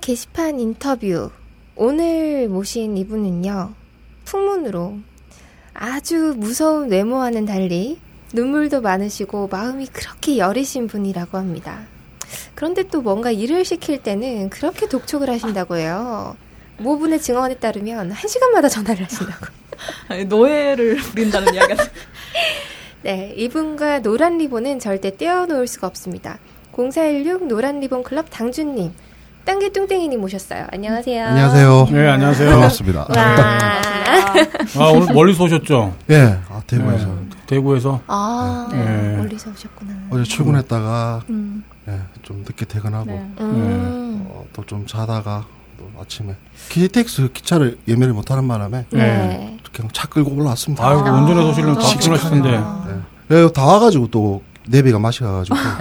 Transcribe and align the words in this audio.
게시판 0.00 0.58
인터뷰. 0.60 1.30
오늘 1.76 2.48
모신 2.48 2.96
이분은요, 2.96 3.72
풍문으로 4.24 4.98
아주 5.74 6.34
무서운 6.36 6.90
외모와는 6.90 7.44
달리 7.44 7.98
눈물도 8.32 8.80
많으시고 8.80 9.48
마음이 9.48 9.86
그렇게 9.86 10.38
여리신 10.38 10.86
분이라고 10.86 11.38
합니다. 11.38 11.86
그런데 12.54 12.82
또 12.82 13.00
뭔가 13.00 13.30
일을 13.30 13.64
시킬 13.64 14.02
때는 14.02 14.50
그렇게 14.50 14.88
독촉을 14.88 15.30
하신다고 15.30 15.76
해요. 15.76 16.36
모분의 16.78 17.20
증언에 17.20 17.54
따르면 17.56 18.10
한 18.10 18.28
시간마다 18.28 18.68
전화를 18.68 19.04
하신다고. 19.04 19.46
아니, 20.08 20.24
노예를 20.24 20.96
부린다는 20.96 21.54
이야기가. 21.54 21.84
네, 23.02 23.32
이분과 23.36 24.02
노란 24.02 24.38
리본은 24.38 24.80
절대 24.80 25.16
떼어놓을 25.16 25.66
수가 25.66 25.86
없습니다. 25.86 26.38
0416 26.72 27.46
노란 27.46 27.80
리본 27.80 28.02
클럽 28.02 28.26
당준님, 28.30 28.92
땅개 29.48 29.70
뚱땡이님 29.72 30.20
모셨어요. 30.20 30.66
안녕하세요. 30.70 31.24
안녕하세요. 31.26 31.88
네, 31.90 32.06
안녕하세요. 32.06 32.50
반갑습니다. 32.50 33.06
와. 33.08 33.68
아, 34.76 34.90
오늘 34.92 35.14
멀리서 35.14 35.44
오셨죠? 35.44 35.94
예, 36.10 36.38
아, 36.50 36.60
대구에서 36.66 37.06
네, 37.06 37.28
대구에서. 37.46 37.98
아, 38.08 38.68
네. 38.70 39.16
멀리서 39.16 39.48
오셨구나. 39.50 39.92
어제 40.10 40.24
출근했다가 40.24 41.22
음. 41.30 41.64
예, 41.88 41.98
좀 42.20 42.44
늦게 42.46 42.66
퇴근하고 42.66 43.06
네. 43.06 43.32
음. 43.40 44.26
어, 44.28 44.44
또좀 44.52 44.86
자다가 44.86 45.46
또 45.78 45.90
아침에 45.98 46.34
KTX 46.68 47.30
기차를 47.32 47.78
예매를 47.88 48.12
못하는 48.12 48.46
바람에 48.46 48.84
네. 48.90 49.58
이렇게 49.62 49.82
차 49.94 50.08
끌고 50.08 50.30
올라왔습니다. 50.30 50.86
아이고, 50.86 51.00
운전해서 51.08 51.48
오시려면 51.48 51.78
아, 51.78 51.80
직진하실 51.80 52.30
텐데. 52.32 52.62
예, 53.30 53.34
예, 53.44 53.48
다 53.50 53.64
와가지고 53.64 54.08
또 54.08 54.42
내비가 54.70 54.98
맛이 54.98 55.20
가가지고 55.20 55.56
한 55.58 55.78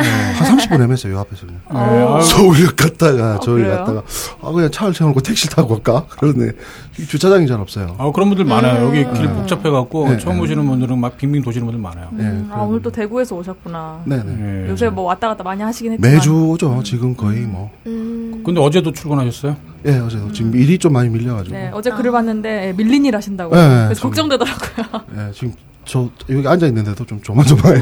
30분 0.58 0.77
헤맸어요 0.88 1.12
요 1.12 1.20
앞에서 1.20 1.46
그냥. 1.46 1.62
네, 1.72 1.77
아이고, 1.80 2.22
서울역 2.22 2.76
갔다가 2.76 3.40
저기 3.40 3.63
그래요? 3.63 3.77
갔다가 3.77 4.04
아 4.41 4.52
그냥 4.52 4.71
차를 4.71 4.94
세워놓고 4.94 5.21
택시 5.21 5.49
타고 5.49 5.79
갈까? 5.79 6.05
그러네 6.20 6.52
이 6.99 7.05
주차장이 7.05 7.48
잘 7.48 7.60
없어요. 7.60 7.96
아, 7.98 8.12
그런 8.12 8.29
분들 8.29 8.46
많아요. 8.46 8.85
여기 8.88 9.04
길 9.04 9.27
네. 9.27 9.34
복잡해갖고 9.34 10.10
네, 10.10 10.18
처음 10.18 10.38
네. 10.38 10.41
오시는 10.44 10.66
분들은 10.66 10.98
막 10.98 11.18
빙빙 11.18 11.41
도시는 11.44 11.66
분들 11.68 11.82
많아요. 11.82 12.10
예, 12.18 12.24
음, 12.24 12.48
아, 12.49 12.55
그런 12.55 12.68
오늘 12.70 12.82
또 12.82 12.91
대구에서 12.91 13.35
오셨구나. 13.35 14.02
네네 14.05 14.24
네. 14.24 14.70
요새 14.70 14.90
뭐 14.90 15.04
왔다 15.05 15.27
갔다 15.27 15.44
많이 15.44 15.62
하시긴 15.62 15.94
했지만. 15.94 16.12
매주 16.13 16.34
오죠 16.49 16.82
지금 16.84 17.16
거의 17.16 17.41
뭐. 17.41 17.70
음. 17.85 18.41
근데 18.46 18.60
어제도 18.62 18.91
출근하셨어요? 18.91 19.55
예 19.85 19.98
어제도 19.99 20.32
지금 20.32 20.55
일이 20.55 20.77
좀 20.77 20.94
많이 20.94 21.10
밀려가지고. 21.10 21.55
네, 21.55 21.70
어제 21.74 21.90
글을 21.91 22.12
봤는데 22.12 22.68
예, 22.70 22.74
밀린 22.74 23.05
일 23.05 23.16
하신다고. 23.16 23.55
네, 23.55 23.62
그래서 23.85 24.01
좀- 24.01 24.10
걱정되더라고요. 24.12 25.01
예, 25.18 25.32
지금 25.34 25.54
저 25.88 26.10
여기 26.30 26.48
앉아 26.48 26.68
있는데도 26.68 27.05
좀 27.05 27.21
조마조마해요. 27.21 27.82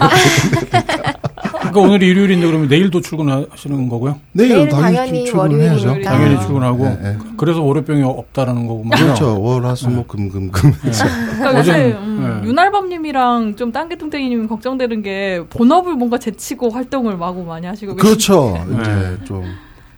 그러니까 1.51 1.79
오늘 1.79 2.03
일요일인데 2.03 2.45
그러면 2.45 2.67
내일도 2.67 3.01
출근하시는 3.01 3.89
거고요? 3.89 4.19
내일은 4.31 4.69
당연히, 4.69 4.95
당연히 4.95 5.25
출근해야죠. 5.25 5.87
월요일이니까. 5.87 6.11
당연히 6.11 6.35
아. 6.35 6.39
출근하고. 6.39 6.83
네, 6.85 6.99
네. 7.01 7.17
그래서 7.37 7.61
월요병이 7.63 8.03
없다라는 8.03 8.67
거구만. 8.67 8.99
그렇죠. 8.99 9.41
월화수목금금금. 9.41 10.51
그러니까 10.51 11.57
요새 11.59 11.93
음, 11.93 12.41
네. 12.43 12.47
윤알밤님이랑 12.47 13.55
좀 13.55 13.71
딴개뚱땡이님 13.71 14.47
걱정되는 14.47 15.01
게 15.01 15.43
본업을 15.49 15.95
뭔가 15.95 16.17
제치고 16.19 16.69
활동을 16.69 17.17
마구 17.17 17.43
많이 17.43 17.65
하시고 17.65 17.95
그렇죠. 17.95 18.63
네. 18.69 18.77
이제 18.81 19.17
좀 19.25 19.43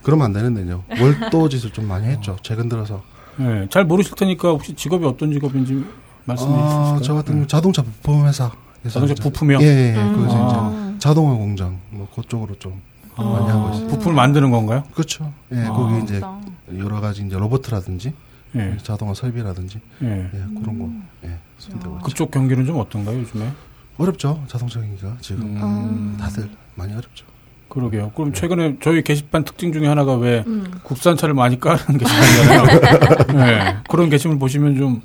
그러면 0.02 0.27
안 0.27 0.33
되는데요. 0.33 0.83
월도짓을 0.99 1.71
좀 1.71 1.88
많이 1.88 2.08
했죠. 2.08 2.38
최근 2.42 2.69
들어서. 2.69 3.03
네, 3.36 3.67
잘 3.69 3.83
모르실 3.83 4.16
테니까 4.16 4.49
혹시 4.49 4.73
직업이 4.73 5.05
어떤 5.05 5.31
직업인지 5.31 5.83
말씀해 6.28 6.52
주실까요? 6.52 6.95
아, 6.95 7.00
저 7.02 7.14
같은 7.16 7.33
경우 7.36 7.47
자동차 7.47 7.81
부품 7.81 8.25
회사. 8.28 8.52
자동차 8.88 9.16
부품이요? 9.16 9.59
예, 9.61 9.66
예. 9.66 9.95
음. 9.97 10.16
거기서 10.16 10.36
아. 10.38 10.89
이제 10.89 11.00
자동화 11.00 11.33
공장 11.36 11.80
뭐 11.89 12.08
그쪽으로 12.14 12.56
좀 12.59 12.81
아, 13.16 13.23
많이 13.23 13.47
하고 13.47 13.73
있어요. 13.73 13.88
부품을 13.88 14.14
만드는 14.14 14.52
건가요? 14.52 14.83
그렇죠. 14.94 15.33
예, 15.53 15.59
아. 15.66 15.72
거기 15.73 16.03
이제 16.03 16.20
맞다. 16.20 16.39
여러 16.78 17.02
가지 17.02 17.25
이제 17.25 17.38
로봇이라든지 17.38 18.14
예. 18.55 18.78
자동화 18.83 19.14
설비라든지 19.14 19.80
예. 20.04 20.30
예, 20.33 20.60
그런 20.61 20.80
거 20.80 20.89
예, 21.27 21.37
손대고. 21.58 21.99
그쪽 21.99 22.32
경기는 22.32 22.66
좀 22.66 22.80
어떤가요, 22.80 23.20
요즘에? 23.20 23.52
어렵죠. 23.98 24.43
자동차 24.48 24.80
경기가 24.80 25.16
지금 25.21 25.58
음, 25.58 26.17
다들 26.20 26.49
많이 26.76 26.92
어렵죠. 26.93 27.26
그러게요. 27.70 28.11
그럼 28.16 28.32
최근에 28.32 28.77
저희 28.82 29.02
게시판 29.02 29.43
특징 29.43 29.73
중에 29.73 29.87
하나가 29.87 30.16
왜 30.16 30.43
음. 30.48 30.71
국산차를 30.83 31.33
많이 31.33 31.60
까는 31.60 31.98
게시판이잖아요. 31.98 33.27
네. 33.33 33.77
그런 33.89 34.10
게시물 34.10 34.39
보시면 34.39 34.77
좀 34.77 35.02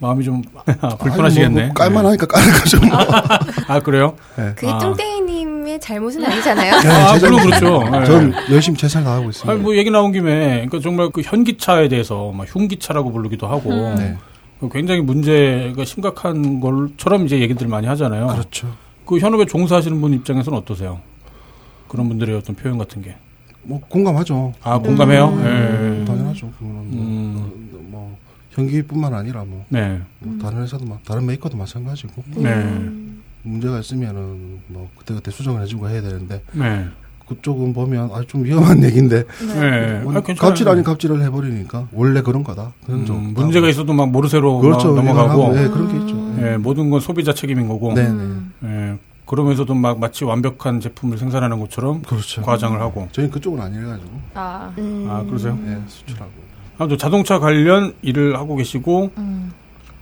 마음이 0.00 0.24
좀 0.24 0.42
불편하시겠네. 1.00 1.60
아니, 1.60 1.66
뭐 1.66 1.74
깔만하니까 1.74 2.26
까는 2.26 2.52
거죠. 2.52 2.80
뭐. 2.80 2.98
아, 3.66 3.80
그래요? 3.80 4.14
예. 4.38 4.52
그게 4.54 4.70
아. 4.70 4.78
뚱땡이님의 4.78 5.80
잘못은 5.80 6.24
아니잖아요. 6.24 6.74
아, 6.74 7.18
물론 7.18 7.40
그렇죠. 7.42 7.82
네. 7.90 8.04
전 8.04 8.32
열심히 8.50 8.78
최선을 8.78 9.04
다하고 9.04 9.30
있습니다. 9.30 9.52
아니, 9.52 9.60
뭐 9.60 9.76
얘기 9.76 9.90
나온 9.90 10.12
김에 10.12 10.50
그러니까 10.66 10.78
정말 10.80 11.10
그 11.10 11.20
현기차에 11.22 11.88
대해서 11.88 12.30
막 12.32 12.46
흉기차라고 12.48 13.10
부르기도 13.12 13.48
하고 13.48 13.70
네, 13.70 14.16
그 14.60 14.68
굉장히 14.68 15.00
문제가 15.00 15.84
심각한 15.84 16.60
걸처럼 16.60 17.26
이제 17.26 17.40
얘기들 17.40 17.66
많이 17.66 17.86
하잖아요. 17.88 18.28
그렇죠. 18.28 18.68
그 19.04 19.18
현업에 19.18 19.46
종사하시는 19.46 20.00
분 20.00 20.12
입장에서는 20.14 20.58
어떠세요? 20.58 21.00
그런 21.88 22.08
분들의 22.08 22.36
어떤 22.36 22.54
표현 22.54 22.78
같은 22.78 23.02
게. 23.02 23.16
뭐 23.62 23.80
공감하죠. 23.88 24.52
아, 24.62 24.78
공감해요? 24.78 25.28
음, 25.28 26.00
예. 26.00 26.04
당연하죠. 26.04 26.50
그거는 26.58 26.74
뭐, 26.74 27.04
음. 27.04 27.67
현기뿐만 28.58 29.14
아니라 29.14 29.44
뭐, 29.44 29.64
네. 29.68 30.00
뭐 30.18 30.38
다른 30.42 30.62
회사도 30.62 30.84
막 30.84 31.02
다른 31.04 31.26
메이커도 31.26 31.56
마찬가지고 31.56 32.24
네. 32.36 32.52
음. 32.52 33.22
문제가 33.42 33.78
있으면은 33.78 34.60
뭐 34.66 34.90
그때 34.98 35.14
그때 35.14 35.30
수정을 35.30 35.62
해주고 35.62 35.88
해야 35.88 36.02
되는데 36.02 36.42
네. 36.52 36.86
그쪽은 37.28 37.72
보면 37.72 38.10
아주 38.12 38.26
좀 38.26 38.44
위험한 38.44 38.82
얘기인데 38.84 39.24
네. 39.54 40.00
뭐 40.00 40.16
아. 40.16 40.20
갑질 40.20 40.68
아닌 40.68 40.82
갑질을 40.82 41.22
해버리니까 41.22 41.88
원래 41.92 42.20
그런 42.22 42.42
거다. 42.42 42.72
그런 42.84 43.06
좀 43.06 43.16
음, 43.16 43.34
문제가 43.34 43.68
있어도 43.68 43.92
막 43.92 44.10
모르쇠로 44.10 44.58
그렇죠. 44.58 44.94
막 44.94 45.04
넘어가고 45.04 45.56
예, 45.56 45.68
그런 45.68 45.88
게 45.88 45.98
있죠. 45.98 46.16
예, 46.40 46.56
모든 46.56 46.90
건 46.90 47.00
소비자 47.00 47.32
책임인 47.32 47.68
거고 47.68 47.92
네, 47.94 48.04
네, 48.04 48.08
음. 48.10 48.52
예, 48.64 48.98
그러면서도 49.26 49.74
막 49.74 50.00
마치 50.00 50.24
완벽한 50.24 50.80
제품을 50.80 51.18
생산하는 51.18 51.60
것처럼 51.60 52.02
그렇죠. 52.02 52.42
과장을 52.42 52.80
하고 52.80 53.08
저희는 53.12 53.30
그쪽은 53.30 53.60
아니래가지고 53.60 54.10
아, 54.34 54.72
음. 54.78 55.06
아 55.08 55.22
그러세요? 55.24 55.56
예, 55.66 55.78
수출하고 55.86 56.48
아무튼 56.78 56.96
자동차 56.98 57.38
관련 57.38 57.94
일을 58.02 58.36
하고 58.36 58.56
계시고 58.56 59.10
음. 59.18 59.52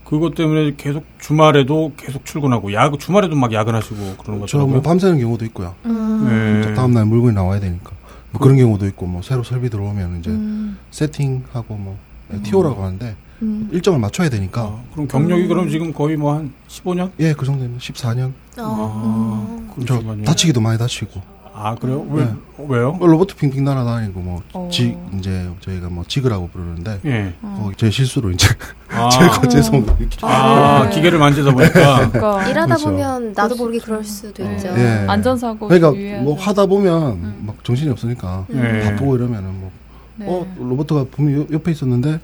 그것 0.05 0.35
때문에 0.35 0.75
계속 0.77 1.05
주말에도 1.19 1.93
계속 1.97 2.25
출근하고 2.25 2.73
야근 2.73 2.99
주말에도 2.99 3.35
막 3.35 3.53
야근하시고 3.53 3.97
그러는 3.97 4.47
저뭐 4.47 4.67
것처럼 4.67 4.83
밤새는 4.83 5.19
경우도 5.19 5.45
있고요. 5.47 5.75
음. 5.87 6.63
예. 6.69 6.75
다음 6.75 6.93
날 6.93 7.07
물건이 7.07 7.35
나와야 7.35 7.59
되니까 7.59 7.91
뭐 8.31 8.41
그런 8.41 8.57
경우도 8.57 8.87
있고 8.87 9.07
뭐 9.07 9.23
새로 9.23 9.43
설비 9.43 9.69
들어오면 9.69 10.21
이제 10.21 10.31
음. 10.31 10.79
세팅하고 10.91 11.75
뭐 11.75 11.99
TO라고 12.45 12.85
하는데 12.85 13.17
음. 13.43 13.69
일정을 13.73 13.99
맞춰야 13.99 14.29
되니까 14.29 14.63
아, 14.63 14.81
그럼 14.93 15.09
경력이 15.09 15.47
그럼 15.49 15.69
지금 15.69 15.93
거의 15.93 16.17
뭐 16.17 16.35
한 16.35 16.53
15년? 16.69 17.11
예, 17.21 17.33
그 17.35 17.45
정도면 17.45 17.79
14년. 17.79 18.33
어. 18.59 19.67
아, 19.69 19.85
저. 19.87 20.03
다치기도 20.25 20.61
많이 20.61 20.79
다치고 20.79 21.21
아 21.59 21.75
그래요? 21.75 22.05
왜 22.11 22.25
네. 22.27 22.33
왜요? 22.69 22.93
뭐 22.93 23.07
로봇 23.09 23.35
핑핑 23.35 23.65
날아다니고 23.65 24.21
뭐 24.21 24.43
어. 24.53 24.69
지, 24.71 24.95
이제 25.17 25.49
저희가 25.61 25.89
뭐 25.89 26.05
지그라고 26.07 26.49
부르는데 26.49 27.01
예. 27.07 27.33
거기 27.41 27.75
제 27.77 27.91
실수로 27.91 28.31
이제 28.31 28.47
아, 28.91 29.09
제가 29.09 29.49
죄송 29.49 29.83
이렇게 29.99 30.19
아, 30.21 30.85
네. 30.85 30.91
기계를 30.95 31.19
만지다 31.19 31.53
보니까 31.55 32.11
그러니까 32.11 32.47
일하다 32.49 32.67
그렇죠. 32.67 32.85
보면 32.91 33.23
나도 33.35 33.55
그렇죠. 33.55 33.63
모르게 33.63 33.79
그럴 33.79 34.05
수도 34.05 34.45
네. 34.45 34.55
있죠. 34.57 34.69
예. 34.77 35.07
안전사고 35.09 35.69
그러니까 35.69 35.93
뭐 36.23 36.37
돼. 36.37 36.43
하다 36.43 36.67
보면 36.67 37.37
막 37.47 37.65
정신이 37.65 37.91
없으니까 37.91 38.45
예. 38.53 38.83
바쁘고 38.85 39.17
이러면은 39.17 39.59
뭐 39.59 39.71
네. 40.17 40.27
어, 40.29 41.07
분명히 41.11 41.41
옆- 41.41 41.53
옆에 41.53 41.71
있었는데 41.71 42.21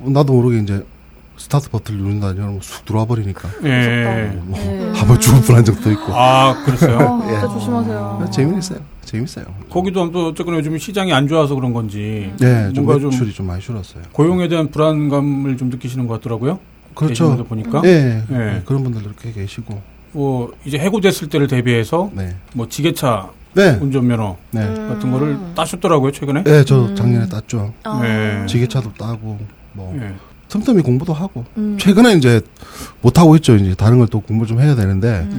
어, 0.00 0.10
나도 0.10 0.32
모르게 0.32 0.58
이제 0.60 0.86
스타트 1.38 1.70
버튼을 1.70 2.00
누른다 2.00 2.32
이러면 2.32 2.58
쑥 2.60 2.84
들어와 2.84 3.04
버리니까 3.04 3.48
예. 3.64 4.32
뭐 4.44 4.58
네. 4.58 4.90
한번 4.94 5.20
죽을 5.20 5.40
뻔한 5.42 5.64
적도 5.64 5.90
있고 5.92 6.12
아 6.14 6.62
그랬어요? 6.64 6.98
아, 6.98 7.26
예. 7.26 7.32
진짜 7.32 7.48
조심하세요. 7.48 8.28
재밌어요 8.32 8.78
재밌어요 9.04 9.44
거기도 9.70 10.10
또 10.10 10.28
어쨌거나 10.28 10.58
요즘 10.58 10.76
시장이 10.76 11.12
안 11.12 11.26
좋아서 11.28 11.54
그런 11.54 11.72
건지 11.72 12.32
네, 12.40 12.72
좀 12.72 12.84
뭔가 12.84 13.00
좀 13.00 13.10
매출이 13.10 13.32
좀 13.32 13.46
많이 13.46 13.60
줄었어요 13.62 14.02
고용에 14.12 14.48
대한 14.48 14.70
불안감을 14.70 15.56
좀 15.56 15.70
느끼시는 15.70 16.06
것 16.06 16.14
같더라고요. 16.20 16.58
그렇죠 16.94 17.36
보니까 17.44 17.80
예, 17.84 18.22
예. 18.30 18.34
네, 18.36 18.62
그런 18.66 18.82
분들도 18.82 19.10
꽤 19.22 19.32
계시고 19.32 19.80
뭐 20.12 20.52
이제 20.64 20.78
해고됐을 20.78 21.28
때를 21.28 21.46
대비해서 21.46 22.10
네 22.14 22.34
뭐 22.54 22.68
지게차 22.68 23.30
네, 23.54 23.78
운전면허 23.80 24.36
네. 24.50 24.60
음. 24.62 24.88
같은 24.88 25.10
거를 25.10 25.38
따셨더라고요 25.54 26.12
최근에. 26.12 26.44
네, 26.44 26.64
저 26.64 26.94
작년에 26.94 27.28
땄죠. 27.28 27.72
어. 27.84 28.00
네. 28.02 28.44
지게차도 28.46 28.92
따고 28.94 29.38
뭐 29.72 29.94
예. 30.00 30.12
틈틈이 30.48 30.82
공부도 30.82 31.12
하고 31.12 31.44
음. 31.56 31.76
최근에 31.78 32.14
이제 32.14 32.40
못 33.02 33.18
하고 33.18 33.36
있죠. 33.36 33.56
이제 33.56 33.74
다른 33.74 33.98
걸 33.98 34.08
또 34.08 34.20
공부 34.20 34.46
좀 34.46 34.60
해야 34.60 34.74
되는데 34.74 35.28
음. 35.32 35.38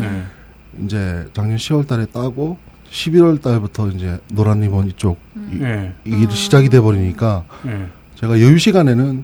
네. 0.78 0.86
이제 0.86 1.28
작년 1.34 1.58
10월달에 1.58 2.12
따고 2.12 2.58
11월 2.92 3.42
달부터 3.42 3.90
이제 3.90 4.20
노란 4.32 4.62
리본 4.62 4.88
이쪽 4.90 5.18
이, 5.52 5.60
예. 5.62 5.94
이 6.06 6.10
일이 6.12 6.32
시작이 6.32 6.70
돼 6.70 6.80
버리니까 6.80 7.44
예. 7.68 7.88
제가 8.16 8.40
여유 8.42 8.58
시간에는 8.60 9.24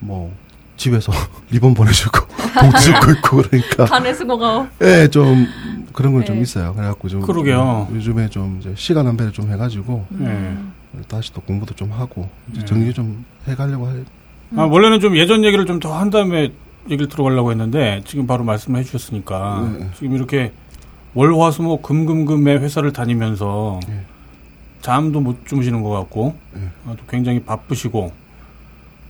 뭐 0.00 0.32
집에서 0.76 1.12
리본 1.50 1.74
보내주고 1.74 2.20
봉투 2.60 2.80
줍고 2.80 3.10
있고 3.12 3.36
그러니까 3.42 3.84
간의 3.86 4.14
수고가 4.14 4.68
예, 4.82 5.08
좀 5.08 5.46
그런 5.92 6.12
건좀 6.12 6.36
네. 6.36 6.42
있어요. 6.42 6.74
그래갖고 6.74 7.08
좀 7.08 7.20
그러게요. 7.22 7.88
요즘에 7.92 8.28
좀 8.28 8.58
이제 8.60 8.72
시간 8.76 9.06
안배를 9.08 9.32
좀 9.32 9.50
해가지고 9.50 10.06
예. 10.20 10.24
음. 10.24 10.72
다시 11.08 11.32
또 11.32 11.40
공부도 11.40 11.74
좀 11.74 11.90
하고 11.92 12.28
이제 12.52 12.60
네. 12.60 12.66
정리 12.66 12.92
좀 12.92 13.24
해가려고 13.48 13.88
해. 14.52 14.60
아, 14.60 14.64
원래는 14.64 15.00
좀 15.00 15.16
예전 15.16 15.44
얘기를 15.44 15.64
좀 15.66 15.80
더 15.80 15.92
한 15.92 16.10
다음에 16.10 16.52
얘기를 16.90 17.08
들어가려고 17.08 17.50
했는데 17.50 18.02
지금 18.04 18.26
바로 18.26 18.44
말씀해 18.44 18.82
주셨으니까 18.84 19.70
네. 19.78 19.88
지금 19.96 20.14
이렇게 20.16 20.52
월화수목 21.14 21.82
금금금의 21.82 22.58
회사를 22.60 22.92
다니면서 22.92 23.80
네. 23.88 24.00
잠도 24.82 25.20
못 25.20 25.46
주무시는 25.46 25.82
것 25.82 25.90
같고 25.90 26.34
네. 26.52 26.60
아, 26.86 26.90
또 26.98 27.04
굉장히 27.08 27.40
바쁘시고 27.40 28.12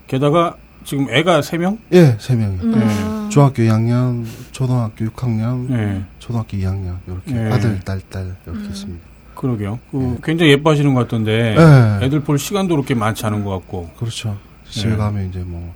게다가 0.06 0.54
지금 0.84 1.06
애가 1.10 1.40
세 1.42 1.56
명? 1.56 1.78
예, 1.92 2.16
세 2.20 2.36
명이. 2.36 2.58
음. 2.62 3.28
중학교 3.30 3.62
2학년, 3.62 4.24
초등학교 4.52 5.06
6학년, 5.06 5.66
네. 5.70 6.04
초등학교 6.18 6.56
2학년 6.58 6.96
이렇게 7.06 7.32
네. 7.32 7.50
아들, 7.50 7.80
딸, 7.80 8.00
딸 8.10 8.36
이렇게 8.46 8.60
음. 8.60 8.68
있습니다. 8.70 9.04
그러게요. 9.34 9.80
그 9.90 9.96
네. 9.96 10.18
굉장히 10.22 10.52
예뻐하시는 10.52 10.92
것 10.94 11.00
같던데 11.00 11.56
예. 11.58 12.04
애들 12.06 12.20
볼 12.20 12.38
시간도 12.38 12.76
그렇게 12.76 12.94
많지 12.94 13.24
않은 13.26 13.44
것 13.44 13.50
같고 13.50 13.90
그렇죠. 13.98 14.36
집에 14.74 14.90
네. 14.90 14.96
가면 14.96 15.28
이제 15.28 15.38
뭐 15.46 15.72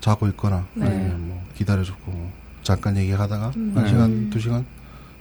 자고 0.00 0.26
있거나 0.28 0.64
네. 0.74 0.86
아니면 0.86 1.28
뭐 1.28 1.42
기다려주고 1.56 1.98
뭐 2.10 2.30
잠깐 2.62 2.96
얘기하다가 2.96 3.52
음. 3.56 3.72
한 3.74 3.84
네. 3.84 3.88
시간 3.88 4.30
두 4.30 4.40
시간 4.40 4.64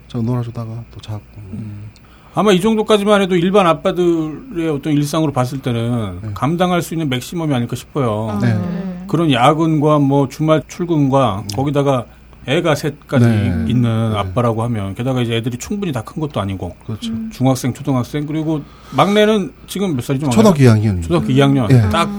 저 0.08 0.20
놀아주다가 0.22 0.84
또 0.92 1.00
자고 1.00 1.22
음. 1.38 1.90
아마 2.34 2.52
이 2.52 2.62
정도까지만 2.62 3.22
해도 3.22 3.36
일반 3.36 3.68
아빠들의 3.68 4.70
어떤 4.70 4.94
일상으로 4.94 5.32
봤을 5.32 5.62
때는 5.62 6.20
네. 6.22 6.30
감당할 6.34 6.82
수 6.82 6.94
있는 6.94 7.10
맥시멈이 7.10 7.54
아닐까 7.54 7.76
싶어요. 7.76 8.38
네. 8.42 8.54
음. 8.54 9.06
그런 9.08 9.32
야근과 9.32 10.00
뭐 10.00 10.28
주말 10.30 10.64
출근과 10.68 11.44
거기다가 11.56 12.06
애가 12.48 12.74
셋까지 12.76 13.26
네. 13.26 13.66
있는 13.68 14.12
네. 14.14 14.18
아빠라고 14.18 14.64
하면 14.64 14.96
게다가 14.96 15.22
이제 15.22 15.36
애들이 15.36 15.58
충분히 15.58 15.92
다 15.92 16.02
큰 16.02 16.20
것도 16.22 16.40
아니고 16.40 16.76
그렇죠. 16.86 17.12
중학생, 17.32 17.74
초등학생 17.74 18.26
그리고 18.26 18.62
막내는 18.96 19.52
지금 19.68 19.96
몇 19.96 20.04
살이죠? 20.04 20.30
초등학교 20.30 20.60
2학년. 20.64 21.02
초등학교 21.04 21.28
2학년 21.28 21.70
예. 21.72 21.90
딱 21.92 22.10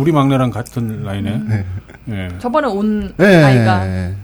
우리 0.00 0.12
막내랑 0.12 0.50
같은 0.50 1.04
나이네. 1.04 1.42
네. 1.48 1.64
예. 2.08 2.28
저번에 2.38 2.66
온 2.66 3.12
예, 3.20 3.24
아이가 3.24 3.86
예, 3.86 4.14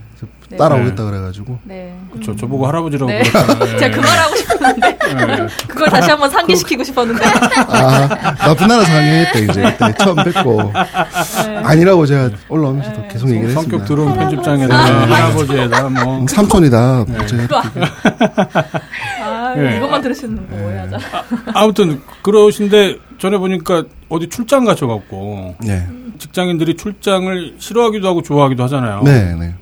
네. 0.48 0.56
따라오겠다 0.56 1.04
그래가지고 1.04 1.58
네. 1.64 1.98
그렇죠. 2.12 2.36
저보고 2.36 2.66
할아버지라고 2.66 3.10
네. 3.10 3.22
제가 3.24 3.90
그 3.90 4.00
말하고 4.00 4.36
싶었는데 4.36 4.98
예. 5.08 5.46
그걸 5.66 5.88
다시 5.90 6.10
한번 6.10 6.30
상기시키고 6.30 6.84
싶었는데 6.84 7.24
아 7.24 8.34
나쁜 8.36 8.68
나라 8.68 8.84
상영했다 8.84 9.38
이제 9.40 9.62
그때 9.62 9.94
처음 9.98 10.16
뵙고 10.16 10.72
네. 10.72 11.56
아니라고 11.64 12.06
제가 12.06 12.30
올라오면서도 12.48 13.08
계속 13.08 13.28
얘기를 13.30 13.50
성격 13.50 13.80
했습니다. 13.80 13.84
들어온 13.86 14.14
편집장에다 14.14 14.76
할아버지에다 14.76 15.88
뭐 15.88 16.18
음, 16.20 16.26
삼촌이다. 16.26 17.04
네. 17.08 17.26
제가 17.26 17.62
아 19.22 19.54
네. 19.56 19.76
이것만 19.76 20.00
들으시는 20.02 20.48
거 20.48 20.56
오해하자. 20.56 20.98
아 21.54 21.66
무튼 21.66 22.00
그러신데 22.22 22.98
전에 23.18 23.38
보니까 23.38 23.84
어디 24.08 24.28
출장 24.28 24.64
가셔갖고 24.64 25.56
네, 25.60 25.86
직장인들이 26.18 26.76
출장을 26.76 27.54
싫어하기도 27.58 28.06
하고 28.06 28.22
좋아하기도 28.22 28.62
하잖아요. 28.64 29.02
네, 29.02 29.34
네, 29.34 29.54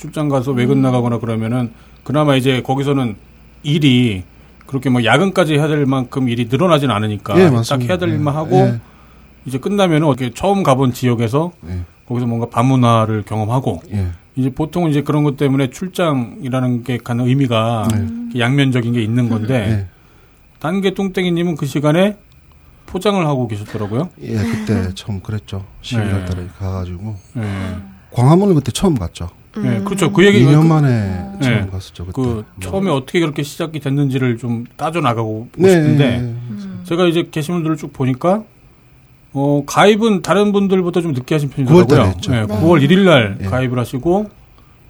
출장 0.00 0.30
가서 0.30 0.52
외근 0.52 0.80
나가거나 0.80 1.18
그러면은 1.18 1.70
그나마 2.04 2.34
이제 2.34 2.62
거기서는 2.62 3.16
일이 3.62 4.24
그렇게 4.66 4.88
뭐 4.88 5.04
야근까지 5.04 5.54
해야 5.54 5.68
될 5.68 5.84
만큼 5.84 6.30
일이 6.30 6.48
늘어나진 6.50 6.90
않으니까 6.90 7.38
예, 7.38 7.44
딱 7.44 7.52
맞습니다. 7.52 7.92
해야 7.92 7.98
될 7.98 8.08
일만 8.08 8.32
예, 8.32 8.38
하고 8.38 8.56
예, 8.56 8.80
이제 9.44 9.58
끝나면은 9.58 10.08
어떻게 10.08 10.32
처음 10.32 10.62
가본 10.62 10.94
지역에서 10.94 11.52
예, 11.68 11.80
거기서 12.06 12.26
뭔가 12.26 12.48
밤문화를 12.48 13.24
경험하고 13.24 13.82
예. 13.92 14.06
이제 14.36 14.48
보통은 14.48 14.90
이제 14.90 15.02
그런 15.02 15.22
것 15.22 15.36
때문에 15.36 15.68
출장이라는 15.68 16.84
게 16.84 16.96
가는 16.96 17.26
의미가 17.26 17.88
네. 17.92 18.40
양면적인 18.40 18.94
게 18.94 19.02
있는 19.02 19.28
건데 19.28 19.54
예. 19.54 19.86
단계 20.60 20.94
뚱땡이님은 20.94 21.56
그 21.56 21.66
시간에 21.66 22.16
포장을 22.86 23.24
하고 23.26 23.48
계셨더라고요. 23.48 24.08
예, 24.22 24.36
그때 24.36 24.94
처음 24.94 25.20
그랬죠. 25.20 25.66
11월 25.82 26.26
달에 26.26 26.46
가가지고 26.58 27.16
예. 27.36 27.76
광화문을 28.12 28.54
그때 28.54 28.72
처음 28.72 28.94
갔죠. 28.94 29.28
예, 29.58 29.80
그렇죠. 29.84 30.12
그 30.12 30.24
얘기 30.24 30.44
2년 30.44 30.62
그, 30.62 30.66
만에 30.66 30.88
네. 30.88 31.38
처음 31.40 31.70
갔었죠. 31.70 32.06
그때. 32.06 32.12
그 32.14 32.28
뭐. 32.28 32.44
처음에 32.60 32.90
어떻게 32.90 33.20
그렇게 33.20 33.42
시작이 33.42 33.80
됐는지를 33.80 34.38
좀 34.38 34.64
따져 34.76 35.00
나가고 35.00 35.48
보고 35.50 35.66
네, 35.66 35.72
싶은데 35.72 36.20
네, 36.20 36.34
제가 36.84 37.06
이제 37.06 37.28
게시물들을 37.30 37.76
쭉 37.76 37.92
보니까 37.92 38.44
어 39.32 39.62
가입은 39.66 40.22
다른 40.22 40.52
분들보다 40.52 41.00
좀 41.00 41.12
늦게 41.12 41.34
하신 41.34 41.50
9월 41.50 41.54
편이더라고요. 41.54 41.86
달에 41.86 42.08
했죠. 42.08 42.34
예, 42.34 42.46
네. 42.46 42.46
9월 42.46 42.86
1일 42.88 43.00
날 43.00 43.38
예. 43.40 43.44
가입을 43.46 43.78
하시고 43.78 44.30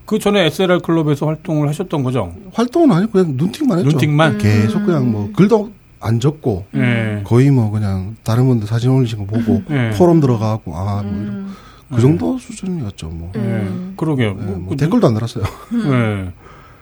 그 0.05 0.19
전에 0.19 0.45
SLR 0.47 0.81
클럽에서 0.81 1.27
활동을 1.27 1.69
하셨던 1.69 2.03
거죠. 2.03 2.35
활동은 2.53 2.91
아니고 2.93 3.13
그냥 3.13 3.35
눈팅만 3.37 3.79
했죠. 3.79 3.91
눈팅만. 3.91 4.39
계속 4.39 4.85
그냥 4.85 5.11
뭐 5.11 5.31
글도 5.35 5.71
안 6.01 6.19
적고 6.19 6.67
예. 6.75 7.21
거의 7.25 7.51
뭐 7.51 7.71
그냥 7.71 8.17
다른 8.25 8.47
분들 8.49 8.67
사진 8.67 8.91
올리신 8.91 9.19
거 9.19 9.25
보고 9.27 9.63
예. 9.71 9.91
포럼 9.97 10.21
들어가고 10.21 10.75
아뭐 10.75 11.01
이런 11.03 11.15
음. 11.15 11.55
그 11.95 12.01
정도 12.01 12.39
수준이었죠 12.39 13.09
뭐. 13.09 13.33
음. 13.37 13.91
예. 13.93 13.95
그러게요. 13.97 14.35
네, 14.35 14.43
뭐, 14.45 14.59
뭐그 14.59 14.77
댓글도 14.77 15.07
안 15.07 15.15
달았어요. 15.15 15.45
예. 15.75 16.33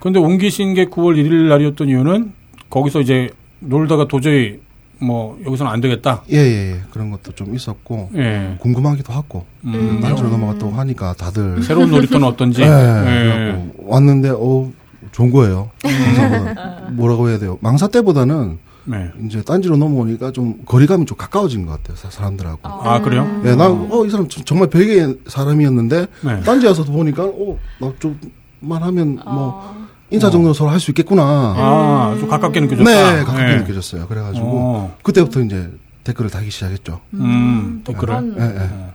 근데 0.00 0.18
옮기신 0.18 0.74
게 0.74 0.86
9월 0.86 1.16
1일 1.16 1.48
날이었던 1.48 1.88
이유는 1.88 2.32
거기서 2.70 3.00
이제 3.00 3.30
놀다가 3.60 4.06
도저히 4.06 4.60
뭐 5.00 5.38
여기서는 5.44 5.70
안 5.70 5.80
되겠다. 5.80 6.22
예, 6.32 6.36
예, 6.36 6.72
예. 6.72 6.80
그런 6.90 7.10
것도 7.10 7.32
좀 7.32 7.54
있었고 7.54 8.10
예. 8.16 8.56
궁금하기도 8.60 9.12
하고 9.12 9.46
음. 9.64 10.00
딴지로 10.02 10.28
넘어갔다고 10.28 10.72
하니까 10.72 11.14
다들 11.14 11.62
새로운 11.62 11.90
놀이터는 11.90 12.26
어떤지. 12.26 12.62
예, 12.62 12.66
예. 12.66 13.70
왔는데 13.78 14.30
어 14.30 14.70
좋은 15.12 15.30
거예요. 15.30 15.70
뭐라고 16.92 17.28
해야 17.28 17.38
돼요? 17.38 17.58
망사 17.60 17.88
때보다는 17.88 18.58
네. 18.88 19.10
이제 19.26 19.42
딴지로 19.42 19.76
넘어오니까 19.76 20.32
좀 20.32 20.62
거리감이 20.64 21.04
좀 21.06 21.16
가까워진 21.16 21.66
것 21.66 21.72
같아요. 21.72 21.96
사- 21.96 22.10
사람들하고. 22.10 22.60
아, 22.62 23.00
그래요? 23.00 23.26
예, 23.44 23.54
난어 23.54 24.06
이 24.06 24.10
사람 24.10 24.28
좀- 24.28 24.44
정말 24.44 24.68
별개의 24.70 25.18
사람이었는데 25.26 26.06
네. 26.24 26.40
딴지 26.40 26.66
와서 26.66 26.84
보니까 26.84 27.24
어나 27.24 27.92
좀만 28.00 28.82
하면 28.82 29.16
뭐 29.24 29.62
어. 29.62 29.88
인사 30.10 30.30
정도 30.30 30.54
서로 30.54 30.70
할 30.70 30.80
수 30.80 30.90
있겠구나. 30.92 31.22
아, 31.22 32.16
좀 32.18 32.28
가깝게 32.30 32.60
느껴졌다. 32.60 32.90
네, 32.90 33.24
가깝게 33.24 33.52
예. 33.52 33.56
느껴졌어요. 33.58 34.06
그래가지고 34.06 34.46
어. 34.46 34.96
그때부터 35.02 35.40
이제 35.40 35.70
댓글을 36.04 36.30
달기 36.30 36.50
시작했죠. 36.50 37.00
음, 37.14 37.82
댓글을. 37.84 38.06
그런- 38.06 38.36
예, 38.38 38.42
예. 38.56 38.68
어. 38.72 38.92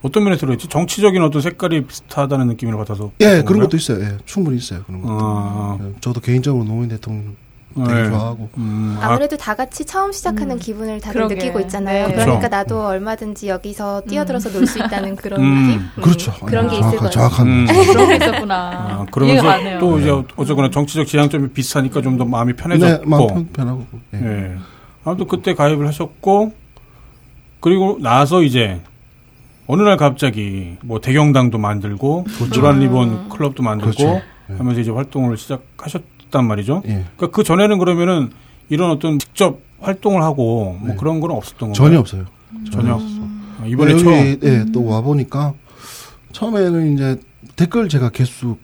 어떤 0.00 0.24
면에 0.24 0.38
들어있지? 0.38 0.68
정치적인 0.68 1.22
어떤 1.22 1.42
색깔이 1.42 1.84
비슷하다는 1.84 2.46
느낌을 2.46 2.74
받아서. 2.78 3.10
예, 3.20 3.42
그런? 3.42 3.60
것도 3.64 3.76
있어요. 3.76 4.00
예, 4.02 4.16
충분히 4.24 4.56
있어요. 4.56 4.82
그런 4.86 5.02
것도. 5.02 5.12
아, 5.20 5.78
예, 5.82 5.92
저도 6.00 6.20
개인적으로 6.20 6.64
노무현 6.64 6.88
대통령 6.88 7.36
되게 7.74 8.02
네. 8.02 8.08
좋아하고. 8.08 8.48
음, 8.58 8.96
아, 9.00 9.08
아무래도 9.08 9.36
다 9.36 9.54
같이 9.54 9.84
처음 9.84 10.12
시작하는 10.12 10.56
음. 10.56 10.58
기분을 10.58 11.00
다들 11.00 11.14
그러게. 11.14 11.34
느끼고 11.34 11.60
있잖아요. 11.60 12.06
네. 12.08 12.12
그러니까 12.14 12.38
그렇죠. 12.38 12.48
나도 12.56 12.86
얼마든지 12.86 13.48
여기서 13.48 14.02
뛰어들어서 14.08 14.50
놀 14.50 14.66
수 14.66 14.78
있다는 14.78 15.16
그런 15.16 15.40
음. 15.40 15.66
느낌? 15.66 15.80
음, 15.80 15.90
그렇죠. 16.02 16.32
그런 16.46 16.68
게 16.68 16.78
있을 16.78 16.96
거예요. 16.96 17.10
정확한. 17.10 17.46
음. 17.46 17.66
그런 17.66 18.08
게 18.08 18.16
있었구나. 18.16 18.54
아, 18.70 19.06
그러면서. 19.10 19.78
또 19.80 19.98
이제 19.98 20.10
어쨌거나 20.36 20.70
정치적 20.70 21.06
지향점이 21.06 21.48
비슷하니까 21.48 22.00
좀 22.02 22.14
더 22.18 22.24
마음이 22.24 22.52
편해졌고. 22.54 23.04
네, 23.04 23.10
마음 23.10 23.26
편, 23.26 23.48
편하고. 23.52 23.86
예. 24.14 24.18
예. 24.24 24.52
아무튼 25.04 25.26
그때 25.26 25.52
가입을 25.54 25.86
하셨고, 25.88 26.52
그리고 27.60 27.98
나서 28.00 28.42
이제, 28.42 28.80
어느 29.66 29.82
날 29.82 29.96
갑자기 29.96 30.76
뭐 30.82 31.00
대경당도 31.00 31.58
만들고, 31.58 32.24
노란 32.54 32.78
리본 32.80 33.30
클럽도 33.30 33.62
만들고, 33.62 33.96
그렇죠. 33.96 34.22
예. 34.50 34.54
하면서 34.56 34.80
이제 34.80 34.90
활동을 34.90 35.36
시작하셨 35.36 36.02
단 36.34 36.46
말이죠. 36.46 36.82
예. 36.86 37.04
그러니까 37.16 37.30
그 37.30 37.44
전에는 37.44 37.78
그러면은 37.78 38.30
이런 38.68 38.90
어떤 38.90 39.18
직접 39.18 39.60
활동을 39.80 40.22
하고 40.22 40.76
뭐 40.80 40.88
네. 40.90 40.96
그런 40.96 41.20
건 41.20 41.30
없었던 41.30 41.72
건가요? 41.72 41.74
전혀 41.74 41.98
없어요. 42.00 42.24
전혀. 42.72 42.94
없어. 42.94 43.06
아, 43.62 43.66
이번에 43.66 43.92
여기, 43.92 44.02
처음. 44.02 44.38
예, 44.42 44.64
또 44.72 44.82
와 44.84 45.00
보니까 45.00 45.54
처음에는 46.32 46.94
이제 46.94 47.20
댓글 47.56 47.88
제가 47.88 48.10
개수 48.10 48.56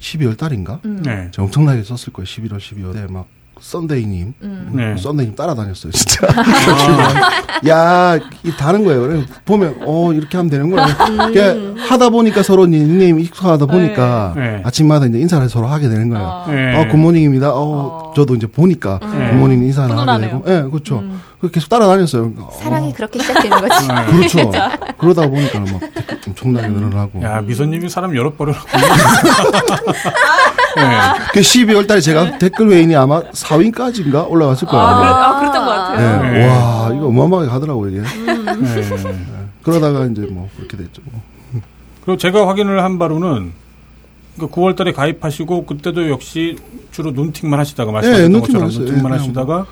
12월 0.00 0.36
달인가? 0.36 0.80
음. 0.84 1.02
네. 1.02 1.30
제가 1.30 1.44
엄청나게 1.44 1.82
썼을 1.82 2.12
거예요. 2.12 2.26
11월, 2.26 2.58
12월에 2.58 3.10
막 3.10 3.26
썬데이님, 3.60 4.34
음. 4.42 4.72
네. 4.74 4.96
썬데이님 4.96 5.34
따라다녔어요, 5.36 5.92
진짜. 5.92 6.26
야, 7.68 8.18
이 8.44 8.50
다른 8.58 8.84
거예요. 8.84 9.00
그래 9.02 9.22
보면 9.44 9.76
어 9.86 10.12
이렇게 10.12 10.36
하면 10.36 10.50
되는구나. 10.50 10.86
그냥 11.32 11.74
하다 11.78 12.10
보니까 12.10 12.42
서로 12.42 12.66
닉네임 12.66 13.18
익숙하다 13.20 13.66
보니까 13.66 14.32
네. 14.36 14.60
아침마다 14.64 15.06
이제 15.06 15.18
인사를 15.18 15.48
서로 15.48 15.66
하게 15.66 15.88
되는 15.88 16.08
거예요. 16.08 16.24
어. 16.26 16.46
네. 16.50 16.76
어, 16.76 16.88
good 16.88 17.02
morning입니다. 17.02 17.52
어, 17.52 17.62
어. 18.10 18.12
저도 18.14 18.34
이제 18.34 18.46
보니까 18.46 18.98
네. 19.00 19.30
good 19.30 19.42
morning 19.42 19.62
인사를 19.64 19.96
하게. 19.96 20.26
되고, 20.26 20.42
예, 20.46 20.62
그렇죠. 20.70 20.98
음. 20.98 21.20
그 21.44 21.50
계속 21.50 21.68
따라다녔어요. 21.68 22.32
사랑이 22.58 22.88
어, 22.88 22.92
그렇게 22.94 23.18
시작되는 23.18 23.60
거지. 23.60 23.86
네. 23.86 24.04
그렇죠. 24.06 24.50
그러다 24.96 25.28
보니까 25.28 25.60
막 25.60 25.80
댓글 25.94 26.18
엄청나게 26.28 26.68
늘어나고. 26.68 27.22
야, 27.22 27.42
미소님이 27.42 27.90
사람 27.90 28.16
여럿 28.16 28.34
버려놓고. 28.34 28.66
네. 30.76 30.82
그 31.32 31.40
12월 31.40 31.86
달에 31.86 32.00
제가 32.00 32.38
댓글 32.38 32.70
회인이 32.70 32.96
아마 32.96 33.20
4위까지인가 33.22 34.30
올라갔을 34.30 34.66
거예요. 34.66 34.86
아, 34.86 34.96
그래. 34.98 35.08
아, 35.10 35.38
그랬던 35.40 35.64
것 35.66 35.70
같아요. 35.70 36.22
네. 36.22 36.30
네. 36.30 36.46
와, 36.48 36.90
이거 36.94 37.06
어마어마하게 37.08 37.50
가더라고요, 37.50 37.90
이게. 37.90 38.00
네. 38.00 39.10
그러다가 39.62 40.06
이제 40.06 40.22
뭐, 40.22 40.48
그렇게 40.56 40.78
됐죠. 40.78 41.02
뭐. 41.04 41.20
그리고 42.06 42.16
제가 42.16 42.48
확인을 42.48 42.82
한 42.82 42.98
바로는 42.98 43.52
그 44.38 44.48
9월 44.48 44.76
달에 44.76 44.92
가입하시고 44.92 45.66
그때도 45.66 46.08
역시 46.08 46.56
주로 46.90 47.10
눈팅만 47.10 47.60
하시다가 47.60 47.92
말씀하셨던 47.92 48.32
눈팅만 48.32 48.64
것처럼. 48.64 48.86
눈팅만 48.86 49.12
예, 49.12 49.18
하시다가 49.18 49.66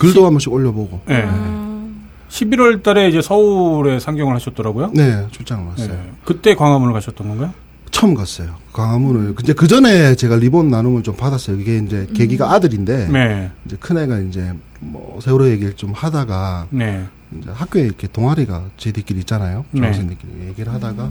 글도 0.00 0.24
한 0.24 0.32
번씩 0.32 0.50
올려보고. 0.52 1.00
예. 1.10 1.14
음. 1.22 2.08
11월 2.30 2.82
달에 2.82 3.08
이제 3.08 3.20
서울에 3.20 4.00
상경을 4.00 4.34
하셨더라고요. 4.36 4.92
네, 4.94 5.26
출장을 5.30 5.66
왔어요. 5.66 5.88
네. 5.88 6.10
그때 6.24 6.54
광화문을 6.54 6.94
가셨던 6.94 7.28
건가요? 7.28 7.52
처음 7.90 8.14
갔어요. 8.14 8.54
광화문을. 8.72 9.34
근데 9.34 9.52
그 9.52 9.66
전에 9.66 10.14
제가 10.14 10.36
리본 10.36 10.68
나눔을 10.70 11.02
좀 11.02 11.16
받았어요. 11.16 11.60
이게 11.60 11.78
이제 11.78 12.06
계기가 12.14 12.52
아들인데 12.52 13.08
네. 13.08 13.50
이제 13.66 13.76
큰 13.78 13.98
애가 13.98 14.20
이제 14.20 14.52
뭐 14.78 15.18
세월호 15.20 15.48
얘기를 15.50 15.74
좀 15.74 15.92
하다가 15.92 16.68
네. 16.70 17.04
이제 17.38 17.50
학교에 17.50 17.82
이렇게 17.82 18.06
동아리가 18.06 18.66
저희들끼리 18.76 19.18
있잖아요. 19.20 19.64
네. 19.72 19.80
중학생들끼리 19.80 20.48
얘기를 20.48 20.72
하다가 20.72 21.10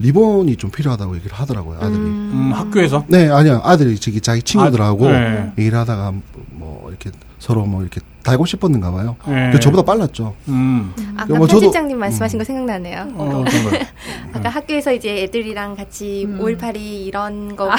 리본이 0.00 0.56
좀 0.56 0.70
필요하다고 0.70 1.16
얘기를 1.16 1.34
하더라고요. 1.36 1.78
아들이. 1.78 1.96
음, 1.96 2.50
학교에서? 2.52 3.04
네, 3.08 3.30
아니요. 3.30 3.60
아들이 3.64 3.96
저기 3.98 4.20
자기 4.20 4.42
친구들하고 4.42 5.08
아, 5.08 5.12
네. 5.12 5.52
얘기를 5.56 5.78
하다가 5.78 6.12
뭐 6.50 6.86
이렇게 6.88 7.10
서로 7.38 7.64
뭐 7.64 7.82
이렇게 7.82 8.00
달고 8.24 8.44
싶었는가 8.46 8.90
봐요. 8.90 9.16
네. 9.26 9.50
그 9.52 9.60
저보다 9.60 9.82
빨랐죠. 9.82 10.34
음. 10.48 10.92
아까 11.16 11.34
뭐 11.34 11.46
저도- 11.46 11.60
편집장님 11.60 11.98
말씀하신 11.98 12.38
거 12.38 12.44
생각나네요. 12.44 13.06
어? 13.14 13.44
아까 14.34 14.48
학교에서 14.48 14.92
이제 14.92 15.22
애들이랑 15.22 15.76
같이 15.76 16.24
음. 16.28 16.38
5.18이 16.40 16.76
이런 17.06 17.54
거고 17.56 17.70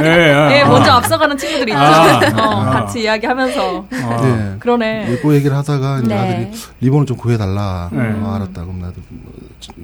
네, 0.00 0.32
아, 0.32 0.48
네, 0.48 0.62
아. 0.62 0.68
먼저 0.68 0.92
앞서가는 0.92 1.36
친구들 1.36 1.68
있죠. 1.68 1.78
아, 1.78 2.20
어, 2.36 2.60
아. 2.62 2.70
같이 2.70 3.02
이야기하면서. 3.02 3.86
아. 3.90 4.20
네. 4.22 4.56
그러네. 4.60 5.06
일부 5.10 5.34
얘기를 5.34 5.56
하다가 5.56 5.98
이제 5.98 6.08
네. 6.08 6.18
아들이 6.18 6.50
리본을 6.80 7.06
좀 7.06 7.16
구해달라. 7.16 7.90
네. 7.92 7.98
어, 8.22 8.34
알았다. 8.36 8.62
그럼 8.62 8.80
나도 8.80 8.94
뭐 9.10 9.32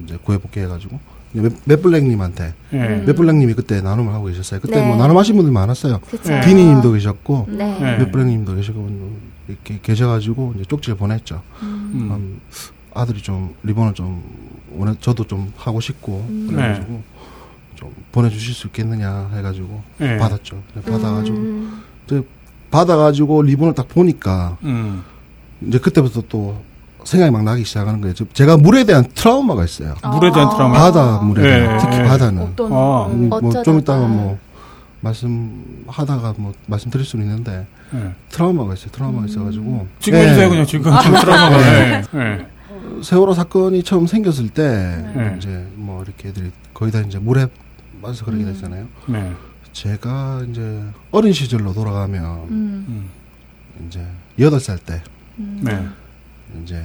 이제 0.03 0.17
구해볼게 0.23 0.61
해가지고 0.63 0.99
맷블랙님한테 1.31 2.53
네. 2.71 3.03
맷블랙님이 3.05 3.53
그때 3.53 3.81
나눔을 3.81 4.13
하고 4.13 4.25
계셨어요. 4.25 4.59
그때 4.59 4.79
네. 4.79 4.87
뭐 4.87 4.95
나눔하신 4.97 5.35
분들 5.35 5.51
많았어요. 5.51 5.99
그쵸. 5.99 6.29
네. 6.29 6.41
비니님도 6.41 6.91
계셨고 6.93 7.47
네. 7.49 7.79
네. 7.79 7.97
맷블랙님도 7.97 8.55
계시고 8.55 8.89
이렇게 9.47 9.79
계셔가지고 9.81 10.53
이제 10.55 10.65
쪽지를 10.65 10.97
보냈죠. 10.97 11.41
음. 11.61 11.91
음, 11.93 12.41
아들이 12.93 13.21
좀 13.21 13.53
리본을 13.63 13.93
좀 13.93 14.23
원해 14.75 14.95
저도 14.99 15.25
좀 15.25 15.53
하고 15.57 15.79
싶고 15.79 16.25
그래가지고 16.49 17.03
좀 17.75 17.93
보내주실 18.11 18.53
수 18.53 18.67
있겠느냐 18.67 19.29
해가지고 19.33 19.83
네. 19.97 20.17
받았죠. 20.17 20.61
그래서 20.73 20.91
받아가지고 20.91 21.37
음. 21.37 21.81
받아가지고 22.71 23.43
리본을 23.43 23.73
딱 23.75 23.87
보니까 23.87 24.57
음. 24.63 25.03
이제 25.61 25.79
그때부터 25.79 26.23
또 26.29 26.61
생각이 27.03 27.31
막 27.31 27.43
나기 27.43 27.63
시작하는 27.63 28.01
거예요. 28.01 28.13
저- 28.13 28.25
제가 28.33 28.57
물에 28.57 28.83
대한 28.83 29.05
트라우마가 29.13 29.63
있어요. 29.65 29.95
물에 30.03 30.31
대한 30.31 30.49
트라우마. 30.49 30.77
바다 30.77 31.19
물에 31.21 31.41
네. 31.41 31.59
대한 31.59 31.77
특히 31.79 31.97
네. 31.97 32.03
바다는 32.03 32.43
어떤. 32.43 32.73
아. 32.73 33.07
음, 33.11 33.29
뭐 33.29 33.37
어쩌다가. 33.39 33.63
좀 33.63 33.79
이따가 33.79 34.07
뭐 34.07 34.37
말씀하다가 35.01 36.35
뭐 36.37 36.53
말씀드릴 36.67 37.05
수는 37.05 37.25
있는데 37.25 37.65
네. 37.91 38.13
트라우마가 38.29 38.73
있어요. 38.73 38.91
트라우마가 38.91 39.25
있어가지고 39.27 39.87
지금 39.99 40.19
네. 40.19 40.25
해주세요, 40.25 40.49
그냥 40.49 40.65
지금. 40.65 40.91
지금 41.01 41.19
트라우마가. 41.19 41.57
네. 41.57 42.01
네. 42.11 42.47
세월호 43.03 43.33
사건이 43.33 43.83
처음 43.83 44.07
생겼을 44.07 44.49
때 44.49 45.11
네. 45.15 45.35
이제 45.37 45.65
뭐 45.75 46.03
이렇게 46.03 46.29
애들이 46.29 46.51
거의 46.73 46.91
다 46.91 46.99
이제 46.99 47.17
물에 47.17 47.47
빠져서 48.01 48.25
그러게 48.25 48.43
됐잖아요. 48.45 48.85
네. 49.07 49.31
제가 49.71 50.43
이제 50.49 50.83
어린 51.11 51.31
시절로 51.33 51.73
돌아가면 51.73 52.23
음. 52.49 52.85
음. 52.89 53.09
이제 53.87 54.05
여덟 54.39 54.59
살때 54.59 55.01
네. 55.37 55.85
이제 56.63 56.83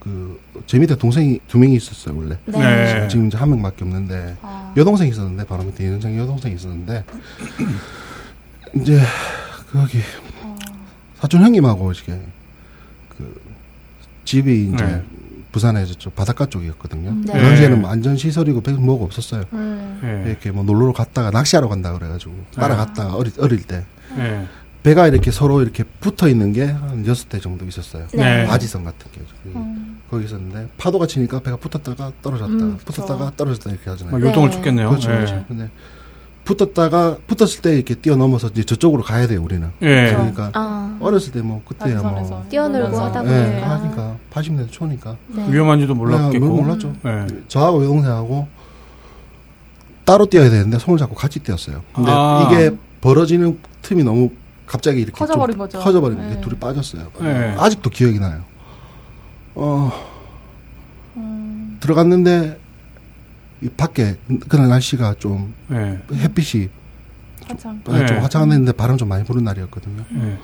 그 0.00 0.38
제 0.66 0.78
밑에 0.78 0.96
동생이 0.96 1.38
두 1.46 1.58
명이 1.58 1.76
있었어요 1.76 2.16
원래. 2.16 2.38
네. 2.46 2.58
네. 2.58 3.08
지금 3.08 3.26
이제 3.26 3.36
한 3.36 3.50
명밖에 3.50 3.84
없는데 3.84 4.36
아. 4.42 4.72
여동생이 4.76 5.10
있었는데 5.10 5.44
바로 5.44 5.62
밑에 5.64 5.86
여동생 5.86 6.18
여동생이 6.18 6.54
있었는데 6.54 7.04
이제 8.80 9.00
거기 9.70 10.00
사촌 11.16 11.42
형님하고 11.42 11.92
이렇게 11.92 12.20
그 13.16 13.40
집이 14.24 14.70
이제 14.74 14.84
네. 14.84 15.04
부산에 15.52 15.84
저쪽 15.86 16.14
바닷가 16.16 16.46
쪽이었거든요. 16.46 17.12
네. 17.24 17.32
그 17.32 17.38
당시에는 17.38 17.80
뭐 17.80 17.90
안전 17.90 18.16
시설이고 18.16 18.60
백 18.60 18.80
뭐가 18.80 19.04
없었어요. 19.04 19.44
음. 19.52 20.00
네. 20.02 20.30
이렇게 20.30 20.50
뭐 20.50 20.64
놀러 20.64 20.92
갔다가 20.92 21.30
낚시하러 21.30 21.68
간다 21.68 21.92
그래가지고 21.92 22.34
따라갔다가 22.54 23.14
어릴, 23.14 23.32
어릴 23.38 23.62
때 23.62 23.84
네. 24.16 24.46
배가 24.86 25.08
이렇게 25.08 25.32
서로 25.32 25.62
이렇게 25.62 25.82
붙어 26.00 26.28
있는 26.28 26.52
게 26.52 26.64
한 26.66 27.04
여섯 27.06 27.28
대 27.28 27.40
정도 27.40 27.64
있었어요. 27.66 28.06
네. 28.14 28.46
바지선 28.46 28.84
같은 28.84 29.10
게 29.10 29.20
거기, 29.42 29.66
거기 30.08 30.24
있었는데 30.26 30.68
파도가 30.78 31.08
치니까 31.08 31.40
배가 31.40 31.56
붙었다가 31.56 32.12
떨어졌다, 32.22 32.52
음, 32.52 32.78
붙었다가 32.84 33.32
떨어졌다 33.36 33.70
이렇게 33.70 33.90
하잖아요. 33.90 34.16
막 34.16 34.24
요동을 34.24 34.50
네. 34.50 34.54
춥겠네요. 34.56 34.88
그렇죠, 34.90 35.10
네. 35.10 35.16
그렇죠. 35.16 35.44
근데 35.48 35.70
붙었다가 36.44 37.16
붙었을 37.26 37.62
때 37.62 37.74
이렇게 37.74 37.96
뛰어넘어서 37.96 38.46
이제 38.46 38.62
저쪽으로 38.62 39.02
가야 39.02 39.26
돼요 39.26 39.42
우리는. 39.42 39.68
예. 39.82 40.12
그러니까 40.12 40.50
아, 40.54 40.96
어렸을 41.00 41.32
때 41.32 41.40
뭐 41.42 41.60
그때야 41.66 41.96
안전에서. 41.98 42.30
뭐 42.30 42.46
뛰어놀고. 42.48 42.96
하다 42.96 43.24
예, 43.24 43.50
보니까. 43.50 43.70
하니까 43.70 44.16
80년대 44.32 44.70
초니까 44.70 45.16
네. 45.26 45.52
위험한지도 45.52 45.94
네, 45.94 45.98
몰랐겠고. 45.98 46.46
뭐 46.46 46.62
몰랐죠. 46.62 46.94
네. 47.02 47.26
저하고 47.48 47.82
여동생하고 47.82 48.46
따로 50.04 50.26
뛰어야 50.26 50.48
되는데 50.48 50.78
손을 50.78 50.96
잡고 51.00 51.16
같이 51.16 51.40
뛰었어요. 51.40 51.82
근데 51.92 52.08
아. 52.14 52.48
이게 52.48 52.70
벌어지는 53.00 53.58
틈이 53.82 54.04
너무 54.04 54.30
갑자기 54.66 55.00
이렇게 55.00 55.12
커져버린 55.12 55.52
좀 55.54 55.58
거죠. 55.58 55.78
커져버린 55.78 56.18
네. 56.18 56.34
게 56.34 56.40
둘이 56.40 56.58
빠졌어요. 56.58 57.10
네. 57.20 57.54
아직도 57.58 57.90
기억이 57.90 58.18
나요. 58.18 58.42
어 59.54 59.92
음. 61.16 61.78
들어갔는데 61.80 62.58
이 63.62 63.68
밖에 63.70 64.16
그날 64.48 64.68
날씨가 64.68 65.14
좀 65.18 65.54
네. 65.68 66.00
햇빛이. 66.12 66.68
네. 67.48 68.06
좀 68.06 68.18
화창했는데 68.18 68.72
바람 68.72 68.96
좀 68.98 69.08
많이 69.08 69.24
부는 69.24 69.44
날이었거든요. 69.44 70.02
네. 70.10 70.38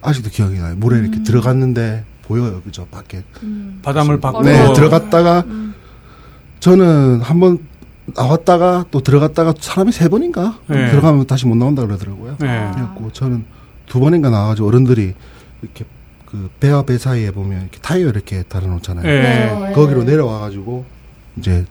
아직도 0.00 0.30
기억이 0.30 0.58
나요. 0.58 0.74
물에 0.76 0.98
이렇게 1.00 1.22
들어갔는데 1.22 2.04
보여요, 2.22 2.62
그죠? 2.62 2.86
밖에. 2.90 3.22
음. 3.42 3.80
바닷물 3.82 4.20
밖으로. 4.20 4.42
네, 4.42 4.72
들어갔다가 4.72 5.44
음. 5.46 5.74
저는 6.60 7.20
한번 7.20 7.58
나왔다가 8.14 8.86
또 8.90 9.00
들어갔다가 9.00 9.52
사람이 9.58 9.92
세 9.92 10.08
번인가 10.08 10.58
네. 10.68 10.90
들어가면 10.90 11.26
다시 11.26 11.46
못 11.46 11.56
나온다 11.56 11.84
그러더라고요. 11.84 12.36
네. 12.40 12.70
그래갖고 12.74 13.12
저는 13.12 13.44
두 13.86 14.00
번인가 14.00 14.30
나와가지고 14.30 14.68
어른들이 14.68 15.14
이렇게 15.62 15.84
그 16.26 16.50
배와 16.60 16.82
배 16.82 16.98
사이에 16.98 17.30
보면 17.30 17.62
이렇게 17.62 17.78
타이어 17.80 18.08
이렇게 18.08 18.42
달아놓잖아요. 18.42 19.04
네. 19.04 19.66
네. 19.68 19.72
거기로 19.72 20.04
내려와가지고 20.04 20.84
이제 21.38 21.64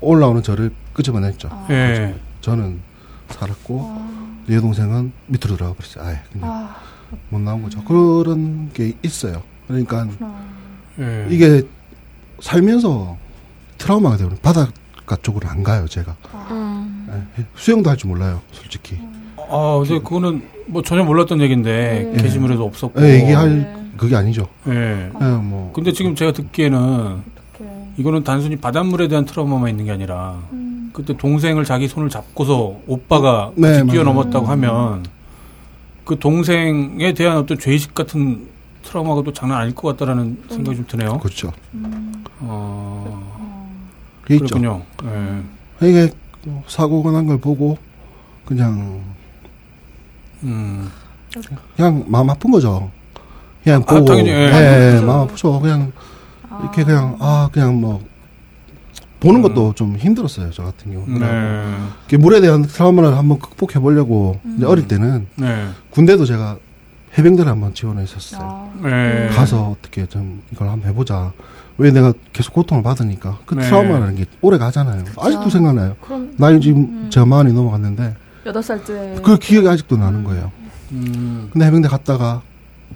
올라오는 0.00 0.42
저를 0.42 0.72
끄집어냈죠. 0.92 1.66
네. 1.68 2.14
저는 2.40 2.80
살았고 3.28 4.00
내 4.46 4.56
여동생은 4.56 5.12
밑으로 5.26 5.56
들어가 5.56 5.74
버렸어요. 5.74 6.04
아예 6.04 6.20
그냥 6.32 6.50
아, 6.50 6.76
못 7.28 7.40
나온 7.40 7.62
거죠. 7.62 7.82
그런 7.84 8.70
게 8.72 8.94
있어요. 9.02 9.42
그러니까 9.68 10.08
네. 10.96 11.26
이게 11.30 11.62
살면서 12.40 13.16
트라우마가 13.78 14.16
되고 14.16 14.30
바닷가 14.36 15.16
쪽으로 15.22 15.48
안 15.48 15.62
가요. 15.62 15.86
제가 15.86 16.16
음. 16.50 17.06
예, 17.38 17.44
수영도 17.54 17.88
할 17.90 17.96
줄 17.96 18.08
몰라요. 18.10 18.40
솔직히 18.52 18.98
아, 19.50 19.78
근데 19.78 19.98
그거는 19.98 20.42
뭐 20.66 20.82
전혀 20.82 21.02
몰랐던 21.04 21.40
얘기인데 21.40 22.10
네. 22.14 22.22
게시물에도 22.22 22.64
없었고. 22.64 23.02
예, 23.02 23.20
얘기할 23.22 23.58
네. 23.58 23.74
그게 23.96 24.16
아니죠. 24.16 24.46
예. 24.68 25.10
예, 25.20 25.24
뭐 25.26 25.72
근데 25.74 25.92
지금 25.92 26.14
제가 26.14 26.32
듣기에는. 26.32 27.40
이거는 27.96 28.24
단순히 28.24 28.56
바닷물에 28.56 29.08
대한 29.08 29.26
트라우마만 29.26 29.68
있는 29.68 29.84
게 29.84 29.90
아니라 29.90 30.38
음. 30.52 30.90
그때 30.94 31.14
동생을 31.16 31.64
자기 31.64 31.86
손을 31.86 32.08
잡고서 32.08 32.76
오빠가 32.86 33.50
네, 33.56 33.68
같이 33.68 33.82
맞아요. 33.84 33.92
뛰어넘었다고 33.92 34.46
하면 34.46 35.04
그 36.04 36.18
동생에 36.18 37.12
대한 37.12 37.36
어떤 37.36 37.58
죄의식 37.58 37.94
같은 37.94 38.46
트라우마가 38.84 39.22
또 39.22 39.32
장난 39.34 39.60
아닐 39.60 39.74
것 39.74 39.88
같다라는 39.88 40.38
생각이 40.48 40.76
좀 40.78 40.86
드네요. 40.88 41.18
그렇죠. 41.18 41.52
어. 42.40 43.30
그렇군요. 44.24 44.82
예. 45.82 45.86
이게 45.88 46.10
사고가 46.68 47.10
난 47.10 47.26
걸 47.26 47.38
보고 47.38 47.76
그냥 48.46 49.00
음. 50.44 50.90
그냥 51.76 52.04
마음 52.08 52.30
아픈 52.30 52.50
거죠. 52.50 52.90
그냥 53.62 53.82
아, 53.86 53.94
보고 53.94 54.04
당연히, 54.06 54.30
예. 54.30 54.34
예, 54.34 54.96
예, 54.96 55.00
마음 55.00 55.20
아프죠. 55.20 55.60
그냥 55.60 55.92
이렇게 56.60 56.84
그냥 56.84 57.16
아 57.20 57.48
그냥 57.52 57.80
뭐 57.80 58.00
보는 59.20 59.42
것도 59.42 59.74
좀 59.74 59.96
힘들었어요. 59.96 60.50
저 60.50 60.64
같은 60.64 60.92
경우. 60.92 61.06
는 61.06 61.20
네. 62.08 62.16
물에 62.16 62.40
대한 62.40 62.62
트라우마를 62.62 63.16
한번 63.16 63.38
극복해 63.38 63.78
보려고 63.78 64.40
음. 64.44 64.60
어릴 64.64 64.88
때는 64.88 65.26
네. 65.36 65.68
군대도 65.90 66.24
제가 66.24 66.56
해병대를 67.16 67.50
한번 67.50 67.74
지원했었어요. 67.74 68.40
아. 68.42 68.88
네. 68.88 69.28
가서 69.28 69.76
어떻게 69.78 70.06
좀 70.06 70.42
이걸 70.52 70.68
한번 70.68 70.88
해보자. 70.90 71.32
왜 71.76 71.90
내가 71.90 72.12
계속 72.32 72.54
고통을 72.54 72.82
받으니까 72.82 73.38
그 73.46 73.54
네. 73.54 73.62
트라우마라는 73.62 74.16
게 74.16 74.24
오래 74.40 74.58
가잖아요. 74.58 75.04
아직도 75.18 75.50
생각나요. 75.50 75.96
나이 76.36 76.60
지금 76.60 76.82
음. 76.82 77.10
제가 77.10 77.26
마흔이 77.26 77.52
넘어갔는데 77.52 78.16
여덟 78.46 78.62
살 78.62 78.82
때 78.84 79.20
그 79.22 79.38
기억이 79.38 79.68
아직도 79.68 79.96
나는 79.96 80.24
거예요. 80.24 80.50
음. 80.92 81.48
근데 81.52 81.66
해병대 81.66 81.88
갔다가 81.88 82.42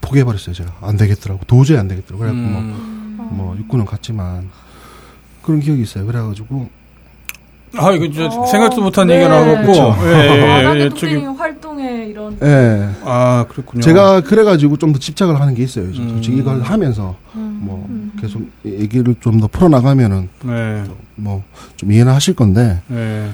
포기해버렸어요. 0.01 0.55
제가 0.55 0.73
안 0.81 0.97
되겠더라고. 0.97 1.41
도저히 1.47 1.79
안 1.79 1.87
되겠더라고. 1.89 2.19
그래갖고 2.25 2.49
뭐, 2.51 2.61
음. 2.61 3.29
뭐 3.31 3.57
육군은 3.57 3.85
갔지만 3.85 4.49
그런 5.43 5.61
기억이 5.61 5.83
있어요. 5.83 6.05
그래가지고 6.07 6.69
아, 7.77 7.91
이거 7.91 8.05
진짜 8.05 8.27
어, 8.27 8.47
생각도 8.47 8.83
못한 8.83 9.09
네. 9.09 9.15
얘기가 9.17 9.29
나왔고. 9.29 9.73
예, 10.07 10.13
예, 10.13 10.75
예, 10.77 10.81
예, 10.85 10.89
저기, 10.91 11.17
활동에 11.17 12.07
이런 12.07 12.39
예. 12.41 12.89
아, 13.05 13.45
그렇군요. 13.49 13.83
제가 13.83 14.21
그래가지고 14.21 14.77
좀 14.77 14.93
더 14.93 14.99
집착을 15.01 15.41
하는 15.41 15.55
게 15.55 15.65
있어요. 15.65 15.87
음. 15.87 16.09
솔직히 16.11 16.37
이걸 16.39 16.63
하면서 16.63 17.17
음. 17.35 17.59
뭐 17.63 17.89
계속 18.21 18.49
얘기를 18.65 19.15
좀 19.21 19.41
더 19.41 19.49
풀어나가면은 19.49 20.29
네. 20.45 20.85
뭐좀 21.17 21.91
이해는 21.91 22.13
하실 22.13 22.35
건데 22.35 22.81
네. 22.87 23.31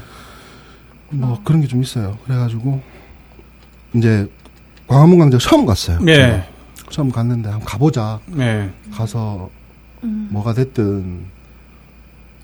뭐 1.11 1.41
그런 1.45 1.61
게 1.61 1.67
좀 1.67 1.83
있어요. 1.83 2.17
그래가지고 2.25 2.81
이제 3.95 4.31
광화문 4.87 5.19
광장 5.19 5.39
처음 5.41 5.67
갔어요. 5.67 5.99
제가. 6.05 6.27
네. 6.27 6.49
처음 6.91 7.11
갔는데 7.11 7.49
한번 7.51 7.67
가보자. 7.67 8.21
네. 8.27 8.71
가서 8.93 9.51
음. 10.05 10.29
뭐가 10.31 10.55
됐든 10.55 11.25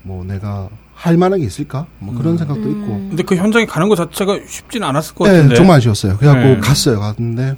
뭐 0.03 0.23
내가 0.23 0.69
할 0.93 1.17
만한 1.17 1.39
게 1.39 1.45
있을까? 1.45 1.85
뭐 1.99 2.13
그런 2.15 2.33
음. 2.33 2.37
생각도 2.37 2.61
있고. 2.61 2.85
음. 2.93 3.07
근데 3.09 3.23
그 3.23 3.35
현장에 3.35 3.65
가는 3.65 3.87
것 3.89 3.95
자체가 3.95 4.39
쉽지는 4.47 4.87
않았을 4.87 5.15
것 5.15 5.25
네, 5.27 5.33
같은데. 5.37 5.55
정말 5.55 5.77
아쉬웠어요. 5.77 6.17
그래갖고 6.17 6.47
네. 6.55 6.59
갔어요. 6.59 6.99
갔는데 6.99 7.55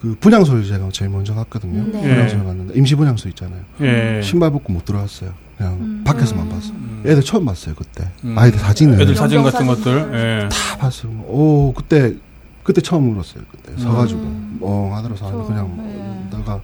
그 0.00 0.16
분향소를 0.20 0.64
제가 0.64 0.88
제일 0.92 1.10
먼저 1.10 1.34
갔거든요. 1.34 1.82
네. 1.84 2.00
분향소를 2.02 2.44
갔는데 2.44 2.74
임시 2.74 2.94
분향소 2.94 3.28
있잖아요. 3.30 3.62
예. 3.80 4.20
신발 4.22 4.50
벗고 4.50 4.72
못 4.72 4.84
들어갔어요. 4.84 5.32
그냥 5.56 5.72
음. 5.74 6.02
밖에서만 6.04 6.46
음. 6.46 6.50
봤어. 6.50 6.70
음. 6.72 7.02
애들 7.06 7.22
처음 7.22 7.44
봤어요 7.44 7.74
그때. 7.74 8.08
음. 8.24 8.36
아이들 8.38 8.58
사진을 8.58 9.00
애들 9.00 9.14
사진 9.14 9.42
같은. 9.42 9.66
것들. 9.66 10.10
예. 10.44 10.48
다 10.48 10.76
봤어요. 10.78 11.12
오 11.26 11.72
그때 11.74 12.14
그때 12.62 12.80
처음 12.80 13.14
울었어요. 13.14 13.42
그때 13.50 13.76
서가지고 13.80 14.20
음. 14.20 14.58
멍하더라서 14.60 15.30
그렇죠. 15.30 15.46
그냥 15.48 15.76
네. 15.76 16.28
다가 16.30 16.60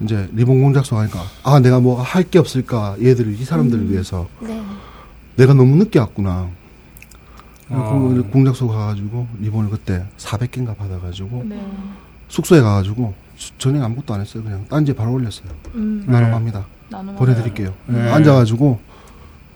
이제 0.00 0.28
리본 0.32 0.60
공작소 0.62 0.96
하니까 0.98 1.20
아 1.42 1.58
내가 1.60 1.80
뭐 1.80 2.00
할 2.02 2.22
게 2.30 2.38
없을까 2.38 2.96
얘들을 3.02 3.32
이 3.38 3.44
사람들을 3.44 3.84
음. 3.84 3.90
위해서 3.90 4.28
네. 4.40 4.62
내가 5.36 5.52
너무 5.54 5.76
늦게 5.76 5.98
왔구나. 5.98 6.48
어. 7.72 8.12
그 8.14 8.22
공작소 8.30 8.66
가가지고 8.68 9.28
리본을 9.40 9.70
그때 9.70 10.04
400개인가 10.18 10.76
받아가지고 10.76 11.44
네. 11.46 11.60
숙소에 12.28 12.60
가가지고 12.60 13.14
수- 13.36 13.52
저녁 13.58 13.82
아무것도 13.84 14.14
안 14.14 14.20
했어요. 14.20 14.42
그냥 14.42 14.64
딴지에 14.68 14.94
바로 14.94 15.12
올렸어요. 15.12 15.48
음. 15.74 16.04
네. 16.06 16.12
나눔 16.12 16.34
보내드릴게요. 17.16 17.72
네. 17.86 18.10
앉아가지고 18.10 18.78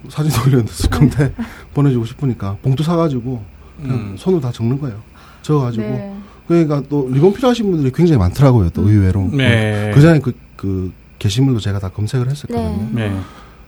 사진도 0.08 0.42
올렸을 0.48 0.90
건데 0.90 1.32
보내주고 1.74 2.04
싶으니까 2.04 2.56
봉투 2.62 2.82
사가지고 2.82 3.42
그냥 3.80 3.96
음. 3.96 4.16
손으로 4.18 4.40
다 4.40 4.52
적는 4.52 4.78
거예요. 4.80 5.00
적어가지고 5.42 5.82
네. 5.82 6.16
그러니까 6.46 6.82
또 6.88 7.08
리본 7.10 7.32
필요하신 7.34 7.70
분들이 7.70 7.90
굉장히 7.92 8.18
많더라고요. 8.18 8.70
또 8.70 8.88
의외로 8.88 9.28
네. 9.32 9.90
그 9.94 10.00
전에 10.00 10.20
그, 10.20 10.32
그 10.56 10.92
게시물도 11.18 11.60
제가 11.60 11.78
다 11.78 11.88
검색을 11.88 12.30
했었거든요. 12.30 12.88
네. 12.92 13.08
네. 13.10 13.20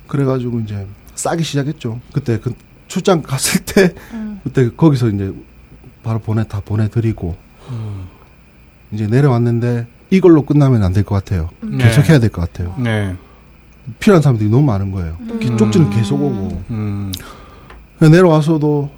그래가지고 0.06 0.60
이제 0.60 0.86
싸기 1.14 1.42
시작했죠. 1.42 2.00
그때 2.12 2.38
그 2.38 2.52
출장 2.86 3.22
갔을 3.22 3.62
때 3.64 3.94
음. 4.12 4.40
그때 4.44 4.70
거기서 4.76 5.08
이제 5.08 5.32
바로 6.02 6.18
보내 6.18 6.44
다 6.46 6.60
보내드리고 6.64 7.34
음. 7.70 8.04
이제 8.92 9.06
내려왔는데 9.06 9.86
이걸로 10.10 10.42
끝나면 10.42 10.84
안 10.84 10.92
될 10.92 11.02
것 11.02 11.14
같아요. 11.16 11.48
네. 11.62 11.78
계속 11.78 12.08
해야 12.08 12.18
될 12.20 12.30
것 12.30 12.42
같아요. 12.42 12.74
네. 12.78 13.16
필요한 14.00 14.22
사람들이 14.22 14.48
너무 14.50 14.64
많은 14.64 14.90
거예요. 14.90 15.16
음. 15.20 15.56
쪽지는 15.56 15.90
계속 15.90 16.16
오고 16.22 16.62
음. 16.70 17.12
내려와서도 18.00 18.90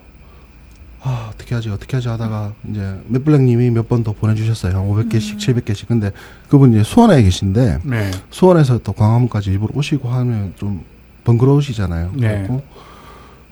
아 1.00 1.30
어떻게 1.32 1.54
하지 1.54 1.68
어떻게 1.70 1.96
하지 1.96 2.08
하다가 2.08 2.52
이제 2.70 3.00
맷블랙님이 3.06 3.70
몇 3.70 3.88
번 3.88 4.02
더 4.02 4.12
보내주셨어요. 4.12 4.76
한 4.76 4.88
500개씩 4.88 5.38
700개씩. 5.38 5.86
근데 5.86 6.10
그분 6.48 6.72
이제 6.72 6.82
수원에 6.82 7.22
계신데 7.22 7.78
네. 7.84 8.10
수원에서 8.30 8.78
또 8.78 8.92
광화문까지 8.92 9.50
일부러 9.50 9.72
오시고 9.74 10.08
하면 10.08 10.52
좀 10.56 10.82
번거로우시잖아요. 11.24 12.12
네. 12.14 12.20
그래갖고 12.28 12.62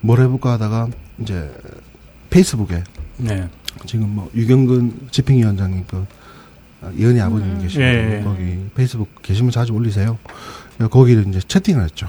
뭘 0.00 0.20
해볼까 0.20 0.52
하다가 0.52 0.88
이제 1.20 1.50
페이스북에 2.30 2.82
네. 3.18 3.48
지금 3.86 4.08
뭐 4.14 4.30
유경근 4.34 5.08
집행위원장님 5.10 5.84
그 5.86 6.04
아, 6.82 6.90
예은이 6.98 7.20
아버님 7.20 7.46
음. 7.52 7.62
계시고 7.62 7.82
예, 7.82 8.18
예. 8.18 8.22
거기 8.24 8.58
페이스북 8.74 9.08
게시물 9.22 9.52
자주 9.52 9.72
올리세요. 9.72 10.18
그래서 10.76 10.88
거기를 10.90 11.26
이제 11.28 11.40
채팅을 11.40 11.82
했죠. 11.84 12.08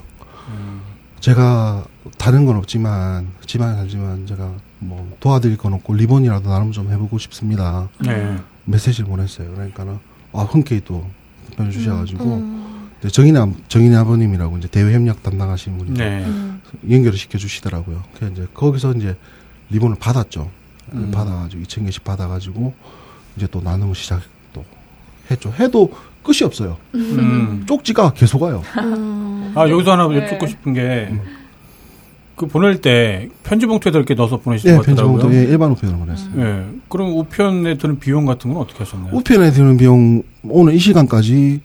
음. 0.50 0.82
제가 1.20 1.86
다른 2.18 2.46
건 2.46 2.58
없지만 2.58 3.30
지방에 3.46 3.76
살지만 3.76 4.28
제가 4.28 4.52
뭐 4.80 5.16
도와드릴 5.20 5.58
건 5.58 5.74
없고 5.74 5.94
리본이라도 5.94 6.50
나름 6.50 6.72
좀 6.72 6.92
해보고 6.92 7.18
싶습니다. 7.18 7.90
네. 8.00 8.38
메시지를 8.66 9.10
보냈어요. 9.10 9.52
그러니까는 9.54 10.00
아 10.34 10.42
흔쾌히 10.44 10.82
또 10.86 11.08
보내주셔가지고 11.56 12.24
음. 12.36 12.90
이제 13.00 13.10
정인이 13.10 13.38
아- 13.38 13.52
정인이 13.68 13.96
아버님이라고 13.96 14.58
이제 14.58 14.68
대외 14.68 14.94
협력 14.94 15.24
담당하시는 15.24 15.78
분이 15.78 15.92
네. 15.98 16.26
음. 16.26 16.62
연결을 16.90 17.18
시켜주시더라고요. 17.18 18.04
그래서 18.16 18.34
이제 18.34 18.48
거기서 18.54 18.94
이제 18.94 19.18
리본을 19.70 19.98
받았죠. 20.00 20.52
음. 20.94 21.12
받아가지고 21.12 21.64
2천 21.64 21.86
개씩 21.86 22.04
받아가지고 22.04 22.74
이제 23.38 23.48
또 23.50 23.62
나눔을 23.62 23.96
시작 23.96 24.22
또 24.54 24.64
했죠. 25.32 25.52
해도 25.60 25.92
끝이 26.28 26.44
없어요. 26.44 26.76
음. 26.94 27.64
쪽지가 27.66 28.12
계속 28.14 28.42
와요. 28.42 28.62
음. 28.80 29.54
아, 29.56 29.68
여기서 29.70 29.94
하나 29.94 30.08
네. 30.10 30.18
여쭙고 30.18 30.46
싶은 30.46 30.74
게, 30.74 31.08
음. 31.10 31.22
그 32.36 32.46
보낼 32.48 32.82
때 32.82 33.30
편지 33.44 33.66
봉투에다 33.66 33.98
이렇게 33.98 34.14
넣어서 34.14 34.38
보내시는 34.38 34.74
예, 34.74 34.78
것 34.78 34.86
같더라고요. 34.86 35.14
편집봉도 35.18 35.36
예, 35.38 35.50
일반 35.50 35.72
우편으로 35.72 35.98
보냈어요. 35.98 36.32
예. 36.38 36.66
그럼 36.90 37.18
우편에 37.18 37.78
드는 37.78 37.98
비용 38.00 38.26
같은 38.26 38.54
건 38.54 38.62
어떻게 38.62 38.80
하셨나요? 38.80 39.16
우편에 39.16 39.52
드는 39.52 39.78
비용 39.78 40.22
오늘 40.44 40.74
이 40.76 40.78
시간까지 40.80 41.62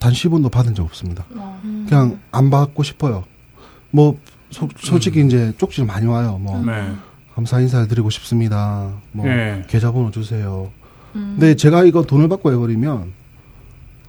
단 0.00 0.12
10원도 0.12 0.50
받은 0.50 0.74
적 0.74 0.82
없습니다. 0.84 1.24
어. 1.36 1.60
음. 1.64 1.86
그냥 1.88 2.18
안 2.32 2.50
받고 2.50 2.82
싶어요. 2.82 3.22
뭐 3.92 4.16
소- 4.50 4.68
솔직히 4.78 5.24
이제 5.24 5.52
쪽지 5.58 5.84
많이 5.84 6.06
와요. 6.06 6.38
뭐 6.40 6.60
네. 6.64 6.90
감사 7.36 7.60
인사를 7.60 7.86
드리고 7.86 8.10
싶습니다. 8.10 8.90
뭐 9.12 9.28
예. 9.28 9.62
계좌번호 9.68 10.10
주세요. 10.10 10.72
음. 11.14 11.36
근데 11.38 11.54
제가 11.54 11.84
이거 11.84 12.02
돈을 12.02 12.28
받고 12.28 12.50
해버리면 12.50 13.12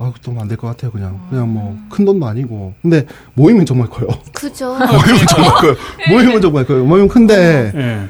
아, 0.02 0.14
돈안될 0.22 0.58
것 0.58 0.68
같아요. 0.68 0.92
그냥 0.92 1.20
그냥 1.30 1.54
뭐 1.54 1.76
큰 1.90 2.06
돈도 2.06 2.26
아니고. 2.26 2.74
근데 2.82 3.06
모임은 3.36 3.66
정말 3.66 3.88
커요. 3.90 4.08
그죠. 4.34 4.74
모임은 4.80 5.28
정말 5.28 5.54
커요. 5.56 5.76
모임은 6.10 6.42
정말 6.42 6.66
커요. 6.66 6.86
모임은 6.86 7.08
큰데 7.08 7.72
예. 7.76 8.10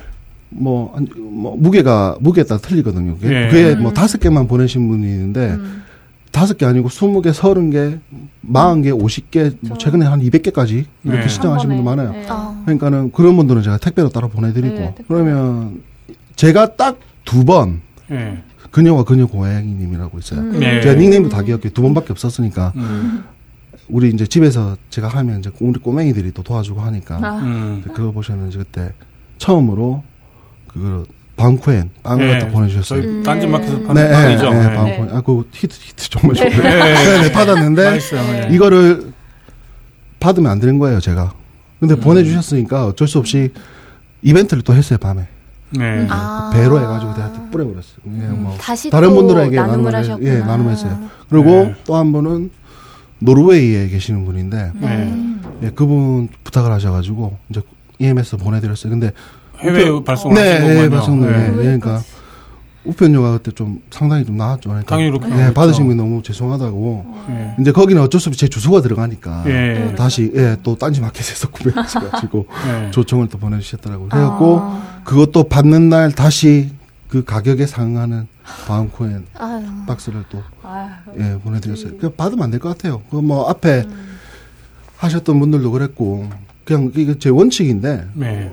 뭐, 0.49 0.91
한- 0.95 1.07
뭐 1.17 1.55
무게가 1.57 2.17
무게에 2.19 2.43
따라 2.43 2.59
틀리거든요. 2.61 3.15
그게, 3.17 3.33
예. 3.45 3.47
그게 3.49 3.75
뭐 3.75 3.91
음. 3.91 3.93
다섯 3.93 4.19
개만 4.19 4.47
보내신 4.47 4.87
분이 4.89 5.03
있는데 5.07 5.51
음. 5.51 5.83
다섯 6.31 6.57
개 6.57 6.65
아니고 6.65 6.87
스무 6.89 7.21
개, 7.21 7.33
서른 7.33 7.71
개, 7.71 7.97
마흔 8.41 8.81
개, 8.81 8.91
오십 8.91 9.31
개, 9.31 9.51
뭐 9.61 9.77
저- 9.77 9.77
최근에 9.77 10.05
한 10.05 10.21
이백 10.21 10.43
개까지 10.43 10.85
이렇게 11.03 11.21
네. 11.23 11.27
신청하신 11.27 11.69
번에. 11.69 11.81
많아요. 11.81 12.11
네. 12.11 12.25
어. 12.29 12.61
그러니까는 12.65 13.11
그런 13.11 13.35
분들은 13.35 13.61
제가 13.63 13.77
택배로 13.77 14.09
따로 14.09 14.29
보내드리고 14.29 14.75
네, 14.75 14.93
택배로. 14.95 15.05
그러면 15.07 15.81
제가 16.35 16.75
딱 16.75 16.97
두번 17.25 17.81
예. 18.11 18.41
그녀와 18.71 19.03
그녀 19.03 19.27
고양이님이라고 19.27 20.19
있어요. 20.19 20.39
음. 20.39 20.59
네. 20.59 20.81
제가 20.81 20.99
닉네임도 20.99 21.29
다 21.29 21.43
기억해 21.43 21.69
두 21.69 21.81
번밖에 21.81 22.11
없었으니까 22.11 22.73
음. 22.77 23.23
우리 23.89 24.09
이제 24.09 24.25
집에서 24.25 24.77
제가 24.89 25.09
하면 25.09 25.39
이제 25.39 25.51
우리 25.59 25.79
꼬맹이들이 25.79 26.31
또 26.31 26.41
도와주고 26.41 26.79
하니까 26.81 27.19
아. 27.21 27.39
음. 27.39 27.83
그거 27.93 28.11
보셨는지 28.11 28.57
그때 28.57 28.93
처음으로 29.37 30.03
그 30.67 31.05
방쿠엔 31.35 31.89
빵을 32.03 32.29
예. 32.29 32.33
갖다 32.33 32.51
보내주셨어요. 32.51 33.01
저희 33.01 33.11
음. 33.11 33.23
딴지마켓에서 33.23 33.77
네. 33.79 33.83
파는 33.83 34.03
네, 34.03 34.11
빵이죠. 34.11 34.49
네, 34.51 34.59
네. 34.59 34.75
방쿠엔. 34.75 35.09
아, 35.11 35.21
그 35.21 35.49
히트 35.51 35.75
히트 35.79 36.09
정말 36.09 36.35
좋아요. 36.35 36.49
네. 36.49 36.93
네, 36.93 37.21
네, 37.23 37.31
받았는데 37.31 37.91
맛있어요. 37.91 38.21
네. 38.21 38.55
이거를 38.55 39.11
받으면 40.19 40.51
안 40.51 40.59
되는 40.59 40.77
거예요, 40.77 40.99
제가. 40.99 41.33
근데 41.79 41.95
음. 41.95 41.99
보내주셨으니까 41.99 42.85
어쩔 42.85 43.07
수 43.07 43.17
없이 43.17 43.51
이벤트를 44.21 44.61
또 44.63 44.73
했어요, 44.73 44.99
밤에. 44.99 45.27
네. 45.71 46.07
아. 46.09 46.51
배로 46.53 46.79
해가지고 46.79 47.13
또 47.13 47.49
뿌려버렸어요. 47.51 47.97
그냥 48.03 48.43
뭐 48.43 48.55
다시 48.59 48.89
다른 48.89 49.09
또 49.09 49.15
분들에게 49.15 49.55
나눔을 49.55 49.95
하셨구나. 49.95 50.29
예, 50.29 50.39
나눔했어요. 50.39 50.99
그리고 51.29 51.49
네. 51.49 51.75
또한 51.85 52.11
분은 52.11 52.51
노르웨이에 53.19 53.87
계시는 53.87 54.25
분인데 54.25 54.71
네. 54.75 55.13
예, 55.63 55.69
그분 55.69 56.27
부탁을 56.43 56.71
하셔가지고 56.71 57.37
이제 57.49 57.61
EMS 57.99 58.37
보내드렸어요. 58.37 58.91
근데 58.91 59.11
해외 59.59 60.03
발송을 60.03 60.35
네, 60.35 60.59
네, 60.59 60.75
거군요. 60.75 60.89
발송도 60.89 61.29
네. 61.29 61.47
예, 61.47 61.51
그러니까 61.51 62.01
우편료가 62.83 63.33
그때 63.33 63.51
좀 63.51 63.81
상당히 63.91 64.25
좀 64.25 64.37
나왔죠. 64.37 64.69
그러니까 64.69 64.89
당연히 64.95 65.11
그렇게 65.11 65.27
예, 65.27 65.37
나오겠죠. 65.37 65.53
받으신 65.53 65.87
분 65.87 65.97
너무 65.97 66.23
죄송하다고. 66.23 67.15
예. 67.29 67.55
이제 67.59 67.71
거기는 67.71 68.01
어쩔 68.01 68.19
수 68.19 68.29
없이 68.29 68.39
제 68.39 68.47
주소가 68.47 68.81
들어가니까 68.81 69.43
예. 69.47 69.93
다시 69.95 70.31
예, 70.35 70.57
또 70.63 70.75
딴지 70.75 70.99
마켓에서 70.99 71.49
구매하셔가지고 71.51 72.47
예. 72.67 72.91
조청을 72.91 73.29
또 73.29 73.37
보내주셨더라고요. 73.37 74.09
그래갖고 74.09 74.59
아. 74.61 75.01
그것도 75.03 75.43
받는 75.43 75.89
날 75.89 76.11
다시 76.11 76.71
그 77.07 77.23
가격에 77.23 77.67
상응하는 77.67 78.27
바움코인 78.67 79.25
아유. 79.37 79.63
박스를 79.85 80.23
또 80.29 80.41
아유. 80.63 80.89
예, 81.19 81.37
보내드렸어요. 81.39 81.97
그 81.99 82.09
받으면 82.11 82.45
안 82.45 82.51
될 82.51 82.59
것 82.59 82.69
같아요. 82.69 83.01
그 83.11 83.17
뭐 83.21 83.47
앞에 83.49 83.85
하셨던 84.97 85.39
분들도 85.39 85.71
그랬고 85.71 86.27
그냥 86.63 86.91
이게 86.95 87.17
제 87.19 87.29
원칙인데 87.29 88.07
네. 88.13 88.51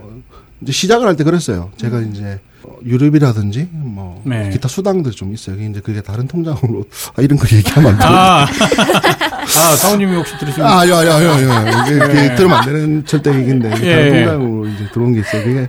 이제 0.61 0.73
시작을 0.73 1.07
할 1.07 1.17
때 1.17 1.25
그랬어요. 1.25 1.71
제가 1.77 2.01
이제 2.01 2.41
어, 2.58 2.58
유럽이라든지 2.85 3.69
뭐 3.73 4.21
네. 4.25 4.51
기타 4.51 4.69
수당들 4.69 5.13
좀 5.13 5.33
있어요. 5.33 5.57
그게 5.57 5.69
이제 5.69 5.81
그게 5.81 6.01
다른 6.01 6.27
통장으로 6.27 6.85
아, 7.17 7.23
이런 7.23 7.39
거 7.39 7.47
얘기하면 7.55 7.93
안 7.93 7.99
돼요. 7.99 8.09
아, 8.11 8.43
아, 8.43 9.77
사모님이 9.77 10.15
혹시 10.17 10.37
들으시면. 10.39 10.69
아, 10.69 10.87
야, 10.89 11.05
야, 11.07 11.25
야, 11.25 11.49
야. 11.49 11.87
이게, 11.87 11.95
이게 11.97 12.07
네. 12.29 12.35
들으면 12.35 12.57
안 12.59 12.65
되는 12.67 13.05
절대 13.07 13.35
얘기인데, 13.35 13.71
예. 13.83 13.91
다른 13.93 14.13
통장으로 14.13 14.67
이제 14.69 14.89
들어온 14.93 15.13
게 15.15 15.21
있어요. 15.21 15.45
그게 15.45 15.69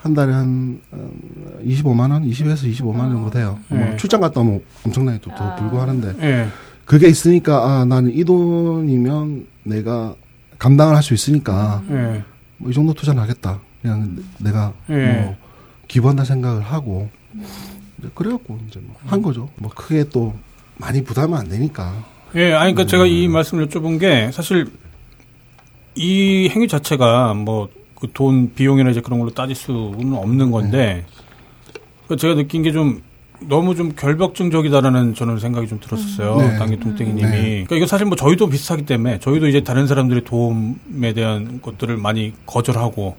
한 0.00 0.14
달에 0.14 0.32
한 0.32 0.80
어, 0.92 1.10
25만 1.64 2.10
원, 2.10 2.24
20에서 2.24 2.64
25만 2.72 2.98
원 3.00 3.10
정도 3.12 3.30
돼요. 3.30 3.58
네. 3.68 3.76
뭐 3.84 3.96
출장 3.96 4.20
갔다 4.20 4.40
오면 4.40 4.60
엄청나게 4.86 5.18
또더 5.20 5.36
아. 5.44 5.56
들고 5.56 5.78
하는데 5.80 6.14
예. 6.22 6.48
그게 6.86 7.08
있으니까 7.08 7.62
아 7.64 7.84
나는 7.84 8.10
이 8.16 8.24
돈이면 8.24 9.46
내가 9.64 10.14
감당을 10.58 10.96
할 10.96 11.02
수 11.02 11.12
있으니까 11.12 11.82
예. 11.90 12.24
뭐이 12.56 12.72
정도 12.72 12.94
투자는 12.94 13.22
하겠다. 13.22 13.60
그냥 13.82 14.16
내가 14.38 14.72
예. 14.88 14.94
뭐 15.22 15.36
기부한다 15.90 16.24
생각을 16.24 16.62
하고 16.62 17.10
그래갖고 18.14 18.58
이제 18.68 18.80
뭐 18.80 18.96
한 19.06 19.20
거죠. 19.22 19.48
뭐 19.56 19.70
크게 19.74 20.04
또 20.10 20.34
많이 20.76 21.02
부담은 21.02 21.36
안 21.36 21.48
되니까. 21.48 21.92
예, 22.36 22.52
아니, 22.52 22.72
그러니까 22.72 22.86
제가 22.86 23.06
이 23.06 23.26
말씀을 23.28 23.66
여쭤본 23.68 23.98
게 23.98 24.30
사실 24.32 24.70
이 25.94 26.48
행위 26.54 26.68
자체가 26.68 27.34
뭐 27.34 27.68
그 28.00 28.08
돈 28.14 28.54
비용이나 28.54 28.88
이제 28.90 29.02
그런 29.02 29.18
걸로 29.18 29.30
따질 29.30 29.54
수는 29.54 30.14
없는 30.14 30.50
건데 30.50 31.04
그 32.08 32.16
제가 32.16 32.34
느낀 32.34 32.62
게 32.62 32.72
좀 32.72 33.02
너무 33.42 33.74
좀 33.74 33.92
결벽증적이다라는 33.94 35.14
저는 35.14 35.38
생각이 35.38 35.66
좀 35.68 35.80
들었었어요. 35.80 36.36
네. 36.36 36.58
당기 36.58 36.78
통땡이님이. 36.78 37.30
네. 37.30 37.40
그러니까 37.64 37.76
이거 37.76 37.86
사실 37.86 38.06
뭐 38.06 38.16
저희도 38.16 38.48
비슷하기 38.48 38.84
때문에 38.86 39.18
저희도 39.18 39.48
이제 39.48 39.62
다른 39.62 39.86
사람들의 39.86 40.24
도움에 40.24 41.12
대한 41.14 41.60
것들을 41.60 41.96
많이 41.98 42.32
거절하고 42.46 43.16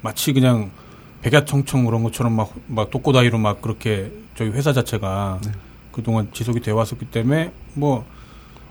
마치 0.00 0.32
그냥 0.32 0.70
백야청청 1.24 1.86
그런 1.86 2.02
것처럼 2.02 2.34
막, 2.34 2.52
막 2.66 2.90
독고다이로 2.90 3.38
막 3.38 3.62
그렇게 3.62 4.12
저희 4.36 4.50
회사 4.50 4.74
자체가 4.74 5.40
그동안 5.90 6.28
지속이 6.32 6.60
되어 6.60 6.74
왔었기 6.76 7.06
때문에 7.06 7.50
뭐 7.72 8.04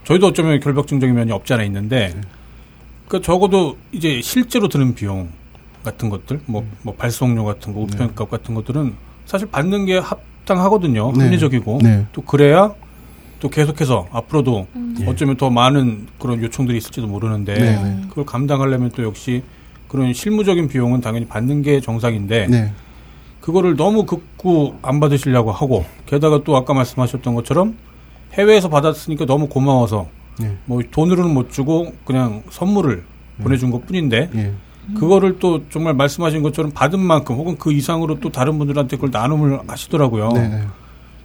저희도 0.04 0.28
어쩌면 0.28 0.60
결벽증적인 0.60 1.16
면이 1.16 1.32
없지 1.32 1.54
않아 1.54 1.64
있는데 1.64 2.14
그 3.08 3.22
적어도 3.22 3.78
이제 3.92 4.22
실제로 4.22 4.68
드는 4.68 4.94
비용 4.94 5.30
같은 5.84 6.10
것들 6.10 6.42
뭐, 6.46 6.64
뭐 6.84 6.94
발송료 6.94 7.44
같은 7.44 7.74
거 7.74 7.80
우편값 7.82 8.30
같은 8.30 8.54
것들은 8.54 8.94
사실 9.26 9.50
받는 9.50 9.86
게 9.86 9.98
합당하거든요 9.98 11.12
네. 11.14 11.24
합리적이고 11.24 11.80
네. 11.82 12.06
또 12.14 12.22
그래야 12.22 12.72
또 13.40 13.50
계속해서 13.50 14.08
앞으로도 14.12 14.68
예. 15.02 15.08
어쩌면 15.08 15.38
더 15.38 15.50
많은 15.50 16.08
그런 16.20 16.42
요청들이 16.42 16.78
있을지도 16.78 17.08
모르는데 17.08 17.54
네, 17.56 17.84
네. 17.84 18.02
그걸 18.10 18.26
감당하려면 18.26 18.92
또 18.92 19.04
역시 19.04 19.42
그런 19.94 20.12
실무적인 20.12 20.70
비용은 20.70 21.02
당연히 21.02 21.28
받는 21.28 21.62
게 21.62 21.80
정상인데 21.80 22.48
네. 22.48 22.72
그거를 23.40 23.76
너무 23.76 24.08
극구 24.08 24.78
안 24.82 25.00
받으시려고 25.00 25.52
하고 25.52 25.86
게다가 26.08 26.42
또 26.44 26.58
아까 26.58 26.74
말씀하셨던 26.74 27.36
것처럼 27.36 27.78
해외에서 28.34 28.70
받았으니까 28.70 29.28
너무 29.28 29.48
고마워서 29.48 30.08
네. 30.40 30.58
뭐 30.66 30.82
돈으로는 30.90 31.32
못 31.32 31.52
주고 31.52 31.94
그냥 32.06 32.42
선물을 32.50 33.04
보내준 33.44 33.70
것 33.70 33.86
뿐인데 33.86 34.32
예. 34.34 34.54
그거를 34.96 35.38
또 35.38 35.62
정말 35.70 35.94
말씀하신 35.94 36.42
것처럼 36.42 36.72
받은 36.72 37.00
만큼 37.00 37.36
혹은 37.36 37.56
그 37.60 37.72
이상으로 37.72 38.20
또 38.20 38.32
다른 38.32 38.58
분들한테 38.58 38.98
그걸 38.98 39.12
나눔을 39.12 39.60
하시더라고요. 39.68 40.30
네. 40.30 40.48
네. 40.48 40.62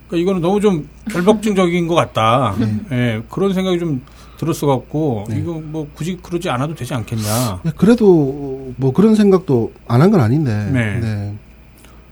그러니까 0.09 0.16
이거는 0.16 0.42
너무 0.42 0.61
좀 0.61 0.87
결벽증적인 1.11 1.88
것 1.88 1.94
같다. 1.94 2.54
예, 2.92 3.22
그런 3.31 3.54
생각이 3.54 3.78
좀 3.78 4.02
들었어 4.38 4.66
갖고 4.66 5.24
네. 5.29 5.38
이거 5.38 5.55
뭐 5.62 5.88
굳이 5.94 6.16
그러지 6.22 6.48
않아도 6.48 6.74
되지 6.74 6.94
않겠냐. 6.94 7.61
예, 7.66 7.70
그래도 7.77 8.72
뭐 8.77 8.92
그런 8.92 9.14
생각도 9.14 9.72
안 9.88 10.01
한 10.01 10.11
건 10.11 10.20
아닌데. 10.20 10.55
네. 10.72 10.92
근데 10.94 11.35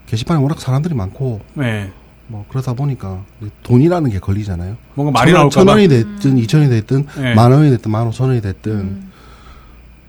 게시판에 0.07 0.41
워낙 0.41 0.61
사람들이 0.61 0.95
많고 0.95 1.41
네, 1.55 1.91
뭐 2.27 2.45
그러다 2.49 2.75
보니까 2.75 3.23
돈이라는 3.63 4.11
게 4.11 4.19
걸리잖아요. 4.19 4.77
뭔가 4.95 5.13
말이 5.13 5.31
천, 5.31 5.37
원- 5.37 5.41
나올까 5.43 5.55
천 5.55 5.67
봐. 5.67 5.73
원이 5.73 5.89
됐든 5.89 6.39
이천 6.39 6.61
원이 6.61 6.71
됐든 6.73 7.07
네. 7.17 7.35
만 7.35 7.53
원이 7.53 7.71
됐든 7.71 7.91
만 7.91 8.07
오천 8.09 8.29
원이 8.29 8.41
됐든 8.41 9.07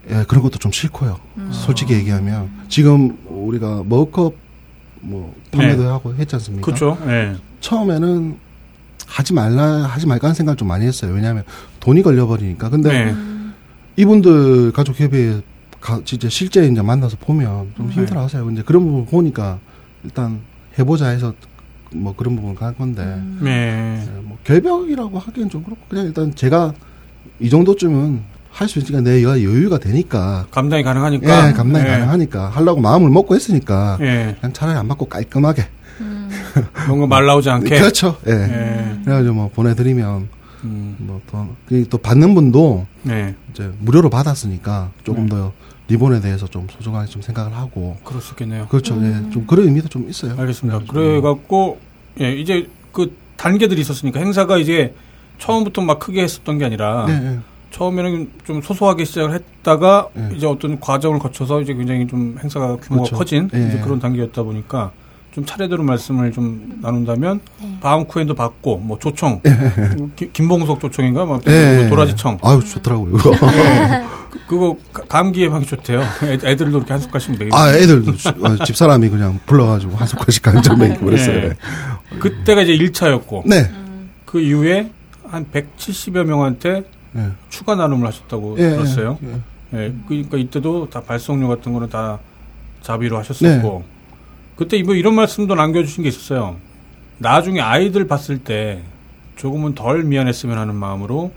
예, 0.10 0.24
그런 0.28 0.42
것도 0.44 0.58
좀 0.58 0.72
싫고요. 0.72 1.20
솔직히 1.52 1.94
얘기하면 1.94 2.50
지금 2.70 3.18
우리가 3.28 3.84
머컵 3.86 4.34
뭐 5.02 5.36
판매도 5.52 5.84
네. 5.84 5.88
하고 5.90 6.16
했지 6.16 6.36
않습니까? 6.36 6.66
그렇죠. 6.66 6.98
예. 7.08 7.36
처음에는 7.60 8.38
하지 9.06 9.34
말라 9.34 9.64
하지 9.86 10.06
말까 10.08 10.28
하는 10.28 10.36
생각을 10.36 10.58
좀 10.58 10.68
많이 10.68 10.86
했어요. 10.86 11.14
왜냐하면 11.14 11.44
돈이 11.88 12.02
걸려버리니까. 12.04 12.70
근데 12.70 13.06
네. 13.06 13.16
이분들 13.96 14.74
가족 14.74 15.00
협의회 15.00 15.42
가, 15.80 16.02
진짜 16.04 16.28
실제 16.28 16.68
이제 16.68 16.82
만나서 16.82 17.16
보면 17.18 17.72
좀 17.78 17.88
네. 17.88 17.94
힘들어 17.94 18.24
하세요. 18.24 18.50
이제 18.52 18.62
그런 18.62 18.84
부분 18.84 19.06
보니까 19.06 19.58
일단 20.04 20.42
해보자 20.78 21.08
해서 21.08 21.34
뭐 21.94 22.14
그런 22.14 22.36
부분 22.36 22.56
간 22.56 22.76
건데 22.76 23.22
네. 23.40 24.06
예, 24.06 24.20
뭐 24.20 24.38
결벽이라고 24.44 25.18
하기엔 25.18 25.50
좀 25.50 25.64
그렇고 25.64 25.80
그냥 25.88 26.06
일단 26.08 26.36
제가 26.36 26.74
이 27.40 27.50
정도쯤은 27.50 28.22
할 28.52 28.68
수 28.68 28.80
있으니까 28.80 29.00
내가 29.02 29.42
여유가 29.44 29.78
되니까 29.78 30.46
감당이 30.52 30.84
가능하니까. 30.84 31.50
예, 31.50 31.54
감당이 31.54 31.86
예. 31.86 31.90
가능하니까 31.92 32.50
하려고 32.50 32.82
마음을 32.82 33.10
먹고 33.12 33.34
했으니까 33.34 33.98
예. 34.02 34.36
그냥 34.42 34.52
차라리 34.52 34.78
안 34.78 34.90
받고 34.90 35.06
깔끔하게 35.06 35.66
뭔가 36.88 37.08
말 37.08 37.26
나오지 37.26 37.50
않게. 37.50 37.70
그렇죠. 37.80 38.18
예. 38.28 38.32
예. 38.34 39.00
그래가지고 39.06 39.34
뭐 39.36 39.50
보내드리면 39.56 40.36
음. 40.68 40.96
뭐또또 41.00 41.98
받는 41.98 42.36
분도 42.36 42.86
네. 43.04 43.36
이제 43.52 43.72
무료로 43.80 44.10
받았으니까 44.10 44.92
조금 45.04 45.24
네. 45.24 45.30
더 45.30 45.54
리본에 45.88 46.20
대해서 46.20 46.48
좀 46.48 46.68
소중하게 46.70 47.08
좀 47.08 47.22
생각을 47.22 47.56
하고 47.56 47.98
그럴 48.04 48.22
수 48.22 48.34
있겠네요. 48.34 48.68
그렇죠. 48.68 48.96
예, 49.02 49.30
좀 49.32 49.46
그런 49.48 49.68
의미도 49.68 49.88
좀 49.88 50.10
있어요. 50.10 50.36
알겠습니다. 50.38 50.80
그래가지고 50.80 50.94
그래 50.94 51.22
갖고 51.22 51.80
예, 52.20 52.34
이제 52.34 52.70
그 52.92 53.16
단계들이 53.38 53.80
있었으니까 53.82 54.20
행사가 54.20 54.58
이제 54.58 54.94
처음부터 55.38 55.82
막 55.82 56.00
크게 56.00 56.22
했었던 56.24 56.58
게 56.58 56.66
아니라 56.66 57.06
네, 57.06 57.20
네. 57.20 57.40
처음에는 57.72 58.32
좀 58.46 58.62
소소하게 58.62 59.06
시작을 59.06 59.34
했다가 59.34 60.10
네. 60.14 60.32
이제 60.36 60.48
어떤 60.48 60.80
과정을 60.80 61.20
거쳐서 61.20 61.62
이제 61.62 61.74
굉장히 61.74 62.08
좀 62.08 62.38
행사가 62.42 62.78
규모가 62.78 63.04
그렇죠. 63.04 63.16
커진 63.16 63.50
예. 63.54 63.68
이제 63.68 63.80
그런 63.80 64.00
단계였다 64.00 64.44
보니까 64.44 64.92
좀 65.38 65.46
차례대로 65.46 65.84
말씀을 65.84 66.32
좀 66.32 66.80
나눈다면 66.82 67.40
네. 67.62 67.78
바움쿠엔도 67.80 68.34
받고 68.34 68.78
뭐 68.80 68.98
조청 68.98 69.40
기- 70.16 70.32
김봉석 70.34 70.80
조청인가 70.80 71.26
막 71.26 71.44
예. 71.46 71.86
도라지청 71.88 72.40
아유 72.42 72.60
좋더라고요. 72.66 73.12
그거. 73.14 73.30
그- 74.32 74.40
그거 74.48 74.78
가- 74.92 75.04
감기 75.08 75.44
예방에 75.44 75.64
좋대요. 75.64 76.02
애- 76.24 76.40
애들도 76.44 76.80
이렇게 76.80 76.92
한 76.92 77.00
숟갈씩 77.00 77.34
먹이고 77.38 77.56
아 77.56 77.72
애들도 77.72 78.16
주- 78.16 78.30
어, 78.30 78.64
집사람이 78.66 79.10
그냥 79.10 79.40
불러가지고 79.46 79.96
한 79.96 80.08
숟갈씩 80.08 80.42
간장 80.42 80.80
먹이고 80.80 81.06
그랬어요. 81.06 81.36
예. 81.38 81.54
그때가 82.18 82.64
이제 82.64 82.76
1차였고 82.76 83.44
네. 83.48 83.70
그 84.26 84.40
이후에 84.42 84.90
한 85.30 85.46
170여 85.54 86.24
명한테 86.24 86.84
예. 87.16 87.28
추가 87.50 87.76
나눔을 87.76 88.08
하셨다고 88.08 88.56
예, 88.58 88.72
들었어요. 88.72 89.20
예. 89.24 89.78
예, 89.84 89.94
그러니까 90.08 90.38
이때도 90.38 90.90
다 90.90 91.00
발송료 91.04 91.48
같은 91.48 91.74
거는 91.74 91.90
다 91.92 92.18
자비로 92.82 93.20
하셨었고 93.20 93.84
그때 94.58 94.82
뭐 94.84 94.96
이런 94.96 95.16
말씀도 95.16 95.56
남겨주신 95.56 96.04
게 96.04 96.10
있었어요. 96.10 96.58
나중에 97.20 97.60
아이들 97.62 98.08
봤을 98.08 98.40
때 98.40 98.82
조금은 99.36 99.76
덜 99.76 100.04
미안했으면 100.04 100.58
하는 100.58 100.76
마음으로 100.76 101.32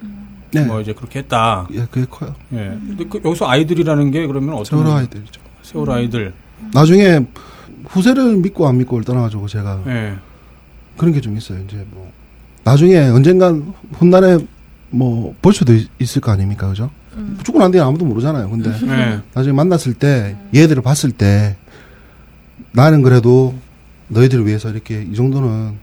네. 0.52 0.64
뭐 0.64 0.80
이제 0.80 0.92
그렇게 0.92 1.20
했다. 1.20 1.68
예, 1.72 1.86
그게 1.90 2.06
커요. 2.10 2.34
예. 2.52 2.76
근데 2.86 3.04
그 3.04 3.20
여기서 3.24 3.46
아이들이라는 3.48 4.10
게 4.10 4.26
그러면 4.26 4.54
어떤 4.54 4.64
세월호 4.64 4.92
아이들이죠. 4.92 5.40
세월호 5.62 5.92
아이들. 5.92 6.32
나중에 6.74 7.20
후세를 7.86 8.36
믿고 8.38 8.66
안 8.66 8.78
믿고를 8.78 9.04
떠나가지고 9.04 9.46
제가 9.48 9.82
예. 9.86 10.14
그런 10.96 11.12
게 11.14 11.20
좀 11.20 11.36
있어요. 11.36 11.60
이제 11.66 11.84
뭐 11.90 12.10
나중에 12.64 12.98
언젠간 12.98 13.72
훗날에 13.92 14.38
뭐 14.90 15.34
볼 15.40 15.52
수도 15.54 15.72
있, 15.72 15.88
을거 16.16 16.32
아닙니까, 16.32 16.68
그죠? 16.68 16.90
죽고 17.44 17.58
난 17.58 17.70
뒤에 17.70 17.80
아무도 17.80 18.04
모르잖아요. 18.04 18.50
근데 18.50 18.70
예. 18.88 19.20
나중에 19.34 19.52
만났을 19.54 19.94
때 19.94 20.36
얘들을 20.54 20.82
봤을 20.82 21.12
때 21.12 21.56
나는 22.72 23.02
그래도 23.02 23.54
너희들을 24.08 24.46
위해서 24.46 24.70
이렇게 24.70 25.02
이 25.02 25.14
정도는 25.14 25.74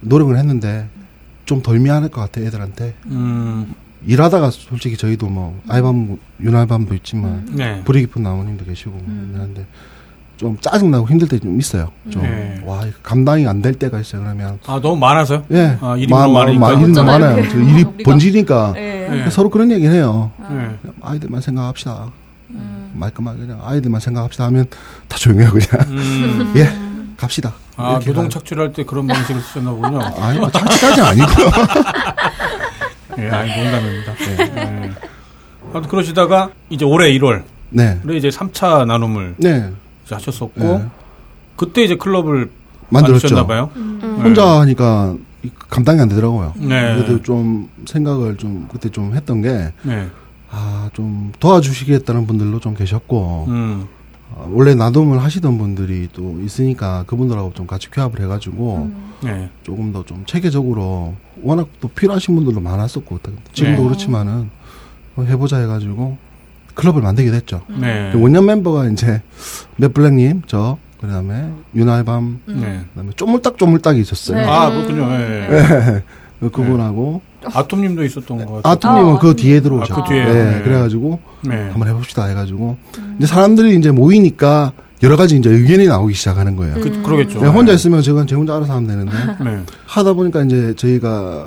노력을 0.00 0.36
했는데 0.36 0.88
좀 1.44 1.62
덜 1.62 1.78
미안할 1.80 2.10
것 2.10 2.20
같아 2.20 2.40
애들한테 2.40 2.94
음. 3.06 3.74
일하다가 4.06 4.50
솔직히 4.50 4.96
저희도 4.96 5.28
뭐 5.28 5.60
알밤 5.68 6.16
윤알밤도 6.40 6.94
있지만 6.94 7.46
네. 7.52 7.82
불이 7.84 8.00
깊은 8.02 8.22
나무님도 8.22 8.64
계시고 8.64 8.98
그런데 9.34 9.66
좀 10.36 10.56
짜증 10.60 10.90
나고 10.90 11.06
힘들 11.08 11.28
때 11.28 11.38
좀 11.38 11.58
있어요. 11.60 11.90
좀 12.08 12.22
네. 12.22 12.62
와 12.64 12.82
감당이 13.02 13.46
안 13.46 13.60
될 13.60 13.74
때가 13.74 14.00
있어요. 14.00 14.22
그러면 14.22 14.58
아 14.66 14.80
너무 14.80 14.96
많아서요? 14.96 15.44
예, 15.50 15.76
아, 15.82 15.96
일이 15.96 16.06
너무 16.06 16.32
많으니까? 16.32 16.72
일이 16.80 16.92
많아요. 16.92 17.48
저 17.50 17.58
일이 17.58 17.84
번지니까 18.04 18.72
예. 18.76 19.24
예. 19.26 19.30
서로 19.30 19.50
그런 19.50 19.70
얘기를 19.70 19.92
해요. 19.94 20.30
예. 20.50 20.78
아이들만 21.02 21.40
생각합시다. 21.42 22.10
말끔하게 22.92 23.38
그냥 23.40 23.60
아이들만 23.64 24.00
생각합시다 24.00 24.44
하면 24.46 24.66
다 25.08 25.16
조용해요 25.16 25.50
그냥. 25.50 25.68
음. 25.90 26.52
예, 26.56 26.68
갑시다. 27.16 27.54
아 27.76 27.92
이렇게 27.92 28.06
노동 28.06 28.24
가요. 28.24 28.28
착취를 28.30 28.62
할때 28.64 28.84
그런 28.84 29.06
방식을 29.06 29.40
쓰셨나 29.40 29.70
보군요. 29.70 30.00
아니, 30.18 30.38
뭐 30.38 30.50
착취까지는 30.50 31.08
아니고요. 31.08 31.50
예, 33.18 33.28
아니 33.30 33.50
농담입니다. 33.62 34.12
예. 34.20 34.92
아무튼 35.72 35.90
그러시다가 35.90 36.50
이제 36.68 36.84
올해 36.84 37.10
1월 37.18 37.42
네, 37.70 38.00
에 38.08 38.16
이제 38.16 38.28
3차 38.28 38.86
나눔을 38.86 39.34
네, 39.38 39.70
이제 40.04 40.14
하셨었고 40.14 40.60
네. 40.78 40.84
그때 41.56 41.84
이제 41.84 41.96
클럽을 41.96 42.50
만들었죠. 42.88 43.46
봐요. 43.46 43.70
혼자 43.74 44.60
하니까 44.60 45.14
이- 45.44 45.50
감당이 45.68 46.00
안 46.00 46.08
되더라고요. 46.08 46.54
네. 46.56 46.94
그래도 46.96 47.22
좀 47.22 47.68
생각을 47.86 48.36
좀 48.36 48.66
그때 48.70 48.88
좀 48.88 49.14
했던 49.14 49.40
게 49.42 49.72
네. 49.82 50.08
아, 50.50 50.90
좀 50.92 51.32
도와주시겠다는 51.38 52.26
분들도 52.26 52.60
좀 52.60 52.74
계셨고, 52.74 53.44
음. 53.48 53.86
어, 54.32 54.48
원래 54.52 54.74
나눔을 54.74 55.22
하시던 55.22 55.58
분들이 55.58 56.08
또 56.12 56.40
있으니까 56.40 57.04
그분들하고 57.06 57.52
좀 57.54 57.66
같이 57.66 57.90
교합을 57.90 58.20
해가지고 58.20 58.76
음. 58.92 59.12
네. 59.24 59.50
조금 59.64 59.92
더 59.92 60.04
좀 60.04 60.24
체계적으로 60.24 61.14
워낙 61.42 61.68
또 61.80 61.88
필요하신 61.88 62.36
분들도 62.36 62.60
많았었고 62.60 63.18
지금도 63.52 63.82
네. 63.82 63.88
그렇지만은 63.88 64.50
어, 65.16 65.22
해보자 65.22 65.58
해가지고 65.58 66.16
클럽을 66.74 67.02
만들게 67.02 67.30
됐죠. 67.32 67.62
네. 67.68 68.12
원년 68.14 68.46
멤버가 68.46 68.86
이제 68.88 69.20
맷블랙님 69.78 70.42
저 70.46 70.78
그다음에 71.00 71.50
윤알밤 71.74 72.40
음. 72.48 72.60
네. 72.60 72.84
그다음에 72.90 73.10
쪼물딱 73.16 73.58
쪼물딱이 73.58 74.00
있었어요. 74.00 74.38
네. 74.38 74.44
아, 74.46 74.70
그렇군요. 74.70 75.10
예. 75.10 75.46
네. 76.40 76.48
그분하고 76.48 77.20
아톰님도 77.44 78.04
있었던 78.04 78.44
것 78.44 78.62
같아요. 78.62 78.72
아툼님은 78.72 79.16
아, 79.16 79.18
그 79.18 79.34
뒤에 79.34 79.60
들어오죠. 79.60 79.94
아, 79.94 80.04
그? 80.04 80.12
네, 80.12 80.24
네. 80.24 80.62
그래가지고 80.62 81.20
네. 81.42 81.68
한번 81.70 81.88
해봅시다 81.88 82.26
해가지고 82.26 82.76
이제 83.18 83.26
사람들이 83.26 83.76
이제 83.76 83.90
모이니까 83.90 84.72
여러 85.02 85.16
가지 85.16 85.36
이제 85.36 85.48
의견이 85.48 85.86
나오기 85.86 86.14
시작하는 86.14 86.56
거예요. 86.56 86.74
그, 86.74 87.02
그러겠죠. 87.02 87.40
네, 87.40 87.48
혼자 87.48 87.72
있으면 87.72 88.02
저건 88.02 88.26
제 88.26 88.34
혼자 88.34 88.56
알아서 88.56 88.74
하면 88.74 88.86
되는데 88.86 89.12
네. 89.42 89.60
하다 89.86 90.12
보니까 90.12 90.42
이제 90.44 90.74
저희가 90.76 91.46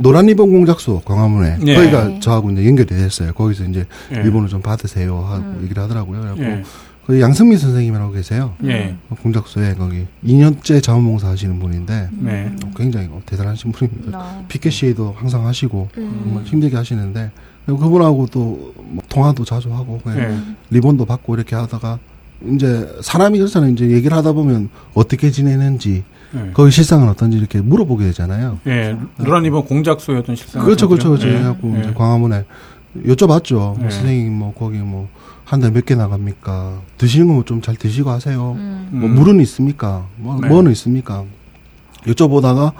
노란 0.00 0.26
리본 0.26 0.50
공작소 0.50 1.00
광화문에 1.00 1.58
네. 1.60 1.74
거기가 1.74 2.04
네. 2.04 2.20
저하고 2.20 2.50
이제 2.50 2.66
연결이 2.66 2.86
됐어요. 2.88 3.32
거기서 3.32 3.64
이제 3.64 3.86
예. 4.12 4.20
리본을 4.22 4.48
좀 4.48 4.62
받으세요 4.62 5.18
하고 5.28 5.62
얘기를 5.62 5.82
하더라고요. 5.82 6.20
그래갖고 6.20 6.42
예. 6.42 6.62
거기 7.10 7.20
양승민 7.20 7.58
선생님이라고 7.58 8.12
계세요. 8.12 8.54
예. 8.64 8.96
공작소에 9.22 9.74
거기 9.74 10.06
2년째 10.24 10.80
자원봉사 10.82 11.28
하시는 11.28 11.58
분인데 11.58 12.08
네. 12.12 12.52
어, 12.64 12.70
굉장히 12.76 13.08
어, 13.10 13.20
대단하신 13.26 13.72
분입니다. 13.72 14.18
아. 14.18 14.44
피켓시에도 14.48 15.14
항상 15.18 15.46
하시고 15.46 15.88
음. 15.98 16.42
힘들게 16.44 16.76
하시는데 16.76 17.30
그분하고 17.66 18.26
또 18.26 18.80
뭐 18.90 19.02
통화도 19.08 19.44
자주 19.44 19.72
하고 19.72 20.00
그냥 20.02 20.18
예. 20.20 20.36
리본도 20.70 21.04
받고 21.06 21.34
이렇게 21.34 21.54
하다가 21.56 21.98
이제 22.54 22.88
사람이 23.02 23.38
그렇잖아요. 23.38 23.72
이제 23.72 23.88
얘기를 23.90 24.16
하다 24.16 24.32
보면 24.32 24.70
어떻게 24.94 25.30
지내는지 25.30 26.04
예. 26.34 26.50
거기 26.52 26.70
실상은 26.70 27.08
어떤지 27.08 27.38
이렇게 27.38 27.60
물어보게 27.60 28.04
되잖아요. 28.06 28.58
예. 28.66 28.96
노란 29.18 29.44
이번 29.44 29.64
공작소였던 29.64 30.36
실상. 30.36 30.64
그렇죠, 30.64 30.88
그렇죠, 30.88 31.08
그렇죠. 31.10 31.28
예. 31.28 31.32
그래갖고 31.32 31.76
예. 31.76 31.80
이제 31.80 31.92
광화문에 31.94 32.44
여쭤봤죠. 33.06 33.54
뭐 33.54 33.78
네. 33.80 33.90
선생님 33.90 34.32
뭐 34.32 34.54
거기 34.54 34.78
뭐 34.78 35.08
한 35.50 35.58
달 35.60 35.72
몇 35.72 35.84
개 35.84 35.96
나갑니까? 35.96 36.78
드시는 36.96 37.34
거좀잘 37.36 37.74
드시고 37.74 38.08
하세요. 38.10 38.52
음. 38.56 38.88
뭐 38.92 39.08
음. 39.08 39.14
물은 39.16 39.40
있습니까? 39.40 40.06
뭐 40.16 40.38
네. 40.40 40.46
뭐는 40.48 40.70
있습니까? 40.72 41.24
여쭤보다가 42.06 42.72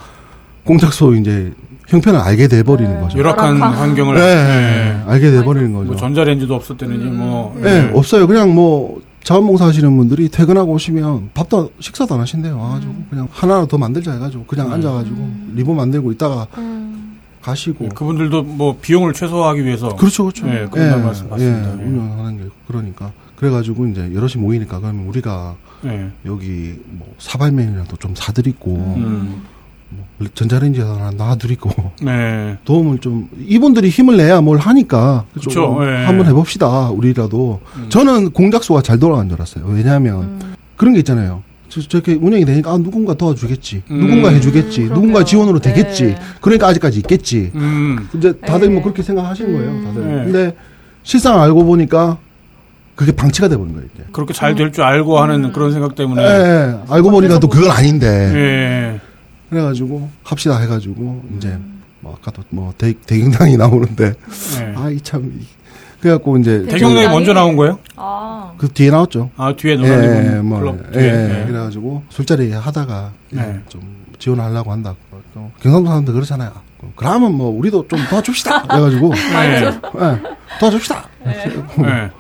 공작소 0.65 1.15
이제 1.17 1.53
형편을 1.89 2.21
알게 2.21 2.47
돼 2.47 2.63
버리는 2.63 2.95
네. 2.95 3.01
거죠. 3.01 3.19
열악한. 3.19 3.61
환경을. 3.61 4.15
네, 4.15 4.23
예. 4.23 5.11
알게 5.11 5.33
돼 5.33 5.43
버리는 5.45 5.73
거죠. 5.73 5.87
뭐 5.89 5.97
전자레인지도 5.97 6.55
없었다느니 6.55 7.05
음. 7.07 7.17
뭐. 7.19 7.59
네, 7.61 7.91
없어요. 7.93 8.29
그냥 8.29 8.55
뭐 8.55 9.01
자원봉사 9.25 9.67
하시는 9.67 9.95
분들이 9.97 10.29
퇴근하고 10.29 10.73
오시면 10.73 11.31
밥도 11.35 11.73
식사도 11.81 12.15
안 12.15 12.21
하신대요. 12.21 12.57
와가지고 12.57 12.95
그냥 13.11 13.29
하나 13.33 13.67
더 13.67 13.77
만들자 13.79 14.13
해가지고 14.13 14.45
그냥 14.47 14.69
음. 14.69 14.73
앉아가지고 14.75 15.17
리본 15.57 15.75
만들고 15.77 16.13
있다가 16.13 16.47
음. 16.59 16.90
가시고. 17.43 17.89
그분들도 17.91 18.43
뭐 18.43 18.77
비용을 18.81 19.13
최소화하기 19.13 19.65
위해서. 19.65 19.97
그렇죠, 19.97 20.25
그렇죠. 20.25 20.49
예, 20.49 20.67
그런 20.71 21.05
말씀 21.05 21.29
맞습니다. 21.29 21.79
예. 21.81 21.85
운영하는 21.85 22.39
게 22.39 22.45
그러니까 22.67 23.13
그래가지고 23.37 23.87
이제 23.89 24.13
여럿이 24.15 24.35
모이니까 24.37 24.81
그러면 24.81 25.07
우리가 25.07 25.57
예. 25.87 26.11
여기 26.27 26.75
뭐 26.87 27.13
사발면이라도 27.19 27.97
좀 27.97 28.15
사드리고 28.15 28.71
음. 28.71 29.43
뭐 29.89 30.29
전자레인지 30.35 30.81
하나 30.83 31.11
놔드리고 31.11 31.71
네. 32.03 32.59
도움을 32.65 32.99
좀 32.99 33.29
이분들이 33.39 33.89
힘을 33.89 34.19
내야 34.19 34.41
뭘 34.41 34.59
하니까 34.59 35.25
좀 35.41 35.83
예. 35.83 36.05
한번 36.05 36.27
해봅시다 36.27 36.91
우리라도 36.91 37.61
음. 37.77 37.87
저는 37.89 38.31
공작소가 38.33 38.83
잘 38.83 38.99
돌아간 38.99 39.29
줄 39.29 39.37
알았어요 39.37 39.65
왜냐하면 39.67 40.23
음. 40.23 40.55
그런 40.77 40.93
게 40.93 41.01
있잖아요 41.01 41.43
저, 41.71 41.81
저렇게 41.81 42.15
운영이 42.15 42.45
되니까 42.45 42.73
아, 42.73 42.77
누군가 42.79 43.15
도와주겠지 43.15 43.83
음. 43.91 44.01
누군가 44.01 44.29
해주겠지 44.31 44.77
그러게요. 44.83 44.95
누군가 44.95 45.25
지원으로 45.25 45.59
되겠지 45.61 46.05
네. 46.05 46.19
그러니까 46.43 46.67
아직까지 46.69 46.99
있겠지 46.99 47.51
음. 47.55 48.09
이제 48.15 48.33
다들 48.41 48.69
네. 48.69 48.75
뭐 48.75 48.83
그렇게 48.83 49.03
생각하시는 49.03 49.53
거예요 49.53 49.85
다들 49.85 50.03
네. 50.07 50.25
근데 50.25 50.57
실상 51.05 51.41
알고 51.41 51.65
보니까 51.65 52.19
그게 52.97 53.13
방치가 53.13 53.49
돼버린 53.49 53.73
거예요 53.73 53.89
이게 53.95 54.05
그렇게 54.13 54.35
잘 54.35 54.55
될 54.55 54.71
줄 54.73 54.83
알고 54.85 55.19
하는 55.21 55.53
그런 55.53 55.73
생각 55.73 55.95
때문에. 55.95 56.23
예, 56.23 56.27
예. 56.27 56.79
알고 56.93 57.11
보니까 57.11 57.39
또 57.39 57.49
그건 57.49 57.71
아닌데 57.71 58.07
예. 58.35 59.01
그래가지고 59.49 60.11
합시다 60.23 60.59
해가지고 60.59 61.23
이제 61.37 61.57
뭐 62.01 62.17
아까도 62.21 62.43
뭐 62.51 62.75
대, 62.77 62.93
대경당이 63.07 63.57
나오는데 63.57 64.13
예. 64.61 64.75
아이 64.77 65.01
참 65.01 65.33
그래갖고 66.01 66.39
이제 66.39 66.61
대경당이 66.61 66.79
대경당이 66.79 67.09
먼저 67.09 67.33
나온 67.33 67.57
거예요? 67.57 67.79
아. 67.97 68.53
그 68.57 68.69
뒤에 68.69 68.91
나왔죠. 68.91 69.31
아, 69.37 69.55
뒤에 69.55 69.73
예, 69.73 69.77
노란 69.77 70.05
예, 70.05 70.41
뭐, 70.41 70.79
예. 70.95 71.01
예. 71.01 71.41
예. 71.41 71.47
그래가지고 71.47 72.03
술자리 72.09 72.53
하다가 72.53 73.13
네. 73.31 73.61
좀 73.69 73.81
지원하려고 74.19 74.73
한다. 74.73 74.95
또 75.35 75.51
경상도 75.61 75.89
사람들 75.89 76.15
그렇잖아요. 76.15 76.53
그러면 76.97 77.35
뭐 77.35 77.51
우리도 77.51 77.89
좀 77.89 77.99
도와줍시다. 78.09 78.63
그래가지고 78.69 79.13
예. 79.15 79.67
예, 79.67 79.71
도와줍시다. 80.59 81.05
예. 81.27 82.11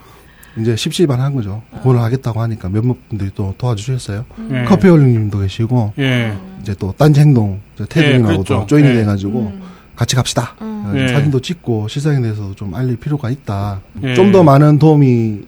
이제 0.61 0.77
십시반 0.77 1.21
한 1.21 1.35
거죠. 1.35 1.63
그걸 1.79 1.99
하겠다고 1.99 2.41
하니까 2.43 2.69
몇몇 2.69 2.97
분들이 3.09 3.31
또 3.35 3.55
도와주셨어요. 3.57 4.25
예. 4.53 4.65
커피 4.65 4.89
홀링님도 4.89 5.39
계시고 5.39 5.95
예. 5.99 6.37
이제 6.61 6.75
또 6.79 6.93
딴지 6.97 7.21
행동 7.21 7.61
예, 7.81 7.85
테드님하고 7.87 8.35
그랬죠. 8.35 8.61
또 8.61 8.67
조인이 8.67 8.89
예. 8.89 8.95
돼가지고 8.95 9.53
같이 10.01 10.17
갑시다. 10.17 10.55
음. 10.63 10.95
예. 10.97 11.09
사진도 11.09 11.41
찍고 11.41 11.89
실상에 11.89 12.23
대해서도 12.23 12.55
좀 12.55 12.75
알릴 12.75 12.97
필요가 12.97 13.29
있다. 13.29 13.83
예. 14.03 14.15
좀더 14.15 14.43
많은 14.43 14.79
도움이 14.79 15.43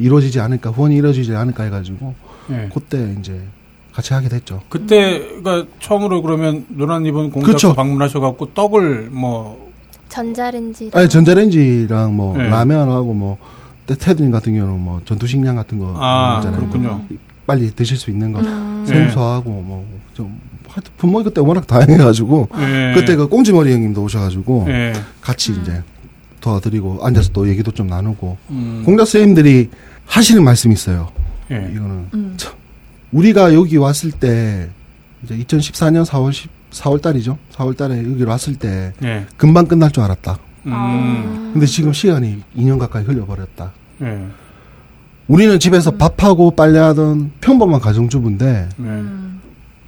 이루어지지 0.00 0.40
않을까, 0.40 0.70
후원이 0.70 0.96
이루어지지 0.96 1.32
않을까 1.36 1.62
해가지고 1.62 2.12
예. 2.50 2.68
그때 2.74 3.14
이제 3.20 3.40
같이 3.92 4.12
하게 4.12 4.28
됐죠. 4.28 4.60
그때가 4.70 5.66
처음으로 5.78 6.20
그러면 6.22 6.66
노란 6.70 7.04
리본 7.04 7.30
공작소 7.30 7.46
그렇죠. 7.46 7.74
방문하셔갖고 7.76 8.54
떡을 8.54 9.10
뭐 9.12 9.70
전자레인지. 10.08 10.90
아니 10.94 11.08
전자레인지랑 11.08 12.16
뭐 12.16 12.36
예. 12.42 12.48
라면하고 12.48 13.14
뭐 13.14 13.38
테- 13.86 13.94
테드님 13.94 14.32
같은 14.32 14.52
경우는 14.56 14.80
뭐 14.80 15.00
전투식량 15.04 15.54
같은 15.54 15.78
거 15.78 15.94
아, 15.96 16.38
있잖아요. 16.38 16.58
그렇군요. 16.58 17.02
빨리 17.46 17.70
드실 17.70 17.96
수 17.96 18.10
있는 18.10 18.32
거 18.32 18.40
음. 18.40 18.84
예. 18.88 18.92
생수하고 18.92 19.48
뭐 19.48 19.86
좀 20.14 20.38
하여튼 20.72 20.92
분모이 20.96 21.24
그때 21.24 21.40
워낙 21.40 21.66
다양해가지고 21.66 22.48
예. 22.58 22.92
그때 22.94 23.14
그 23.14 23.28
꽁지머리 23.28 23.72
형님도 23.72 24.02
오셔가지고 24.04 24.66
예. 24.68 24.92
같이 25.20 25.52
이제 25.52 25.82
도와드리고 26.40 27.04
앉아서 27.04 27.30
또 27.32 27.48
얘기도 27.48 27.70
좀 27.70 27.86
나누고 27.88 28.36
음. 28.50 28.82
공작 28.84 29.04
선생님들이 29.04 29.68
하시는 30.06 30.42
말씀이 30.42 30.72
있어요. 30.72 31.10
예. 31.50 31.70
이거는 31.72 32.08
음. 32.14 32.36
우리가 33.12 33.52
여기 33.52 33.76
왔을 33.76 34.10
때 34.10 34.70
이제 35.22 35.36
2014년 35.36 36.06
4월 36.06 36.32
10, 36.32 36.50
4월 36.70 37.02
달이죠. 37.02 37.36
4월 37.52 37.76
달에 37.76 37.98
여기 37.98 38.24
왔을 38.24 38.56
때 38.56 38.92
예. 39.02 39.26
금방 39.36 39.66
끝날 39.66 39.90
줄 39.90 40.02
알았다. 40.02 40.38
음. 40.66 40.72
아. 40.72 41.50
근데 41.52 41.66
지금 41.66 41.92
시간이 41.92 42.42
2년 42.56 42.78
가까이 42.78 43.04
흘려버렸다. 43.04 43.72
예. 44.02 44.26
우리는 45.28 45.58
집에서 45.58 45.90
밥하고 45.92 46.52
빨래하던 46.52 47.32
평범한 47.42 47.78
가정주부인데 47.80 48.68
예. 48.78 48.82
음. 48.82 49.41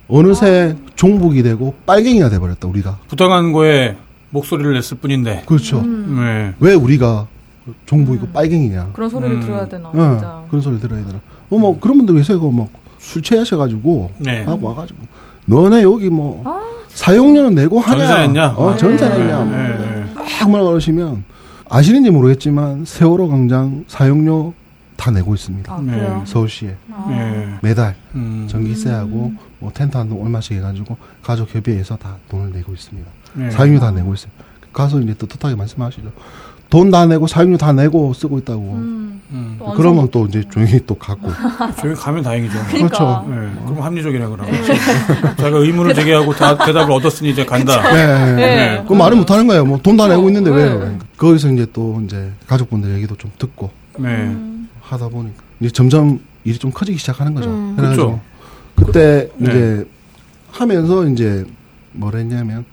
어느새 0.09 0.77
종북이 0.97 1.43
되고 1.43 1.75
빨갱이가 1.87 2.29
돼버렸다 2.31 2.69
우리가. 2.69 2.99
부당한 3.09 3.53
거에 3.53 3.97
목소리를 4.31 4.73
냈을 4.75 4.99
뿐인데. 4.99 5.45
그렇죠. 5.47 5.81
음. 5.81 6.17
예. 6.21 6.55
왜 6.61 6.75
우리가 6.75 7.27
종북이고 7.87 8.29
빨갱이냐? 8.29 8.91
그런 8.93 9.09
소리를 9.09 9.37
음. 9.37 9.41
들어야 9.41 9.67
되나, 9.67 9.91
예, 9.95 9.99
진짜. 9.99 10.45
그런 10.49 10.61
소리 10.61 10.79
들어야 10.79 11.05
되나? 11.05 11.21
어, 11.51 11.59
뭐 11.59 11.79
그런 11.81 11.97
분들 11.99 12.15
계세요. 12.17 12.39
뭐술 12.39 13.23
취하셔가지고 13.23 14.11
네. 14.19 14.43
하고 14.45 14.69
와가지고 14.69 14.99
너네 15.47 15.83
여기 15.83 16.11
뭐 16.11 16.43
아, 16.45 16.61
사용료는 16.89 17.55
내고 17.55 17.81
하냐? 17.81 17.99
전사했냐? 18.07 18.49
어, 18.57 18.77
전사했냐? 18.77 19.41
예, 19.41 19.45
뭐. 19.45 19.59
예. 19.59 20.05
막 20.15 20.51
말을 20.51 20.67
그러시면 20.67 21.25
아시는지 21.71 22.11
모르겠지만 22.11 22.85
세월호 22.85 23.29
광장 23.29 23.85
사용료 23.89 24.53
다 25.05 25.11
내고 25.11 25.35
있습니다. 25.35 25.71
아, 25.71 25.81
네. 25.83 26.23
서울시에 26.25 26.75
아. 26.91 27.07
예. 27.11 27.49
매달 27.61 27.95
음. 28.15 28.47
전기세하고 28.51 29.33
뭐 29.59 29.71
텐트 29.75 29.99
한 29.99 30.09
동 30.09 30.23
얼마씩 30.25 30.53
해가지고 30.57 30.97
가족 31.23 31.55
협의해서 31.55 31.97
다 31.97 32.17
돈을 32.31 32.53
내고 32.53 32.73
있습니다. 32.73 33.11
예. 33.41 33.51
사용료 33.51 33.81
다 33.81 33.91
내고 33.91 34.15
있어요. 34.15 34.31
가서 34.73 34.99
이제 35.01 35.15
떳떳하게 35.19 35.57
말씀하시죠. 35.57 36.11
돈 36.71 36.91
다 36.91 37.05
내고 37.07 37.27
사용료 37.27 37.59
다 37.59 37.73
내고 37.75 38.15
쓰고 38.15 38.39
있다고. 38.39 38.63
음. 38.63 39.21
음. 39.31 39.57
또 39.59 39.73
그러면 39.75 40.09
또 40.11 40.25
이제 40.27 40.43
조용히 40.51 40.81
또 40.87 40.95
갖고. 40.95 41.29
조용히 41.81 41.99
가면 42.01 42.23
다행이죠. 42.23 42.59
그러니까. 42.69 42.77
그렇죠. 43.23 43.27
예. 43.29 43.65
그럼 43.67 43.83
합리적이라 43.83 44.29
그러고. 44.31 44.51
자기가 45.37 45.59
의문을 45.59 45.95
제기하고 45.95 46.33
다 46.33 46.57
대답을 46.57 46.93
얻었으니 46.95 47.31
이제 47.31 47.45
간다. 47.45 47.93
네. 47.93 48.33
네. 48.37 48.85
그 48.89 48.93
말을 48.95 49.19
못 49.19 49.31
하는 49.31 49.47
거예요. 49.47 49.67
뭐 49.67 49.79
돈 49.83 49.97
다 49.99 50.09
내고 50.09 50.29
있는데 50.29 50.51
왜? 50.51 50.75
네. 50.79 50.99
거기서 51.19 51.51
이제 51.51 51.67
또 51.75 52.01
이제 52.07 52.33
가족분들 52.47 52.95
얘기도 52.95 53.17
좀 53.17 53.31
듣고 53.39 53.71
네. 53.99 54.35
음. 54.85 54.95
하다 54.95 55.09
보니까 55.09 55.43
이제 55.61 55.71
점점 55.71 56.21
일이 56.45 56.59
좀 56.59 56.71
커지기 56.71 56.99
시작하는 56.99 57.35
거죠. 57.35 57.51
음. 57.51 57.75
그래가지고 57.77 58.21
그렇죠. 58.77 58.93
그때 58.93 59.29
네. 59.39 59.51
이제 59.51 59.85
하면서 60.51 61.07
이제 61.09 61.45
뭘 61.93 62.15
했냐면 62.17 62.65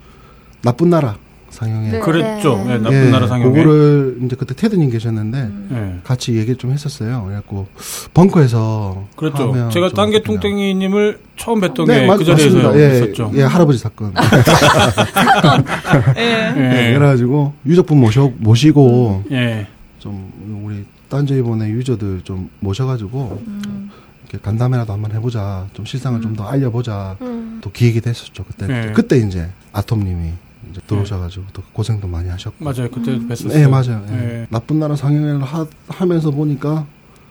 나쁜 0.62 0.90
나라 0.90 1.16
상영회. 1.50 1.92
네. 1.92 2.00
그랬죠. 2.00 2.58
네. 2.66 2.74
예, 2.74 2.78
나쁜 2.78 3.12
나라 3.12 3.28
상영회. 3.28 3.64
그거를 3.64 4.18
이제 4.24 4.36
그때 4.38 4.54
테드님 4.56 4.90
계셨는데 4.90 5.50
예. 5.72 6.00
같이 6.04 6.34
얘기를 6.36 6.56
좀 6.56 6.72
했었어요. 6.72 7.24
그래갖고 7.26 7.68
벙커에서 8.14 9.08
그렇죠. 9.16 9.70
제가 9.70 9.90
좀 9.90 9.96
딴게. 9.96 10.24
뚱땡이님을 10.24 11.20
처음 11.38 11.60
뵀던 11.60 11.88
네, 11.88 12.02
게 12.02 12.08
맞- 12.08 12.18
그 12.18 12.26
자리에서. 12.26 12.80
예, 12.80 12.96
있었죠. 12.96 13.32
예, 13.36 13.44
할아버지 13.44 13.80
사건. 13.80 14.14
예. 16.18 16.52
네, 16.56 16.90
예. 16.90 16.94
그래가지고 16.94 17.54
유족분 17.66 18.00
모셔 18.00 18.32
모시고 18.38 19.24
예. 19.32 19.68
좀 20.00 20.32
우리 20.66 20.86
딴저이번에 21.12 21.70
유저들 21.70 22.22
좀 22.24 22.50
모셔가지고 22.62 23.44
음. 23.46 23.92
이렇게 24.24 24.40
간담회라도 24.42 24.94
한번 24.94 25.12
해보자. 25.12 25.68
좀 25.74 25.86
실상을 25.86 26.20
좀더 26.22 26.46
알려보자. 26.46 27.18
음. 27.22 27.60
또 27.62 27.70
기획이 27.72 28.02
됐었죠 28.02 28.46
그때. 28.46 28.66
네. 28.66 28.92
그때 28.94 29.18
이제 29.18 29.50
아톰님이 29.74 30.32
이제 30.72 30.82
들어오셔가지고 30.88 31.46
또 31.54 31.62
고생도 31.74 32.08
많이 32.08 32.30
하셨고. 32.30 32.64
맞아요. 32.64 32.90
그때 32.90 33.20
뵀었어요. 33.20 33.50
네 33.50 33.68
맞아요. 33.68 34.04
예. 34.10 34.14
예. 34.14 34.48
나쁜 34.50 34.80
나라 34.80 34.96
상영회를 34.96 35.44
하, 35.44 35.68
하면서 35.90 36.32
보니까 36.32 36.86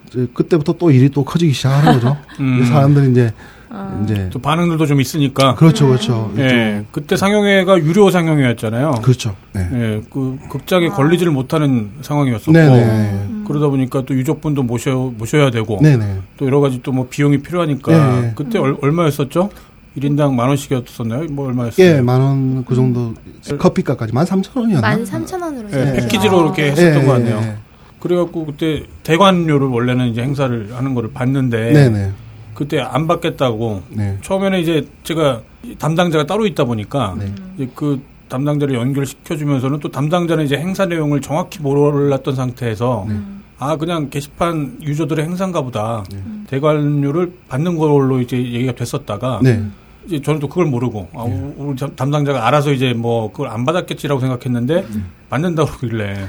이제 0.08 0.28
그때부터 0.34 0.74
또 0.74 0.90
일이 0.90 1.08
또 1.08 1.24
커지기 1.24 1.54
시작하는 1.54 1.94
거죠. 1.94 2.16
음. 2.38 2.62
사람들이 2.66 3.10
이제 3.12 3.32
아. 3.70 3.98
이제 4.04 4.28
또 4.30 4.38
반응들도 4.40 4.84
좀 4.84 5.00
있으니까. 5.00 5.54
그렇죠 5.54 5.86
그렇죠. 5.86 6.32
예. 6.36 6.84
그때 6.90 7.16
상영회가 7.16 7.78
유료 7.78 8.10
상영회였잖아요. 8.10 9.00
그렇죠. 9.02 9.36
네. 9.54 9.68
예. 9.72 10.02
그 10.10 10.38
극장에 10.50 10.88
아. 10.88 10.92
걸리지를 10.92 11.32
못하는 11.32 11.92
상황이었었고. 12.02 12.52
네네. 12.52 13.39
그러다 13.50 13.66
보니까 13.68 14.02
또 14.06 14.14
유족분도 14.14 14.62
모셔 14.62 15.12
모셔야 15.18 15.50
되고 15.50 15.78
네네. 15.82 16.18
또 16.36 16.46
여러 16.46 16.60
가지 16.60 16.80
또 16.82 16.92
뭐 16.92 17.06
비용이 17.10 17.38
필요하니까 17.38 17.92
예, 17.92 18.26
예. 18.28 18.32
그때 18.36 18.58
얼, 18.58 18.76
얼마였었죠? 18.80 19.50
1인당 19.98 20.34
만 20.34 20.48
원씩이었었나요? 20.48 21.24
뭐 21.32 21.48
얼마였어요? 21.48 21.84
예, 21.84 22.00
만 22.00 22.20
원 22.20 22.64
그 22.64 22.74
정도 22.76 23.12
커피값까지 23.58 24.12
만 24.12 24.24
삼천 24.24 24.52
원이었나? 24.62 24.88
만 24.88 25.04
삼천 25.04 25.42
원으로 25.42 25.68
예, 25.72 25.84
네. 25.84 25.92
패키지로 26.00 26.42
이렇게 26.44 26.62
예, 26.66 26.70
했었던 26.70 27.02
예, 27.02 27.06
것 27.06 27.12
같네요. 27.14 27.36
예. 27.42 27.56
그래갖고 27.98 28.46
그때 28.46 28.84
대관료를 29.02 29.66
원래는 29.66 30.08
이제 30.08 30.22
행사를 30.22 30.68
하는 30.74 30.94
거를 30.94 31.10
받는데 31.12 31.72
네네. 31.72 32.10
그때 32.54 32.80
안 32.80 33.06
받겠다고 33.08 33.82
네. 33.90 34.18
처음에는 34.22 34.60
이제 34.60 34.86
제가 35.02 35.40
담당자가 35.78 36.26
따로 36.26 36.46
있다 36.46 36.64
보니까 36.64 37.16
네. 37.18 37.32
이제 37.56 37.68
그 37.74 38.00
담당자를 38.28 38.74
연결시켜주면서는 38.76 39.80
또 39.80 39.90
담당자는 39.90 40.44
이제 40.44 40.56
행사 40.56 40.86
내용을 40.86 41.20
정확히 41.20 41.60
몰랐던 41.62 42.36
상태에서 42.36 43.06
네. 43.08 43.16
아 43.62 43.76
그냥 43.76 44.08
게시판 44.08 44.78
유저들의 44.82 45.22
행사인가 45.24 45.60
보다 45.60 46.02
네. 46.10 46.18
대관료를 46.48 47.32
받는 47.48 47.76
걸로 47.76 48.20
이제 48.20 48.36
얘기가 48.38 48.72
됐었다가 48.74 49.40
네. 49.42 49.62
이제 50.06 50.20
저는 50.22 50.40
또 50.40 50.48
그걸 50.48 50.64
모르고 50.64 51.08
아, 51.12 51.24
우리 51.56 51.76
담- 51.76 51.94
담당자가 51.94 52.46
알아서 52.46 52.72
이제 52.72 52.94
뭐 52.94 53.30
그걸 53.30 53.48
안 53.48 53.66
받았겠지라고 53.66 54.18
생각했는데 54.20 54.86
받는다고 55.28 55.70
그러길래 55.72 56.26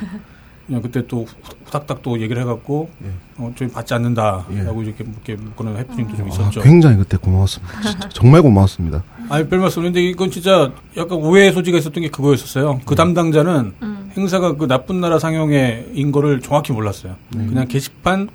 그냥 0.68 0.82
그때 0.82 1.08
또 1.08 1.24
후- 1.24 1.36
후닥닥 1.66 2.02
또 2.04 2.20
얘기를 2.20 2.42
해갖고 2.42 2.90
예. 3.06 3.10
어, 3.38 3.52
저희 3.58 3.70
받지 3.70 3.94
않는다라고 3.94 4.46
예. 4.54 4.86
이렇게 4.86 5.06
이렇게 5.06 5.38
그런 5.56 5.78
해프닝도 5.78 6.18
좀 6.18 6.26
아, 6.26 6.30
있었죠. 6.30 6.62
굉장히 6.62 6.98
그때 6.98 7.16
고마웠습니다. 7.16 7.82
진짜 7.82 8.10
정말 8.14 8.42
고마웠습니다. 8.42 9.04
아니 9.30 9.48
별 9.48 9.60
말씀 9.60 9.84
근데 9.84 10.02
이건 10.04 10.30
진짜 10.32 10.70
약간 10.98 11.18
오해의 11.18 11.54
소지가 11.54 11.78
있었던 11.78 12.04
게 12.04 12.10
그거였었어요. 12.10 12.82
그 12.86 12.94
담당자는 12.96 13.74
음. 13.82 14.01
행사가 14.16 14.56
그 14.56 14.68
나쁜 14.68 15.02
나라 15.02 15.20
상영회인 15.20 16.12
거를 16.12 16.42
정확히 16.42 16.74
몰랐어요. 16.74 17.16
네. 17.36 17.46
그냥 17.46 17.68
게시판 17.68 18.30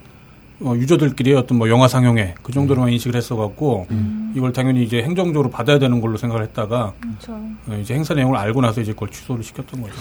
어, 0.61 0.75
유저들끼리 0.75 1.35
어떤 1.35 1.59
뭐 1.59 1.69
영화 1.69 1.87
상영회 1.87 2.37
그 2.43 2.51
정도로만 2.51 2.91
인식을 2.93 3.15
했어갖고 3.15 3.87
이걸 4.35 4.55
당연히 4.55 4.85
이제 4.85 5.03
행정적으로 5.03 5.51
받아야 5.51 5.79
되는 5.79 6.01
걸로 6.01 6.17
생각을 6.17 6.43
했다가 6.45 6.95
그렇죠. 6.99 7.33
어, 7.67 7.79
이제 7.83 7.95
행사 7.95 8.15
내용을 8.15 8.37
알고 8.39 8.63
나서 8.63 8.81
이제 8.81 8.93
그걸 8.93 9.11
취소를 9.11 9.45
시켰던 9.45 9.83
거죠. 9.83 9.95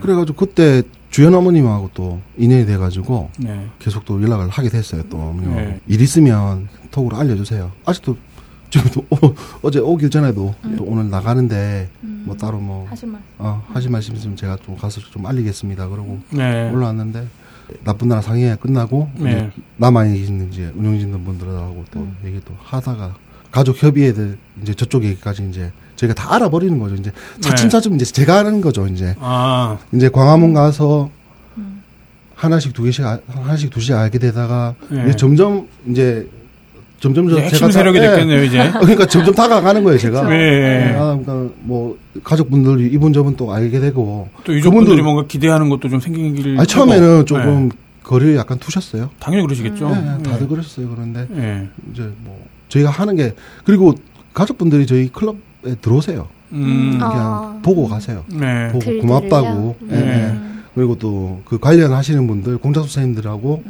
그래가지고 0.00 0.36
그때 0.38 0.82
주연 1.10 1.34
어머님하고 1.34 1.90
또 1.92 2.20
인연이 2.38 2.64
돼가지고 2.64 3.30
네. 3.38 3.66
계속 3.78 4.06
또 4.06 4.22
연락을 4.22 4.48
하게 4.48 4.70
됐어요. 4.70 5.02
또 5.10 5.38
네. 5.44 5.78
일 5.86 6.00
있으면 6.00 6.68
톡으로 6.90 7.18
알려주세요. 7.18 7.70
아직도 7.84 8.16
지금도 8.72 9.06
어, 9.62 9.70
제 9.70 9.78
오길 9.80 10.08
전에도 10.08 10.54
또 10.78 10.84
오늘 10.84 11.10
나가는데 11.10 11.90
뭐 12.00 12.34
따로 12.36 12.58
뭐 12.58 12.86
하실 12.88 13.08
말. 13.10 13.20
어, 13.38 13.62
하실 13.72 13.90
말씀 13.90 14.16
있으면 14.16 14.34
제가 14.34 14.56
좀 14.64 14.76
가서 14.78 15.00
좀 15.02 15.26
알리겠습니다. 15.26 15.88
그러고 15.88 16.20
네. 16.30 16.70
올라왔는데 16.70 17.26
나쁜 17.84 18.08
나라 18.08 18.22
상의회 18.22 18.56
끝나고 18.56 19.10
네. 19.16 19.50
남아 19.76 20.06
있는 20.06 20.50
이제 20.50 20.72
운영진들 20.74 21.20
분들하고 21.20 21.84
또 21.90 22.00
음. 22.00 22.16
얘기 22.24 22.40
또 22.46 22.54
하다가 22.62 23.14
가족 23.50 23.82
협의회들 23.82 24.38
이제 24.62 24.72
저쪽 24.72 25.04
얘기까지 25.04 25.46
이제 25.50 25.70
저희가 25.96 26.14
다 26.14 26.34
알아버리는 26.34 26.78
거죠. 26.78 26.94
이제 26.94 27.12
차츰차츰 27.40 27.94
이제 27.96 28.06
제가 28.06 28.38
하는 28.38 28.62
거죠. 28.62 28.86
이제 28.86 29.14
아, 29.20 29.78
이제 29.92 30.08
광화문 30.08 30.54
가서 30.54 31.10
음. 31.58 31.82
하나씩 32.34 32.72
두 32.72 32.82
개씩 32.84 33.04
알- 33.04 33.20
하나씩 33.28 33.68
두씩 33.68 33.94
알게 33.94 34.18
되다가 34.18 34.74
네. 34.88 35.04
이제 35.08 35.16
점점 35.16 35.68
이제 35.86 36.28
점점 37.02 37.28
저 37.28 37.36
핵심 37.38 37.58
제가 37.58 37.72
세력이 37.72 37.98
다- 37.98 38.04
예. 38.04 38.10
됐겠네요, 38.10 38.44
이제. 38.44 38.70
그러니까 38.80 39.06
점점 39.06 39.34
다가가는 39.34 39.82
거예요, 39.82 39.98
제가. 39.98 40.22
네. 40.28 40.94
아, 40.96 41.18
그러니까 41.22 41.52
뭐 41.60 41.98
가족분들이 42.22 42.86
이분 42.92 43.12
저분 43.12 43.36
또 43.36 43.52
알게 43.52 43.80
되고 43.80 44.28
또 44.44 44.54
유족분들이 44.54 44.98
그분들- 44.98 45.02
뭔가 45.02 45.26
기대하는 45.26 45.68
것도 45.68 45.88
좀 45.88 45.98
생기길. 46.00 46.56
아니, 46.58 46.66
처음에는. 46.66 47.26
조금 47.26 47.68
네. 47.68 47.76
거리를 48.04 48.36
약간 48.36 48.58
두셨어요. 48.58 49.10
당연히 49.20 49.44
그러시겠죠. 49.44 49.88
네, 49.90 50.22
다들 50.30 50.46
그랬어요. 50.48 50.88
그런데 50.88 51.26
네. 51.28 51.68
이제 51.92 52.08
뭐 52.24 52.38
저희가 52.68 52.90
하는 52.90 53.16
게 53.16 53.34
그리고 53.64 53.94
가족분들이 54.32 54.86
저희 54.86 55.08
클럽에 55.08 55.74
들어오세요. 55.80 56.28
음. 56.52 56.98
아. 57.00 57.08
그냥 57.10 57.62
보고 57.62 57.88
가세요. 57.88 58.24
네. 58.28 58.68
보고? 58.68 58.98
고맙다고. 59.00 59.76
음. 59.82 59.88
예, 59.92 59.96
예. 59.96 60.34
그리고 60.74 60.96
또 60.98 61.40
그 61.46 61.58
관련하시는 61.58 62.26
분들 62.26 62.58
공작수 62.58 62.92
선생님들하고 62.94 63.62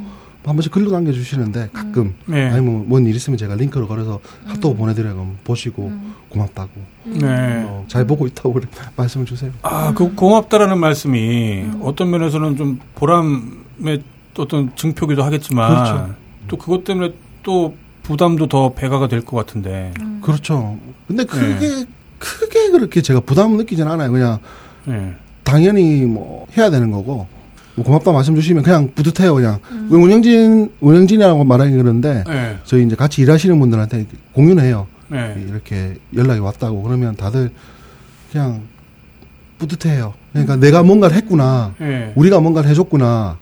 한 0.44 0.56
번씩 0.56 0.72
글로 0.72 0.90
남겨주시는데 0.90 1.70
가끔 1.72 2.14
네. 2.26 2.50
아니 2.50 2.60
뭐뭔일 2.60 3.14
있으면 3.14 3.36
제가 3.36 3.54
링크를 3.54 3.86
걸어서 3.86 4.20
핫도그 4.46 4.76
보내드려요. 4.76 5.14
그럼 5.14 5.38
보시고 5.44 5.92
고맙다고 6.30 6.70
네. 7.04 7.64
어, 7.66 7.84
잘 7.88 8.06
보고 8.06 8.26
있다고 8.26 8.58
말씀을 8.96 9.26
주세요. 9.26 9.52
아, 9.62 9.92
그 9.94 10.14
고맙다라는 10.14 10.78
말씀이 10.78 11.64
어떤 11.82 12.10
면에서는 12.10 12.56
좀 12.56 12.80
보람의 12.96 14.02
어떤 14.38 14.74
증표기도 14.74 15.22
하겠지만 15.22 15.70
그렇죠. 15.84 16.14
또 16.48 16.56
그것 16.56 16.84
때문에 16.84 17.12
또 17.42 17.74
부담도 18.02 18.48
더 18.48 18.72
배가가 18.72 19.06
될 19.06 19.22
것 19.24 19.36
같은데. 19.36 19.92
그렇죠. 20.22 20.76
근데 21.06 21.24
크게 21.24 21.68
네. 21.68 21.86
크게 22.18 22.70
그렇게 22.70 23.00
제가 23.02 23.20
부담 23.20 23.56
느끼진 23.56 23.86
않아요. 23.86 24.10
그냥 24.10 24.38
네. 24.86 25.14
당연히 25.44 26.04
뭐 26.04 26.46
해야 26.56 26.70
되는 26.70 26.90
거고 26.90 27.14
뭐 27.14 27.28
고맙다 27.80 28.12
말씀 28.12 28.34
주시면 28.34 28.62
그냥 28.62 28.90
뿌듯해요. 28.94 29.34
그냥 29.34 29.60
운영진 29.90 30.72
운영진이라고 30.80 31.44
말하기 31.44 31.72
그런데 31.72 32.22
네. 32.26 32.58
저희 32.64 32.84
이제 32.84 32.94
같이 32.94 33.22
일하시는 33.22 33.58
분들한테 33.58 34.06
공유해요. 34.32 34.86
네. 35.08 35.44
이렇게 35.48 35.94
연락이 36.14 36.40
왔다고 36.40 36.82
그러면 36.82 37.16
다들 37.16 37.50
그냥 38.30 38.62
뿌듯해요. 39.58 40.14
그러니까 40.32 40.56
내가 40.56 40.82
뭔가를 40.82 41.16
했구나. 41.16 41.74
네. 41.78 42.12
우리가 42.14 42.40
뭔가를 42.40 42.68
해줬구나. 42.70 43.38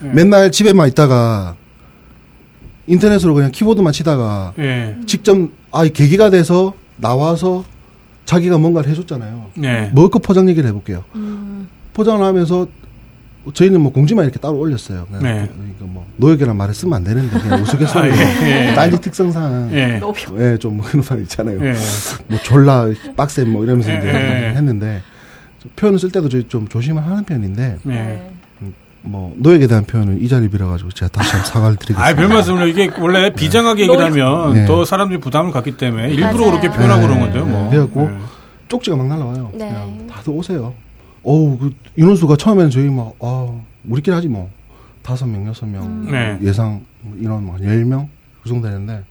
네. 0.00 0.10
맨날 0.12 0.50
집에만 0.50 0.88
있다가 0.88 1.54
인터넷으로 2.86 3.34
그냥 3.34 3.52
키보드만 3.52 3.92
치다가 3.92 4.54
네. 4.56 4.96
직접 5.06 5.36
아 5.70 5.84
계기가 5.84 6.30
돼서 6.30 6.74
나와서 6.96 7.64
자기가 8.24 8.58
뭔가를 8.58 8.90
해줬잖아요. 8.90 9.46
네. 9.54 9.90
먹을 9.94 10.10
거 10.10 10.18
포장 10.18 10.48
얘기를 10.48 10.68
해볼게요. 10.68 11.04
음. 11.14 11.68
포장을 11.94 12.24
하면서 12.24 12.66
저희는 13.52 13.80
뭐 13.80 13.92
공지만 13.92 14.24
이렇게 14.24 14.38
따로 14.38 14.58
올렸어요. 14.58 15.06
그냥 15.06 15.22
네. 15.22 15.48
그러니까 15.52 15.84
뭐 15.84 16.06
노역이란 16.16 16.56
말을 16.56 16.74
쓰면 16.74 16.94
안 16.94 17.04
되는데 17.04 17.38
그냥 17.38 17.62
우스갯소리로 17.62 18.14
아, 18.14 18.18
예, 18.18 18.70
예. 18.70 18.74
딴지 18.74 19.00
특성상 19.00 19.70
네. 19.70 20.00
예, 20.38 20.58
좀뭐 20.58 20.84
그런 20.86 21.04
말 21.08 21.20
있잖아요. 21.22 21.60
네. 21.60 21.74
뭐 22.26 22.38
졸라 22.42 22.86
빡센 23.16 23.50
뭐 23.50 23.64
이러면서 23.64 23.90
이제 23.90 24.06
예, 24.06 24.48
예. 24.48 24.56
했는데 24.56 25.02
좀 25.60 25.70
표현을 25.76 25.98
쓸 25.98 26.10
때도 26.10 26.28
저희 26.28 26.46
좀 26.48 26.68
조심을 26.68 27.04
하는 27.04 27.24
편인데 27.24 27.78
네. 27.82 28.30
뭐 29.02 29.32
노역에 29.36 29.66
대한 29.66 29.84
표현은 29.84 30.20
이 30.20 30.28
자리 30.28 30.48
빌어 30.48 30.68
가지고 30.68 30.90
제가 30.90 31.10
다시 31.10 31.32
한번 31.32 31.50
사과를 31.50 31.76
드리겠습니다. 31.76 32.06
아, 32.06 32.14
별 32.14 32.28
말씀을 32.28 32.68
이게 32.68 32.90
원래 32.98 33.32
비장하게 33.32 33.82
얘기를 33.84 34.04
하면 34.04 34.54
네. 34.54 34.66
더 34.66 34.84
사람들이 34.84 35.20
부담을 35.20 35.52
갖기 35.52 35.76
때문에 35.76 36.10
일부러 36.10 36.46
맞아요. 36.46 36.50
그렇게 36.50 36.68
표현하고 36.68 37.00
네. 37.00 37.06
그런 37.06 37.20
건데요, 37.20 37.44
뭐. 37.46 37.70
그래갖고 37.70 38.08
네. 38.08 38.18
쪽지가 38.68 38.96
막 38.96 39.06
날라와요. 39.06 39.50
네. 39.54 39.68
그냥 39.68 40.06
다들 40.10 40.32
오세요. 40.32 40.74
어우, 41.22 41.58
그 41.58 41.74
인원수가 41.96 42.36
처음에는 42.36 42.70
저희 42.70 42.88
막, 42.88 43.14
아, 43.20 43.60
우리끼리 43.88 44.14
하지 44.14 44.28
뭐. 44.28 44.50
다섯 45.02 45.26
명, 45.26 45.46
여섯 45.46 45.66
명. 45.66 46.10
네. 46.10 46.38
예상 46.42 46.84
인원 47.18 47.46
막 47.46 47.58
10명? 47.60 48.08
그 48.42 48.48
정도 48.48 48.68
되는데, 48.68 49.02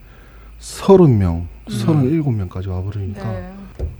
서른 0.60 1.18
명, 1.18 1.48
서른 1.70 2.10
일곱 2.10 2.32
명까지 2.32 2.70
와버리니까. 2.70 3.32
네. 3.32 3.54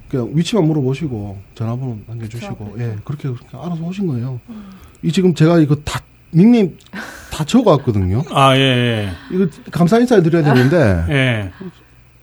그냥 0.10 0.30
위치만 0.34 0.66
물어보시고, 0.66 1.38
전화번호 1.56 1.98
남겨주시고. 2.08 2.76
예, 2.80 2.96
그렇게 3.04 3.30
그렇게 3.30 3.58
알아서 3.58 3.84
오신 3.84 4.08
거예요. 4.08 4.40
이 5.04 5.12
지금 5.12 5.34
제가 5.34 5.60
이거 5.60 5.76
다, 5.84 6.02
닉네임 6.34 6.78
다 7.32 7.44
적어왔거든요. 7.44 8.24
아, 8.32 8.56
예, 8.56 8.60
예. 8.60 9.10
이거 9.32 9.48
감사 9.72 10.00
인사를 10.00 10.24
드려야 10.24 10.44
되는데, 10.44 11.06
예. 11.14 11.52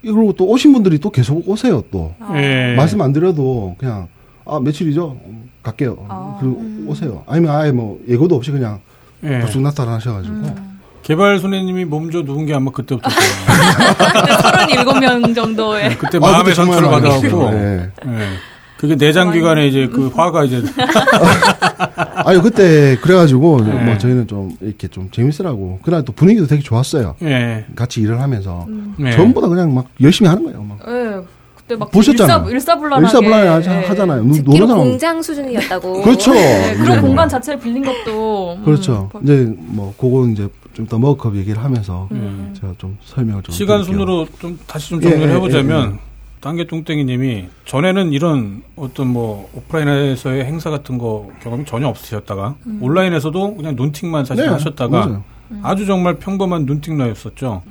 그리고 0.03 0.33
또 0.35 0.47
오신 0.49 0.73
분들이 0.73 0.99
또 0.99 1.11
계속 1.11 1.49
오세요, 1.49 1.83
또. 1.91 2.15
아. 2.21 2.33
예. 2.37 2.75
말씀 2.77 3.01
안 3.01 3.13
드려도 3.13 3.75
그냥 3.79 4.09
아 4.45 4.61
며칠이죠? 4.61 5.19
갈게요. 5.65 5.97
아. 6.09 6.37
그리고 6.41 6.63
오세요. 6.87 7.25
아니면 7.27 7.57
아예 7.57 7.73
뭐 7.73 7.99
예고도 8.09 8.37
없이 8.37 8.51
그냥 8.51 8.81
예. 9.25 9.41
불쑥 9.41 9.63
나타나셔가지고 9.63 10.55
개발 11.03 11.39
손해님이 11.39 11.85
몸져 11.87 12.23
누운 12.23 12.47
게 12.47 12.55
아마 12.55 12.71
그때부터 12.71 13.09
네, 14.69 14.77
37명 14.77 15.35
정도의 15.35 15.99
그때 15.99 16.19
아, 16.19 16.21
마음의 16.21 16.45
그때 16.45 16.55
정말 16.55 16.79
상처를 16.81 17.03
받아갖고. 17.03 17.53
예. 17.53 17.91
예. 18.07 18.29
그게 18.77 18.97
내장 18.97 19.31
기관에 19.33 19.67
이제 19.67 19.87
그 19.87 20.09
화가 20.15 20.45
이제 20.45 20.63
아니 22.27 22.41
그때 22.43 22.97
그래가지고 23.01 23.65
네. 23.65 23.73
뭐 23.85 23.97
저희는 23.97 24.27
좀 24.27 24.51
이렇게 24.61 24.89
좀 24.89 25.11
재밌으라고 25.11 25.81
그날 25.83 26.05
또 26.05 26.13
분위기도 26.13 26.47
되게 26.47 26.63
좋았어요. 26.63 27.15
예. 27.23 27.65
같이 27.77 28.01
일을 28.03 28.21
하면서 28.21 28.67
예. 29.01 29.13
전부 29.13 29.41
다 29.41 29.49
그냥 29.49 29.75
막 29.75 29.87
열심히 30.03 30.29
하는 30.29 30.45
거예요. 30.45 30.63
막 30.63 30.79
예, 30.89 31.21
그때 31.67 31.77
막 31.77 31.91
보셨잖아요. 31.91 32.39
일사, 32.45 32.51
일사 32.51 32.77
불란하게 32.79 33.07
일사불란하게 33.07 33.49
하자- 33.69 33.83
예. 33.83 33.87
하잖아요. 33.87 34.23
노- 34.23 34.33
듣기로 34.35 34.67
사람 34.67 34.83
공장 34.85 35.23
수준이었다고. 35.23 36.03
그렇죠. 36.05 36.33
네, 36.35 36.75
그런 36.77 36.97
네. 36.97 37.01
공간 37.01 37.29
자체를 37.29 37.59
빌린 37.59 37.83
것도 37.85 38.57
음, 38.59 38.65
그렇죠. 38.65 39.09
벌- 39.13 39.23
이제 39.23 39.55
뭐 39.59 39.95
그거 39.99 40.27
이제 40.29 40.49
좀 40.75 40.87
더 40.87 40.99
머그컵 40.99 41.37
얘기를 41.37 41.63
하면서 41.63 42.09
음. 42.11 42.53
제가 42.61 42.75
좀 42.79 42.99
설명을 43.05 43.43
좀 43.45 43.55
시간 43.55 43.79
드릴게요. 43.83 43.95
순으로 44.07 44.27
좀 44.41 44.59
다시 44.67 44.91
좀 44.91 45.01
정리를 45.01 45.27
예, 45.27 45.31
예, 45.31 45.35
해보자면 45.37 45.93
예, 45.95 45.99
단계 46.41 46.67
뚱땡이님이 46.67 47.47
전에는 47.65 48.13
이런 48.13 48.63
어떤 48.77 49.07
뭐 49.07 49.49
오프라인에서의 49.55 50.45
행사 50.45 50.71
같은 50.71 50.99
거 50.99 51.31
경험이 51.43 51.65
전혀 51.65 51.87
없으셨다가 51.89 52.57
온라인에서도 52.81 53.55
그냥 53.57 53.77
눈팅만 53.77 54.25
사실 54.27 54.45
네, 54.45 54.51
하셨다가 54.51 55.07
맞아요. 55.07 55.25
아주 55.63 55.87
정말 55.87 56.17
평범한 56.17 56.67
눈팅러였었죠. 56.67 57.63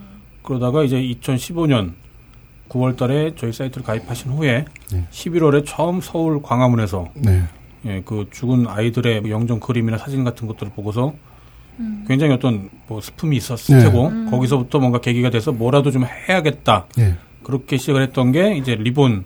그러다가 0.41 0.83
이제 0.83 0.95
2015년 0.97 1.91
9월 2.69 2.97
달에 2.97 3.33
저희 3.35 3.51
사이트를 3.51 3.85
가입하신 3.85 4.31
후에 4.31 4.65
네. 4.91 5.07
11월에 5.11 5.63
처음 5.65 6.01
서울 6.01 6.41
광화문에서 6.41 7.09
네. 7.15 7.43
예, 7.85 8.01
그 8.05 8.27
죽은 8.31 8.67
아이들의 8.67 9.21
뭐 9.21 9.29
영정 9.29 9.59
그림이나 9.59 9.97
사진 9.97 10.23
같은 10.23 10.47
것들을 10.47 10.71
보고서 10.73 11.13
굉장히 12.07 12.33
어떤 12.33 12.69
뭐 12.87 13.01
스품이 13.01 13.35
있었을 13.35 13.77
네. 13.77 13.83
테고 13.83 14.29
거기서부터 14.29 14.79
뭔가 14.79 14.99
계기가 14.99 15.29
돼서 15.29 15.51
뭐라도 15.51 15.91
좀 15.91 16.05
해야겠다 16.05 16.85
예. 16.99 17.17
그렇게 17.43 17.77
시작을 17.77 18.01
했던 18.03 18.31
게 18.31 18.55
이제 18.55 18.75
리본 18.75 19.25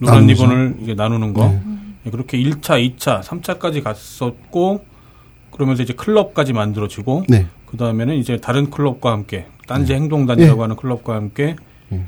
노란 0.00 0.20
나누죠. 0.20 0.44
리본을 0.44 0.76
이제 0.82 0.94
나누는 0.94 1.32
거 1.32 1.48
네. 1.48 1.62
예, 2.06 2.10
그렇게 2.10 2.38
1차, 2.38 2.96
2차, 2.96 3.22
3차까지 3.22 3.82
갔었고 3.82 4.84
그러면서 5.52 5.82
이제 5.82 5.92
클럽까지 5.92 6.52
만들어지고 6.52 7.24
네. 7.28 7.46
그 7.66 7.76
다음에는 7.76 8.14
이제 8.16 8.38
다른 8.38 8.70
클럽과 8.70 9.12
함께 9.12 9.46
딴지 9.66 9.94
행동단이라고 9.94 10.58
예. 10.58 10.62
하는 10.62 10.76
클럽과 10.76 11.14
함께 11.14 11.56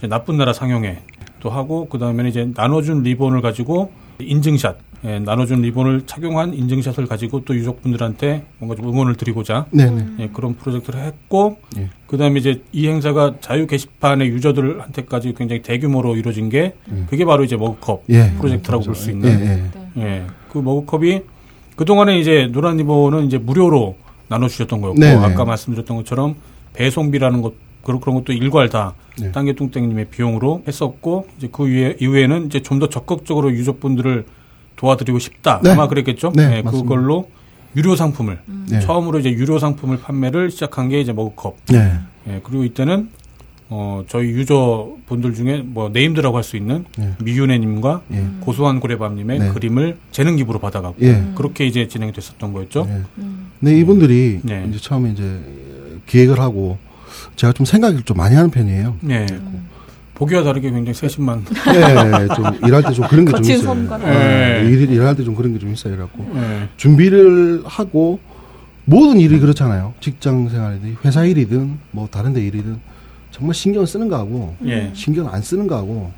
나쁜 0.08 0.36
나라 0.36 0.52
상영회 0.52 0.98
또 1.40 1.50
하고 1.50 1.88
그 1.88 1.98
다음에는 1.98 2.30
이제 2.30 2.50
나눠준 2.54 3.02
리본을 3.02 3.40
가지고 3.40 3.92
인증샷 4.18 4.76
예, 5.04 5.20
나눠준 5.20 5.62
리본을 5.62 6.02
착용한 6.06 6.52
인증샷을 6.54 7.06
가지고 7.06 7.44
또 7.44 7.54
유족분들한테 7.54 8.44
뭔가 8.58 8.74
좀 8.74 8.88
응원을 8.88 9.14
드리고자 9.14 9.66
네. 9.70 9.88
네. 9.88 10.04
예, 10.18 10.28
그런 10.32 10.54
프로젝트를 10.56 11.04
했고 11.04 11.58
예. 11.76 11.88
그다음에 12.08 12.40
이제 12.40 12.62
이 12.72 12.88
행사가 12.88 13.34
자유 13.40 13.68
게시판의 13.68 14.28
유저들한테까지 14.30 15.34
굉장히 15.36 15.62
대규모로 15.62 16.16
이루어진 16.16 16.48
게 16.48 16.74
음. 16.88 17.06
그게 17.08 17.24
바로 17.24 17.44
이제 17.44 17.56
머그컵 17.56 18.04
예. 18.10 18.32
프로젝트라고 18.38 18.82
볼 18.82 18.94
수 18.96 19.12
있는 19.12 19.28
예. 19.96 20.00
예. 20.02 20.02
예, 20.02 20.26
그 20.52 20.58
머그컵이 20.58 21.20
그 21.76 21.84
동안에 21.84 22.18
이제 22.18 22.48
노란 22.50 22.76
리본은 22.78 23.26
이제 23.26 23.38
무료로 23.38 23.94
나눠주셨던 24.26 24.80
거였고 24.80 24.98
네네. 24.98 25.24
아까 25.24 25.44
말씀드렸던 25.44 25.96
것처럼 25.98 26.34
배송비라는 26.72 27.40
것 27.40 27.54
그런 27.88 28.00
그런 28.00 28.14
것도 28.16 28.34
일괄 28.34 28.68
다 28.68 28.92
네. 29.18 29.32
땅개뚱땡님의 29.32 30.08
비용으로 30.10 30.62
했었고 30.68 31.26
이제 31.38 31.48
그 31.50 31.66
이후에, 31.66 31.96
이후에는 31.98 32.46
이제 32.46 32.60
좀 32.60 32.78
더 32.78 32.88
적극적으로 32.88 33.50
유족분들을 33.50 34.26
도와드리고 34.76 35.18
싶다 35.18 35.60
네. 35.64 35.70
아마 35.70 35.88
그랬겠죠 35.88 36.32
네, 36.36 36.42
예, 36.58 36.62
맞습니다. 36.62 36.82
그걸로 36.82 37.28
유료 37.76 37.96
상품을 37.96 38.38
네. 38.68 38.80
처음으로 38.80 39.18
이제 39.18 39.30
유료 39.30 39.58
상품을 39.58 39.98
판매를 40.00 40.50
시작한 40.50 40.88
게 40.90 41.00
이제 41.00 41.12
머그컵 41.14 41.56
네. 41.72 41.94
예, 42.28 42.40
그리고 42.44 42.62
이때는 42.64 43.08
어, 43.70 44.02
저희 44.08 44.28
유저분들 44.28 45.34
중에 45.34 45.62
뭐 45.64 45.88
네임드라고 45.88 46.36
할 46.36 46.42
수 46.44 46.56
있는 46.56 46.84
네. 46.96 47.14
미윤혜님과 47.22 48.02
예. 48.12 48.24
고소한 48.40 48.80
고래밤님의 48.80 49.38
네. 49.40 49.48
그림을 49.50 49.96
재능 50.12 50.36
기부로 50.36 50.58
받아가고 50.58 50.96
예. 51.02 51.22
그렇게 51.34 51.66
이제 51.66 51.88
진행이 51.88 52.12
됐었던 52.12 52.52
거였죠. 52.52 52.84
네. 52.86 53.02
네, 53.60 53.78
이분들이 53.78 54.40
네. 54.42 54.64
이제 54.68 54.78
처음에 54.78 55.10
이제 55.10 55.24
기획을 56.06 56.38
하고 56.40 56.78
제가 57.38 57.52
좀 57.52 57.64
생각을 57.64 58.02
좀 58.02 58.16
많이 58.16 58.34
하는 58.34 58.50
편이에요. 58.50 58.96
네. 59.00 59.24
보기와 60.14 60.42
다르게 60.42 60.70
굉장히 60.70 60.92
세심만. 60.94 61.44
네, 61.44 62.26
좀 62.34 62.44
일할 62.66 62.82
때 62.82 62.92
좀 62.92 63.06
그런 63.06 63.24
게 63.24 63.30
좀 63.32 63.44
있어요. 63.44 63.74
네, 63.74 64.62
네. 64.64 64.68
일, 64.68 64.90
일할 64.90 65.14
때 65.14 65.22
좀 65.24 65.36
그런 65.36 65.52
게 65.52 65.58
좀 65.60 65.72
있어요. 65.72 65.94
그래갖고 65.94 66.28
네. 66.34 66.68
준비를 66.76 67.62
하고 67.64 68.18
모든 68.84 69.20
일이 69.20 69.38
그렇잖아요. 69.38 69.94
직장 70.00 70.48
생활이든 70.48 70.96
회사 71.04 71.24
일이든 71.24 71.78
뭐 71.92 72.08
다른 72.10 72.32
데 72.32 72.40
일이든 72.44 72.80
정말 73.30 73.54
신경을 73.54 73.86
쓰는 73.86 74.08
거하고 74.08 74.56
예. 74.66 74.90
신경 74.94 75.32
안 75.32 75.40
쓰는 75.40 75.68
거하고 75.68 76.10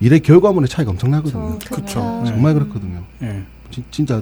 일의 0.00 0.18
결과물의 0.20 0.68
차이가 0.68 0.90
엄청나거든요. 0.90 1.58
네. 1.60 1.88
정말 2.26 2.54
그렇거든요. 2.54 3.04
예. 3.22 3.42
지- 3.70 3.84
진짜 3.92 4.20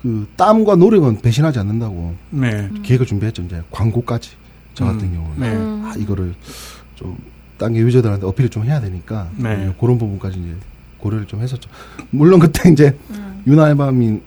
그 0.00 0.26
땀과 0.36 0.76
노력은 0.76 1.20
배신하지 1.20 1.58
않는다고 1.58 2.14
네. 2.30 2.70
기획을 2.82 3.04
준비했죠. 3.04 3.42
이제 3.42 3.60
광고까지 3.70 4.30
저 4.76 4.84
같은 4.84 5.08
음. 5.08 5.14
경우는 5.38 5.82
네. 5.82 5.88
아, 5.88 5.94
이거를 5.96 6.34
좀 6.94 7.16
딴게 7.58 7.80
유저들한테 7.80 8.26
어필을 8.26 8.50
좀 8.50 8.64
해야 8.64 8.78
되니까 8.80 9.28
네. 9.36 9.74
그런 9.80 9.98
부분까지 9.98 10.38
이제 10.38 10.54
고려를 10.98 11.26
좀 11.26 11.40
했었죠. 11.40 11.68
물론 12.10 12.38
그때 12.38 12.68
이제 12.70 12.96
유나의 13.46 13.76
밤이 13.76 14.20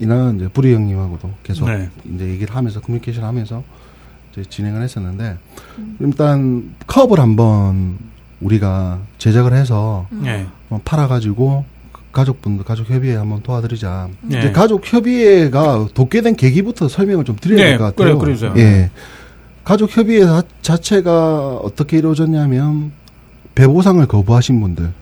이나 0.00 0.32
이제 0.32 0.48
부리 0.48 0.74
형님하고도 0.74 1.30
계속 1.44 1.66
네. 1.66 1.88
이제 2.14 2.26
얘기를 2.26 2.54
하면서 2.54 2.80
커뮤니케이션 2.80 3.22
하면서 3.24 3.62
이제 4.32 4.42
진행을 4.42 4.82
했었는데 4.82 5.38
일단 6.00 6.74
컵을 6.88 7.20
한번 7.20 7.98
우리가 8.40 8.98
제작을 9.18 9.52
해서 9.52 10.08
예. 10.24 10.46
어, 10.68 10.80
팔아가지고 10.84 11.64
가족분들 12.10 12.64
가족 12.64 12.90
협의회 12.90 13.14
한번 13.16 13.42
도와드리자. 13.42 14.08
네. 14.22 14.38
이제 14.38 14.52
가족 14.52 14.82
협의회가 14.84 15.88
돕게 15.94 16.22
된 16.22 16.34
계기부터 16.34 16.88
설명을 16.88 17.24
좀 17.24 17.36
드려야 17.36 17.58
네, 17.58 17.70
될것 17.70 17.94
같아요. 17.96 18.18
그래, 18.18 18.26
그러세요. 18.26 18.54
예. 18.56 18.90
가족 19.64 19.96
협의회 19.96 20.24
자- 20.24 20.42
자체가 20.62 21.56
어떻게 21.56 21.98
이루어졌냐면 21.98 22.92
배보상을 23.54 24.04
거부하신 24.06 24.60
분들 24.60 24.92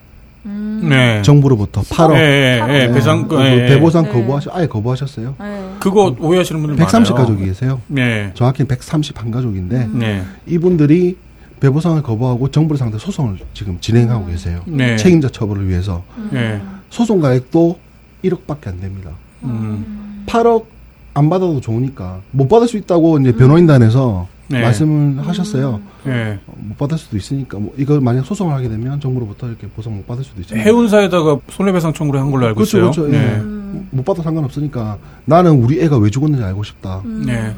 네. 0.83 1.21
정부로부터 1.21 1.81
8억 1.81 2.15
예, 2.15 2.19
예, 2.19 2.61
예. 2.61 2.87
네. 2.87 2.93
배상, 2.93 3.27
그 3.27 3.39
예, 3.39 3.63
예. 3.63 3.67
배보상 3.67 4.03
네. 4.03 4.11
거부하시 4.11 4.49
아예 4.51 4.67
거부하셨어요. 4.67 5.35
네. 5.39 5.69
그거 5.79 6.13
오해하시는 6.19 6.61
분들 6.61 6.75
130 6.77 7.13
많아요. 7.13 7.25
가족이 7.27 7.45
계세요. 7.47 7.81
네. 7.87 8.31
정확히는 8.33 8.67
130한 8.67 9.31
가족인데 9.31 9.87
네. 9.93 10.23
이분들이 10.45 11.17
배보상을 11.61 12.01
거부하고 12.03 12.51
정부를 12.51 12.77
상대 12.77 12.97
소송을 12.97 13.37
지금 13.53 13.77
진행하고 13.79 14.25
계세요. 14.27 14.61
네. 14.65 14.97
책임자 14.97 15.29
처벌을 15.29 15.69
위해서 15.69 16.03
네. 16.31 16.61
소송 16.89 17.21
가액도 17.21 17.79
1억밖에 18.25 18.67
안 18.67 18.81
됩니다. 18.81 19.11
음. 19.43 20.23
8억 20.25 20.65
안 21.13 21.29
받아도 21.29 21.61
좋으니까 21.61 22.19
못 22.31 22.49
받을 22.49 22.67
수 22.67 22.75
있다고 22.75 23.19
이제 23.19 23.31
변호인단에서 23.31 24.27
네. 24.53 24.61
말씀을 24.61 25.27
하셨어요. 25.27 25.81
예. 26.07 26.39
어, 26.47 26.53
못 26.57 26.77
받을 26.77 26.97
수도 26.97 27.17
있으니까 27.17 27.59
뭐 27.59 27.73
이걸 27.77 28.01
만약 28.01 28.25
소송을 28.25 28.53
하게 28.53 28.69
되면 28.69 28.99
정부로부터 28.99 29.47
이렇게 29.47 29.67
보상 29.67 29.95
못 29.95 30.05
받을 30.07 30.23
수도 30.23 30.41
있잖아요. 30.41 30.65
해운사에다가 30.65 31.39
손해배상 31.49 31.93
청구를 31.93 32.19
한 32.19 32.31
걸로 32.31 32.45
알고 32.47 32.57
그렇죠, 32.57 32.77
있어요. 32.77 32.91
그렇죠. 32.91 33.11
네. 33.11 33.17
예. 33.17 33.53
못 33.91 34.03
받아 34.05 34.21
상관없으니까 34.21 34.97
나는 35.25 35.51
우리 35.51 35.81
애가 35.81 35.97
왜 35.97 36.09
죽었는지 36.09 36.43
알고 36.43 36.63
싶다. 36.63 37.01
네. 37.25 37.53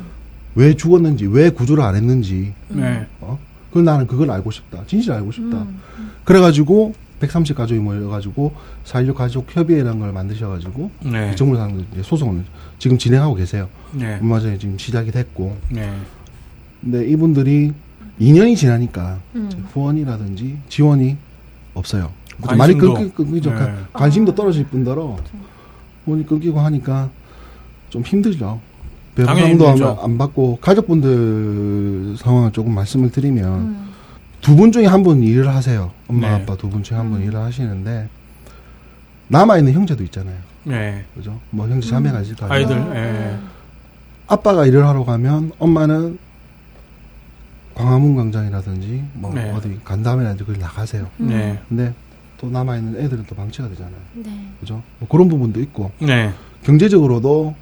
왜 0.55 0.73
죽었는지, 0.73 1.25
왜 1.27 1.49
구조를 1.49 1.83
안 1.83 1.95
했는지, 1.95 2.53
네. 2.69 3.05
어? 3.19 3.37
그걸 3.67 3.83
나는 3.83 4.07
그걸 4.07 4.31
알고 4.31 4.51
싶다. 4.51 4.83
진실을 4.87 5.15
알고 5.17 5.33
싶다. 5.33 5.65
그래가지고 6.23 6.93
130 7.19 7.55
가족이 7.57 7.79
모여가지고 7.79 8.53
4.16 8.85 9.13
가족 9.13 9.47
협의회라는 9.55 9.99
걸 9.99 10.11
만드셔가지고 10.11 10.91
네. 11.05 11.35
정부 11.35 11.57
상대 11.57 11.83
이제 11.91 12.03
소송을 12.03 12.43
지금 12.79 12.97
진행하고 12.97 13.35
계세요. 13.35 13.67
네. 13.91 14.15
얼마 14.21 14.39
전에 14.39 14.57
지금 14.57 14.77
시작이 14.77 15.11
됐고, 15.11 15.57
네. 15.69 15.91
근데 16.81 17.05
이분들이 17.07 17.73
2년이 18.19 18.55
지나니까 18.55 19.19
음. 19.35 19.49
후원이라든지 19.73 20.57
지원이 20.69 21.17
없어요. 21.73 22.11
관심도. 22.41 22.57
많이 22.57 22.73
끊기, 22.77 23.11
끊기죠. 23.13 23.49
네. 23.51 23.55
가- 23.59 23.75
관심도 23.93 24.35
떨어질 24.35 24.65
뿐더러 24.67 25.17
후원이 26.05 26.25
끊기고 26.25 26.59
하니까 26.59 27.09
좀 27.89 28.01
힘들죠. 28.03 28.59
힘들죠. 29.17 29.97
안, 30.03 30.11
안 30.11 30.17
받고 30.17 30.57
가족분들 30.61 32.15
상황을 32.17 32.51
조금 32.51 32.73
말씀을 32.75 33.11
드리면 33.11 33.85
두분 34.41 34.71
중에 34.71 34.85
한 34.85 35.01
분 35.03 35.23
일을 35.23 35.47
하세요. 35.47 35.91
엄마 36.07 36.29
네. 36.29 36.43
아빠 36.43 36.55
두 36.55 36.69
분 36.69 36.83
중에 36.83 36.97
한분 36.97 37.21
일을 37.23 37.39
하시는데 37.39 38.09
남아 39.29 39.57
있는 39.57 39.73
형제도 39.73 40.03
있잖아요. 40.03 40.35
네. 40.65 41.05
그죠? 41.15 41.39
뭐 41.49 41.67
형제 41.67 41.89
자매가 41.89 42.21
있을 42.21 42.35
거 42.35 42.45
아니에요. 42.47 42.67
아이들. 42.67 42.95
예. 42.95 43.37
아빠가 44.27 44.65
일을 44.65 44.85
하러 44.85 45.03
가면 45.05 45.51
엄마는 45.59 46.17
광화문 47.75 48.15
광장이라든지 48.15 49.03
뭐 49.13 49.33
네. 49.33 49.51
어디 49.51 49.77
간다음에라든지 49.83 50.45
거기 50.45 50.57
나가세요. 50.57 51.07
네. 51.17 51.59
근데 51.67 51.93
또 52.37 52.49
남아 52.49 52.77
있는 52.77 52.99
애들은 52.99 53.25
또 53.27 53.35
방치가 53.35 53.67
되잖아요. 53.67 53.95
네. 54.13 54.31
그죠? 54.59 54.81
뭐 54.99 55.07
그런 55.09 55.27
부분도 55.27 55.59
있고, 55.61 55.91
네. 55.99 56.31
경제적으로도 56.63 57.53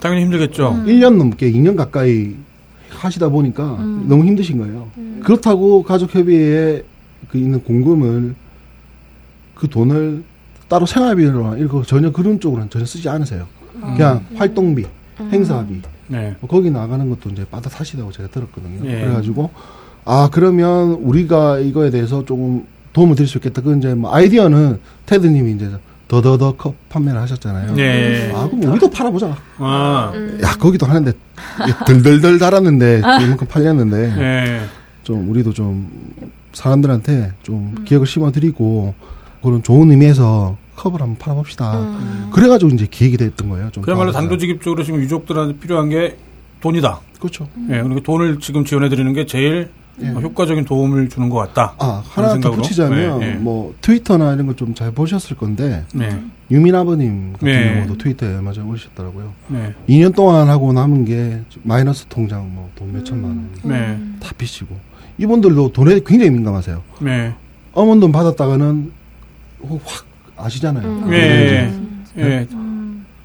당연히 0.00 0.24
힘들겠죠. 0.24 0.72
음. 0.72 0.86
1년 0.86 1.16
넘게 1.16 1.50
2년 1.50 1.76
가까이 1.76 2.36
하시다 2.90 3.30
보니까 3.30 3.76
음. 3.76 4.06
너무 4.08 4.24
힘드신 4.24 4.58
거예요. 4.58 4.90
음. 4.98 5.20
그렇다고 5.24 5.82
가족협의회에 5.82 6.84
그 7.28 7.38
있는 7.38 7.62
공금을 7.62 8.34
그 9.54 9.68
돈을 9.68 10.22
따로 10.68 10.86
생활비나 10.86 11.56
이런 11.56 11.68
거 11.68 11.82
전혀 11.82 12.12
그런 12.12 12.38
쪽으로는 12.38 12.70
전혀 12.70 12.84
쓰지 12.84 13.08
않으세요. 13.08 13.46
그냥 13.80 14.24
활동비, 14.36 14.86
음. 15.20 15.30
행사비, 15.32 15.82
네. 16.08 16.34
뭐 16.40 16.48
거기 16.48 16.70
나가는 16.70 17.08
것도 17.08 17.30
이제 17.30 17.44
빠다 17.50 17.70
사시다고 17.70 18.12
제가 18.12 18.28
들었거든요. 18.28 18.88
예. 18.90 19.00
그래가지고 19.00 19.50
아 20.04 20.28
그러면 20.32 20.92
우리가 20.94 21.58
이거에 21.60 21.90
대해서 21.90 22.24
조금 22.24 22.66
도움을 22.92 23.14
드릴 23.14 23.28
수 23.28 23.38
있겠다. 23.38 23.62
그 23.62 23.76
이제 23.76 23.94
뭐 23.94 24.12
아이디어는 24.12 24.80
테드님이 25.06 25.52
이제 25.52 25.70
더더더 26.08 26.56
컵 26.56 26.74
판매를 26.88 27.20
하셨잖아요. 27.20 27.74
네. 27.74 28.32
아 28.34 28.48
그럼 28.48 28.72
우리도 28.72 28.90
팔아보자. 28.90 29.36
아. 29.58 30.10
음. 30.14 30.40
야 30.42 30.52
거기도 30.58 30.86
하는데 30.86 31.12
덜덜덜 31.86 32.38
달았는데 32.38 32.98
이만큼 32.98 33.46
팔렸는데 33.46 34.14
네. 34.16 34.60
좀 35.02 35.30
우리도 35.30 35.52
좀 35.52 35.90
사람들한테 36.54 37.32
좀 37.42 37.74
기억을 37.84 38.06
심어드리고 38.06 38.94
그런 39.42 39.62
좋은 39.62 39.90
의미에서 39.90 40.56
컵을 40.78 41.00
한번 41.02 41.16
팔아봅시다. 41.18 41.78
음. 41.80 42.30
그래가지고 42.32 42.70
이제 42.72 42.86
기획이 42.88 43.16
됐던 43.16 43.48
거예요. 43.48 43.70
좀 43.70 43.82
그야말로. 43.82 44.12
단도직입적으로 44.12 44.84
지금 44.84 45.00
유족들한테 45.00 45.58
필요한 45.58 45.88
게 45.88 46.16
돈이다. 46.60 47.00
그렇죠. 47.18 47.48
예, 47.70 47.82
그리고 47.82 48.00
돈을 48.00 48.38
지금 48.40 48.64
지원해 48.64 48.88
드리는 48.88 49.12
게 49.12 49.26
제일 49.26 49.70
예. 50.00 50.08
어, 50.10 50.20
효과적인 50.20 50.64
도움을 50.64 51.08
주는 51.08 51.28
것 51.28 51.38
같다. 51.38 51.74
아 51.78 52.02
하나 52.08 52.28
더 52.28 52.32
생각으로? 52.34 52.62
붙이자면 52.62 53.18
네, 53.18 53.26
네. 53.26 53.34
뭐 53.34 53.74
트위터나 53.80 54.34
이런 54.34 54.46
걸 54.46 54.54
좀 54.54 54.72
잘 54.72 54.92
보셨을 54.92 55.36
건데 55.36 55.84
네, 55.92 56.20
유민 56.52 56.76
아버님 56.76 57.32
같은 57.32 57.46
네. 57.48 57.74
경우도 57.74 57.98
트위터에 57.98 58.36
얼마 58.36 58.52
전에 58.52 58.68
올리셨더라고요. 58.68 59.32
네, 59.48 59.74
2년 59.88 60.14
동안 60.14 60.48
하고 60.48 60.72
남은 60.72 61.04
게 61.04 61.40
마이너스 61.64 62.06
통장 62.08 62.54
뭐 62.54 62.70
돈 62.76 62.92
몇 62.92 63.04
천만 63.04 63.30
원다 63.30 63.58
네, 63.64 63.98
빚이고 64.38 64.76
이분들도 65.18 65.72
돈에 65.72 65.98
굉장히 66.06 66.30
민감하세요. 66.30 66.80
네, 67.00 67.34
어머니 67.72 68.00
돈 68.00 68.12
받았다가는 68.12 68.92
확 69.84 70.06
아시잖아요. 70.38 70.88
음. 70.88 71.10
네. 71.10 71.66
음. 71.68 72.04
예, 72.18 72.46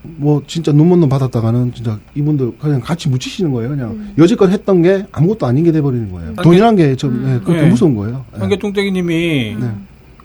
뭐 0.02 0.44
진짜 0.46 0.72
눈먼 0.72 1.00
돈 1.00 1.10
받았다가는 1.10 1.74
진짜 1.74 1.98
이분들 2.16 2.58
그냥 2.60 2.82
같이 2.82 3.10
묻히시는 3.10 3.52
거예요. 3.52 3.70
그냥 3.70 3.92
음. 3.92 4.14
여지껏 4.18 4.50
했던 4.50 4.82
게 4.82 5.06
아무것도 5.12 5.46
아닌 5.46 5.64
게 5.64 5.72
돼버리는 5.72 6.12
거예요. 6.12 6.28
한 6.28 6.36
돈이란 6.36 6.76
게좀 6.76 7.24
예, 7.28 7.46
그렇게 7.46 7.64
네. 7.64 7.70
무서운 7.70 7.96
거예요. 7.96 8.26
예. 8.36 8.40
한개뚱땡이님이 8.40 9.58
네. 9.60 9.72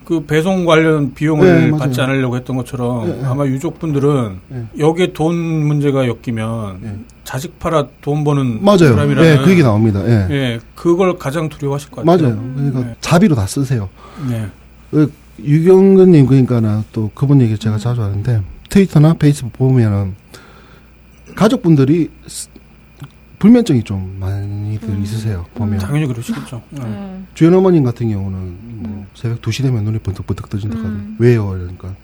그 0.05 0.24
배송 0.24 0.64
관련 0.64 1.12
비용을 1.12 1.47
네, 1.47 1.66
맞아요. 1.66 1.76
받지 1.76 2.01
않으려고 2.01 2.36
했던 2.36 2.57
것처럼 2.57 3.07
네, 3.07 3.16
네. 3.20 3.24
아마 3.26 3.47
유족분들은 3.47 4.39
네. 4.49 4.64
여기에 4.78 5.12
돈 5.12 5.34
문제가 5.36 6.07
엮이면 6.09 6.78
네. 6.80 6.97
자식 7.24 7.59
팔아 7.59 7.89
돈 8.01 8.24
버는 8.24 8.64
맞아요. 8.64 8.78
사람이라면 8.95 9.24
예, 9.24 9.45
그 9.45 9.51
얘기 9.51 9.62
나옵니다. 9.62 10.03
예. 10.07 10.26
예, 10.30 10.61
그걸 10.74 11.18
가장 11.18 11.49
두려워하실 11.51 11.91
것 11.91 12.05
같아요. 12.05 12.28
맞아요. 12.28 12.53
그러니까 12.57 12.80
네. 12.80 12.97
자비로 13.01 13.34
다 13.36 13.47
쓰세요. 13.47 13.89
네, 14.28 14.47
그 14.91 15.12
유경근님 15.39 16.26
그러니까는 16.26 16.82
또 16.93 17.11
그분 17.14 17.41
얘기 17.41 17.57
제가 17.59 17.78
자주 17.78 18.03
하는데 18.03 18.43
트위터나 18.68 19.14
페이스북 19.14 19.53
보면은 19.53 20.14
가족분들이 21.34 22.11
스- 22.26 22.49
불면증이 23.39 23.84
좀 23.84 24.16
많이들 24.18 25.01
있으세요. 25.01 25.47
보면 25.55 25.78
당연히 25.78 26.07
그러시겠죠. 26.07 26.61
네. 26.70 26.84
네. 26.84 27.22
주연 27.34 27.55
어머님 27.55 27.84
같은 27.84 28.11
경우는 28.11 28.57
뭐 28.82 29.07
새벽 29.14 29.41
2시 29.41 29.62
되면 29.62 29.84
눈이 29.84 30.01
번뜩번뜩 30.01 30.51
떠진다 30.51 30.76
하거든요. 30.78 30.99
음. 30.99 31.16
왜요? 31.20 31.57
이러니까 31.57 31.95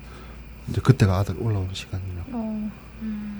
이제 0.68 0.80
그때가 0.80 1.18
아들 1.18 1.34
올라오는 1.40 1.68
시간이라고. 1.72 2.30
어. 2.32 2.70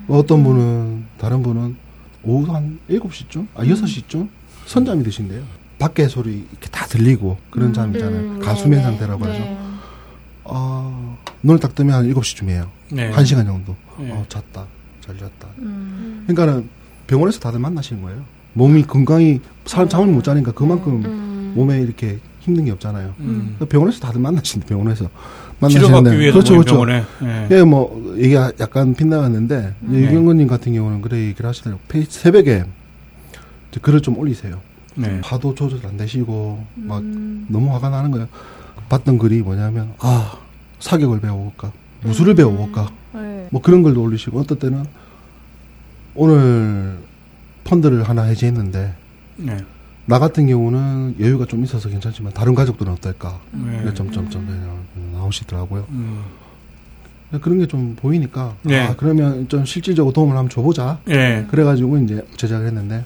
어떤 0.09 0.43
분은 0.43 1.05
다른 1.17 1.41
분은 1.41 1.77
오후 2.23 2.53
한 2.53 2.79
7시쯤? 2.89 3.47
아 3.55 3.63
6시쯤 3.63 4.27
선잠이 4.65 5.03
드신대요. 5.03 5.41
밖에 5.79 6.07
소리 6.09 6.45
이렇게 6.51 6.67
다 6.69 6.85
들리고 6.87 7.37
그런 7.49 7.71
잠이잖아요. 7.73 8.19
음, 8.19 8.39
가수면 8.41 8.71
네네. 8.79 8.83
상태라고 8.83 9.25
하죠. 9.25 9.74
네. 10.45 10.51
아, 10.53 11.15
눈을 11.43 11.59
딱 11.59 11.73
뜨면 11.75 11.93
한 11.95 12.13
7시쯤이에요. 12.13 12.67
네. 12.91 13.09
한 13.11 13.25
시간 13.25 13.45
정도. 13.45 13.75
네. 13.99 14.11
어, 14.11 14.23
잤다. 14.29 14.65
잘 15.01 15.17
잤다. 15.17 15.47
음. 15.59 16.23
그러니까는 16.27 16.69
병원에서 17.07 17.39
다들 17.39 17.59
만나시는 17.59 18.01
거예요. 18.01 18.23
몸이 18.53 18.83
건강히 18.83 19.41
사람 19.65 19.89
잠을 19.89 20.07
못 20.07 20.23
자니까 20.23 20.51
그만큼 20.53 21.03
음. 21.05 21.53
몸에 21.55 21.81
이렇게 21.81 22.19
힘든 22.39 22.65
게 22.65 22.71
없잖아요. 22.71 23.13
음. 23.19 23.57
병원에서 23.69 23.99
다들 23.99 24.21
만나시는데 24.21 24.67
병원에서 24.69 25.09
만나시는데 25.59 26.17
위해서 26.19 26.33
그렇죠, 26.33 26.53
그렇죠. 26.53 26.71
병원에. 26.75 27.03
예. 27.23 27.47
예, 27.51 27.63
뭐 27.63 28.13
얘기가 28.17 28.51
약간 28.59 28.93
빗나갔는데 28.93 29.75
이제 29.89 29.97
네. 29.99 30.03
유경근님 30.07 30.47
같은 30.47 30.73
경우는 30.73 31.01
그래 31.01 31.17
얘기를 31.27 31.47
하시더라고요. 31.47 31.83
페이- 31.87 32.05
새벽에 32.07 32.65
이제 33.71 33.79
글을 33.81 34.01
좀 34.01 34.17
올리세요. 34.17 34.59
네. 34.95 35.19
파도 35.21 35.53
조절 35.55 35.85
안 35.85 35.97
되시고 35.97 36.63
막 36.75 36.99
음. 37.01 37.45
너무 37.49 37.73
화가 37.73 37.89
나는 37.89 38.11
거예요. 38.11 38.27
봤던 38.89 39.17
글이 39.17 39.41
뭐냐면 39.41 39.93
아 39.99 40.37
사격을 40.79 41.19
배워볼까 41.21 41.71
무술을 42.03 42.35
배워볼까 42.35 42.89
네. 43.13 43.47
뭐 43.51 43.61
그런 43.61 43.81
글도 43.83 44.01
올리시고 44.01 44.39
어떤 44.39 44.59
때는 44.59 44.85
오늘 46.13 46.97
펀드를 47.63 48.03
하나 48.03 48.23
해지했는데 48.23 48.93
네. 49.37 49.57
나 50.05 50.19
같은 50.19 50.47
경우는 50.47 51.15
여유가 51.19 51.45
좀 51.45 51.63
있어서 51.63 51.89
괜찮지만 51.89 52.31
다른 52.33 52.53
가족들은 52.53 52.91
어떨까 52.93 53.39
네. 53.51 53.91
점점점 53.93 54.47
나오시더라고요. 55.13 55.85
음. 55.89 56.23
그런 57.41 57.57
게 57.59 57.65
좀 57.65 57.95
보이니까 57.95 58.55
네. 58.61 58.79
아 58.81 58.95
그러면 58.95 59.49
좀 59.49 59.65
실질적으로 59.65 60.13
도움을 60.13 60.37
한번 60.37 60.49
줘보자. 60.49 60.99
예. 61.09 61.45
그래가지고 61.49 61.97
이제 61.97 62.25
제작을 62.37 62.67
했는데 62.67 63.03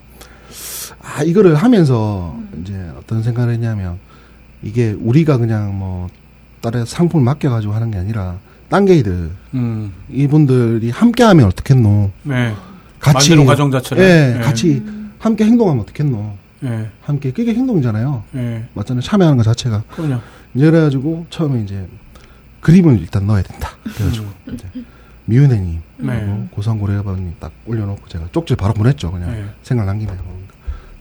아 1.02 1.24
이거를 1.24 1.56
하면서 1.56 2.38
이제 2.62 2.74
어떤 2.98 3.24
생각을 3.24 3.54
했냐면 3.54 3.98
이게 4.62 4.96
우리가 5.00 5.38
그냥 5.38 5.78
뭐 5.78 6.08
다른 6.62 6.86
상품을 6.86 7.24
맡겨가지고 7.24 7.74
하는 7.74 7.92
게 7.92 7.98
아니라 7.98 8.38
딴 8.70 8.86
게이들 8.86 9.32
음. 9.56 9.94
이분들이 10.10 10.90
함께하면 10.92 11.48
어떻겠노? 11.48 12.12
네. 12.24 12.54
같이 13.00 13.30
만드는 13.30 13.46
과정 13.46 13.72
자체를. 13.72 14.04
예, 14.04 14.36
예. 14.38 14.42
같이 14.42 14.84
함께 15.18 15.46
행동하면 15.46 15.84
어떻겠노? 15.84 16.38
예. 16.66 16.90
함께 17.02 17.32
그게 17.32 17.54
행동이잖아요. 17.54 18.24
예. 18.36 18.66
맞잖아요. 18.74 19.02
참여하는 19.02 19.38
것 19.38 19.44
자체가. 19.44 19.84
그럼요. 19.96 20.20
그래가지고 20.54 21.26
처음에 21.30 21.64
이제 21.64 21.88
그림을 22.60 23.00
일단 23.00 23.26
넣어야 23.26 23.42
된다. 23.42 23.70
그래가지고 23.84 24.28
이제 24.54 24.66
미은혜님 25.26 25.82
음. 26.02 26.06
네. 26.06 26.48
고상고래아버님 26.52 27.36
딱 27.40 27.52
올려놓고 27.66 28.08
제가 28.10 28.28
쪽지 28.32 28.56
바로 28.56 28.74
보냈죠. 28.74 29.12
그냥 29.12 29.32
네. 29.32 29.46
생각 29.64 29.86
남기면 29.86 30.18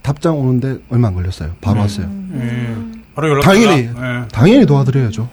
답장 0.02 0.38
오는데 0.38 0.78
얼마 0.90 1.08
안 1.08 1.14
걸렸어요. 1.14 1.54
바로 1.60 1.76
네. 1.76 1.80
왔어요. 1.80 2.10
예. 2.34 2.76
바로 3.18 3.30
연락. 3.30 3.40
당연히. 3.42 3.82
예. 3.82 4.28
당연히 4.30 4.64
도와드려야죠. 4.64 5.28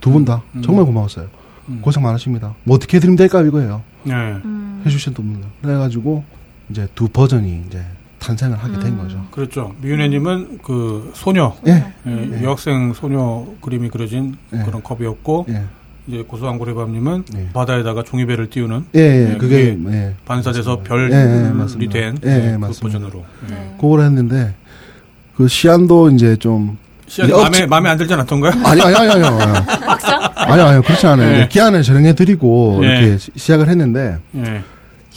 두 0.00 0.10
분다 0.10 0.40
음. 0.54 0.62
정말 0.62 0.86
고마웠어요. 0.86 1.26
음. 1.68 1.80
고생 1.82 2.02
많으십니다. 2.02 2.54
뭐 2.64 2.76
어떻게 2.76 2.96
해드리면 2.96 3.16
될까 3.16 3.42
이거예요. 3.42 3.82
예. 4.06 4.12
음. 4.12 4.82
해주신 4.86 5.12
분들. 5.12 5.46
그래가지고 5.60 6.24
이제 6.70 6.88
두 6.94 7.06
버전이 7.08 7.64
이제 7.66 7.84
탄생을 8.18 8.56
하게 8.56 8.78
된 8.78 8.92
음. 8.94 8.98
거죠. 8.98 9.26
그렇죠. 9.30 9.74
미윤혜님은 9.82 10.60
그 10.64 11.12
소녀, 11.14 11.54
예, 11.66 11.92
예, 12.06 12.30
예. 12.40 12.42
여학생 12.42 12.94
소녀 12.94 13.46
그림이 13.60 13.90
그려진 13.90 14.36
예. 14.54 14.62
그런 14.64 14.82
컵이었고, 14.82 15.46
예, 15.50 15.64
이제 16.06 16.24
고소한 16.26 16.58
고래밤님은 16.58 17.24
예. 17.36 17.48
바다에다가 17.52 18.02
종이배를 18.04 18.48
띄우는 18.50 18.86
예, 18.96 19.00
예, 19.00 19.32
예, 19.34 19.36
그게 19.36 19.76
예, 19.90 20.14
반사돼서. 20.24 20.80
별이. 20.82 21.12
된 21.12 22.58
그. 22.80 22.80
버전으로. 22.80 23.24
예. 23.50 23.54
네. 23.54 23.76
그걸 23.80 24.00
했는데 24.00 24.54
그 25.36 25.46
시안도 25.46 26.10
이제 26.10 26.36
좀 26.36 26.78
마음에 27.30 27.66
마음에 27.66 27.90
안 27.90 27.96
들지 27.98 28.12
않았던가요? 28.14 28.52
아니 28.64 28.80
아니 28.82 28.96
아니 28.96 29.10
아니 29.10 29.24
아니 30.36 30.60
아니 30.62 30.82
그렇지 30.82 31.06
않아요. 31.06 31.28
예. 31.32 31.36
이제 31.38 31.48
기한을 31.48 31.82
정해 31.82 32.14
드리고 32.14 32.80
예. 32.84 32.86
이렇게 32.88 33.18
시- 33.18 33.30
시작을 33.36 33.68
했는데 33.68 34.18
예. 34.36 34.62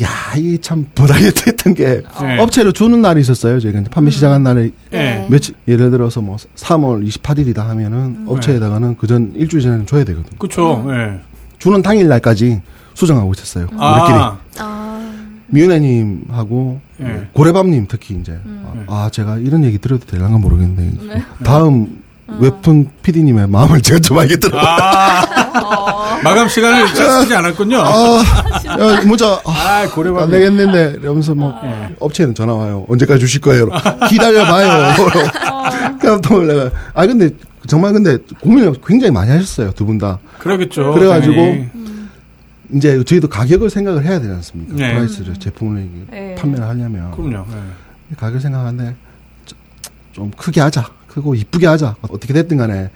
야, 0.04 0.08
이 0.36 0.58
참 0.62 0.88
버라이어티 0.96 1.44
했던 1.48 1.74
게 1.76 2.02
예. 2.24 2.38
업체로 2.40 2.72
주는 2.72 3.02
날이 3.02 3.22
있었어요. 3.22 3.60
저희가 3.60 3.82
판매 3.92 4.10
시작한 4.10 4.42
날에 4.44 4.72
예. 4.94 5.28
며칠 5.30 5.54
예를 5.68 5.92
들어서 5.92 6.22
뭐 6.22 6.38
3월 6.56 7.06
28일이다 7.08 7.58
하면은 7.68 8.26
업체에다가는 8.28 8.98
그 8.98 9.06
전 9.08 9.32
일주일 9.36 9.62
전에는 9.64 9.86
줘야 9.86 10.04
되거든. 10.06 10.30
그렇죠. 10.40 10.86
예. 10.90 11.20
주는 11.60 11.82
당일 11.84 12.08
날까지 12.08 12.62
수정하고 12.96 13.32
있었어요. 13.34 13.66
우리끼리 13.66 13.80
아, 13.80 14.38
아, 14.60 14.91
미은혜님하고 15.52 16.80
예. 17.02 17.28
고래밤님 17.34 17.86
특히 17.90 18.16
이제 18.20 18.32
음. 18.46 18.86
아 18.88 19.10
제가 19.12 19.38
이런 19.38 19.64
얘기 19.64 19.78
드려도 19.78 20.06
되는가 20.06 20.38
모르겠는데 20.38 21.14
네. 21.14 21.22
다음 21.44 22.02
웹툰 22.28 22.90
PD님의 23.04 23.48
마음을 23.48 23.82
제가 23.84 24.00
좀 24.00 24.18
알겠더라고요. 24.20 24.62
아, 24.66 26.20
마감 26.24 26.48
시간을 26.48 26.88
쓰지 26.88 27.36
않았군요. 27.36 27.78
아, 27.78 28.24
야, 28.80 29.02
문자 29.06 29.34
아, 29.46 29.52
아, 29.52 29.78
안 29.82 29.90
고래밤. 29.90 30.30
되겠는데 30.32 31.00
이러면서 31.02 31.36
뭐 31.36 31.54
예. 31.66 31.94
업체는 32.00 32.34
전화 32.34 32.54
와요. 32.54 32.86
언제까지 32.88 33.20
주실 33.20 33.42
거예요? 33.42 33.68
기다려봐요. 34.10 34.96
깜짝 36.02 36.34
놀래가. 36.34 36.72
아 36.94 37.06
근데 37.06 37.30
정말 37.68 37.92
근데 37.94 38.18
고민을 38.40 38.76
굉장히 38.86 39.12
많이 39.12 39.30
하셨어요 39.32 39.72
두 39.74 39.86
분 39.86 39.98
다. 39.98 40.18
그러겠죠. 40.40 40.94
그래가지고 40.94 41.36
당연히. 41.36 41.68
이제 42.74 43.04
저희도 43.04 43.28
가격을 43.28 43.70
생각을 43.70 44.06
해야 44.06 44.20
되지 44.20 44.32
않습니까? 44.34 44.76
네. 44.76 44.94
price를 44.94 45.36
제품을 45.36 45.82
이게 45.86 46.06
네. 46.12 46.36
판매를 46.36 46.66
하려면 46.66 47.12
그럼요. 47.12 47.46
네. 47.50 48.16
가격 48.18 48.42
생각하는데 48.42 48.96
좀- 49.46 49.58
좀 50.14 50.32
크게 50.32 50.62
하자, 50.62 50.90
크고 51.08 51.36
이쁘게 51.36 51.68
하자. 51.68 51.96
어떻게 52.04 52.34
됐든 52.34 52.58
간에 52.58 52.90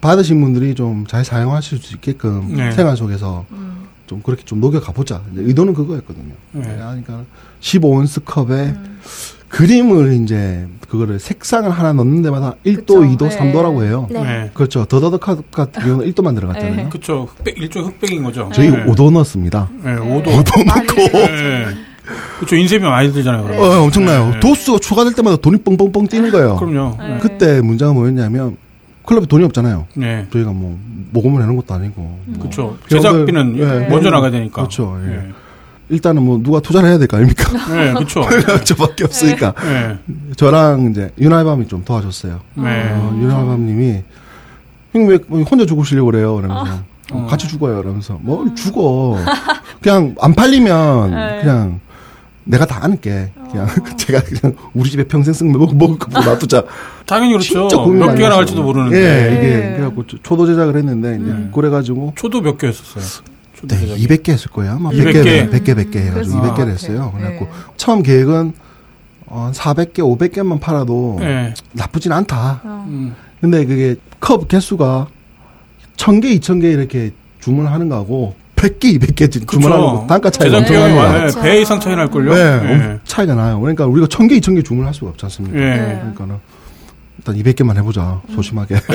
받으신 0.00 0.40
분들이 0.40 0.74
좀 0.74 1.04
잘 1.08 1.24
사용하실 1.24 1.78
수 1.78 1.94
있게끔 1.94 2.54
네. 2.56 2.70
생활 2.72 2.96
속에서 2.96 3.46
음. 3.52 3.86
좀 4.06 4.20
그렇게 4.22 4.44
좀 4.44 4.60
녹여가 4.60 4.92
보자. 4.92 5.22
의도는 5.34 5.74
그거였거든요. 5.74 6.34
네. 6.52 6.62
그러니까 6.62 7.24
15온스 7.60 8.24
컵에 8.24 8.68
음. 8.68 9.00
그림을 9.48 10.12
이제 10.22 10.66
그거를 10.96 11.18
색상을 11.18 11.68
하나 11.70 11.92
넣는 11.92 12.22
데마다 12.22 12.54
1도, 12.64 12.76
그쵸. 12.86 13.00
2도, 13.00 13.28
네. 13.28 13.38
3도라고 13.38 13.84
해요. 13.84 14.06
네. 14.10 14.22
네. 14.22 14.50
그렇죠. 14.54 14.84
더더더 14.86 15.18
컵 15.18 15.50
같은 15.50 15.82
경우는 15.82 16.10
1도만 16.12 16.34
들어갔잖아요. 16.34 16.76
네. 16.76 16.88
그쵸. 16.90 17.28
흑백, 17.36 17.58
일종의 17.58 17.88
흑백인 17.90 18.22
거죠. 18.22 18.48
저희 18.54 18.70
네. 18.70 18.84
5도 18.86 19.10
넣었습니다. 19.12 19.68
네, 19.82 19.94
네. 19.94 20.00
5도. 20.00 20.24
5도 20.24 20.64
넣고 20.64 20.94
네. 21.26 21.66
그쵸. 22.40 22.56
인쇄비 22.56 22.84
많이 22.84 23.12
들잖아요. 23.12 23.44
그럼. 23.44 23.58
어, 23.60 23.82
엄청나요. 23.84 24.30
네. 24.34 24.40
도수가 24.40 24.78
추가될 24.78 25.12
때마다 25.14 25.36
돈이 25.36 25.58
뻥뻥뻥 25.58 26.06
뛰는 26.08 26.30
거예요. 26.30 26.56
그럼요. 26.56 26.96
네. 26.98 27.18
그때 27.20 27.60
문제가 27.60 27.92
뭐였냐면 27.92 28.56
클럽에 29.04 29.26
돈이 29.26 29.44
없잖아요. 29.44 29.86
네. 29.94 30.26
저희가 30.32 30.52
뭐 30.52 30.78
모금을 31.12 31.42
해놓은 31.42 31.56
것도 31.56 31.74
아니고. 31.74 32.00
뭐. 32.26 32.48
병원들- 32.50 32.88
제작비는 32.88 33.56
네. 33.56 33.88
먼저 33.88 34.10
나가야 34.10 34.30
되니까. 34.30 34.54
그렇죠. 34.62 34.98
예. 35.04 35.08
네. 35.08 35.28
일단은 35.88 36.22
뭐 36.22 36.40
누가 36.42 36.60
투자를 36.60 36.88
해야 36.88 36.98
될 36.98 37.06
거 37.06 37.16
아닙니까? 37.16 37.44
네, 37.72 37.92
그쵸. 37.94 38.22
저밖에 38.64 39.04
없으니까. 39.04 39.54
네. 39.62 39.98
저랑 40.36 40.90
이제 40.90 41.12
윤알밤이 41.18 41.68
좀 41.68 41.84
도와줬어요. 41.84 42.40
네. 42.54 42.88
어, 42.92 43.16
윤알밤님이 43.20 44.02
형님 44.92 45.10
왜 45.28 45.42
혼자 45.42 45.64
죽으시려고 45.66 46.10
그래요? 46.10 46.34
그러면서 46.36 46.72
어, 47.12 47.18
어. 47.18 47.26
같이 47.28 47.46
죽어요. 47.48 47.76
그러면서 47.82 48.18
뭐 48.20 48.44
죽어. 48.54 49.18
그냥 49.80 50.14
안 50.20 50.34
팔리면 50.34 51.10
네. 51.12 51.40
그냥 51.42 51.80
내가 52.44 52.64
다 52.66 52.78
안을게. 52.84 53.30
그냥 53.50 53.68
제가 53.96 54.20
그냥 54.22 54.56
우리 54.74 54.90
집에 54.90 55.04
평생 55.04 55.32
쓱 55.34 55.56
먹, 55.56 55.76
먹을 55.76 55.98
거 55.98 56.10
놔두자. 56.20 56.64
당연히 57.06 57.32
그렇죠. 57.32 57.68
몇 57.92 58.14
개가. 58.16 58.28
나갈지도 58.30 58.62
모르는데. 58.62 58.96
예, 58.98 59.36
이게 59.36 59.56
네. 59.66 59.72
그래갖고 59.76 60.06
초- 60.08 60.18
초도 60.22 60.46
제작을 60.46 60.76
했는데 60.76 61.14
이제 61.16 61.30
음. 61.30 61.52
그래가지고 61.54 62.14
초도 62.16 62.40
몇개 62.40 62.66
했었어요. 62.66 63.04
네, 63.68 63.78
제작이. 63.80 64.06
200개 64.06 64.28
했을 64.30 64.50
거예요. 64.50 64.72
아마 64.72 64.90
200 64.92 65.14
100개, 65.14 65.22
개. 65.24 65.48
100개, 65.50 65.74
100개 65.76 65.96
해가지고 65.96 66.40
그랬을 66.40 66.40
200개를 66.40 66.56
것 66.56 66.68
했어요. 66.68 67.12
그래갖고 67.16 67.44
네. 67.46 67.50
처음 67.76 68.02
계획은 68.02 68.52
어, 69.28 69.40
한 69.46 69.52
400개, 69.52 69.94
500개만 69.98 70.60
팔아도 70.60 71.16
네. 71.20 71.52
나쁘진 71.72 72.12
않다. 72.12 72.60
어. 72.64 72.84
음. 72.88 73.14
근데 73.40 73.64
그게 73.64 73.96
컵 74.20 74.46
개수가 74.48 75.08
1000개, 75.96 76.40
2000개 76.40 76.64
이렇게 76.72 77.12
주문하는 77.40 77.88
거하고 77.88 78.34
100개, 78.56 78.98
200개 78.98 79.30
주- 79.30 79.44
주문하는 79.44 79.84
거 79.84 80.06
단가 80.08 80.30
차이가 80.30 80.58
엄청 80.58 80.76
나요. 80.76 81.12
네, 81.12 81.18
그렇죠. 81.18 81.40
배 81.42 81.60
이상 81.60 81.78
차이 81.80 81.94
날걸요? 81.94 82.34
네, 82.34 82.60
네. 82.60 82.72
엄- 82.72 83.00
차이가 83.04 83.34
나요. 83.34 83.60
그러니까 83.60 83.86
우리가 83.86 84.06
1000개, 84.06 84.40
2000개 84.40 84.64
주문할 84.64 84.94
수가 84.94 85.10
없지 85.10 85.26
않습니까? 85.26 85.58
예. 85.58 85.98
그러니까는 85.98 86.36
일단 87.26 87.34
200개만 87.42 87.76
해보자. 87.76 88.20
소심하게. 88.34 88.76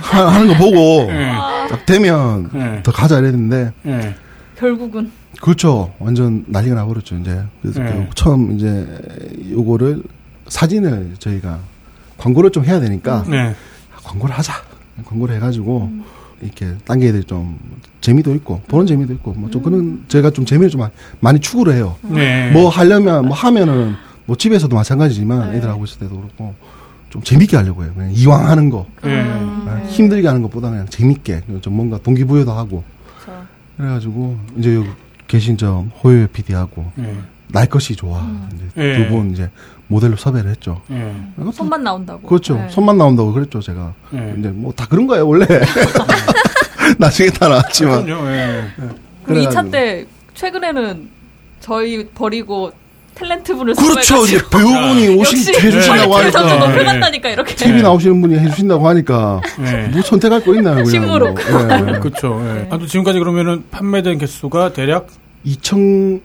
하- 0.00 0.28
하는 0.34 0.48
거 0.48 0.54
보고 0.56 1.06
예. 1.10 1.30
딱 1.70 1.86
되면 1.86 2.50
예. 2.54 2.82
더 2.82 2.90
가자 2.92 3.18
이랬는데 3.18 3.72
예. 3.86 4.14
결국은 4.58 5.10
그렇죠. 5.40 5.92
완전 6.00 6.44
난리가 6.48 6.74
나버렸죠, 6.74 7.16
이제. 7.16 7.40
그래서 7.62 7.80
네. 7.82 7.92
결국 7.92 8.16
처음 8.16 8.52
이제 8.56 8.86
요거를 9.52 10.02
사진을 10.48 11.14
저희가 11.18 11.60
광고를 12.16 12.50
좀 12.50 12.64
해야 12.64 12.80
되니까 12.80 13.24
네. 13.28 13.54
아, 13.94 13.98
광고를 14.02 14.34
하자. 14.36 14.54
광고를 15.04 15.36
해가지고 15.36 15.90
이렇게 16.42 16.74
딴 16.84 16.98
게 16.98 17.12
좀 17.22 17.58
재미도 18.00 18.34
있고 18.36 18.60
보는 18.68 18.86
재미도 18.86 19.12
있고 19.14 19.32
뭐 19.34 19.50
좀 19.50 19.62
그런 19.62 20.04
제가 20.08 20.30
좀 20.30 20.44
재미를 20.44 20.70
좀 20.70 20.82
많이 21.20 21.38
추구를 21.38 21.74
해요. 21.74 21.94
네. 22.02 22.50
뭐 22.50 22.68
하려면 22.68 23.26
뭐 23.26 23.36
하면은 23.36 23.94
뭐 24.26 24.36
집에서도 24.36 24.74
마찬가지지만 24.74 25.52
네. 25.52 25.58
애들 25.58 25.68
하고 25.68 25.84
있을 25.84 26.00
때도 26.00 26.16
그렇고 26.16 26.54
좀 27.10 27.22
재밌게 27.22 27.56
하려고 27.56 27.82
해요. 27.84 27.92
그냥 27.94 28.12
이왕 28.12 28.48
하는 28.48 28.68
거 28.70 28.86
예. 29.04 29.08
음. 29.08 29.64
아, 29.68 29.78
힘들게 29.88 30.26
하는 30.26 30.42
것보다 30.42 30.70
그냥 30.70 30.86
재밌게 30.86 31.42
좀 31.60 31.74
뭔가 31.74 31.98
동기부여도 31.98 32.52
하고 32.52 32.84
그렇죠. 33.24 33.42
그래가지고 33.76 34.38
이제 34.56 34.74
여기 34.74 34.88
계신 35.26 35.56
저 35.56 35.84
호요 36.02 36.26
PD하고 36.28 36.90
예. 36.98 37.16
날 37.48 37.66
것이 37.66 37.96
좋아 37.96 38.26
예. 38.76 38.96
두분 38.96 39.30
이제 39.32 39.50
모델로 39.86 40.16
섭외를 40.16 40.50
했죠. 40.50 40.82
예. 40.90 41.14
손만 41.52 41.82
나온다고. 41.82 42.20
그렇죠. 42.28 42.56
네. 42.56 42.68
손만 42.68 42.98
나온다고 42.98 43.32
그랬죠 43.32 43.60
제가. 43.60 43.94
예. 44.14 44.34
이제 44.38 44.48
뭐 44.50 44.72
다 44.72 44.86
그런 44.86 45.06
거예요 45.06 45.26
원래. 45.26 45.46
나중에 46.98 47.30
다 47.30 47.48
나왔지만. 47.48 48.04
그럼요. 48.04 48.28
예. 48.30 48.64
그리고 49.24 49.40
2차 49.48 49.62
그래가지고. 49.64 49.70
때 49.70 50.06
최근에는 50.34 51.08
저희 51.60 52.06
버리고 52.10 52.72
탤런트 53.18 53.56
분을 53.56 53.74
그렇죠. 53.74 54.24
이제 54.24 54.38
배우분이 54.50 55.08
오신 55.16 55.54
해주신다고 55.54 56.12
원래 56.12 56.30
그래서 56.30 56.38
좀 56.40 56.48
하니까. 56.50 56.66
높여 56.68 56.84
간다니까 56.84 57.28
이렇게. 57.30 57.54
TV 57.54 57.82
나오시는 57.82 58.20
분이 58.20 58.38
해주신다고 58.38 58.88
하니까 58.88 59.40
예. 59.66 59.88
뭐 59.88 60.02
선택할 60.02 60.44
거 60.44 60.54
있나요? 60.54 60.74
그냥 60.76 60.90
식무로. 60.90 61.32
뭐. 61.32 61.42
예. 61.42 61.98
그렇죠. 61.98 62.40
예. 62.48 62.52
네. 62.54 62.68
아, 62.70 62.78
또 62.78 62.86
지금까지 62.86 63.18
그러면은 63.18 63.64
판매된 63.70 64.18
개수가 64.18 64.72
대략 64.72 65.08
2천 65.46 66.20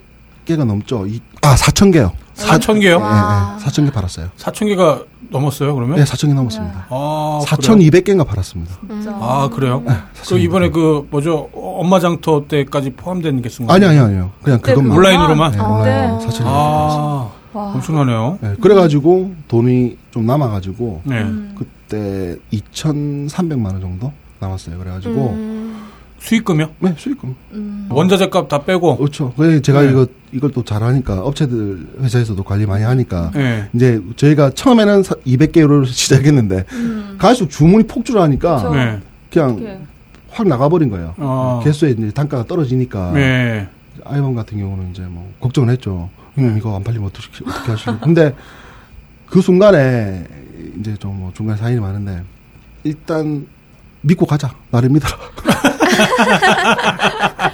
개가 0.45 0.65
넘죠. 0.65 1.05
이, 1.07 1.19
아 1.41 1.55
4천 1.55 1.91
개요. 1.93 2.11
4천 2.35 2.81
개요? 2.81 2.95
예. 2.97 3.63
4천 3.65 3.85
개 3.85 3.91
팔았어요. 3.91 4.27
4천 4.37 4.67
개가 4.67 5.03
넘었어요, 5.29 5.73
그러면? 5.75 5.97
네, 5.97 6.03
4천 6.03 6.27
개 6.27 6.33
넘었습니다. 6.33 6.87
아, 6.89 7.39
그래요? 7.47 7.75
4,200개인가 7.77 8.25
팔았습니다. 8.27 8.75
진짜. 8.87 9.11
아, 9.19 9.49
그래요? 9.53 9.83
그4,200 10.23 10.39
이번에 10.41 10.69
그 10.69 11.07
뭐죠? 11.09 11.49
어, 11.53 11.79
엄마 11.79 11.99
장터 11.99 12.45
때까지 12.47 12.91
포함된 12.91 13.41
개수인가요? 13.41 13.75
아니 13.75 13.85
아니 13.85 13.99
아니요. 13.99 14.31
그냥 14.43 14.59
그것만. 14.59 14.97
온라인으로만? 14.97 15.51
네, 15.51 15.59
아, 15.59 15.67
온라인으로 15.67 16.19
네. 16.19 16.25
4,200개. 16.27 16.43
아, 16.45 17.29
와. 17.53 17.63
엄청나네요. 17.73 18.39
네, 18.41 18.55
그래가지고 18.61 19.33
돈이 19.47 19.97
좀 20.11 20.25
남아가지고 20.25 21.01
네. 21.03 21.21
음. 21.21 21.55
그때 21.57 22.35
2,300만 22.51 23.65
원 23.65 23.81
정도 23.81 24.11
남았어요. 24.39 24.77
그래가지고 24.79 25.29
음. 25.29 25.62
수익금이요? 26.23 26.69
네 26.79 26.95
수익금. 26.97 27.35
음. 27.51 27.87
원자재 27.91 28.29
값 28.29 28.47
다 28.47 28.63
빼고. 28.63 28.95
그렇죠. 28.97 29.33
그래서 29.35 29.61
제가 29.61 29.81
네. 29.81 29.89
이거 29.91 30.07
이걸 30.31 30.51
또 30.51 30.63
잘하니까 30.63 31.19
업체들 31.21 31.85
회사에서도 32.01 32.41
관리 32.43 32.65
많이 32.65 32.83
하니까 32.85 33.29
네. 33.33 33.67
이제 33.73 34.01
저희가 34.15 34.51
처음에는 34.51 35.01
200개로 35.01 35.85
시작했는데 35.91 36.63
음. 36.71 37.15
갈수록 37.19 37.49
주문이 37.49 37.87
폭주하니까 37.87 38.55
그쵸. 38.55 38.73
네. 38.73 38.99
그냥 39.31 39.49
어떡해. 39.51 39.79
확 40.31 40.47
나가버린 40.47 40.89
거예요. 40.89 41.13
어. 41.17 41.59
개수에 41.63 41.91
이제 41.91 42.09
단가가 42.11 42.45
떨어지니까 42.45 43.11
네. 43.11 43.67
아이번 44.05 44.33
같은 44.33 44.57
경우는 44.57 44.91
이제 44.91 45.01
뭐 45.03 45.29
걱정을 45.41 45.69
했죠. 45.71 46.09
형님 46.35 46.57
이거 46.57 46.73
안 46.75 46.83
팔리면 46.85 47.07
어떻게 47.09 47.27
어떻게 47.45 47.71
하시고? 47.71 47.99
근데 47.99 48.33
그 49.27 49.41
순간에 49.41 50.25
이제 50.79 50.95
좀 50.99 51.17
뭐 51.17 51.31
중간 51.35 51.57
사인이 51.57 51.81
많은데 51.81 52.23
일단 52.85 53.45
믿고 54.01 54.25
가자. 54.25 54.53
나를 54.71 54.87
믿어라. 54.89 55.13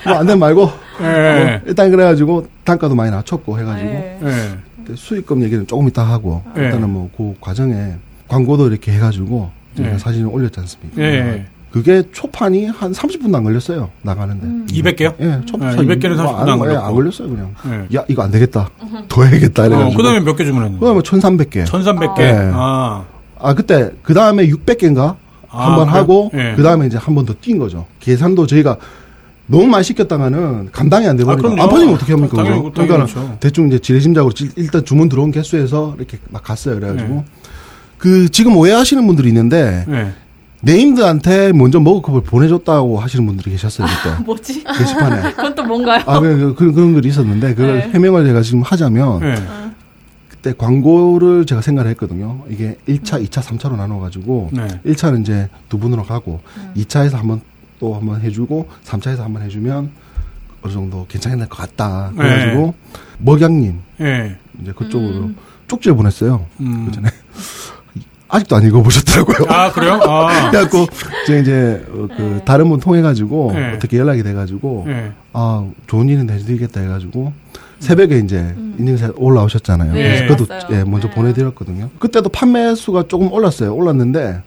뭐안 0.06 0.26
되면 0.26 0.40
말고 0.40 0.72
네. 1.02 1.44
뭐 1.46 1.60
일단 1.68 1.92
그래가지고 1.92 2.48
단가도 2.64 2.96
많이 2.96 3.12
낮췄고 3.12 3.60
해가지고 3.60 3.90
네. 4.22 4.58
수익금 4.96 5.44
얘기는 5.44 5.66
조금 5.68 5.88
이따 5.88 6.04
하고 6.04 6.42
네. 6.56 6.66
일단은 6.66 6.90
뭐 6.90 7.10
그 7.16 7.34
과정에 7.42 7.94
광고도 8.28 8.68
이렇게 8.70 8.92
해가지고 8.94 9.50
제가 9.78 9.90
네. 9.90 9.98
사진을 9.98 10.28
올렸지 10.32 10.60
않습니까? 10.60 10.96
네. 11.02 11.46
그게 11.72 12.02
초판이 12.12 12.66
한 12.66 12.92
30분도 12.92 13.36
안 13.36 13.44
걸렸어요 13.44 13.90
나가는데. 14.02 14.46
음. 14.48 14.66
200개요? 14.72 15.14
예, 15.20 15.40
초판 15.46 15.76
네, 15.78 15.84
200 15.84 16.00
개는 16.00 16.18
30 16.18 16.36
분도 16.38 16.52
안 16.52 16.58
걸렸고. 16.60 16.86
안 16.88 16.94
걸렸어요 16.96 17.30
그냥. 17.30 17.54
네. 17.64 17.98
야 18.00 18.04
이거 18.08 18.24
안 18.24 18.32
되겠다. 18.32 18.70
더 19.08 19.24
해야겠다 19.24 19.64
어, 19.64 19.66
이래가지고. 19.68 19.98
그 19.98 20.04
다음에 20.04 20.20
몇 20.22 20.36
개 20.36 20.46
주문했는데? 20.46 20.80
그 20.80 20.86
다음에 20.86 21.00
1,300개. 21.02 21.66
1300개. 21.66 22.18
네. 22.18 22.52
아. 22.56 23.04
아 23.40 23.54
그때 23.54 23.92
그 24.02 24.14
다음에 24.16 24.48
600개인가 24.48 25.00
아, 25.00 25.16
한번 25.50 25.88
그래요? 25.88 26.00
하고 26.02 26.32
예. 26.34 26.54
그 26.56 26.64
다음에 26.64 26.88
이제 26.88 26.98
한 26.98 27.16
번 27.16 27.26
더 27.26 27.34
뛴 27.42 27.58
거죠. 27.60 27.86
계산도 28.00 28.48
저희가 28.48 28.78
너무 29.48 29.66
많이 29.66 29.84
시켰다가는 29.84 30.70
감당이 30.72 31.08
안 31.08 31.16
아, 31.16 31.18
되버리니까 31.18 31.50
그럼요. 31.50 31.64
안 31.64 31.70
팔리면 31.70 31.96
어떻게 31.96 32.14
합니까? 32.14 32.38
당연히, 32.38 32.58
그죠? 32.62 32.72
당연히 32.74 32.88
그러니까 32.98 33.14
그렇죠. 33.16 33.38
대충 33.40 33.68
이제 33.68 33.80
지레짐작으로 33.80 34.34
지- 34.34 34.52
일단 34.56 34.86
주문 34.86 35.10
들어온 35.10 35.32
개수에서 35.32 35.96
이렇게 35.98 36.20
막 36.30 36.44
갔어요. 36.44 36.76
그래가지고 36.76 37.10
네. 37.16 37.26
그 37.98 38.30
지금 38.30 38.56
오해하시는 38.58 39.06
분들이 39.08 39.28
있는데 39.30 39.86
네. 39.88 40.12
네임드한테 40.62 41.54
먼저 41.54 41.80
머그컵을 41.80 42.22
보내줬다고 42.22 43.00
하시는 43.00 43.26
분들이 43.26 43.52
계셨어요 43.52 43.88
그때 43.88 44.24
뭐지? 44.24 44.64
게시판에. 44.66 45.32
그건 45.34 45.56
또 45.56 45.64
뭔가요? 45.64 46.04
아, 46.06 46.20
그, 46.20 46.38
그, 46.38 46.54
그런, 46.56 46.74
그런 46.74 46.94
글이 46.94 47.08
있었는데, 47.08 47.56
그걸 47.56 47.78
네. 47.80 47.90
해명을 47.94 48.26
제가 48.26 48.42
지금 48.42 48.62
하자면, 48.62 49.20
네. 49.22 49.36
그때 50.42 50.54
광고를 50.58 51.46
제가 51.46 51.62
생각을 51.62 51.92
했거든요. 51.92 52.44
이게 52.50 52.78
1차, 52.88 53.26
2차, 53.28 53.42
3차로 53.44 53.76
나눠가지고, 53.76 54.52
네. 54.54 54.68
1차는 54.86 55.22
이제 55.22 55.50
두 55.68 55.78
분으로 55.78 56.04
가고, 56.04 56.40
2차에서 56.78 57.14
한번 57.16 57.42
또 57.78 57.96
한번 57.96 58.22
해주고, 58.22 58.70
3차에서 58.86 59.20
한번 59.20 59.42
해주면, 59.44 59.92
어느 60.62 60.74
정도 60.74 61.06
괜찮을 61.08 61.48
것 61.50 61.58
같다. 61.58 62.12
그래가지고, 62.16 62.74
먹양님, 63.18 63.80
네. 63.98 64.38
이제 64.62 64.72
그쪽으로 64.72 65.26
음. 65.26 65.36
쪽지를 65.68 65.98
보냈어요. 65.98 66.46
음. 66.62 66.86
그 66.86 66.92
전에. 66.94 67.10
아직도 68.32 68.56
안 68.56 68.64
읽어보셨더라고요. 68.64 69.48
아, 69.50 69.72
그래요? 69.72 70.00
아. 70.04 70.52
그래갖고 70.52 70.86
제가 71.26 71.40
이제 71.40 71.84
어, 71.90 72.08
그 72.16 72.42
다른 72.46 72.70
분 72.70 72.80
통해 72.80 73.02
가지고 73.02 73.52
네. 73.56 73.74
어떻게 73.74 73.98
연락이 73.98 74.22
돼가지고 74.22 74.86
예. 74.88 75.12
아 75.34 75.68
좋은 75.88 76.08
일은 76.10 76.30
해드리겠다 76.30 76.82
해가지고 76.82 77.34
새벽에 77.80 78.20
이제 78.20 78.56
인증샷 78.78 79.14
올라오셨잖아요. 79.18 79.94
네, 79.94 80.28
그래서 80.28 80.46
그것도. 80.46 80.76
예, 80.76 80.84
먼저 80.84 81.08
네. 81.10 81.16
보내드렸거든요. 81.16 81.90
그때도 82.00 82.30
판매 82.30 82.76
수가 82.76 83.04
조금 83.08 83.32
올랐어요. 83.32 83.74
올랐는데 83.74 84.42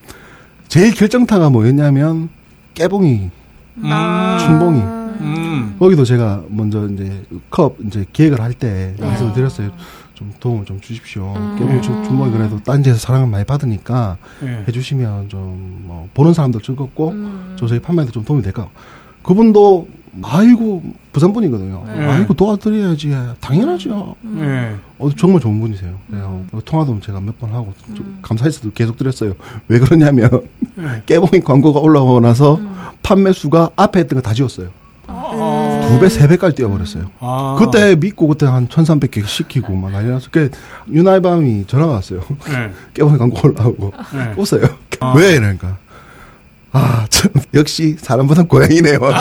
제일 0.69 0.95
결정타가 0.95 1.51
뭐였냐면 1.51 2.29
깨봉이 2.75 3.31
음. 3.79 4.37
춘봉이 4.41 4.81
음. 4.81 5.77
거기도 5.79 6.05
제가 6.05 6.43
먼저 6.49 6.87
이제 6.89 7.23
컵 7.51 7.77
이제 7.87 8.05
기획을 8.13 8.41
할때 8.41 8.95
네. 8.99 9.05
말씀을 9.05 9.33
드렸어요. 9.33 9.71
좀 10.15 10.33
도움을 10.39 10.65
좀 10.67 10.81
주십시오. 10.81 11.35
음. 11.37 11.57
깨봉이 11.59 11.83
춘- 11.83 12.05
춘봉이 12.05 12.33
그래도 12.33 12.59
딴지에서 12.63 12.99
사랑을 12.99 13.27
많이 13.29 13.45
받으니까 13.45 14.19
예. 14.45 14.65
해주시면 14.69 15.29
좀 15.29 15.83
뭐 15.85 16.09
보는 16.15 16.33
사람도 16.33 16.61
즐겁고 16.61 17.09
음. 17.11 17.57
저 17.59 17.67
저희 17.67 17.81
판매도 17.81 18.13
좀 18.13 18.25
도움이 18.25 18.43
될까. 18.43 18.69
그분도 19.23 19.89
아이고 20.23 20.83
부산 21.13 21.33
분이거든요. 21.33 21.85
네. 21.87 22.07
아이고 22.07 22.35
도와드려야지. 22.35 23.15
당연하죠. 23.41 24.15
예. 24.41 24.75
어, 24.99 25.09
정말 25.17 25.41
좋은 25.41 25.59
분이세요. 25.61 25.95
그래요. 26.11 26.45
통화도 26.65 27.01
제가 27.01 27.21
몇 27.21 27.39
번 27.39 27.51
하고 27.53 27.73
좀 27.95 28.19
감사해서도 28.23 28.73
계속 28.73 28.97
드렸어요. 28.97 29.35
왜 29.69 29.79
그러냐면 29.79 30.29
네. 30.75 31.03
깨봉이 31.07 31.43
광고가 31.45 31.81
올라오고 31.81 32.21
나서 32.21 32.61
판매 33.03 33.33
수가 33.33 33.71
앞에 33.77 34.01
했던 34.01 34.21
거 34.21 34.29
다 34.29 34.35
지웠어요. 34.35 34.69
아. 35.07 35.89
두 35.89 35.99
배, 35.99 36.09
세 36.09 36.29
배까지 36.29 36.55
뛰어버렸어요. 36.57 37.11
아. 37.21 37.57
그때 37.59 37.97
믿고 37.97 38.29
그때 38.29 38.47
한 38.47 38.69
1300개 38.69 39.27
시키고 39.27 39.75
막 39.75 39.91
난리 39.93 40.09
났어. 40.11 40.29
그 40.31 40.51
윤알밤이 40.91 41.67
전화가 41.67 41.93
왔어요. 41.95 42.21
예. 42.51 42.71
깨봉이 42.95 43.19
광고 43.19 43.49
올라오고 43.49 43.93
예. 44.15 44.35
웃어요. 44.41 44.65
아. 45.01 45.15
왜 45.17 45.33
이러니까. 45.37 45.79
아, 46.73 47.07
참, 47.11 47.31
역시 47.55 47.97
사람보단 48.01 48.49
고양이네요. 48.49 48.99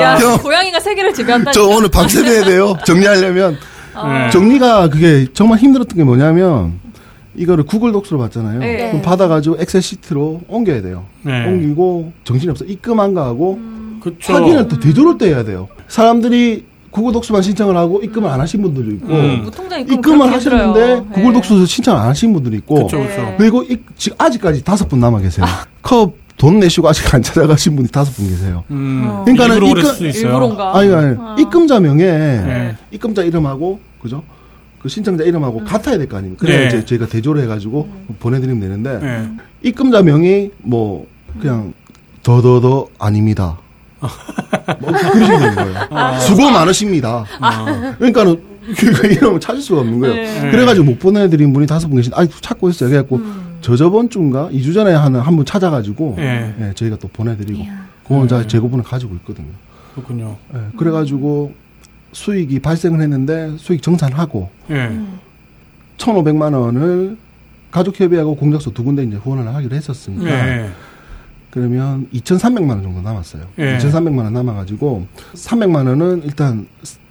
야, 0.00 0.16
형. 0.16 0.36
고양이가 0.38 0.78
세계를 0.80 1.12
지배한다. 1.14 1.52
저 1.52 1.64
오늘 1.66 1.88
밤새야 1.90 2.44
돼요. 2.44 2.76
정리하려면. 2.84 3.58
네. 3.94 4.30
정리가 4.30 4.88
그게 4.88 5.26
정말 5.32 5.58
힘들었던 5.58 5.96
게 5.96 6.04
뭐냐면, 6.04 6.78
이거를 7.34 7.64
구글 7.64 7.92
독스로 7.92 8.18
받잖아요. 8.18 8.58
네. 8.60 8.88
그럼 8.88 9.02
받아가지고 9.02 9.56
엑셀 9.58 9.80
시트로 9.82 10.42
옮겨야 10.48 10.82
돼요. 10.82 11.06
네. 11.22 11.46
옮기고 11.46 12.12
정신이 12.24 12.50
없어. 12.50 12.64
입금한 12.64 13.14
거하고 13.14 13.58
그쵸. 14.02 14.32
확인을 14.34 14.68
또 14.68 14.78
되도록 14.78 15.18
때 15.18 15.28
해야 15.28 15.44
돼요. 15.44 15.68
사람들이 15.88 16.66
구글 16.90 17.12
독스만 17.12 17.42
신청을 17.42 17.76
하고 17.76 18.00
입금을 18.02 18.28
안 18.28 18.40
하신 18.40 18.62
분들도 18.62 18.90
있고, 18.92 19.06
음. 19.14 19.42
무통장 19.44 19.80
입금 19.80 19.94
입금을 19.94 20.32
하셨는데. 20.32 21.00
구글 21.12 21.24
네. 21.24 21.32
독스 21.34 21.66
신청 21.66 21.96
안 21.96 22.08
하신 22.08 22.32
분들도 22.32 22.56
있고, 22.58 22.74
그쵸, 22.86 22.98
그쵸. 22.98 23.22
네. 23.22 23.34
그리고 23.38 23.62
이, 23.62 23.78
지금 23.96 24.16
아직까지 24.18 24.64
다섯 24.64 24.88
분 24.88 24.98
남아 25.00 25.20
계세요. 25.20 25.46
컵돈 25.82 26.58
내시고 26.60 26.88
아직 26.88 27.12
안 27.14 27.22
찾아가신 27.22 27.76
분이 27.76 27.88
다섯 27.88 28.14
분 28.16 28.28
계세요. 28.28 28.64
음. 28.70 29.04
어. 29.06 29.24
그러니까는 29.24 29.56
입금-? 29.66 30.60
아니, 30.74 30.92
아니, 30.92 31.16
아. 31.18 31.36
입금자 31.38 31.78
명에 31.80 32.04
네. 32.04 32.76
입금자 32.90 33.22
이름하고 33.22 33.78
그죠? 34.02 34.22
그 34.82 34.88
신청자 34.88 35.24
이름하고 35.24 35.62
같아야 35.64 35.98
될 35.98 36.08
거 36.08 36.16
아닙니까? 36.16 36.40
그래야 36.40 36.60
네. 36.60 36.66
이제 36.68 36.84
저희가 36.86 37.06
대조를 37.06 37.42
해가지고 37.42 37.86
보내드리면 38.18 38.60
되는데 38.60 38.98
예. 39.02 39.68
입금자 39.68 40.00
명이 40.02 40.50
뭐 40.62 41.06
그냥 41.38 41.74
더더더 42.22 42.86
아닙니다. 42.98 43.58
뭐 44.00 44.92
그러시면 44.92 45.40
되는 45.40 45.54
거예요. 45.54 46.18
수고 46.20 46.50
많으십니다. 46.50 47.24
아. 47.40 47.94
그러니까는 47.98 48.42
그 48.76 49.06
이름을 49.06 49.40
찾을 49.40 49.60
수가 49.60 49.80
없는 49.80 49.98
거예요. 50.00 50.14
네. 50.14 50.50
그래가지고 50.50 50.86
못 50.86 50.98
보내드린 50.98 51.52
분이 51.52 51.66
다섯 51.66 51.88
분 51.88 51.96
계신, 51.96 52.12
아이 52.14 52.28
찾고 52.28 52.68
있어요. 52.70 52.88
그래갖고 52.90 53.16
음. 53.16 53.58
저 53.60 53.76
저번 53.76 54.08
주인가 54.08 54.48
2주 54.52 54.72
전에 54.74 54.92
하는 54.94 55.20
한 55.20 55.36
분 55.36 55.44
찾아가지고 55.44 56.16
예. 56.18 56.54
예, 56.60 56.72
저희가 56.74 56.96
또 56.96 57.08
보내드리고 57.08 57.64
그건 58.06 58.28
자 58.28 58.38
음. 58.38 58.48
재고분을 58.48 58.84
가지고 58.84 59.14
있거든요. 59.16 59.48
그렇군요. 59.94 60.36
예, 60.54 60.58
그래가지고 60.78 61.52
수익이 62.12 62.58
발생을 62.60 63.00
했는데 63.00 63.54
수익 63.58 63.82
정산하고 63.82 64.50
예. 64.70 64.98
1,500만 65.98 66.54
원을 66.58 67.16
가족협의하고 67.70 68.36
공작소 68.36 68.72
두 68.72 68.82
군데 68.82 69.02
이제 69.04 69.16
후원을 69.16 69.52
하기로 69.54 69.76
했었으니까 69.76 70.30
예. 70.30 70.70
그러면 71.50 72.06
2,300만 72.14 72.68
원 72.70 72.82
정도 72.82 73.00
남았어요. 73.02 73.42
예. 73.58 73.78
2,300만 73.78 74.18
원 74.24 74.32
남아가지고 74.32 75.06
300만 75.34 75.86
원은 75.88 76.22
일단 76.24 76.66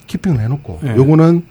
키핑을 0.08 0.40
해놓고 0.40 0.80
예. 0.86 0.96
요거는 0.96 1.44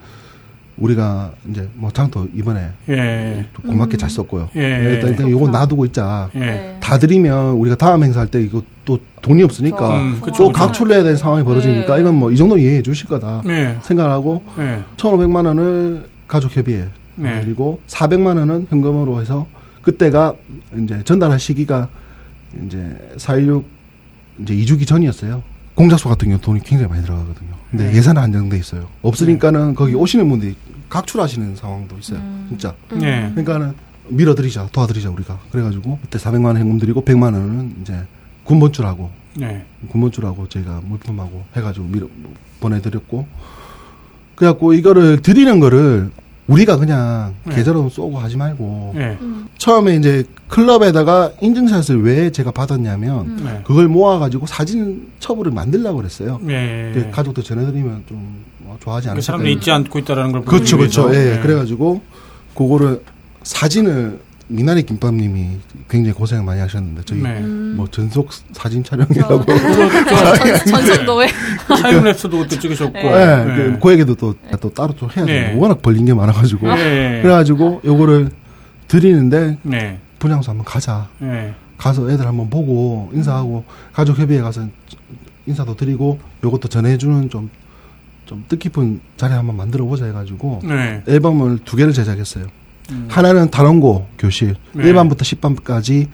우리가 0.77 1.33
이제 1.49 1.67
뭐 1.75 1.91
장터 1.91 2.25
이번에 2.33 2.69
예. 2.87 3.45
또 3.53 3.61
고맙게 3.63 3.97
잘 3.97 4.09
썼고요. 4.09 4.49
예. 4.55 4.61
일단, 4.93 5.09
일단 5.11 5.29
요거 5.29 5.49
놔두고 5.49 5.85
있자. 5.85 6.29
예. 6.35 6.39
네. 6.39 6.77
다 6.79 6.97
드리면 6.97 7.51
우리가 7.55 7.75
다음 7.75 8.03
행사할 8.03 8.29
때 8.29 8.41
이거 8.41 8.63
또 8.85 8.97
돈이 9.21 9.43
없으니까 9.43 9.99
음, 9.99 10.19
그쵸, 10.21 10.45
또. 10.45 10.51
각출해야 10.53 11.03
되는 11.03 11.17
상황이 11.17 11.43
벌어지니까 11.43 11.95
네. 11.95 12.01
이건 12.01 12.15
뭐 12.15 12.31
이 12.31 12.37
정도 12.37 12.57
이해해 12.57 12.81
주실 12.81 13.07
거다 13.07 13.43
예. 13.47 13.77
생각하고 13.81 14.41
예. 14.57 14.79
1,500만 14.97 15.45
원을 15.45 16.05
가족 16.27 16.55
협의에 16.55 16.85
네. 17.15 17.41
그리고 17.43 17.81
400만 17.87 18.37
원은 18.37 18.67
현금으로 18.69 19.19
해서 19.21 19.45
그때가 19.81 20.33
이제 20.81 21.01
전달할 21.03 21.39
시기가 21.39 21.89
이제 22.65 22.77
4.16 23.17 23.63
이제 24.41 24.55
2주기 24.55 24.87
전이었어요. 24.87 25.43
공작소 25.75 26.09
같은 26.09 26.27
경우 26.27 26.41
돈이 26.41 26.61
굉장히 26.61 26.89
많이 26.89 27.03
들어가거든요. 27.03 27.49
근데 27.71 27.89
네. 27.89 27.97
예산은 27.97 28.21
한정돼 28.21 28.57
있어요. 28.57 28.87
없으니까는 29.01 29.75
거기 29.75 29.93
오시는 29.95 30.27
분들이 30.27 30.55
각출하시는 30.89 31.55
상황도 31.55 31.97
있어요. 31.99 32.19
음. 32.19 32.45
진짜. 32.49 32.75
예. 32.95 33.29
그러니까는 33.33 33.73
밀어드리자, 34.09 34.67
도와드리자 34.71 35.09
우리가. 35.11 35.39
그래가지고 35.51 35.99
그때 36.01 36.17
400만 36.17 36.45
원 36.45 36.57
현금 36.57 36.79
드리고 36.79 37.05
100만 37.05 37.33
원은 37.33 37.75
이제 37.81 37.97
군번줄하고 38.43 39.09
예. 39.41 39.65
군번줄하고 39.89 40.49
저희가 40.49 40.81
물품하고 40.83 41.45
해가지고 41.55 41.85
밀어 41.87 42.07
보내드렸고 42.59 43.27
그래갖고 44.35 44.73
이거를 44.73 45.21
드리는 45.21 45.59
거를 45.59 46.09
우리가 46.49 46.77
그냥 46.77 47.35
네. 47.43 47.55
계좌로 47.55 47.89
쏘고 47.89 48.17
하지 48.17 48.35
말고 48.35 48.93
예. 48.97 49.17
처음에 49.59 49.95
이제 49.95 50.23
클럽에다가 50.47 51.31
인증샷을 51.41 52.01
왜 52.03 52.31
제가 52.31 52.51
받았냐면 52.51 53.35
네. 53.43 53.61
그걸 53.63 53.87
모아가지고 53.87 54.47
사진 54.47 55.11
첩을 55.19 55.51
만들려고 55.51 55.97
그랬어요. 55.97 56.39
예. 56.49 56.91
그 56.93 57.11
가족도 57.11 57.43
전해드리면 57.43 58.03
좀뭐 58.09 58.77
좋아하지 58.81 59.05
그 59.05 59.11
않을까. 59.11 59.21
사람들이 59.21 59.53
잊지 59.53 59.69
않고 59.71 59.99
있다라는 59.99 60.31
걸 60.31 60.45
그렇죠, 60.45 60.77
그렇죠. 60.77 61.13
예, 61.13 61.39
그래가지고 61.41 62.01
그거를 62.55 63.03
사진을 63.43 64.19
미나리 64.51 64.81
김밥님이 64.83 65.57
굉장히 65.87 66.13
고생 66.13 66.43
많이 66.43 66.59
하셨는데 66.59 67.03
저희 67.05 67.21
네. 67.21 67.39
뭐 67.39 67.87
전속 67.87 68.29
사진 68.51 68.83
촬영이라고 68.83 69.45
전- 69.45 70.65
전속도에 70.65 71.27
타임랩스도 71.67 72.31
그때 72.41 72.59
찍으셨고. 72.59 72.93
네. 72.93 73.05
예, 73.05 73.45
네. 73.45 73.55
그, 73.55 73.79
그 73.79 73.91
얘기도 73.91 74.15
또, 74.15 74.33
또 74.59 74.73
따로 74.73 74.95
좀 74.95 75.07
해야 75.15 75.23
돼요. 75.25 75.47
네. 75.49 75.55
워낙 75.55 75.81
벌린 75.83 76.05
게 76.05 76.13
많아가지고. 76.15 76.67
예. 76.79 77.19
그래가지고 77.21 77.81
요거를 77.85 78.31
드리는데 78.87 79.59
네. 79.61 79.99
분양소 80.17 80.49
한번 80.51 80.65
가자. 80.65 81.07
예. 81.21 81.53
가서 81.77 82.09
애들 82.09 82.25
한번 82.25 82.49
보고 82.49 83.09
인사하고 83.13 83.63
가족협의회 83.93 84.41
가서 84.41 84.67
인사도 85.45 85.75
드리고 85.75 86.19
요것도 86.43 86.67
전해주는 86.69 87.29
좀, 87.29 87.51
좀 88.25 88.43
뜻깊은 88.49 88.99
자리 89.15 89.33
한번 89.33 89.55
만들어 89.57 89.85
보자 89.85 90.05
해가지고 90.05 90.61
네. 90.63 91.03
앨범을 91.07 91.59
두 91.65 91.77
개를 91.77 91.93
제작했어요. 91.93 92.47
음. 92.91 93.05
하나는 93.09 93.49
단원고 93.49 94.07
교실 94.17 94.55
네. 94.73 94.83
1반부터 94.83 95.19
10반까지 95.19 96.07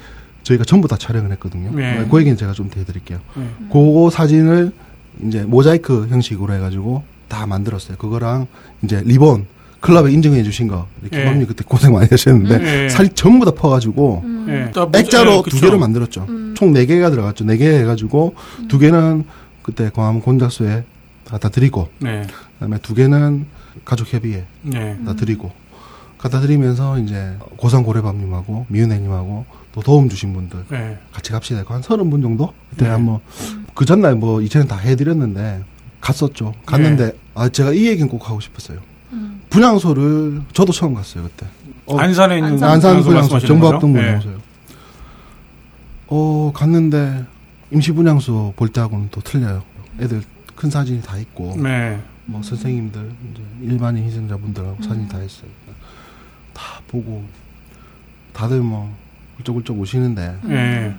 저희가 0.44 0.64
전부 0.64 0.88
다 0.88 0.98
촬영을 0.98 1.32
했거든요. 1.34 1.72
네. 1.74 2.06
그 2.10 2.20
얘기는 2.20 2.38
제가 2.38 2.54
좀 2.54 2.70
해드릴게요. 2.76 3.20
네. 3.36 3.50
그거 3.72 4.10
사진을 4.12 4.72
이제 5.26 5.42
모자이크 5.44 6.08
형식으로 6.10 6.54
해가지고 6.54 7.04
다 7.28 7.46
만들었어요. 7.48 7.98
그거랑 7.98 8.48
이제 8.84 9.02
리본 9.06 9.48
클럽에 9.80 10.12
인증해 10.12 10.42
주신 10.44 10.68
거 10.68 10.88
예. 11.06 11.10
김학님 11.20 11.48
그때 11.48 11.64
고생 11.68 11.94
많이 11.94 12.08
하셨는데 12.10 12.86
예. 12.86 12.90
사진 12.90 13.14
전부 13.16 13.46
다 13.46 13.52
퍼가지고 13.52 14.24
예. 14.48 14.72
또 14.74 14.92
액자로 14.94 15.44
예, 15.46 15.50
두. 15.50 15.62
개를 15.62 15.78
만들었죠. 15.80 16.28
총네 16.56 16.86
개가 16.86 17.10
들어갔죠. 17.12 17.46
네 17.46 17.58
개 17.58 17.68
해가지고 17.80 18.36
두 18.68 18.78
개는 18.80 19.26
그때 19.62 19.90
광화문 19.94 20.22
곤작소에 20.22 20.84
갖다 21.26 21.50
드리고 21.50 21.90
네. 22.00 22.26
그다음에 22.56 22.78
두 22.82 22.94
개는 22.94 23.46
가족협의회 23.84 24.46
네. 24.64 24.98
갖다 25.06 25.14
드리고 25.20 25.52
갖다 26.26 26.40
드리면서 26.40 26.98
이제 26.98 27.38
고상 27.56 27.84
고래밤님하고 27.84 28.66
미은혜님하고 28.70 29.46
또 29.72 29.82
도움 29.82 30.10
주신 30.10 30.34
분들 30.34 30.66
네. 30.72 30.98
같이 31.14 31.32
갑시다. 31.32 31.64
한 31.68 31.84
서른 31.84 32.10
분 32.10 32.24
정도? 32.24 32.52
그때 32.72 32.86
네. 32.86 32.92
한번 32.92 33.20
그 33.76 33.86
전날 33.86 34.16
뭐 34.16 34.42
이체는 34.42 34.68
다 34.68 34.76
해드렸는데 34.76 35.64
갔었죠. 36.02 36.56
갔는데 36.66 37.12
네. 37.12 37.18
아 37.36 37.48
제가 37.48 37.74
이 37.74 37.86
얘기는 37.86 38.10
꼭 38.10 38.28
하고 38.28 38.40
싶었어요. 38.40 38.80
분양소를 39.52 40.42
저도 40.52 40.72
처음 40.72 40.96
갔어요 40.96 41.26
그때. 41.26 41.46
어, 41.86 42.00
안산에 42.00 42.38
있는 42.38 42.54
안산 42.64 43.04
분양소 43.04 43.12
말씀하시는 43.12 43.48
정부합동 43.48 43.94
거죠? 43.94 44.04
분양소요. 44.04 44.38
어 46.08 46.52
갔는데 46.56 47.24
임시 47.70 47.92
분양소 47.92 48.54
볼 48.56 48.70
때하고는 48.70 49.10
또 49.12 49.22
틀려요. 49.22 49.62
애들 50.00 50.24
큰 50.56 50.72
사진이 50.72 51.04
다 51.04 51.20
있고 51.20 51.56
네. 51.62 52.02
뭐 52.26 52.42
선생님들 52.42 53.12
이제 53.32 53.44
일반인 53.62 54.06
희생자분들하고 54.06 54.82
사진이 54.82 55.08
다 55.08 55.22
있어요. 55.22 55.52
보고 56.88 57.24
다들 58.34 58.60
뭐 58.62 58.94
훌쩍훌쩍 59.38 59.78
오시는데 59.80 60.40
예. 60.50 60.96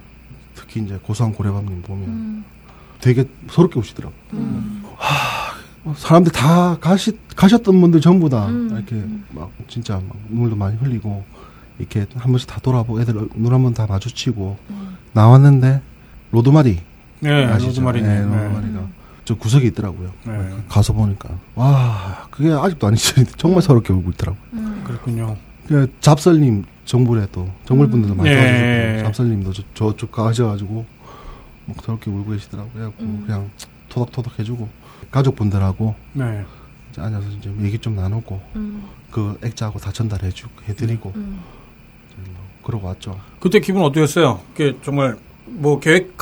특히 0.54 0.82
이제 0.82 0.98
고소한 1.02 1.32
고래밥님 1.32 1.82
보면 1.82 2.08
음. 2.08 2.44
되게 3.00 3.24
서럽게 3.50 3.78
오시더라고. 3.78 4.14
음. 4.34 4.82
뭐 5.82 5.94
사람들 5.94 6.32
다 6.32 6.76
가시, 6.80 7.16
가셨던 7.36 7.80
분들 7.80 8.00
전부 8.00 8.28
다 8.28 8.46
음. 8.48 8.70
이렇게 8.72 9.04
막 9.30 9.50
진짜 9.68 9.94
막 10.08 10.16
눈물도 10.28 10.56
많이 10.56 10.76
흘리고 10.76 11.24
이렇게 11.78 12.06
한 12.16 12.32
번씩 12.32 12.48
다 12.48 12.58
돌아보고 12.60 13.00
애들 13.00 13.14
눈 13.34 13.52
한 13.52 13.62
번 13.62 13.74
다 13.74 13.86
마주치고 13.86 14.58
음. 14.70 14.96
나왔는데 15.12 15.80
로드마리 16.32 16.80
예, 17.24 17.44
아시죠? 17.46 17.68
로즈마리님. 17.68 18.10
예, 18.10 18.14
예. 18.16 18.20
로드마리가 18.20 18.88
저 19.26 19.34
구석에 19.34 19.66
있더라고요. 19.66 20.12
예. 20.28 20.56
가서 20.68 20.92
보니까 20.92 21.28
와 21.56 22.28
그게 22.30 22.52
아직도 22.52 22.86
안 22.86 22.94
잊혀지는데 22.94 23.32
정말 23.36 23.60
서럽게 23.60 23.92
울고 23.92 24.10
있더라고. 24.10 24.38
음. 24.52 24.82
그렇군요. 24.86 25.36
그 25.66 25.92
잡설님 26.00 26.64
정부에 26.84 27.26
또 27.32 27.50
정부분들도 27.64 28.14
많이 28.14 28.30
예. 28.30 28.34
도와주셨고 28.36 29.02
잡설님도 29.02 29.52
저, 29.52 29.62
저쪽 29.74 30.12
가셔가지고 30.12 30.86
막 31.66 31.82
저렇게 31.82 32.08
울고 32.08 32.30
계시더라고요. 32.30 32.72
그래갖고 32.72 33.02
음. 33.02 33.24
그냥 33.26 33.50
토닥토닥 33.88 34.38
해주고 34.38 34.68
가족분들하고 35.10 35.96
네. 36.12 36.44
이제 36.92 37.00
앉아서 37.00 37.28
이제 37.28 37.52
얘기 37.62 37.80
좀 37.80 37.96
나누고 37.96 38.40
음. 38.54 38.84
그 39.10 39.36
액자하고 39.42 39.80
다 39.80 39.90
전달해주고 39.90 40.52
해드리고 40.68 41.12
음. 41.16 41.40
뭐 42.28 42.44
그러고 42.62 42.86
왔죠. 42.86 43.18
그때 43.40 43.58
기분 43.58 43.82
어떠셨어요? 43.82 44.40
그게 44.54 44.78
정말 44.84 45.16
뭐 45.46 45.80
계획 45.80 46.16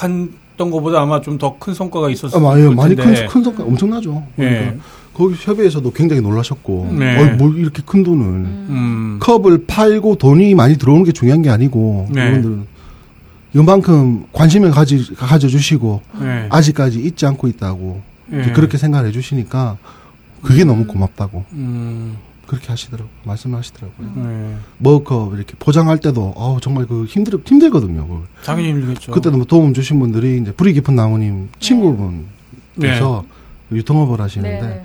했던 0.55 0.71
것보다 0.71 1.01
아마 1.03 1.21
좀 1.21 1.39
더 1.39 1.57
큰 1.59 1.75
성과가 1.75 2.11
있었을 2.11 2.39
아, 2.39 2.41
많이, 2.41 2.63
많이 2.75 2.95
큰, 2.95 3.05
텐데. 3.05 3.27
큰 3.27 3.43
성과 3.43 3.65
엄청나죠. 3.65 4.25
그러니까 4.37 4.61
예. 4.63 4.79
거기 5.13 5.35
협의에서도 5.39 5.93
굉장히 5.93 6.23
놀라셨고, 6.23 6.95
네. 6.99 7.19
어, 7.19 7.37
뭘 7.37 7.57
이렇게 7.57 7.83
큰 7.85 8.03
돈을 8.03 8.25
음. 8.25 9.19
컵을 9.21 9.67
팔고 9.67 10.17
돈이 10.17 10.55
많이 10.55 10.77
들어오는 10.77 11.05
게 11.05 11.13
중요한 11.13 11.43
게 11.43 11.51
아니고 11.51 12.09
네. 12.11 12.29
이분들은 12.31 12.67
이만큼 13.55 14.25
관심을 14.33 14.71
가지 14.73 15.15
가져주시고 15.15 16.01
네. 16.21 16.47
아직까지 16.51 17.01
잊지 17.01 17.27
않고 17.27 17.47
있다고 17.49 18.01
예. 18.33 18.53
그렇게 18.53 18.77
생각을 18.79 19.09
해주시니까 19.09 19.77
그게 20.43 20.65
너무 20.65 20.87
고맙다고 20.87 21.45
음. 21.53 22.17
그렇게 22.47 22.68
하시더라고 22.68 23.05
요 23.05 23.11
말씀을 23.24 23.59
하시더라고요. 23.59 24.12
네. 24.16 24.57
머컵 24.78 25.34
이렇게 25.34 25.55
포장할 25.59 25.99
때도 25.99 26.34
아우 26.36 26.61
정말 26.61 26.86
그 26.86 27.05
힘들 27.07 27.38
힘들거든요. 27.45 28.07
그걸. 28.07 28.22
당연히 28.45 28.70
힘들겠죠. 28.70 29.12
그때도 29.12 29.36
뭐 29.36 29.47
도움 29.47 29.74
주신 29.74 29.99
분들이 29.99 30.38
이제 30.40 30.53
뿌리 30.53 30.72
깊은 30.72 30.95
나무님 30.95 31.49
친구분께서 31.61 33.24
유통업을 33.72 34.20
하시는데 34.20 34.61
네. 34.61 34.82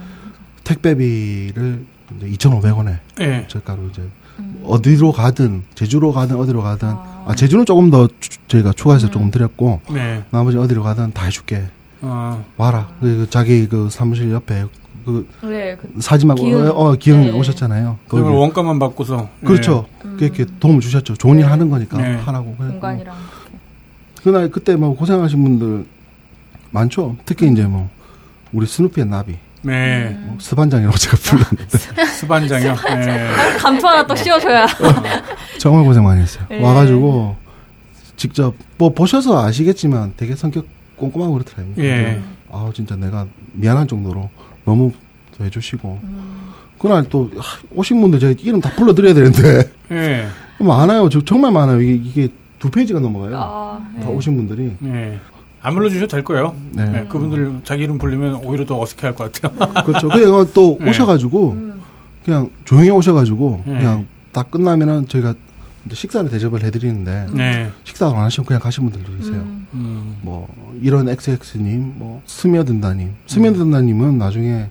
택배비를 0.63 1.85
이제 2.17 2.27
2,500원에 2.29 2.97
예. 3.21 3.45
저가로 3.47 3.87
이제 3.91 4.01
음. 4.39 4.61
어디로 4.65 5.11
가든 5.11 5.63
제주로 5.75 6.11
가든 6.13 6.35
어디로 6.37 6.61
가든 6.63 6.87
아. 6.87 7.23
아, 7.27 7.35
제주는 7.35 7.65
조금 7.65 7.89
더 7.89 8.07
주- 8.19 8.37
저희가 8.47 8.71
추가해서 8.73 9.07
음. 9.07 9.11
조금 9.11 9.31
드렸고 9.31 9.81
네. 9.91 10.23
나머지 10.31 10.57
어디로 10.57 10.81
가든 10.83 11.11
다 11.13 11.25
해줄게 11.25 11.65
아. 12.01 12.41
와라 12.57 12.89
그 13.01 13.27
자기 13.29 13.67
그 13.67 13.89
사무실 13.91 14.31
옆에 14.31 14.65
그 15.41 15.47
네. 15.47 15.75
그, 15.75 16.01
사진하고 16.01 16.43
기흥. 16.43 16.67
어, 16.67 16.69
어, 16.71 16.95
기흥 16.95 17.21
네. 17.25 17.31
오셨잖아요. 17.31 17.97
그걸. 18.07 18.31
원가만 18.31 18.79
받고서. 18.79 19.29
그렇죠. 19.43 19.85
음. 20.05 20.15
그렇게 20.17 20.45
도움을 20.59 20.81
주셨죠. 20.81 21.15
좋은 21.15 21.35
일 21.37 21.43
네. 21.43 21.47
하는 21.49 21.69
거니까 21.69 21.97
네. 21.97 22.15
하라고. 22.15 22.55
공간이랑. 22.55 23.15
그날 24.23 24.49
그때 24.49 24.75
뭐 24.75 24.95
고생하신 24.95 25.41
분들 25.43 25.85
많죠. 26.71 27.15
특히 27.25 27.47
이제 27.51 27.63
뭐 27.63 27.89
우리 28.51 28.65
스누피의 28.67 29.07
나비 29.07 29.37
네. 29.61 30.17
뭐 30.25 30.37
스반장이라고 30.39 30.97
제가 30.97 31.17
불렀는데 31.17 31.77
스반장이요. 32.19 32.75
네. 32.75 33.27
감투 33.59 33.87
하나 33.87 34.05
또 34.05 34.15
씌워줘야. 34.15 34.67
정말 35.59 35.83
고생 35.85 36.03
많이 36.03 36.21
했어요. 36.21 36.45
네. 36.49 36.61
와가지고 36.61 37.35
직접 38.17 38.53
뭐 38.77 38.93
보셔서 38.93 39.43
아시겠지만 39.45 40.13
되게 40.17 40.35
성격 40.35 40.65
꼼꼼하고 40.97 41.33
그렇더라고요. 41.33 41.75
예. 41.85 42.21
아 42.51 42.69
진짜 42.73 42.95
내가 42.95 43.25
미안할 43.53 43.87
정도로 43.87 44.29
너무 44.69 44.91
또 45.37 45.43
해주시고 45.45 45.99
음. 46.03 46.49
그날 46.77 47.03
또 47.09 47.29
하, 47.37 47.57
오신 47.75 47.99
분들 48.01 48.19
제가 48.19 48.35
이름 48.39 48.61
다 48.61 48.69
불러드려야 48.75 49.13
되는데 49.15 49.71
예. 49.91 50.27
많아요. 50.59 51.09
저, 51.09 51.23
정말 51.25 51.51
많아요. 51.51 51.81
이게, 51.81 51.93
이게 51.93 52.27
두 52.59 52.69
페이지가 52.69 52.99
넘어가요. 52.99 53.35
아, 53.35 53.79
다 54.01 54.09
오신 54.09 54.35
분들이. 54.37 54.71
예. 54.83 55.19
안 55.61 55.73
불러주셔도 55.73 56.07
될 56.07 56.23
거예요. 56.23 56.55
네. 56.71 56.85
네, 56.85 57.05
그분들 57.09 57.61
자기 57.65 57.83
이름 57.83 57.97
부르면 57.97 58.35
오히려 58.45 58.65
더 58.65 58.79
어색해 58.79 59.07
할 59.07 59.15
것 59.15 59.31
같아요. 59.31 59.73
그렇죠. 59.83 60.07
그냥 60.07 60.47
또 60.53 60.77
네. 60.79 60.89
오셔가지고 60.89 61.51
음. 61.51 61.81
그냥 62.23 62.49
조용히 62.63 62.89
오셔가지고 62.91 63.63
네. 63.65 63.77
그냥 63.79 64.05
다 64.31 64.43
끝나면은 64.43 65.07
저희가 65.07 65.33
식사를 65.91 66.29
대접을 66.29 66.63
해드리는데 66.63 67.27
네. 67.33 67.71
식사를 67.83 68.15
안 68.15 68.25
하시면 68.25 68.45
그냥 68.45 68.61
가신 68.61 68.89
분들도 68.89 69.17
계세요. 69.17 69.35
음. 69.41 69.67
음. 69.73 70.17
뭐 70.21 70.47
이런 70.81 71.07
XX님, 71.09 71.93
뭐 71.95 72.21
스며든다님, 72.25 73.15
스며든다님은 73.27 74.17
나중에 74.17 74.69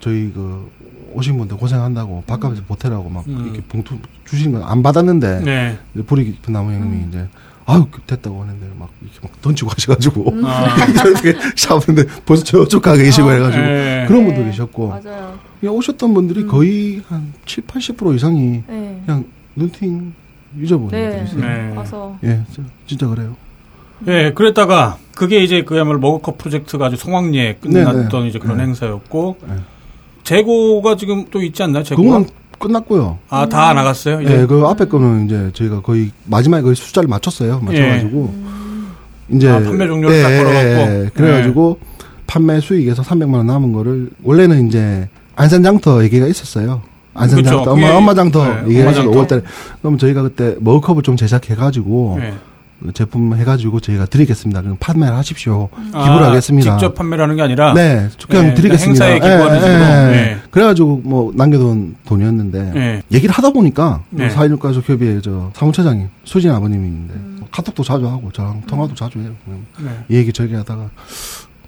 저희 0.00 0.32
그 0.32 0.70
오신 1.12 1.36
분들 1.38 1.56
고생한다고 1.56 2.24
밥값에서 2.26 2.62
보태라고 2.66 3.08
막 3.08 3.26
음. 3.28 3.44
이렇게 3.44 3.60
봉투 3.62 3.98
주시는 4.24 4.60
건안 4.60 4.82
받았는데 4.82 5.40
네. 5.40 5.78
이제 5.94 6.04
불이 6.04 6.24
깊은 6.24 6.52
나무 6.52 6.72
형님이 6.72 7.04
음. 7.04 7.06
이제 7.08 7.28
아유 7.66 7.86
됐다고 8.06 8.42
하는데 8.42 8.66
막 8.78 8.90
이렇게 9.02 9.18
막 9.22 9.40
던지고 9.42 9.70
하셔가지고 9.76 10.34
아. 10.44 10.76
이렇게 11.06 11.38
샤브인데 11.56 12.04
벌써 12.24 12.42
저쪽 12.44 12.82
가 12.82 12.96
계시고 12.96 13.28
아, 13.28 13.32
해가지고 13.32 13.62
네. 13.62 14.04
그런 14.08 14.24
네. 14.24 14.34
분도 14.34 14.50
계셨고 14.50 14.88
맞아요. 14.88 15.38
그냥 15.60 15.74
오셨던 15.74 16.14
분들이 16.14 16.42
음. 16.42 16.48
거의 16.48 17.02
한 17.08 17.32
7, 17.46 17.64
80% 17.64 18.16
이상이 18.16 18.62
네. 18.66 19.02
그냥 19.04 19.24
눈팅 19.56 20.14
유저분들이 20.58 21.00
네. 21.00 21.24
네. 21.36 21.74
가서. 21.74 22.16
예, 22.24 22.40
저- 22.52 22.62
진짜 22.86 23.06
그래요. 23.06 23.36
예, 24.08 24.32
그랬다가 24.32 24.96
그게 25.14 25.42
이제 25.44 25.62
그야말로 25.62 25.98
머그컵 26.00 26.38
프로젝트가 26.38 26.86
아주 26.86 26.96
성황리에 26.96 27.56
끝났던 27.60 28.08
네, 28.08 28.18
네. 28.22 28.28
이제 28.28 28.38
그런 28.38 28.56
네. 28.56 28.64
행사였고 28.64 29.36
네. 29.46 29.54
재고가 30.24 30.96
지금 30.96 31.26
또 31.30 31.42
있지 31.42 31.62
않나요? 31.62 31.82
재고가? 31.82 32.08
그건 32.18 32.26
끝났고요. 32.58 33.18
아, 33.28 33.46
다 33.48 33.72
나갔어요? 33.74 34.20
이제? 34.22 34.40
예, 34.42 34.46
그 34.46 34.62
앞에 34.66 34.86
거는 34.86 35.26
이제 35.26 35.50
저희가 35.54 35.80
거의 35.82 36.10
마지막에 36.26 36.62
거의 36.62 36.74
숫자를 36.76 37.08
맞췄어요. 37.08 37.60
맞춰가지고 37.60 38.34
이제 39.30 39.48
아, 39.48 39.60
판매 39.60 39.86
종료를 39.86 40.22
딱 40.22 40.28
걸어갖고? 40.44 41.08
그래가지고 41.14 41.78
판매 42.26 42.60
수익에서 42.60 43.02
300만 43.02 43.34
원 43.34 43.46
남은 43.46 43.72
거를 43.72 44.10
원래는 44.22 44.66
이제 44.68 45.08
안산장터 45.36 46.02
얘기가 46.04 46.26
있었어요. 46.26 46.82
안산장터 47.14 47.58
그쵸. 47.60 47.70
엄마 47.72 47.90
엄마장터 47.96 48.44
네, 48.44 48.62
얘기해가지고 48.68 49.10
엄마장터. 49.10 49.36
5월달에 49.36 49.44
그럼 49.80 49.98
저희가 49.98 50.22
그때 50.22 50.56
머그컵을 50.60 51.02
좀 51.02 51.16
제작해가지고 51.16 52.18
예. 52.20 52.34
제품 52.94 53.34
해가지고 53.34 53.80
저희가 53.80 54.06
드리겠습니다. 54.06 54.62
그럼 54.62 54.76
판매를 54.80 55.14
하십시오. 55.16 55.68
아, 55.92 56.04
기부를 56.04 56.26
하겠습니다. 56.28 56.78
직접 56.78 56.94
판매를 56.94 57.24
하는 57.24 57.36
게 57.36 57.42
아니라 57.42 57.74
네, 57.74 58.08
그냥 58.28 58.46
네, 58.46 58.54
드리겠습니다. 58.54 59.04
행사에 59.04 59.18
기부하는 59.18 59.60
식으로. 59.60 59.78
네. 60.12 60.38
그래가지고 60.50 61.00
뭐 61.04 61.30
남겨둔 61.34 61.96
돈이었는데 62.06 62.72
예. 62.76 63.02
얘기를 63.12 63.34
하다 63.34 63.50
보니까 63.50 64.02
네. 64.10 64.30
사회육가족협의회 64.30 65.20
저 65.20 65.50
사무처장님 65.54 66.08
수진 66.24 66.52
아버님이 66.52 66.86
있는데 66.86 67.14
음. 67.14 67.40
카톡도 67.50 67.82
자주 67.82 68.06
하고 68.06 68.30
저랑 68.32 68.62
통화도 68.66 68.94
자주 68.94 69.18
해요. 69.18 69.32
네. 69.78 69.90
이 70.08 70.16
얘기 70.16 70.32
저기 70.32 70.54
하다가 70.54 70.88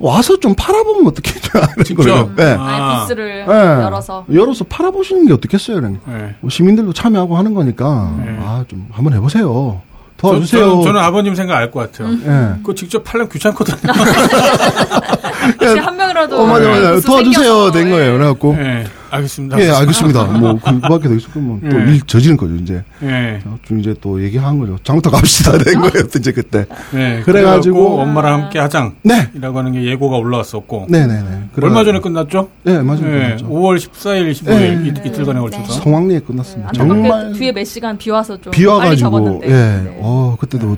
와서 0.02 0.36
좀 0.38 0.54
팔아보면 0.54 1.06
어떻겠냐 1.06 1.74
직접? 1.84 2.02
거예요. 2.04 2.30
네. 2.36 2.56
아. 2.58 2.62
아, 2.62 3.00
부스를 3.02 3.46
네. 3.46 3.52
열어서. 3.54 4.24
열어서 4.32 4.64
팔아보시는 4.64 5.26
게 5.28 5.32
어떻겠어요? 5.32 5.76
게. 5.78 6.00
예. 6.08 6.34
뭐 6.40 6.50
시민들도 6.50 6.92
참여하고 6.92 7.36
하는 7.36 7.54
거니까 7.54 8.12
네. 8.24 8.36
아좀 8.44 8.88
한번 8.90 9.14
해보세요. 9.14 9.80
저, 10.20 10.28
도와주세요. 10.28 10.60
저 10.70 10.74
는, 10.76 10.82
저는 10.82 11.00
아버님 11.00 11.34
생각 11.34 11.56
알 11.56 11.70
것 11.70 11.90
같아요. 11.92 12.12
예. 12.14 12.56
그거 12.58 12.74
직접 12.74 13.02
팔려면 13.04 13.28
귀찮거든요. 13.30 13.92
혹시 15.60 15.78
한 15.78 15.96
명이라도. 15.96 16.36
어 16.40 16.46
맞아 16.46 16.68
맞아 16.68 17.00
도와주세요 17.00 17.32
생겨서, 17.32 17.70
된 17.72 17.90
거예요. 17.90 18.12
예. 18.12 18.16
그래갖고 18.18 18.56
예. 18.58 18.84
알겠습니다. 19.12 19.60
예 19.60 19.68
알겠습니다. 19.70 20.24
뭐 20.24 20.58
그 20.64 20.80
밖에 20.80 21.08
더 21.08 21.14
있었으면 21.14 21.60
예. 21.64 21.68
또일 21.68 22.00
저지른 22.06 22.36
거죠 22.36 22.54
이제. 22.56 22.82
예. 23.02 23.40
좀 23.64 23.78
이제 23.80 23.94
또 24.00 24.22
얘기한 24.22 24.58
거죠. 24.58 24.78
장터 24.82 25.10
갑시다 25.10 25.52
된 25.62 25.80
거예요. 25.80 26.06
이제 26.16 26.32
그때. 26.32 26.64
예. 26.94 27.22
그래가지고- 27.24 28.00
엄마랑 28.00 28.44
함께 28.44 28.58
하장이라고 28.58 28.96
네. 29.04 29.28
하는 29.34 29.72
게 29.72 29.84
예고가 29.84 30.16
올라왔었고. 30.16 30.86
네네네. 30.88 31.48
얼마 31.60 31.84
전에 31.84 32.00
끝났죠? 32.00 32.48
네 32.64 32.80
맞아요. 32.82 33.06
예. 33.06 33.20
끝났죠. 33.20 33.48
5월 33.48 33.76
14일, 33.78 34.32
15일 34.32 34.46
네. 34.46 34.82
이, 34.86 35.08
이틀간에 35.08 35.40
걸쳐서. 35.40 35.72
네. 35.74 35.80
성황리에 35.80 36.20
끝났습니다. 36.20 36.72
네, 36.72 36.78
정말 36.78 37.32
뒤에 37.34 37.52
몇 37.52 37.64
시간 37.64 37.98
비 37.98 38.10
와서 38.10 38.40
좀 38.40 38.50
비 38.52 38.64
와가지고 38.64 39.10
접었는데. 39.10 39.46
예. 39.46 39.50
네. 39.52 39.98
어 40.00 40.36
그때도 40.40 40.76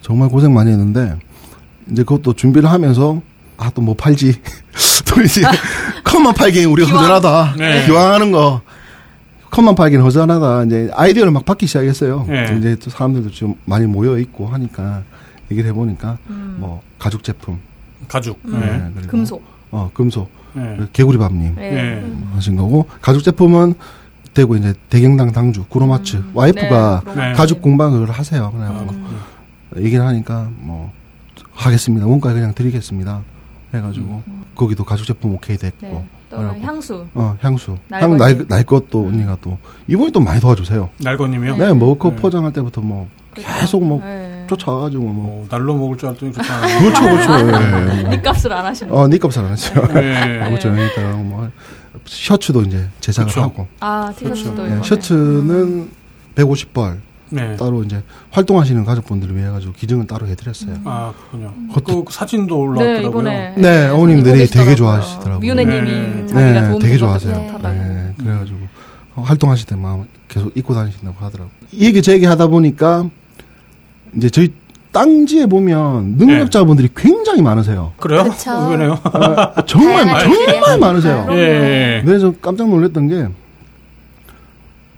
정말 0.00 0.28
고생 0.28 0.54
많이 0.54 0.70
했는데 0.70 1.14
이제 1.90 2.02
그것도 2.04 2.32
준비를 2.32 2.70
하면서 2.70 3.20
아 3.58 3.70
또 3.70 3.82
뭐 3.82 3.94
팔지 3.94 4.34
또 5.16 5.22
이제 5.22 5.40
컵만 6.04 6.34
팔기엔 6.34 6.66
우리가 6.68 6.88
기왕. 6.88 7.02
허전하다. 7.04 7.54
네. 7.58 7.86
기왕하는 7.86 8.32
거 8.32 8.60
컵만 9.50 9.74
팔기는 9.74 10.04
허전하다. 10.04 10.64
이제 10.64 10.90
아이디어를 10.94 11.32
막 11.32 11.44
받기 11.46 11.66
시작했어요. 11.66 12.26
네. 12.28 12.54
이제 12.58 12.76
또 12.76 12.90
사람들도 12.90 13.30
좀 13.30 13.54
많이 13.64 13.86
모여 13.86 14.18
있고 14.18 14.46
하니까 14.48 15.02
얘기를 15.50 15.68
해보니까 15.70 16.18
음. 16.28 16.56
뭐 16.60 16.82
가죽 16.98 17.22
제품, 17.24 17.58
가죽. 18.08 18.38
음. 18.44 18.60
네, 18.60 18.90
그리고 18.94 19.10
금속. 19.10 19.42
어 19.70 19.90
금속, 19.94 20.30
예. 20.56 20.86
개구리밥님 20.92 21.54
네. 21.56 21.62
예. 21.62 22.04
하신 22.34 22.56
거고 22.56 22.86
가죽 23.00 23.24
제품은 23.24 23.74
대구 24.34 24.56
이제 24.58 24.74
대경당 24.90 25.32
당주 25.32 25.64
구로마츠 25.68 26.22
와이프가 26.34 27.02
네, 27.06 27.14
네. 27.14 27.32
가죽 27.32 27.62
공방을 27.62 28.10
하세요. 28.10 28.52
그래 28.54 28.66
아. 28.68 29.80
얘기를 29.80 30.04
하니까 30.06 30.48
뭐 30.58 30.92
하겠습니다. 31.54 32.06
원가 32.06 32.32
그냥 32.32 32.54
드리겠습니다. 32.54 33.22
해가지고 33.76 34.22
거기도 34.54 34.84
가죽 34.84 35.06
제품 35.06 35.34
오케이 35.34 35.56
됐고 35.56 35.86
네. 35.86 36.08
또. 36.30 36.36
향수. 36.60 37.06
어 37.14 37.36
향수. 37.40 37.76
향날 37.90 38.46
날 38.48 38.62
것도 38.64 39.06
언니가 39.06 39.36
또 39.40 39.58
이분이 39.86 40.12
또 40.12 40.20
많이 40.20 40.40
도와주세요. 40.40 40.90
날거님이요? 40.98 41.56
네, 41.56 41.72
먹을 41.72 41.98
거 41.98 42.10
네. 42.10 42.16
포장할 42.16 42.52
때부터 42.52 42.80
뭐 42.80 43.08
그렇죠. 43.32 43.48
계속 43.60 43.84
뭐 43.84 44.00
네. 44.00 44.44
쫓아와가지고 44.48 45.04
뭐뭐 45.04 45.46
날로 45.48 45.74
먹을 45.76 45.96
줄 45.96 46.08
않아요. 46.08 46.18
그렇죠 46.80 47.02
그렇죠. 47.02 47.32
예, 47.38 48.04
예. 48.04 48.08
니 48.10 48.22
값을 48.22 48.52
안 48.52 48.64
하시는. 48.66 48.92
어, 48.92 49.06
니 49.08 49.18
값을 49.18 49.44
안 49.44 49.52
했죠. 49.52 49.74
네. 49.94 50.38
그렇죠. 50.48 50.68
여기다가 50.68 51.12
뭐 51.18 51.48
셔츠도 52.04 52.62
이제 52.62 52.88
제작을 53.00 53.28
그쵸. 53.28 53.42
하고 53.42 53.66
아 53.80 54.12
티셔츠도 54.16 54.62
예, 54.64 54.66
이번에. 54.68 54.82
셔츠는 54.82 55.90
150벌 56.34 56.98
네. 57.30 57.56
따로 57.56 57.82
이제 57.82 58.02
활동하시는 58.30 58.84
가족분들을 58.84 59.36
위해 59.36 59.48
가지고 59.48 59.72
기증을 59.72 60.06
따로 60.06 60.26
해드렸어요. 60.26 60.76
아, 60.84 61.12
그렇군요. 61.30 61.54
그것도- 61.72 62.04
그 62.04 62.12
사진도 62.12 62.54
네 62.56 62.60
올라왔더라고요. 62.62 63.08
이번에 63.08 63.54
네, 63.56 63.88
어머님들이. 63.88 64.46
되게 64.46 64.74
좋아하시더라고요. 64.74 65.38
미연애님이 65.40 65.90
네. 65.90 66.26
자기가 66.26 66.60
네, 66.60 66.68
도움 66.68 66.78
되게 66.80 66.96
좋아하세요. 66.96 67.58
네, 67.62 68.14
그래가지고 68.18 68.58
어, 69.16 69.22
활동하실 69.22 69.66
때만 69.66 70.06
계속 70.28 70.56
입고 70.56 70.74
다니신다고 70.74 71.16
하더라고요. 71.24 71.50
이 71.72 71.84
얘기 71.86 72.02
제 72.02 72.12
얘기 72.12 72.26
하다 72.26 72.46
보니까 72.48 73.08
이제 74.16 74.30
저희 74.30 74.52
땅지에 74.92 75.46
보면 75.46 76.16
능력자분들이 76.16 76.88
굉장히 76.96 77.42
많으세요. 77.42 77.92
그래요? 77.98 78.24
그쵸. 78.24 78.50
의외네요. 78.52 78.98
정말 79.66 80.18
정말. 80.20 80.78
많으세요. 80.78 81.26
네. 81.28 81.36
예. 81.36 82.02
그래서 82.04 82.32
깜짝 82.40 82.68
놀랐던 82.70 83.08
게 83.08 83.28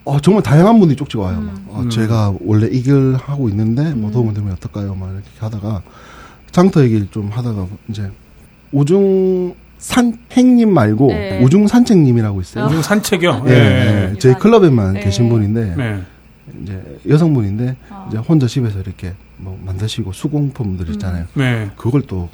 어, 0.08 0.18
정말 0.20 0.42
다양한 0.42 0.78
분들이 0.78 0.96
쪽지가 0.96 1.22
와요. 1.22 1.40
막. 1.40 1.54
어, 1.68 1.80
음. 1.82 1.90
제가 1.90 2.32
원래 2.40 2.66
이 2.66 2.82
길 2.82 3.14
하고 3.16 3.48
있는데 3.50 3.92
뭐 3.94 4.10
도움을 4.10 4.32
드리면 4.32 4.54
어떨까요? 4.54 4.94
막 4.94 5.10
이렇게 5.12 5.28
하다가 5.38 5.82
장터 6.50 6.82
얘기를 6.82 7.06
좀 7.10 7.28
하다가 7.30 7.66
이제 7.88 8.10
우중 8.72 9.54
산행님 9.78 10.72
말고 10.72 11.08
네. 11.08 11.40
우중 11.42 11.66
산책님이라고 11.68 12.40
있어요. 12.40 12.64
요즘 12.64 12.82
산책이요? 12.82 13.44
예, 13.48 13.50
예. 13.52 14.10
예. 14.14 14.18
저희 14.18 14.34
클럽에만 14.34 14.94
네. 14.94 15.00
계신 15.00 15.28
분인데 15.28 15.74
네. 15.76 16.02
이제 16.62 16.98
여성분인데 17.08 17.76
아. 17.90 18.06
이제 18.08 18.16
혼자 18.18 18.46
집에서 18.46 18.80
이렇게 18.80 19.12
뭐 19.36 19.58
만드시고 19.64 20.12
수공품들 20.12 20.88
있잖아요. 20.92 21.26
네. 21.34 21.70
그걸 21.76 22.00
또 22.02 22.28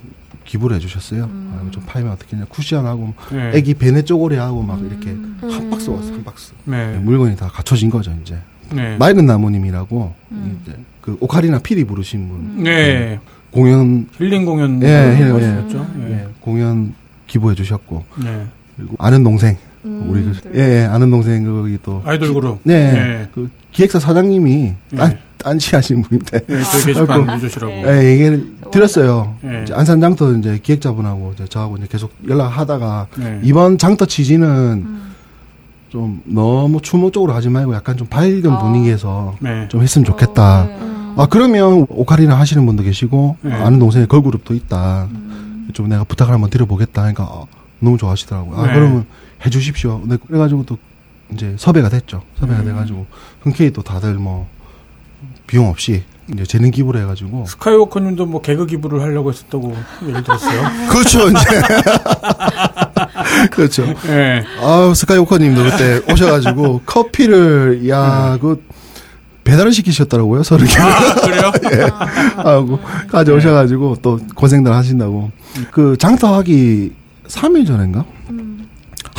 기부를 0.45 0.77
해주셨어요. 0.77 1.25
음. 1.25 1.55
아, 1.67 1.71
좀 1.71 1.83
파이면 1.87 2.13
어떻게 2.13 2.37
했냐 2.37 2.47
쿠션하고 2.49 3.15
네. 3.33 3.53
애기 3.55 3.75
베네 3.75 4.03
쪼고리하고 4.03 4.63
막 4.63 4.81
이렇게 4.81 5.11
음. 5.11 5.39
한 5.43 5.71
박스 5.71 5.91
왔어 5.91 6.13
한 6.13 6.25
박스. 6.25 6.53
네. 6.65 6.97
물건이 6.99 7.37
다 7.37 7.49
갖춰진 7.49 7.91
거죠 7.91 8.15
이제. 8.23 8.39
네. 8.73 8.97
맑은 8.97 9.27
나무님이라고 9.27 10.15
음. 10.33 10.61
이제 10.63 10.77
그 11.01 11.17
오카리나 11.21 11.59
피리 11.59 11.85
부르신 11.85 12.29
분 12.29 12.63
네. 12.65 13.21
공연 13.51 14.09
힐링 14.19 14.45
공연 14.45 14.83
예, 14.83 15.17
힐링, 15.17 15.35
하셨죠? 15.37 15.87
예, 16.01 16.13
예. 16.13 16.29
공연 16.41 16.95
기부해 17.27 17.55
주셨고 17.55 18.05
네. 18.25 18.47
그리고 18.77 18.97
아는 18.99 19.23
동생 19.23 19.57
음, 19.85 20.07
우리 20.09 20.22
그, 20.24 20.49
네. 20.51 20.61
예, 20.61 20.80
예 20.80 20.85
아는 20.85 21.11
동생 21.11 21.45
거기 21.45 21.78
또 21.82 22.03
아이돌 22.05 22.35
그룹. 22.35 22.61
네, 22.62 22.93
네. 22.93 23.28
그 23.35 23.51
기획사 23.72 23.99
사장님이 23.99 24.74
딴 24.97 25.11
네. 25.11 25.18
딴지 25.39 25.74
하신 25.76 26.03
분인데 26.03 26.47
네, 26.47 26.62
저희 26.62 26.85
게시판 26.87 27.37
유저시라고. 27.37 27.72
네. 27.72 27.85
예, 27.87 28.12
얘기를 28.12 28.47
드렸어요. 28.70 29.37
네. 29.43 29.62
이제 29.64 29.74
안산 29.74 30.01
장터 30.01 30.32
이제 30.32 30.59
기획자분하고 30.62 31.32
이제 31.35 31.47
저하고 31.47 31.76
이제 31.76 31.87
계속 31.91 32.12
연락하다가 32.26 33.09
네. 33.18 33.41
이번 33.43 33.76
장터 33.76 34.07
취지는 34.07 34.49
음. 34.49 35.14
좀 35.91 36.22
너무 36.24 36.80
추모적으로 36.80 37.35
하지 37.35 37.51
말고 37.51 37.74
약간 37.74 37.97
좀 37.97 38.07
밝은 38.09 38.47
아. 38.47 38.59
분위기에서 38.59 39.37
네. 39.41 39.68
좀 39.68 39.82
했으면 39.82 40.05
좋겠다. 40.05 40.62
어, 40.62 40.66
네. 40.66 41.14
아 41.16 41.26
그러면 41.26 41.87
오카리나 41.89 42.39
하시는 42.39 42.64
분도 42.64 42.82
계시고 42.82 43.37
네. 43.43 43.53
아는 43.53 43.78
동생의 43.78 44.09
걸그룹도 44.09 44.55
있다. 44.55 45.09
음. 45.11 45.68
좀 45.74 45.89
내가 45.89 46.05
부탁을 46.05 46.32
한번 46.32 46.49
드려보겠다. 46.51 47.03
하니까 47.05 47.24
아, 47.24 47.45
너무 47.80 47.99
좋아하시더라고요. 47.99 48.57
아 48.57 48.66
네. 48.66 48.74
그러면 48.74 49.05
해주십시오. 49.45 50.03
네, 50.07 50.17
그래가지고 50.27 50.65
또 50.65 50.79
이제 51.33 51.55
섭외가 51.59 51.89
됐죠. 51.89 52.23
섭외가 52.39 52.61
음. 52.61 52.67
돼가지고 52.67 53.07
흔쾌히 53.41 53.73
또 53.73 53.83
다들 53.83 54.15
뭐 54.15 54.49
비용 55.47 55.69
없이 55.69 56.05
이제 56.33 56.45
재능 56.45 56.71
기부를 56.71 57.03
해가지고 57.03 57.45
스카이워커님도 57.47 58.27
뭐 58.27 58.41
개그 58.41 58.67
기부를 58.67 59.03
하려고 59.03 59.31
했었다고 59.31 59.77
얘기 60.09 60.23
들었어요. 60.23 60.63
그렇죠 60.89 61.29
이제 61.29 61.45
그렇죠. 63.51 63.85
예. 64.09 64.45
아 64.61 64.93
스카이워커님도 64.95 65.65
그때 65.65 66.01
오셔가지고 66.13 66.83
커피를 66.87 67.87
야그 67.89 68.63
배달을 69.45 69.73
시키셨더라고요 69.73 70.43
서른 70.43 70.67
개. 70.67 70.79
아, 70.81 71.15
그래요? 71.21 71.53
하고 72.37 72.79
가져오셔가지고 73.11 73.99
또 74.01 74.19
고생들 74.35 74.73
하신다고 74.73 75.31
그 75.71 75.97
장터하기 75.99 76.93
3일 77.29 77.67
전인가 77.67 78.07
음. 78.31 78.44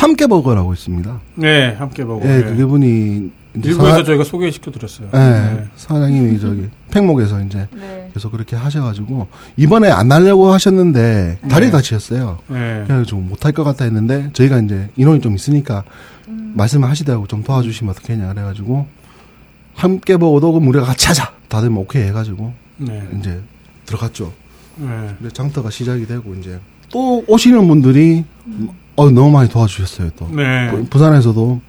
함께 0.05 0.27
버거라고 0.27 0.71
있습니다. 0.73 1.19
네, 1.35 1.73
함께 1.73 2.05
보고. 2.05 2.23
예, 2.27 2.37
예. 2.37 2.43
그게 2.43 2.63
분이 2.63 3.31
이제 3.57 3.69
일부에서 3.69 3.97
사- 3.97 4.03
저희가 4.03 4.23
소개시켜 4.23 4.69
드렸어요. 4.71 5.09
예, 5.15 5.65
사장님이 5.75 6.39
저기 6.39 6.69
팽목에서 6.91 7.41
이제 7.41 7.67
네. 7.73 8.09
계속 8.13 8.31
그렇게 8.31 8.55
하셔가지고 8.55 9.27
이번에 9.57 9.89
안 9.89 10.11
하려고 10.11 10.51
하셨는데 10.53 11.39
다리 11.49 11.65
네. 11.65 11.71
다치셨어요. 11.71 12.37
예. 12.51 12.83
그래가지고 12.85 13.21
못할 13.21 13.51
것 13.51 13.63
같다 13.63 13.85
했는데 13.85 14.29
저희가 14.33 14.59
이제 14.59 14.89
인원이 14.95 15.21
좀 15.21 15.33
있으니까 15.35 15.83
음. 16.27 16.53
말씀을 16.55 16.87
하시더라고 16.89 17.25
좀 17.27 17.43
도와주시면 17.43 17.91
어떻겠냐 17.91 18.31
그래가지고 18.33 18.85
함께 19.73 20.17
버거도 20.17 20.51
그럼 20.53 20.67
우리가 20.67 20.85
같이 20.85 21.07
하자 21.07 21.31
다들 21.49 21.69
뭐 21.71 21.83
오케이 21.83 22.03
해가지고 22.03 22.53
네. 22.77 23.07
이제 23.19 23.41
들어갔죠. 23.87 24.31
예. 24.81 24.85
근데 25.17 25.29
장터가 25.33 25.69
시작이 25.71 26.05
되고 26.05 26.35
이제 26.35 26.59
또 26.91 27.23
오시는 27.27 27.67
분들이 27.67 28.23
어 28.95 29.09
너무 29.09 29.31
많이 29.31 29.49
도와주셨어요 29.49 30.11
또 30.17 30.27
네. 30.31 30.69
그 30.71 30.83
부산에서도 30.89 31.61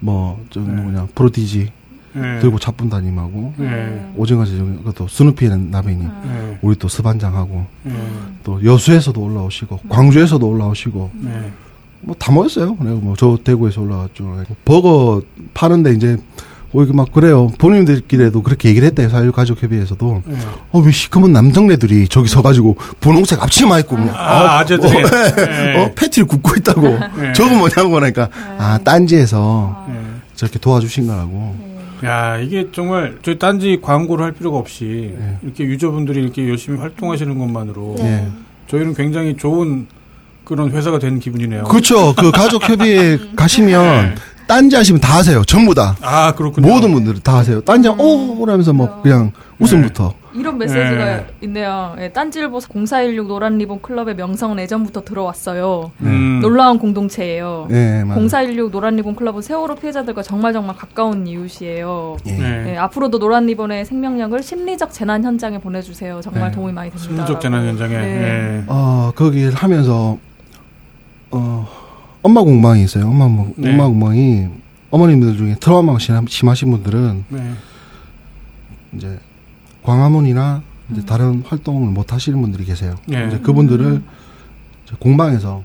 뭐 0.00 0.38
저 0.50 0.60
네. 0.60 0.72
누구냐 0.72 1.08
프로디지 1.14 1.72
예. 2.16 2.40
들고 2.40 2.58
잡분다님하고 2.58 3.54
예. 3.60 4.10
오징어 4.16 4.44
제종 4.44 4.76
그것도 4.78 5.08
스누피는 5.08 5.70
나베님 5.70 6.08
예. 6.08 6.58
우리 6.62 6.74
또 6.76 6.88
스반장하고 6.88 7.66
예. 7.86 7.92
또 8.42 8.64
여수에서도 8.64 9.20
올라오시고 9.20 9.80
광주에서도 9.88 10.46
올라오시고 10.48 11.10
네. 11.14 11.52
뭐다 12.00 12.30
모였어요. 12.32 12.76
그리고 12.76 12.96
뭐 13.00 13.14
저 13.16 13.36
대구에서 13.42 13.82
올라왔죠. 13.82 14.44
버거 14.64 15.20
파는데 15.52 15.92
이제 15.94 16.16
뭐 16.70 16.82
이렇게 16.82 16.94
막 16.96 17.10
그래요. 17.12 17.50
본인들끼리도 17.58 18.42
그렇게 18.42 18.68
얘기를 18.68 18.86
했대요. 18.88 19.08
사유 19.08 19.32
가족 19.32 19.62
협의회에서도 19.62 20.22
예. 20.28 20.34
어왜 20.72 20.90
시커먼 20.90 21.32
남정네들이 21.32 22.08
저기 22.08 22.28
서가지고 22.28 22.76
분홍색 23.00 23.42
앞치마 23.42 23.78
입고 23.80 23.96
뭐 23.96 24.12
아, 24.14 24.58
아재들이. 24.58 24.96
어, 24.98 25.00
예. 25.38 25.78
어, 25.78 25.90
패티를 25.94 26.26
굽고 26.28 26.56
있다고. 26.58 26.82
네. 27.20 27.32
저거 27.34 27.54
뭐냐고 27.56 27.90
그러니까, 27.90 28.28
아, 28.58 28.78
딴지에서 28.84 29.86
예. 29.88 29.94
저렇게 30.34 30.58
도와주신 30.58 31.06
거라고. 31.06 31.68
야, 32.04 32.36
이게 32.38 32.68
정말 32.72 33.16
저희 33.22 33.38
딴지 33.38 33.78
광고를 33.82 34.24
할 34.24 34.32
필요가 34.32 34.58
없이 34.58 35.14
네. 35.18 35.38
이렇게 35.42 35.64
유저분들이 35.64 36.20
이렇게 36.22 36.48
열심히 36.48 36.78
활동하시는 36.78 37.36
것만으로 37.38 37.96
예. 38.00 38.28
저희는 38.68 38.94
굉장히 38.94 39.36
좋은 39.36 39.86
그런 40.44 40.70
회사가 40.70 40.98
된 40.98 41.18
기분이네요. 41.18 41.64
그렇죠. 41.64 42.14
그 42.14 42.30
가족협의회 42.30 43.18
가시면, 43.36 44.16
딴지 44.48 44.74
하시면 44.76 45.00
다 45.00 45.18
하세요. 45.18 45.44
전부 45.44 45.74
다. 45.74 45.94
아, 46.00 46.32
그렇군요. 46.34 46.66
모든 46.66 46.92
분들은 46.92 47.20
다 47.22 47.36
하세요. 47.36 47.60
딴지, 47.60 47.86
어, 47.88 47.94
그러면서 47.96 48.72
뭐, 48.72 49.02
그냥 49.02 49.30
웃음부터. 49.60 50.14
이런 50.34 50.56
메시지가 50.56 50.86
네. 50.86 51.26
있네요. 51.42 51.96
예, 51.98 52.10
딴지일보 52.12 52.60
0416 52.60 53.26
노란 53.26 53.58
리본 53.58 53.82
클럽의 53.82 54.14
명성은 54.14 54.58
예전부터 54.60 55.02
들어왔어요. 55.02 55.90
음. 56.00 56.38
놀라운 56.40 56.78
공동체예요. 56.78 57.68
예, 57.70 58.04
맞아요. 58.04 58.28
0416 58.28 58.70
노란 58.70 58.96
리본 58.96 59.16
클럽은 59.16 59.42
세월호 59.42 59.74
피해자들과 59.74 60.22
정말 60.22 60.52
정말 60.52 60.76
가까운 60.76 61.26
이웃이에요. 61.26 62.16
예. 62.26 62.32
네. 62.32 62.72
예, 62.72 62.76
앞으로도 62.78 63.18
노란 63.18 63.46
리본의 63.46 63.84
생명력을 63.84 64.40
심리적 64.42 64.92
재난 64.92 65.24
현장에 65.24 65.58
보내주세요. 65.58 66.20
정말 66.22 66.50
네. 66.50 66.56
도움이 66.56 66.72
많이 66.72 66.90
됩니다. 66.90 67.04
심리적 67.06 67.40
재난 67.40 67.66
현장에. 67.66 67.96
네. 67.96 68.22
예. 68.60 68.64
어, 68.68 69.12
거기를 69.14 69.52
하면서, 69.54 70.18
어, 71.32 71.68
엄마 72.22 72.42
공방이 72.42 72.82
있어요. 72.84 73.08
엄마, 73.08 73.26
공- 73.26 73.54
네. 73.56 73.70
엄마 73.70 73.86
공방이, 73.86 74.48
어머님들 74.90 75.36
중에 75.36 75.56
트라우마가 75.60 75.98
심- 75.98 76.26
심하신 76.26 76.70
분들은, 76.70 77.24
네. 77.28 77.52
이제, 78.96 79.18
광화문이나, 79.82 80.62
이제 80.90 81.04
다른 81.04 81.42
활동을 81.46 81.90
못 81.90 82.12
하시는 82.12 82.40
분들이 82.40 82.64
계세요. 82.64 82.96
네. 83.06 83.26
이제 83.28 83.38
그분들을 83.38 84.02
이제 84.86 84.96
공방에서, 84.98 85.62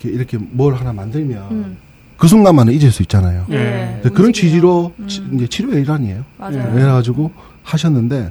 이렇게, 0.00 0.16
이렇게 0.16 0.38
뭘 0.38 0.74
하나 0.74 0.92
만들면, 0.92 1.50
음. 1.50 1.76
그 2.16 2.28
순간만은 2.28 2.72
잊을 2.72 2.90
수 2.92 3.02
있잖아요. 3.02 3.44
예. 3.50 3.56
네, 3.56 3.98
근데 4.02 4.16
그런. 4.16 4.32
취지로 4.32 4.92
음. 4.98 5.06
치- 5.06 5.22
이제 5.34 5.46
치료의 5.48 5.82
일환이에요. 5.82 6.24
맞아요. 6.38 6.72
그래가지고 6.72 7.30
하셨는데 7.62 8.30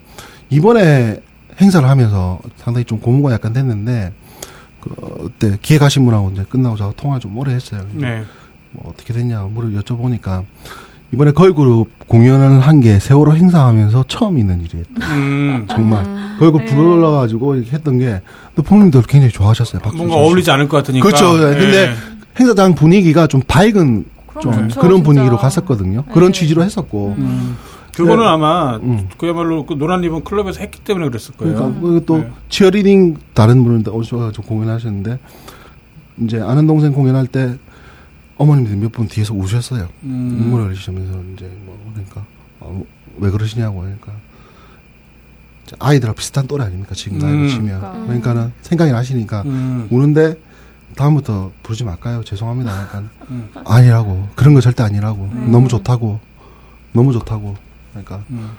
이번에 0.49 1.21
행사를 1.61 1.87
하면서 1.87 2.39
상당히 2.57 2.83
좀 2.85 2.99
고무가 2.99 3.31
약간 3.33 3.53
됐는데 3.53 4.11
그 4.85 5.23
그때 5.39 5.57
기획하신 5.61 6.05
분하고 6.05 6.31
이제 6.33 6.45
끝나고 6.47 6.75
저 6.77 6.93
통화 6.95 7.19
좀 7.19 7.37
오래 7.37 7.53
했어요. 7.53 7.81
네. 7.93 8.23
뭐 8.71 8.91
어떻게 8.93 9.13
됐냐 9.13 9.41
물어 9.43 9.69
여쭤보니까 9.81 10.43
이번에 11.13 11.31
걸그룹 11.31 12.07
공연을 12.07 12.59
한 12.61 12.79
게 12.81 12.99
세월호 12.99 13.35
행사하면서 13.35 14.05
처음 14.07 14.37
있는 14.37 14.61
일이에요. 14.61 14.83
음, 15.01 15.65
정말 15.69 16.05
음. 16.05 16.35
걸그룹 16.39 16.65
네. 16.67 16.75
불러가지고 16.75 17.55
이렇게 17.55 17.71
했던 17.71 17.99
게 17.99 18.21
또 18.55 18.63
부모님들 18.63 19.01
굉장히 19.03 19.31
좋아하셨어요. 19.33 19.81
박수 19.81 19.97
뭔가. 19.97 20.15
어울리지 20.15 20.49
않을 20.51 20.67
것 20.69 20.77
같으니까. 20.77 21.05
그렇죠. 21.05 21.35
예. 21.51 21.55
근데 21.57 21.93
행사장 22.39 22.73
분위기가 22.75 23.27
좀 23.27 23.41
밝은 23.47 24.05
좀 24.41 24.51
그런 24.51 24.69
진짜. 24.69 25.03
분위기로 25.03 25.37
갔었거든요. 25.37 26.03
그런 26.13 26.31
네. 26.31 26.39
취지로 26.39 26.63
했었고. 26.63 27.15
음, 27.17 27.57
그거는 27.95 28.23
네. 28.23 28.29
아마 28.29 28.75
음. 28.77 29.07
그야말로 29.17 29.65
그 29.65 29.73
노란 29.75 30.01
리본 30.01 30.23
클럽에서 30.23 30.59
했기 30.59 30.79
때문에 30.83 31.07
그랬을 31.09 31.35
거예요. 31.35 31.55
그러니까 31.55 31.79
그리고 31.81 32.05
또 32.05 32.17
네. 32.19 32.31
치어리딩 32.49 33.17
다른 33.33 33.63
분들 33.63 33.93
오셔가지고 33.93 34.43
공연하셨는데 34.43 35.19
이제 36.19 36.41
아는 36.41 36.67
동생 36.67 36.91
공연할 36.93 37.27
때 37.27 37.57
어머님들이 38.37 38.75
몇 38.77 38.91
분 38.91 39.07
뒤에서 39.07 39.33
우셨어요. 39.33 39.87
음. 40.03 40.37
눈물을 40.39 40.67
흘리시면서 40.67 41.21
이제 41.35 41.49
뭐 41.65 41.77
그러니까 41.93 42.25
어, 42.59 42.83
왜 43.17 43.29
그러시냐고 43.31 43.79
그러니까 43.81 44.11
아이들하고 45.79 46.15
비슷한 46.17 46.47
또래 46.47 46.65
아닙니까 46.65 46.93
지금 46.93 47.17
나이로 47.17 47.37
음. 47.39 47.47
치면 47.47 47.79
그러니까. 47.79 48.05
그러니까는 48.05 48.51
생각이 48.61 48.91
나시니까 48.91 49.41
음. 49.45 49.87
우는데 49.89 50.37
다음부터 50.95 51.51
부르지 51.63 51.83
말까요 51.83 52.23
죄송합니다 52.23 52.81
약간 52.81 53.09
음. 53.29 53.49
아니라고 53.65 54.27
그런 54.35 54.53
거 54.53 54.61
절대 54.61 54.83
아니라고 54.83 55.23
음. 55.23 55.49
너무 55.51 55.67
좋다고 55.67 56.19
너무 56.93 57.11
좋다고 57.13 57.55
그러니까 57.95 58.23
음. 58.29 58.49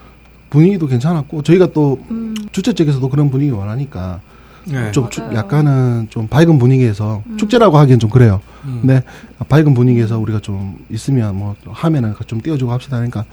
분위기도 0.50 0.86
괜찮았고 0.86 1.42
저희가 1.42 1.72
또 1.72 2.00
음. 2.10 2.34
주최 2.52 2.72
측에서도 2.72 3.06
그런 3.08 3.30
분위기 3.30 3.50
원하니까 3.50 4.20
네. 4.64 4.90
좀 4.92 5.08
주- 5.10 5.20
맞아요. 5.20 5.36
약간은 5.36 6.06
좀 6.10 6.26
밝은 6.28 6.58
분위기에서 6.58 7.22
음. 7.26 7.36
축제라고 7.36 7.76
하기엔 7.78 7.98
좀 7.98 8.10
그래요. 8.10 8.40
음. 8.64 8.78
근데 8.80 9.02
밝은 9.48 9.74
분위기에서 9.74 10.18
우리가 10.18 10.40
좀 10.40 10.76
있으면 10.90 11.36
뭐 11.36 11.54
하면은 11.68 12.14
좀 12.26 12.40
띄워주고 12.40 12.72
합시다. 12.72 12.96
그러니까 12.96 13.24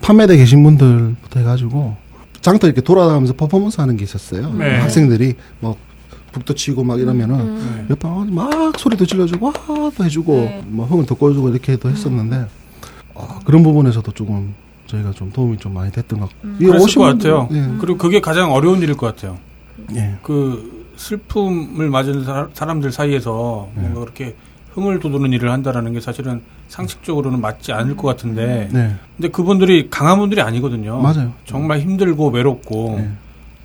판매대 0.00 0.36
계신 0.36 0.62
분들부터 0.62 1.40
해가지고 1.40 1.96
장터 2.40 2.66
이렇게 2.68 2.80
돌아다니면서 2.80 3.34
퍼포먼스 3.34 3.80
하는 3.80 3.96
게 3.96 4.04
있었어요. 4.04 4.52
네. 4.54 4.78
학생들이 4.78 5.34
뭐 5.60 5.76
북도 6.32 6.54
치고 6.54 6.84
막 6.84 7.00
이러면은 7.00 7.40
음. 7.40 7.84
네. 7.88 7.90
옆에 7.90 8.08
막 8.32 8.78
소리도 8.78 9.04
질러주고 9.06 9.46
와또 9.46 10.04
해주고 10.04 10.32
네. 10.34 10.62
뭐 10.68 10.86
흥을 10.86 11.04
돋궈주고 11.06 11.48
이렇게도 11.50 11.90
했었는데 11.90 12.46
아, 13.14 13.40
그런 13.44 13.62
부분에서도 13.62 14.12
조금 14.12 14.54
저희가 14.88 15.12
좀 15.12 15.30
도움이 15.30 15.58
좀 15.58 15.74
많이 15.74 15.92
됐던 15.92 16.18
것 16.18 16.28
같고. 16.30 16.48
음. 16.48 16.58
이 16.60 16.64
그랬을 16.66 16.94
것 16.94 17.00
같아요. 17.02 17.48
예. 17.52 17.78
그리고 17.78 17.96
그게 17.98 18.20
가장 18.20 18.52
어려운 18.52 18.80
일일 18.82 18.96
것 18.96 19.06
같아요. 19.14 19.38
예. 19.94 20.16
그 20.22 20.86
슬픔을 20.96 21.88
맞은 21.90 22.24
사- 22.24 22.48
사람들 22.52 22.90
사이에서 22.90 23.68
네. 23.74 23.82
뭔가 23.82 24.00
그렇게 24.00 24.34
흥을 24.72 24.98
돋우는 25.00 25.32
일을 25.32 25.50
한다라는 25.52 25.92
게 25.92 26.00
사실은 26.00 26.40
상식적으로는 26.68 27.40
맞지 27.40 27.72
않을 27.72 27.96
것 27.96 28.08
같은데 28.08 28.68
네. 28.72 28.94
근데 29.16 29.28
그분들이 29.28 29.88
강한 29.90 30.18
분들이 30.18 30.40
아니거든요. 30.40 31.00
맞아요. 31.00 31.32
정말 31.44 31.80
힘들고 31.80 32.28
외롭고 32.30 32.96
네. 32.98 33.08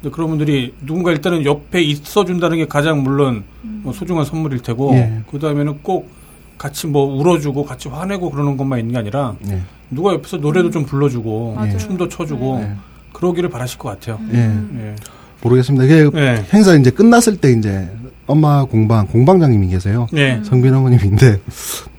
근데 0.02 0.14
그런 0.14 0.30
분들이 0.30 0.74
누군가 0.86 1.12
일단은 1.12 1.46
옆에 1.46 1.82
있어 1.82 2.26
준다는 2.26 2.58
게 2.58 2.68
가장 2.68 3.02
물론 3.04 3.44
뭐 3.62 3.94
소중한 3.94 4.26
선물일 4.26 4.60
테고 4.62 4.94
예. 4.96 5.22
그 5.32 5.40
다음에는 5.40 5.80
꼭 5.82 6.10
같이 6.58 6.88
뭐 6.88 7.04
울어주고 7.20 7.66
같이 7.66 7.90
화내고 7.90 8.30
그러는 8.30 8.56
것만 8.58 8.80
있는 8.80 8.92
게 8.94 8.98
아니라 9.00 9.36
예. 9.50 9.62
누가 9.94 10.14
옆에서 10.14 10.38
노래도 10.38 10.70
좀 10.72 10.86
불러주고 10.86 11.56
맞아요. 11.56 11.78
춤도 11.78 12.10
춰주고 12.10 12.60
예. 12.64 12.76
그러기를 13.14 13.50
바라실 13.50 13.78
것 13.78 13.90
같아요. 13.90 14.20
예. 14.34 14.38
예. 14.40 14.96
모르겠습니다. 15.42 15.86
이게 15.86 16.10
네. 16.14 16.46
행사 16.54 16.74
이제 16.76 16.90
끝났을 16.90 17.38
때 17.38 17.52
이제 17.52 17.90
엄마 18.26 18.64
공방 18.64 19.08
공방장님이 19.08 19.68
계세요. 19.68 20.08
네. 20.12 20.42
성빈 20.44 20.74
어머님인데 20.74 21.40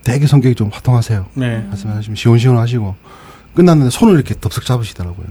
되게 0.03 0.26
성격이 0.26 0.55
좀 0.55 0.70
화통하세요. 0.72 1.26
네. 1.34 1.64
말씀하시면 1.68 2.16
시원시원하시고 2.16 2.95
끝났는데 3.55 3.90
손을 3.90 4.14
이렇게 4.14 4.34
덥석 4.40 4.64
잡으시더라고요. 4.64 5.26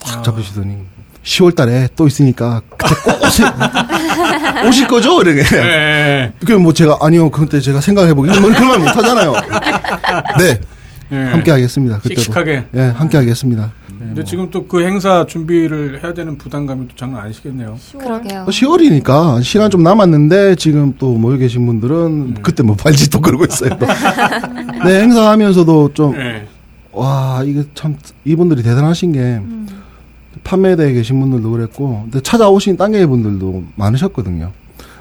탁 0.00 0.18
아. 0.18 0.22
잡으시더니 0.22 0.76
10월달에 1.22 1.90
또 1.94 2.06
있으니까 2.06 2.62
그때 2.76 2.94
꼭 3.04 3.22
오실, 3.22 3.44
오실 4.66 4.88
거죠? 4.88 5.20
이렇게. 5.20 5.42
네. 5.42 6.32
그게 6.40 6.54
뭐 6.54 6.72
제가 6.72 6.98
아니요 7.00 7.30
그때 7.30 7.60
제가 7.60 7.80
생각해보기 7.80 8.40
뭐 8.40 8.50
그런 8.50 8.68
말 8.68 8.78
못하잖아요. 8.78 9.32
네, 10.38 10.60
네. 11.10 11.24
함께 11.24 11.50
하겠습니다. 11.50 11.98
그때도. 11.98 12.20
씩씩하게. 12.20 12.64
예, 12.74 12.80
함께 12.80 13.16
하겠습니다. 13.16 13.72
근데 13.98 14.22
지금 14.24 14.48
또 14.50 14.66
그 14.68 14.84
행사 14.84 15.26
준비를 15.26 16.02
해야 16.02 16.14
되는 16.14 16.38
부담감이 16.38 16.88
또 16.88 16.94
장난 16.96 17.22
아니시겠네요. 17.24 17.76
그러게요. 17.98 18.46
10월이니까 18.48 19.42
시간 19.42 19.70
좀 19.70 19.82
남았는데 19.82 20.54
지금 20.56 20.94
또 20.98 21.14
모여 21.16 21.36
계신 21.36 21.66
분들은 21.66 22.34
네. 22.34 22.40
그때 22.42 22.62
뭐 22.62 22.76
발짓도 22.76 23.20
걸고 23.20 23.44
있어요. 23.46 23.70
또. 23.78 23.86
네, 24.86 25.00
행사하면서도 25.02 25.94
좀 25.94 26.12
네. 26.12 26.46
와, 26.92 27.42
이게 27.44 27.62
참, 27.74 27.96
이분들이 28.24 28.62
대단하신 28.62 29.12
게, 29.12 29.20
음. 29.20 29.68
판매대에 30.42 30.92
계신 30.92 31.20
분들도 31.20 31.50
그랬고, 31.50 32.02
근데 32.04 32.20
찾아오신 32.20 32.76
딴개 32.76 33.06
분들도 33.06 33.64
많으셨거든요. 33.76 34.50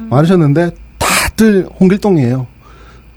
많으셨는데, 0.10 0.72
다들 1.00 1.68
홍길동이에요. 1.80 2.46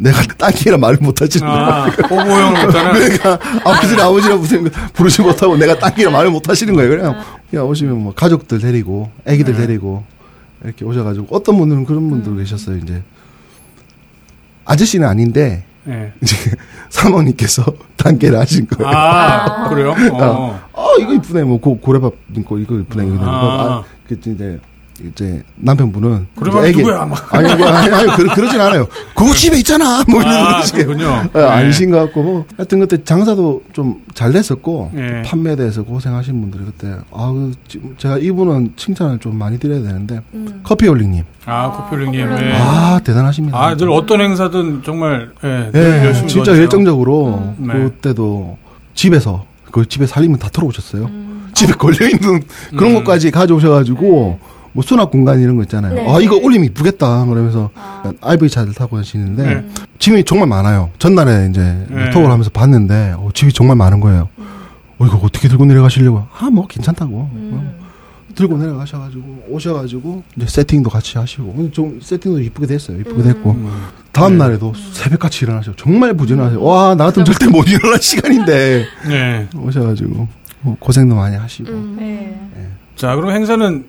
내가 0.01 0.22
딴개라 0.38 0.78
말을 0.78 0.98
못하지. 1.03 1.40
아, 1.42 1.86
못하는. 1.86 2.92
그러니까, 2.92 3.38
아버지나 3.64 4.09
부르- 4.38 4.70
부르지 4.94 5.20
못하고 5.22 5.57
내가 5.57 5.78
딴개라 5.78 6.11
말을 6.11 6.30
못하시는 6.30 6.74
거예요. 6.74 6.90
그냥, 6.90 7.22
그냥 7.51 7.66
오시면 7.66 7.98
뭐, 8.03 8.14
가족들 8.14 8.61
데리고, 8.61 9.11
애기들 9.26 9.55
네. 9.55 9.66
데리고, 9.66 10.05
이렇게 10.64 10.84
오셔가지고, 10.84 11.26
어떤 11.30 11.59
분들은 11.59 11.84
그런 11.84 12.09
분들 12.09 12.36
계셨어요, 12.38 12.78
이제. 12.78 13.03
아저씨는 14.64 15.07
아닌데, 15.07 15.64
네. 15.84 16.12
이제, 16.22 16.36
사모님께서 16.88 17.64
딴개를 17.96 18.38
하신 18.38 18.66
거예요. 18.68 18.90
아, 18.90 19.68
그래요? 19.68 19.94
어. 20.12 20.61
아 20.74 20.86
이거 21.01 21.12
이쁘네 21.14 21.44
뭐 21.44 21.61
고, 21.61 21.78
고래밥 21.78 22.12
넣고 22.28 22.59
이거 22.59 22.76
이쁘네 22.78 23.07
이거 23.07 23.16
아. 23.24 23.28
아, 23.28 23.84
그 24.09 24.14
이제 24.14 24.59
이제 25.09 25.42
남편분은 25.57 26.26
이제 26.46 26.59
애기- 26.68 26.78
누구야? 26.78 27.05
막. 27.07 27.34
아니 27.34 27.55
뭐, 27.55 27.66
아니 27.68 27.94
아니 27.94 28.07
그러, 28.16 28.34
그러진 28.34 28.61
않아요 28.61 28.86
그거 29.14 29.32
집에 29.34 29.59
있잖아 29.59 30.03
뭐 30.09 30.20
이런 30.20 30.34
아, 30.34 30.61
그렇군요. 30.62 31.24
어, 31.32 31.38
아니신 31.40 31.90
것 31.90 31.98
같고 31.98 32.22
뭐 32.22 32.44
하여튼 32.57 32.80
그때 32.80 33.03
장사도 33.03 33.62
좀 33.72 34.01
잘 34.12 34.32
됐었고 34.32 34.90
예. 34.96 35.22
판매대에서 35.24 35.84
고생하신 35.84 36.40
분들이 36.40 36.64
그때 36.64 36.94
아 37.12 37.32
그, 37.32 37.53
제가 37.96 38.18
이분은 38.18 38.72
칭찬을 38.76 39.18
좀 39.20 39.38
많이 39.38 39.59
드려야 39.59 39.80
되는데 39.82 40.20
음. 40.34 40.61
커피올리님 40.62 41.24
아, 41.46 41.70
코필링님. 41.70 42.28
커플링. 42.28 42.51
예. 42.51 42.55
아 42.57 43.01
대단하십니다 43.03 43.57
아, 43.59 43.74
늘 43.76 43.88
어떤 43.90 44.20
행사든 44.20 44.82
정말, 44.84 45.30
예, 45.44 45.70
늘 45.72 46.01
예, 46.03 46.05
열심히 46.07 46.28
진짜 46.28 46.44
도와주세요. 46.46 46.62
열정적으로 46.62 47.55
음. 47.59 47.66
네. 47.66 47.72
그때도 47.74 48.59
집에서 48.94 49.46
그 49.70 49.86
집에 49.88 50.07
살림을 50.07 50.38
다 50.38 50.48
털어오셨어요. 50.53 51.05
음. 51.05 51.48
집에 51.55 51.72
걸려 51.72 52.07
있는 52.09 52.42
그런 52.76 52.90
음. 52.90 52.94
것까지 52.96 53.30
가져오셔가지고 53.30 54.38
뭐 54.73 54.83
수납 54.85 55.11
공간 55.11 55.41
이런 55.41 55.57
거 55.57 55.62
있잖아요. 55.62 55.95
네. 55.95 56.07
아 56.09 56.21
이거 56.21 56.37
올리면 56.37 56.66
이쁘겠다 56.66 57.25
그러면서 57.27 57.71
아. 57.75 58.13
RV 58.21 58.49
차를 58.49 58.72
타고 58.75 58.97
하시는데 58.99 59.42
네. 59.42 59.64
짐이 59.99 60.25
정말 60.25 60.49
많아요. 60.49 60.91
전날에 60.99 61.49
이제 61.51 61.61
네. 61.88 62.11
톡을 62.11 62.30
하면서 62.30 62.51
봤는데 62.51 63.14
어, 63.17 63.30
짐이 63.34 63.53
정말 63.53 63.76
많은 63.76 64.01
거예요. 64.01 64.29
어 64.99 65.07
이거 65.07 65.18
어떻게 65.22 65.49
들고 65.49 65.64
내려가시려고? 65.64 66.25
아 66.38 66.51
뭐 66.51 66.67
괜찮다고. 66.67 67.30
음. 67.33 67.51
어, 67.55 67.80
들고 68.34 68.57
내려가셔가지고 68.59 69.47
오셔가지고 69.49 70.22
이제 70.37 70.47
세팅도 70.47 70.88
같이 70.88 71.18
하시고 71.18 71.71
좀 71.72 71.99
세팅도 72.01 72.41
이쁘게 72.41 72.67
됐어요. 72.68 73.01
이쁘게 73.01 73.22
됐고 73.25 73.51
음. 73.51 73.72
다음 74.13 74.38
날에도 74.38 74.72
새벽같이 74.92 75.45
일어나시고 75.45 75.75
정말 75.76 76.14
부지런하세요. 76.14 76.63
와 76.63 76.95
나 76.95 77.07
같으면 77.07 77.25
절대 77.26 77.49
못 77.49 77.68
일어날 77.68 78.01
시간인데 78.01 78.84
네. 79.09 79.49
오셔가지고 79.57 80.29
뭐 80.63 80.76
고생도 80.79 81.17
많이 81.17 81.34
하시고 81.37 81.71
음. 81.71 81.97
네. 81.99 82.38
자, 82.95 83.17
그럼 83.17 83.33
행사는 83.33 83.84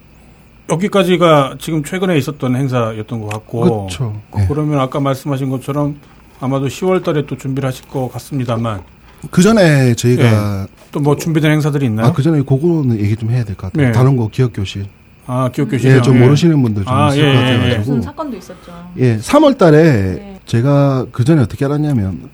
여기까지가 0.72 1.56
지금 1.60 1.84
최근에 1.84 2.18
있었던 2.18 2.56
행사였던 2.56 3.22
것 3.22 3.27
같고. 3.30 3.61
그렇죠. 3.88 4.19
네. 4.35 4.45
그러면 4.48 4.80
아까 4.80 4.99
말씀하신 4.99 5.49
것처럼 5.49 5.98
아마도 6.39 6.68
10월 6.68 7.03
달에 7.03 7.26
또 7.27 7.38
준비를 7.38 7.68
하실 7.68 7.88
것 7.88 8.10
같습니다만 8.14 8.81
그 9.30 9.41
전에 9.43 9.93
저희가 9.93 10.68
또뭐 10.91 11.15
준비된 11.18 11.52
행사들이 11.52 11.85
있나요? 11.85 12.07
아 12.07 12.11
그 12.14 12.23
전에 12.23 12.41
그거는 12.41 12.99
얘기 12.99 13.15
좀 13.15 13.30
해야 13.30 13.43
될 13.43 13.56
것 13.56 13.72
같아요. 13.72 13.88
네. 13.88 13.91
다른 13.91 14.15
거 14.18 14.27
기억 14.30 14.52
교실. 14.53 14.85
아, 15.27 15.49
기억교실. 15.53 15.91
예, 15.98 16.02
좀 16.02 16.19
모르시는 16.19 16.61
분들 16.61 16.84
좀 16.84 16.91
아, 16.93 17.10
있을 17.10 17.19
예, 17.19 17.23
것 17.23 17.30
예, 17.31 17.35
예. 17.35 17.53
같아가지고. 17.53 17.77
무슨 17.80 18.02
사건도 18.02 18.38
있었죠. 18.38 18.72
예, 18.98 19.18
3월 19.18 19.57
달에 19.57 19.84
네. 19.84 20.39
제가 20.48 21.06
그 21.11 21.23
전에 21.23 21.41
어떻게 21.43 21.64
알았냐면 21.64 22.30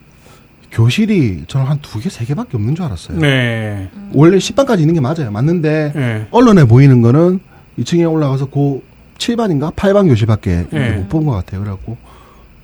교실이 0.71 1.43
저는 1.47 1.67
한 1.67 1.79
두 1.81 1.99
개, 1.99 2.09
세 2.09 2.23
개밖에 2.25 2.51
없는 2.57 2.75
줄 2.75 2.85
알았어요. 2.85 3.19
네. 3.19 3.89
원래 4.13 4.37
10반까지 4.37 4.79
있는 4.79 4.93
게 4.93 5.01
맞아요. 5.01 5.29
맞는데 5.31 5.91
네. 5.95 6.27
언론에 6.31 6.63
보이는 6.63 7.01
거는 7.01 7.39
2층에 7.79 8.11
올라가서 8.11 8.47
고 8.47 8.83
7반인가 9.17 9.73
8반 9.73 10.07
교실밖에 10.07 10.67
예. 10.73 10.89
못본 10.91 11.25
것 11.25 11.31
같아요. 11.31 11.61
그래갖고 11.61 11.97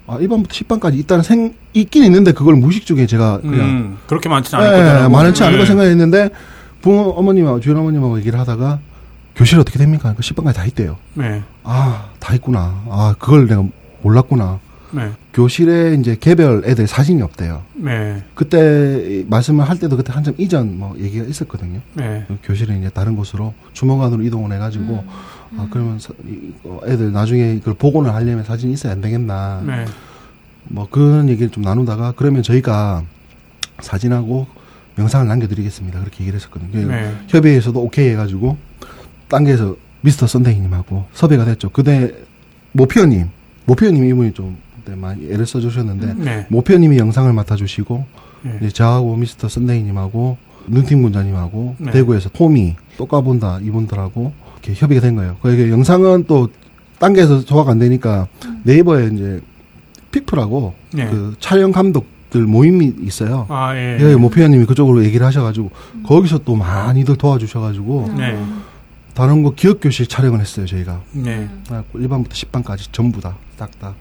아 0.07 0.17
1반부터 0.17 0.49
10반까지 0.49 0.95
있다는 0.95 1.23
생 1.23 1.53
있긴 1.73 2.03
있는데 2.03 2.31
그걸 2.31 2.55
무의식 2.55 2.85
중에 2.85 3.05
제가 3.07 3.39
그냥 3.41 3.59
음, 3.61 3.97
그렇게 4.07 4.29
많지는 4.29 4.63
예, 4.63 4.67
않을 4.67 4.77
거잖아요. 4.79 5.09
많지 5.09 5.43
않을 5.43 5.57
거 5.57 5.63
예. 5.63 5.65
생각했는데 5.65 6.29
부모 6.81 7.09
어머님하고 7.11 7.59
주인 7.61 7.77
어머님하고 7.77 8.17
얘기를 8.19 8.39
하다가 8.39 8.79
교실 9.35 9.59
어떻게 9.59 9.79
됩니까? 9.79 10.13
그 10.15 10.21
10반까지 10.21 10.53
다 10.53 10.65
있대요. 10.65 10.97
네. 11.15 11.41
아, 11.63 12.09
다 12.19 12.35
있구나. 12.35 12.83
아, 12.89 13.15
그걸 13.17 13.47
내가 13.47 13.63
몰랐구나. 14.01 14.59
네. 14.93 15.11
교실에 15.33 15.95
이제 15.95 16.15
개별 16.19 16.63
애들 16.65 16.87
사진이 16.87 17.21
없대요. 17.21 17.63
네. 17.73 18.23
그때 18.35 19.23
말씀을 19.27 19.67
할 19.67 19.79
때도 19.79 19.97
그때 19.97 20.13
한참 20.13 20.33
이전 20.37 20.77
뭐 20.77 20.95
얘기가 20.99 21.25
있었거든요. 21.25 21.79
네. 21.95 22.25
교실에 22.43 22.77
이제 22.77 22.89
다른 22.89 23.15
곳으로 23.15 23.53
주먹안으로 23.73 24.23
이동을 24.23 24.51
해가지고 24.53 25.03
아 25.57 25.67
그러면 25.71 25.99
서- 25.99 26.13
이- 26.27 26.53
어, 26.63 26.79
애들 26.85 27.11
나중에 27.11 27.53
이걸 27.55 27.73
복원을 27.73 28.13
하려면 28.13 28.43
사진이 28.43 28.73
있어야 28.73 28.93
안 28.93 29.01
되겠나. 29.01 29.63
네. 29.65 29.85
뭐 30.65 30.87
그런 30.89 31.27
얘기를 31.29 31.49
좀 31.49 31.63
나누다가 31.63 32.13
그러면 32.15 32.41
저희가 32.43 33.03
사진하고 33.81 34.47
영상을 34.97 35.27
남겨드리겠습니다. 35.27 35.99
그렇게 35.99 36.21
얘기를 36.21 36.39
했었거든요. 36.39 36.87
네. 36.87 37.13
협의회에서도 37.27 37.79
오케이 37.81 38.09
해가지고 38.09 38.57
딴게에서 39.27 39.75
미스터 40.01 40.27
선생님하고 40.27 41.05
섭외가 41.13 41.45
됐죠. 41.45 41.69
그때 41.69 42.13
모피어님, 42.73 43.29
모피어님 43.65 44.05
이분이 44.05 44.33
좀 44.33 44.57
그때 44.83 44.95
많이 44.95 45.25
애를 45.31 45.45
써주셨는데 45.45 46.13
네. 46.17 46.45
모피어님이 46.49 46.97
영상을 46.97 47.31
맡아주시고 47.31 48.05
네. 48.43 48.57
이제 48.61 48.69
저하고 48.69 49.15
미스터 49.15 49.47
선생님하고 49.47 50.37
눈팀 50.67 51.01
군자님하고 51.01 51.75
네. 51.79 51.91
대구에서 51.91 52.29
토미 52.29 52.75
또 52.97 53.05
까본다 53.05 53.59
이분들하고 53.63 54.33
이렇게 54.53 54.73
협의가 54.73 55.01
된 55.01 55.15
거예요. 55.15 55.37
그 55.41 55.71
영상은 55.71 56.25
또 56.27 56.49
딴게에서 56.99 57.41
소화가 57.41 57.71
안 57.71 57.79
되니까 57.79 58.27
네이버에 58.63 59.09
이제 59.13 59.41
피플하고 60.11 60.73
네. 60.93 61.07
그 61.07 61.35
촬영 61.39 61.71
감독 61.71 62.05
들 62.29 62.41
모임이 62.41 62.95
있어요. 63.01 63.45
아, 63.49 63.75
예. 63.75 63.97
예, 63.99 64.15
모피아님이 64.15 64.65
그쪽으로 64.65 65.03
얘기를 65.05 65.23
하셔가지고 65.23 65.69
거기서 66.03 66.39
또 66.39 66.55
많이들 66.55 67.15
도와주셔가지고 67.15 68.15
네. 68.17 68.43
다른 69.13 69.43
거 69.43 69.53
기억교실 69.53 70.07
촬영을 70.07 70.39
했어요 70.39 70.65
저희가 70.65 70.99
네. 71.11 71.47
1반부터 71.69 72.29
10반까지 72.29 72.91
전부 72.91 73.21
다딱다 73.21 73.93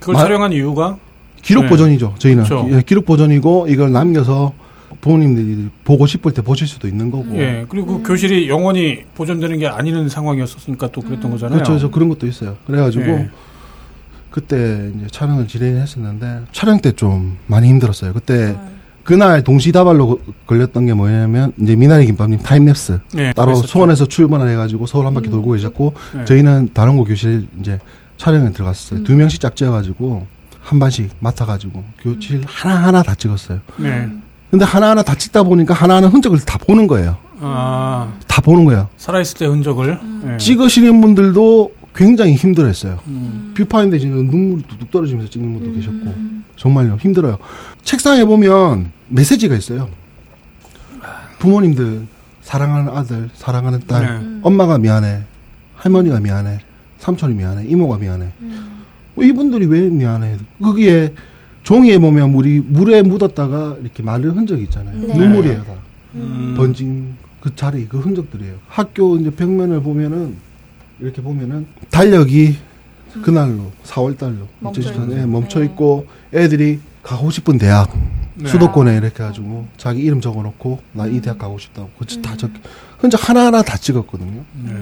그걸 0.00 0.14
마- 0.14 0.20
촬영한 0.22 0.52
이유가 0.52 0.96
기록 1.42 1.64
네. 1.64 1.70
버전이죠 1.70 2.14
저희는 2.18 2.44
그렇죠. 2.44 2.68
예, 2.76 2.82
기록 2.82 3.06
버전이고 3.06 3.66
이걸 3.68 3.92
남겨서 3.92 4.52
부모님들이 5.00 5.68
보고 5.84 6.06
싶을 6.06 6.32
때 6.32 6.42
보실 6.42 6.66
수도 6.66 6.88
있는 6.88 7.10
거고 7.10 7.26
예. 7.38 7.64
그리고 7.68 8.02
교실이 8.02 8.48
영원히 8.48 9.04
보존되는 9.14 9.58
게 9.58 9.66
아니는 9.68 10.08
상황이었으니까 10.08 10.88
또 10.88 11.00
그랬던 11.00 11.30
거잖아요. 11.30 11.54
그렇죠 11.54 11.72
그래서 11.72 11.90
그런 11.90 12.08
것도 12.08 12.26
있어요 12.26 12.56
그래가지고 12.66 13.04
예. 13.04 13.30
그때 14.30 14.90
이제 14.96 15.06
촬영을 15.10 15.46
진행했었는데 15.48 16.42
촬영 16.52 16.80
때 16.80 16.92
좀 16.92 17.36
많이 17.46 17.68
힘들었어요 17.68 18.12
그때 18.12 18.54
그날 19.02 19.42
동시다발로 19.42 20.06
거- 20.06 20.18
걸렸던 20.46 20.86
게 20.86 20.92
뭐냐면 20.94 21.52
이제 21.60 21.74
미나리 21.74 22.06
김밥님 22.06 22.40
타임랩스 22.40 23.00
예, 23.16 23.32
따로 23.32 23.46
그랬었죠. 23.52 23.66
수원에서 23.66 24.06
출근을 24.06 24.48
해가지고 24.50 24.86
서울 24.86 25.06
한 25.06 25.14
바퀴 25.14 25.30
돌고 25.30 25.52
계셨고 25.52 25.94
네. 26.16 26.24
저희는 26.26 26.70
다른 26.74 26.96
곳 26.96 27.04
교실 27.04 27.46
이제 27.60 27.78
촬영에 28.20 28.52
들어갔어요. 28.52 29.00
음. 29.00 29.04
두 29.04 29.16
명씩 29.16 29.40
짝 29.40 29.56
지어가지고 29.56 30.26
한 30.60 30.78
반씩 30.78 31.10
맡아가지고 31.20 31.82
교실 32.02 32.42
하나 32.46 32.76
하나 32.86 33.02
다 33.02 33.14
찍었어요. 33.14 33.60
네. 33.78 34.10
근데 34.50 34.64
하나 34.66 34.90
하나 34.90 35.02
다 35.02 35.14
찍다 35.14 35.42
보니까 35.42 35.72
하나 35.72 35.96
하나 35.96 36.08
흔적을 36.08 36.38
다 36.40 36.58
보는 36.58 36.86
거예요. 36.86 37.16
아, 37.40 38.12
다 38.26 38.42
보는 38.42 38.66
거예요. 38.66 38.90
살아있을 38.98 39.38
때 39.38 39.46
흔적을. 39.46 39.98
예. 40.32 40.36
찍으시는 40.36 41.00
분들도 41.00 41.72
굉장히 41.94 42.34
힘들어했어요. 42.34 42.98
음. 43.06 43.54
뷰파인데 43.56 43.98
지금 43.98 44.26
눈물이 44.26 44.64
뚝뚝 44.64 44.90
떨어지면서 44.90 45.30
찍는 45.30 45.58
분도 45.58 45.74
계셨고 45.74 46.14
정말요 46.56 46.96
힘들어요. 47.00 47.38
책상에 47.82 48.24
보면 48.26 48.92
메시지가 49.08 49.54
있어요. 49.54 49.88
부모님들 51.38 52.06
사랑하는 52.42 52.92
아들, 52.94 53.30
사랑하는 53.32 53.80
딸, 53.86 54.20
네. 54.20 54.40
엄마가 54.42 54.76
미안해, 54.76 55.22
할머니가 55.76 56.20
미안해, 56.20 56.60
삼촌이 57.00 57.34
미안해, 57.34 57.66
이모가 57.66 57.98
미안해. 57.98 58.28
뭐 59.14 59.24
이분들이 59.24 59.66
왜 59.66 59.88
미안해? 59.88 60.36
거기에 60.62 61.14
종이에 61.64 61.98
보면 61.98 62.30
물이 62.30 62.60
물에 62.66 63.02
묻었다가 63.02 63.76
이렇게 63.82 64.02
마른 64.02 64.30
흔적이 64.30 64.62
있잖아요. 64.64 64.98
네. 64.98 65.14
눈물이에요 65.14 65.64
다. 65.64 65.72
음. 66.14 66.54
번진 66.56 67.14
그 67.40 67.54
자리 67.56 67.86
그 67.88 67.98
흔적들이에요. 67.98 68.54
학교 68.68 69.16
이제 69.16 69.30
벽면을 69.30 69.82
보면은 69.82 70.36
이렇게 71.00 71.22
보면은 71.22 71.66
달력이 71.90 72.56
그날로 73.22 73.72
4월 73.84 74.16
달로 74.16 74.46
멈춰 74.60 74.80
2014년에 74.82 75.16
있죠. 75.16 75.26
멈춰 75.26 75.64
있고 75.64 76.06
애들이 76.32 76.78
가고 77.02 77.30
싶은 77.30 77.58
대학 77.58 77.90
네. 78.36 78.48
수도권에 78.48 78.96
이렇게 78.96 79.22
해가지고 79.22 79.66
자기 79.76 80.00
이름 80.02 80.20
적어놓고 80.20 80.80
나 80.92 81.06
이 81.06 81.20
대학 81.20 81.38
가고 81.38 81.58
싶다고 81.58 81.90
그다 81.98 82.36
적. 82.36 82.50
흔적 82.98 83.28
하나 83.28 83.46
하나 83.46 83.62
다 83.62 83.76
찍었거든요. 83.76 84.44
네. 84.64 84.72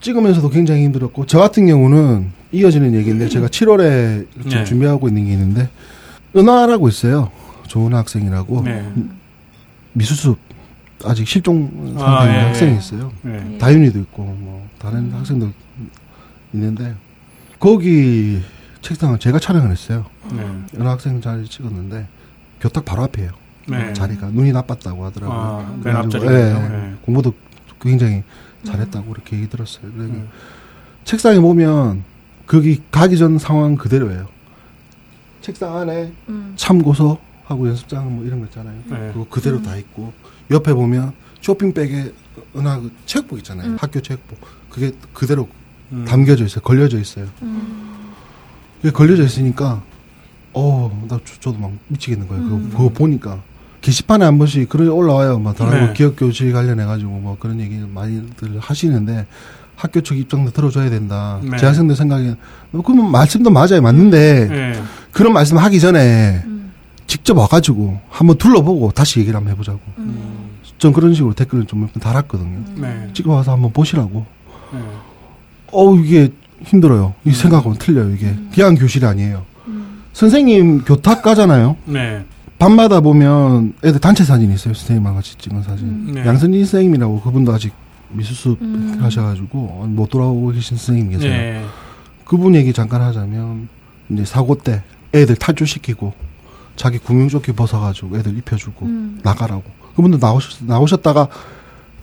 찍으면서도 0.00 0.48
굉장히 0.50 0.84
힘들었고 0.84 1.26
저 1.26 1.38
같은 1.38 1.66
경우는 1.66 2.30
이어지는 2.52 2.94
얘기인데 2.94 3.28
제가 3.28 3.46
7월에 3.48 4.26
지금 4.32 4.50
네. 4.50 4.64
준비하고 4.64 5.08
있는 5.08 5.26
게 5.26 5.32
있는데 5.32 5.68
은하라고 6.34 6.88
있어요. 6.88 7.30
좋은 7.66 7.94
학생이라고 7.94 8.62
네. 8.62 8.92
미수습 9.92 10.38
아직 11.04 11.26
실종 11.26 11.70
상태인 11.98 12.02
아, 12.02 12.34
예, 12.34 12.40
학생이 12.46 12.72
예. 12.72 12.76
있어요. 12.76 13.12
네. 13.22 13.58
다윤이도 13.58 13.98
있고 14.00 14.22
뭐 14.24 14.68
다른 14.78 15.12
학생들 15.12 15.52
있는데 16.52 16.94
거기 17.58 18.40
책상을 18.82 19.18
제가 19.18 19.38
촬영을 19.38 19.70
했어요. 19.70 20.06
네. 20.32 20.46
여러 20.78 20.90
학생 20.90 21.20
자리 21.20 21.44
찍었는데 21.44 22.06
교탁 22.60 22.84
바로 22.84 23.04
앞이에요. 23.04 23.30
네. 23.68 23.92
자리가 23.92 24.28
눈이 24.30 24.52
나빴다고 24.52 25.04
하더라고요. 25.06 25.38
아, 25.38 25.70
맨 25.72 25.80
그래가지고. 25.82 26.26
예, 26.26 26.52
네. 26.52 26.94
공부도 27.02 27.32
굉장히 27.80 28.22
잘했다고 28.64 29.12
이렇게 29.12 29.36
얘기 29.36 29.48
들었어요. 29.48 29.90
그래서 29.92 30.12
음. 30.12 30.28
책상에 31.04 31.38
보면 31.40 32.04
거기 32.46 32.82
가기 32.90 33.16
전 33.16 33.38
상황 33.38 33.76
그대로예요. 33.76 34.28
책상 35.40 35.76
안에 35.76 36.12
음. 36.28 36.52
참고서 36.56 37.18
하고 37.44 37.68
연습장 37.68 38.14
뭐 38.16 38.24
이런 38.24 38.40
거 38.40 38.46
있잖아요. 38.46 38.76
네. 38.86 39.10
그거 39.12 39.26
그대로 39.28 39.62
다 39.62 39.76
있고 39.76 40.12
옆에 40.50 40.72
보면 40.74 41.12
쇼핑백에 41.40 42.12
은하 42.56 42.80
그 42.80 42.92
체육복 43.06 43.38
있잖아요. 43.38 43.76
학교 43.78 44.00
체육복 44.00 44.38
그게 44.68 44.92
그대로 45.12 45.48
음. 45.92 46.04
담겨져 46.04 46.44
있어요. 46.44 46.60
걸려져 46.62 46.98
있어요. 46.98 47.26
그게 48.80 48.92
걸려져 48.92 49.24
있으니까 49.24 49.82
어나 50.52 51.18
저도 51.40 51.58
막 51.58 51.72
미치겠는 51.88 52.28
거예요. 52.28 52.44
그거, 52.44 52.56
그거 52.70 52.88
보니까 52.90 53.42
게시판에 53.80 54.24
한 54.24 54.38
번씩 54.38 54.68
그런 54.68 54.86
게 54.86 54.92
올라와요. 54.92 55.38
막 55.38 55.56
다른 55.56 55.86
네. 55.86 55.92
기업 55.94 56.16
교실 56.16 56.52
관련해 56.52 56.84
가지고 56.84 57.12
뭐 57.12 57.36
그런 57.38 57.60
얘기 57.60 57.78
많이들 57.78 58.58
하시는데 58.60 59.26
학교 59.74 60.02
측 60.02 60.18
입장도 60.18 60.50
들어줘야 60.50 60.90
된다. 60.90 61.40
네. 61.42 61.56
제 61.56 61.66
학생들 61.66 61.96
생각에 61.96 62.34
뭐 62.70 62.82
그러면 62.82 63.10
말씀도 63.10 63.50
맞아요. 63.50 63.80
맞는데 63.80 64.48
네. 64.48 64.82
그런 65.12 65.32
말씀 65.32 65.56
하기 65.56 65.80
전에 65.80 66.44
직접 67.06 67.36
와가지고 67.36 67.98
한번 68.10 68.36
둘러보고 68.36 68.92
다시 68.92 69.20
얘기를 69.20 69.36
한번 69.36 69.52
해보자고. 69.54 69.80
음. 69.98 70.50
전 70.78 70.92
그런 70.92 71.14
식으로 71.14 71.34
댓글을 71.34 71.66
좀몇번 71.66 72.00
달았거든요. 72.00 72.64
네. 72.76 73.08
찍어 73.14 73.32
와서 73.32 73.52
한번 73.52 73.72
보시라고. 73.72 74.26
네. 74.72 74.78
어우 75.72 76.00
이게 76.04 76.32
힘들어요. 76.64 77.14
이 77.24 77.32
생각하고는 77.32 77.78
틀려요. 77.78 78.10
이게 78.10 78.34
그냥 78.54 78.74
교실이 78.74 79.06
아니에요. 79.06 79.44
선생님 80.12 80.82
교탁 80.84 81.22
가잖아요. 81.22 81.76
네. 82.60 82.66
밤마다 82.66 83.00
보면 83.00 83.72
애들 83.82 84.00
단체 84.00 84.22
사진이 84.22 84.52
있어요. 84.54 84.74
선생님하고 84.74 85.16
같이 85.16 85.34
찍은 85.38 85.62
사진. 85.62 86.12
네. 86.12 86.26
양선진 86.26 86.64
선생님이라고 86.66 87.22
그분도 87.22 87.52
아직 87.52 87.72
미수습 88.10 88.60
음. 88.60 88.98
하셔가지고 89.00 89.86
못 89.88 90.10
돌아오고 90.10 90.48
계신 90.52 90.76
선생님 90.76 91.10
계세요. 91.10 91.30
네. 91.30 91.64
그분 92.26 92.54
얘기 92.54 92.72
잠깐 92.74 93.00
하자면 93.00 93.68
이제 94.10 94.24
사고 94.26 94.56
때 94.56 94.82
애들 95.14 95.36
탈출시키고 95.36 96.12
자기 96.76 96.98
구명조끼 96.98 97.52
벗어가지고 97.52 98.18
애들 98.18 98.36
입혀주고 98.38 98.86
음. 98.86 99.20
나가라고 99.22 99.64
그분도 99.96 100.18
나오셨 100.18 100.64
나오셨다가 100.64 101.28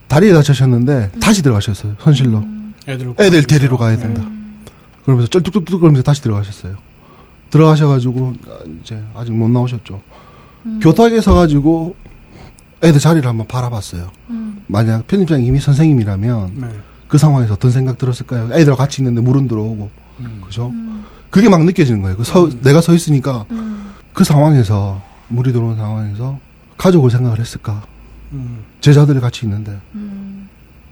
다리에 0.08 0.32
다치셨는데 0.32 1.12
다시 1.20 1.42
들어가셨어요 1.42 1.96
현실로 1.98 2.44
애들 2.86 3.14
애들 3.18 3.44
데리러 3.44 3.76
가야 3.76 3.96
된다 3.96 4.22
그러면서 5.04 5.28
쩔뚝뚝뚝 5.30 5.80
그러면서 5.80 6.02
다시 6.02 6.22
들어가셨어요 6.22 6.76
들어가셔가지고 7.50 8.34
아, 8.46 8.58
이제 8.82 9.02
아직 9.14 9.32
못 9.32 9.48
나오셨죠 9.48 10.00
교탁에 10.80 11.20
서가지고 11.20 11.94
애들 12.82 13.00
자리를 13.00 13.28
한번 13.28 13.46
바라봤어요 13.46 14.10
만약 14.66 15.06
편집장이 15.06 15.46
이미 15.46 15.60
선생님이라면 15.60 16.52
네. 16.60 16.68
그 17.08 17.18
상황에서 17.18 17.54
어떤 17.54 17.70
생각 17.70 17.98
들었을까요 17.98 18.52
애들하고 18.52 18.76
같이 18.76 19.00
있는데 19.00 19.20
물은 19.20 19.48
들어오고 19.48 19.90
음. 20.20 20.40
그죠? 20.44 20.72
그게 21.30 21.48
막 21.48 21.64
느껴지는 21.64 22.02
거예요. 22.02 22.16
그 22.16 22.24
서, 22.24 22.48
내가 22.62 22.80
서 22.80 22.94
있으니까 22.94 23.44
그 24.12 24.24
상황에서 24.24 25.02
물이 25.28 25.52
들어온 25.52 25.76
상황에서 25.76 26.38
가족을 26.76 27.10
생각을 27.10 27.38
했을까? 27.38 27.82
음. 28.32 28.64
제자들이 28.80 29.20
같이 29.20 29.46
있는데 29.46 29.78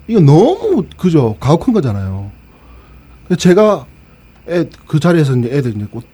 이거 0.08 0.20
너무 0.20 0.84
그죠? 0.96 1.36
가혹한 1.40 1.74
거잖아요. 1.74 2.30
제가 3.38 3.86
애, 4.48 4.68
그 4.86 5.00
자리에서 5.00 5.36
이제 5.36 5.48
애들 5.50 5.76
이제 5.76 5.86
꽃 5.90 6.04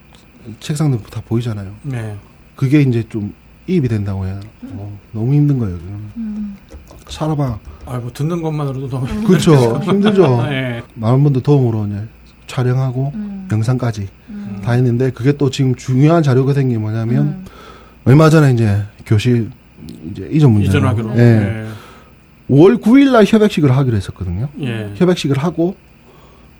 책상들 0.60 1.00
다 1.10 1.20
보이잖아요. 1.26 1.72
네. 1.82 2.16
그게 2.56 2.80
이제 2.80 3.04
좀 3.08 3.34
이입이 3.66 3.88
된다고 3.88 4.26
해야 4.26 4.40
어, 4.72 4.98
너무 5.12 5.34
힘든 5.34 5.58
거예요. 5.58 5.76
그거는. 5.78 6.56
사람아 7.08 7.58
아, 7.86 7.98
뭐 7.98 8.10
듣는 8.12 8.42
것만으로도 8.42 8.88
너무 8.88 9.24
그렇죠 9.24 9.78
힘들죠. 9.82 10.42
네. 10.48 10.82
많은 10.94 11.22
분들 11.22 11.42
도움으로 11.42 11.86
이제 11.86 12.02
촬영하고 12.46 13.12
영상까지 13.50 14.08
다 14.62 14.72
했는데 14.72 15.10
그게 15.10 15.32
또 15.32 15.50
지금 15.50 15.74
중요한 15.74 16.22
자료가 16.22 16.52
된게 16.54 16.78
뭐냐면 16.78 17.26
음. 17.26 17.44
얼마 18.04 18.30
전에 18.30 18.52
이제 18.52 18.82
교실 19.04 19.50
이제 20.10 20.28
이전 20.30 20.52
문제 20.52 20.68
이전하기로. 20.68 21.14
예. 21.16 21.20
예. 21.20 21.66
5월 22.50 22.80
9일 22.80 23.12
날 23.12 23.24
협약식을 23.24 23.76
하기로 23.76 23.96
했었거든요. 23.96 24.48
예. 24.60 24.92
협약식을 24.94 25.38
하고 25.38 25.76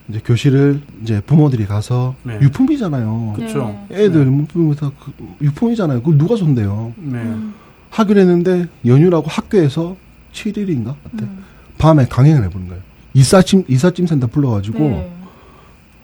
이제 0.08 0.20
교실을 0.24 0.80
이제 1.02 1.20
부모들이 1.20 1.66
가서 1.66 2.14
네. 2.22 2.38
유품이잖아요. 2.40 3.34
그렇죠. 3.36 3.86
애들 3.90 4.26
유품이다 4.26 4.90
그 4.98 5.12
유품이잖아요. 5.42 6.00
그걸 6.00 6.18
누가 6.18 6.36
손대요? 6.36 6.92
네. 6.96 7.18
음. 7.18 7.54
하기로 7.90 8.20
했는데 8.20 8.66
연휴라고 8.86 9.26
학교에서 9.28 9.96
7일인가 10.32 10.94
그때 11.04 11.24
음. 11.24 11.44
밤에 11.78 12.06
강행을 12.06 12.44
해버린 12.44 12.68
거예요. 12.68 12.82
이사찜 13.14 13.64
이사찜 13.68 14.06
센터 14.06 14.26
불러가지고 14.26 14.78
네. 14.78 15.12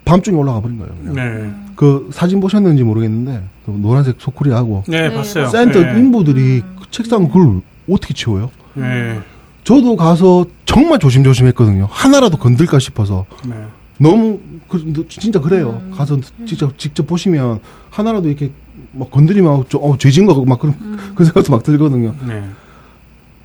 밤중에 0.05 0.35
올라가 0.37 0.61
버린 0.61 0.79
거예요. 0.79 0.93
그냥. 1.03 1.13
네. 1.15 1.53
그 1.75 2.09
사진 2.11 2.39
보셨는지 2.39 2.83
모르겠는데 2.83 3.43
그 3.65 3.71
노란색 3.71 4.15
소쿠리하고 4.19 4.83
네, 4.87 5.09
네, 5.09 5.15
봤어요. 5.15 5.47
센터 5.49 5.81
네. 5.81 5.99
인부들이 5.99 6.61
음. 6.65 6.75
그 6.79 6.89
책상 6.91 7.27
그걸 7.27 7.61
어떻게 7.89 8.13
치워요? 8.13 8.49
네. 8.73 9.19
저도 9.63 9.95
가서 9.95 10.45
정말 10.65 10.99
조심조심했거든요. 10.99 11.87
하나라도 11.91 12.37
건들까 12.37 12.79
싶어서 12.79 13.25
네. 13.47 13.55
너무 13.99 14.39
그 14.67 15.05
진짜 15.09 15.39
그래요. 15.39 15.81
음. 15.83 15.91
가서 15.95 16.19
직접 16.45 16.77
직접 16.79 17.05
보시면 17.05 17.59
하나라도 17.91 18.27
이렇게 18.29 18.51
막 18.93 19.11
건드리면 19.11 19.65
좀 19.69 19.81
어, 19.83 19.97
죄진 19.97 20.25
거 20.25 20.33
막 20.45 20.59
그런 20.59 20.75
음. 20.81 20.97
그 21.15 21.25
생각도 21.25 21.51
막 21.51 21.63
들거든요. 21.63 22.15
네. 22.27 22.43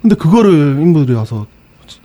근데 0.00 0.14
그거를 0.16 0.78
인부들이 0.80 1.14
와서 1.16 1.46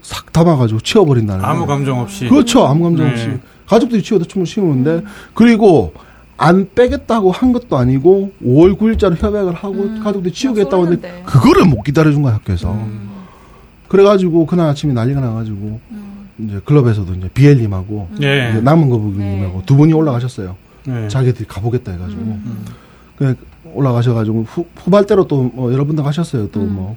싹 0.02 0.32
담아가지고 0.32 0.80
치워버린다는. 0.80 1.44
아무 1.44 1.60
거예요. 1.60 1.66
감정 1.68 2.00
없이. 2.00 2.28
그렇죠. 2.28 2.66
아무 2.66 2.84
감정 2.84 3.08
없이. 3.10 3.28
네. 3.28 3.40
가족들이 3.66 4.02
치워도 4.02 4.24
충분히 4.26 4.50
치우는데 4.50 5.04
그리고 5.34 5.94
안 6.36 6.68
빼겠다고 6.74 7.30
한 7.30 7.52
것도 7.52 7.76
아니고 7.76 8.32
5월 8.42 8.76
9일자로 8.78 9.16
협약을 9.22 9.52
하고 9.54 9.74
음. 9.74 10.00
가족들이 10.02 10.32
치우겠다고 10.34 10.84
했는데 10.84 11.08
쏘는데. 11.08 11.30
그거를 11.30 11.66
못 11.66 11.82
기다려준 11.82 12.22
거야 12.22 12.34
학교에서. 12.34 12.72
음. 12.72 13.10
그래가지고 13.88 14.46
그날 14.46 14.68
아침에 14.70 14.92
난리가 14.92 15.20
나가지고 15.20 15.80
음. 15.90 16.09
이제 16.46 16.60
클럽에서도 16.64 17.14
이제 17.14 17.28
비엘님하고 17.32 18.08
예. 18.22 18.50
이제 18.50 18.60
남은 18.60 18.88
거북이님하고 18.90 19.58
네. 19.58 19.66
두 19.66 19.76
분이 19.76 19.92
올라가셨어요. 19.92 20.56
네. 20.86 21.08
자기들이 21.08 21.46
가보겠다 21.46 21.92
해가지고 21.92 22.20
음. 22.22 22.42
음. 22.46 22.64
그냥 23.16 23.36
올라가셔가지고 23.74 24.44
후, 24.48 24.66
후발대로 24.76 25.26
또 25.28 25.42
뭐 25.54 25.72
여러 25.72 25.84
분들 25.84 26.02
가셨어요. 26.04 26.50
또 26.50 26.60
음. 26.60 26.74
뭐 26.74 26.96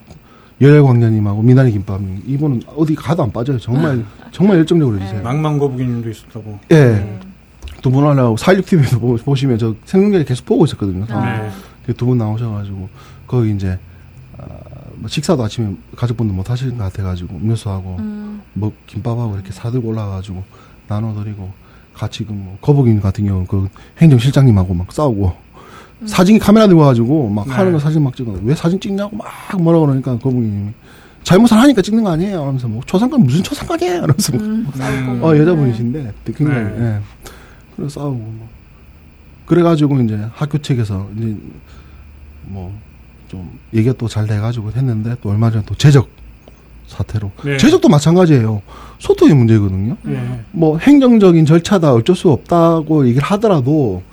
열혈광년님하고 0.61 1.41
미나리 1.41 1.71
김밥님 1.71 2.23
이분은 2.25 2.61
어디 2.75 2.95
가도 2.95 3.23
안 3.23 3.31
빠져요. 3.31 3.59
정말 3.59 4.03
정말 4.31 4.57
열정적으로 4.57 4.97
해주세요. 4.97 5.17
네. 5.17 5.23
망망거북이님도 5.23 6.09
있었다고. 6.09 6.59
예. 6.71 6.75
네. 6.75 7.19
두분 7.81 8.05
하려고 8.05 8.35
416TV에서 8.37 9.23
보시면 9.25 9.57
저 9.57 9.75
생중계를 9.85 10.25
계속 10.25 10.45
보고 10.45 10.63
있었거든요. 10.65 11.05
아. 11.09 11.51
네. 11.85 11.93
두분 11.93 12.17
나오셔가지고 12.17 12.87
거기 13.27 13.51
이제 13.51 13.77
식사도 15.07 15.43
아침에 15.43 15.75
가족분들 15.95 16.35
못 16.35 16.49
하시는 16.49 16.77
것 16.77 16.83
같아가지고 16.85 17.37
음료수하고 17.37 17.97
음. 17.99 18.41
뭐 18.53 18.71
김밥하고 18.87 19.35
이렇게 19.35 19.51
사들고 19.51 19.89
올라가가지고 19.89 20.43
나눠드리고 20.87 21.51
같이 21.93 22.25
그뭐 22.25 22.57
거북이 22.61 22.99
같은 22.99 23.25
경우는 23.25 23.47
그 23.47 23.67
행정실장님하고 23.99 24.73
막 24.73 24.91
싸우고 24.91 25.33
사진 26.05 26.39
카메라 26.39 26.67
들고 26.67 26.81
와가지고 26.81 27.29
막 27.29 27.47
네. 27.47 27.53
하는 27.53 27.71
거 27.71 27.79
사진 27.79 28.03
막 28.03 28.15
찍어 28.15 28.33
왜 28.43 28.55
사진 28.55 28.79
찍냐고 28.79 29.15
막 29.15 29.27
뭐라 29.61 29.79
그러니까 29.79 30.17
거북이님이 30.17 30.71
잘못을 31.23 31.57
하니까 31.57 31.81
찍는 31.81 32.03
거 32.03 32.11
아니에요? 32.11 32.41
이러면서 32.41 32.67
뭐 32.67 32.81
초상권 32.85 33.23
무슨 33.23 33.43
초상권이에요? 33.43 33.95
이러면서 33.95 34.33
막 34.33 34.41
음. 34.41 34.67
싸우고. 34.73 35.25
어, 35.25 35.37
여자분이신데, 35.37 36.13
굉장히, 36.35 36.63
네. 36.63 36.79
예. 36.79 36.99
그래서 37.75 38.01
싸우고, 38.01 38.17
뭐. 38.17 38.49
그래가지고, 39.45 40.01
이제 40.01 40.19
학교 40.33 40.57
측에서, 40.57 41.09
이제, 41.17 41.35
뭐, 42.43 42.73
좀, 43.33 43.49
얘기가 43.73 43.93
또 43.97 44.07
잘 44.07 44.27
돼가지고 44.27 44.71
했는데, 44.75 45.15
또 45.23 45.31
얼마 45.31 45.49
전에 45.49 45.63
또 45.65 45.73
제적 45.73 46.07
사태로. 46.85 47.31
네. 47.43 47.57
제적도 47.57 47.89
마찬가지예요. 47.89 48.61
소통의 48.99 49.33
문제거든요. 49.33 49.97
예. 50.07 50.39
뭐, 50.51 50.77
행정적인 50.77 51.45
절차다, 51.45 51.93
어쩔 51.93 52.15
수 52.15 52.29
없다고 52.29 53.07
얘기를 53.07 53.23
하더라도, 53.23 54.03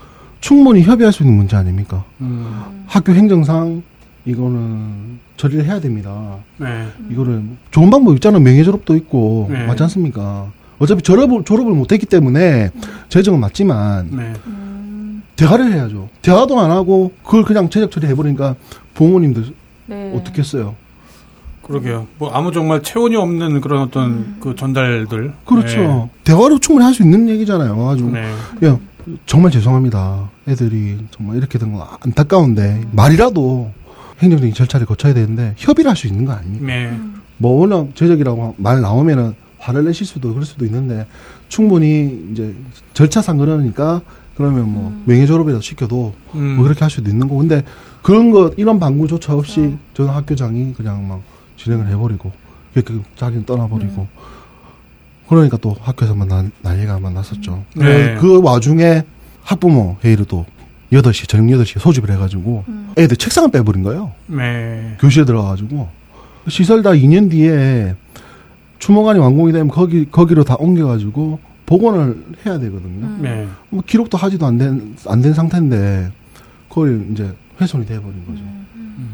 충분히 0.41 0.83
협의할 0.83 1.13
수 1.13 1.23
있는 1.23 1.37
문제 1.37 1.55
아닙니까? 1.57 2.05
음. 2.23 2.83
학교 2.87 3.13
행정상, 3.13 3.83
이거는 4.25 5.19
처리를 5.37 5.67
해야 5.67 5.81
됩니다. 5.81 6.37
네. 6.57 6.87
이거를 7.11 7.43
좋은 7.71 7.91
방법 7.91 8.15
있잖아요. 8.15 8.41
명예 8.41 8.63
졸업도 8.65 8.97
있고 8.97 9.49
네. 9.51 9.67
맞지 9.67 9.83
않습니까? 9.83 10.51
어차피 10.79 11.03
졸업을 11.03 11.45
졸업을 11.45 11.73
못했기 11.75 12.07
때문에 12.07 12.71
재정은 13.11 13.39
맞지만 13.41 14.09
네. 14.13 14.33
음. 14.47 15.23
대화를 15.37 15.73
해야죠. 15.73 16.09
대화도 16.23 16.59
안 16.61 16.71
하고 16.71 17.13
그걸 17.25 17.45
그냥 17.45 17.69
재적 17.71 17.91
처리 17.91 18.07
해버리니까 18.09 18.57
부모님들 18.95 19.53
네. 19.87 20.13
어떻게 20.15 20.41
했어요? 20.43 20.75
그러게요. 21.63 22.07
뭐 22.19 22.31
아무 22.33 22.53
정말 22.53 22.83
체온이 22.83 23.15
없는 23.17 23.61
그런 23.61 23.83
어떤 23.83 24.37
그 24.41 24.55
전달들. 24.57 25.33
그렇죠. 25.45 26.09
대화로 26.25 26.59
충분히 26.59 26.85
할 26.85 26.95
수 26.95 27.03
있는 27.03 27.29
얘기잖아요. 27.29 27.89
아주 27.89 28.05
네. 28.07 28.33
네. 28.61 28.69
야 28.69 28.79
정말 29.27 29.51
죄송합니다. 29.53 30.31
애들이 30.49 30.99
정말 31.11 31.37
이렇게 31.37 31.59
된거 31.59 31.87
안타까운데 32.01 32.83
말이라도 32.93 33.73
행정적인 34.21 34.53
절차를 34.55 34.87
거쳐야 34.87 35.15
되는데 35.15 35.55
협의를 35.57 35.89
할 35.91 35.97
수 35.97 36.07
있는 36.09 36.25
거 36.25 36.33
아닙니까? 36.33 36.67
네. 36.67 36.99
뭐 37.39 37.61
워낙 37.61 37.89
제적이라고 37.95 38.57
말 38.59 38.81
나오면은 38.81 39.35
화를 39.59 39.85
내실 39.85 40.07
수도 40.07 40.31
그럴 40.31 40.45
수도 40.45 40.65
있는데 40.65 41.07
충분히 41.49 42.29
이제 42.33 42.55
절차상 42.95 43.37
그러니까 43.39 44.01
그러면 44.37 44.73
뭐 44.73 45.03
명예 45.05 45.27
졸업이라도 45.27 45.61
시켜도 45.63 46.15
음. 46.35 46.57
뭐 46.57 46.65
그렇게 46.65 46.81
할 46.81 46.91
수도 46.91 47.11
있는 47.11 47.29
거 47.29 47.37
근데 47.37 47.63
그런 48.03 48.31
거 48.31 48.51
이런 48.57 48.79
방구조차 48.81 49.35
없이 49.35 49.77
저는 49.95 50.11
학교장이 50.13 50.73
그냥 50.75 51.07
막 51.07 51.21
진행을 51.57 51.89
해버리고 51.89 52.33
그렇게 52.73 52.95
자기는 53.17 53.45
떠나버리고 53.45 54.07
그러니까 55.29 55.57
또 55.59 55.77
학교에서만 55.81 56.27
난, 56.29 56.51
난리가 56.63 56.99
막 56.99 57.13
났었죠. 57.13 57.65
네. 57.77 57.85
그래서 57.85 58.21
그 58.21 58.43
와중에 58.43 59.05
학부모 59.43 59.97
회의를 60.05 60.25
또 60.27 60.45
8시, 60.93 61.29
저녁 61.29 61.45
8시에 61.61 61.79
소집을 61.79 62.11
해가지고 62.11 62.65
음. 62.67 62.93
애들 62.99 63.17
책상을 63.17 63.51
빼버린 63.51 63.83
거예요. 63.85 64.13
네. 64.27 64.97
교실에 64.99 65.25
들어가가지고 65.25 65.89
시설 66.49 66.83
다 66.83 66.91
2년 66.91 67.31
뒤에 67.31 67.95
추모관이 68.81 69.21
완공이 69.21 69.53
되면 69.53 69.69
거기 69.69 70.11
거기로 70.11 70.43
다 70.43 70.57
옮겨가지고 70.59 71.39
복원을 71.67 72.25
해야 72.45 72.59
되거든요. 72.59 73.07
음. 73.07 73.19
네. 73.23 73.47
뭐 73.69 73.83
기록도 73.87 74.19
하지도 74.19 74.47
안 74.47 74.59
된 74.59 74.97
안된 75.07 75.35
상태인데 75.35 76.11
그걸 76.69 77.07
이제 77.13 77.33
훼손이 77.61 77.87
돼버린 77.87 78.25
거죠. 78.27 78.41
음. 78.77 79.11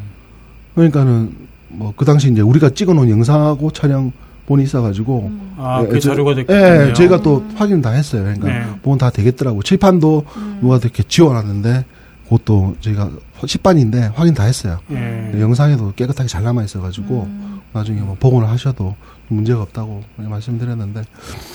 그러니까는 0.75 1.47
뭐 1.69 1.93
그 1.97 2.05
당시 2.05 2.31
이제 2.31 2.41
우리가 2.43 2.71
찍어놓은 2.71 3.11
영상하고 3.11 3.71
촬영 3.73 4.13
본이 4.47 4.63
있어가지고 4.63 5.27
음. 5.27 5.55
아, 5.57 5.83
예, 5.83 5.89
그 5.89 5.99
저- 5.99 6.11
자료가 6.11 6.31
예, 6.33 6.35
됐군요. 6.45 6.93
저희가 6.93 7.23
또 7.23 7.45
확인 7.57 7.83
다 7.83 7.91
했어요. 7.91 8.23
그러니까 8.23 8.47
네. 8.49 8.65
보면 8.83 8.99
다 8.99 9.11
되겠더라고. 9.11 9.63
칠판도 9.63 10.25
음. 10.37 10.59
누가 10.61 10.77
이렇게 10.77 11.03
지워놨는데 11.03 11.85
그것도 12.25 12.77
저희가 12.81 13.11
10반인데 13.41 14.13
확인 14.15 14.35
다 14.35 14.45
했어요. 14.45 14.79
예. 14.93 15.33
영상에도 15.41 15.93
깨끗하게 15.97 16.29
잘 16.29 16.45
남아 16.45 16.63
있어가지고 16.65 17.23
음. 17.25 17.61
나중에 17.73 18.01
뭐 18.01 18.17
복원을 18.21 18.49
하셔도 18.49 18.95
문제가 19.29 19.63
없다고 19.63 20.05
말씀드렸는데 20.17 21.03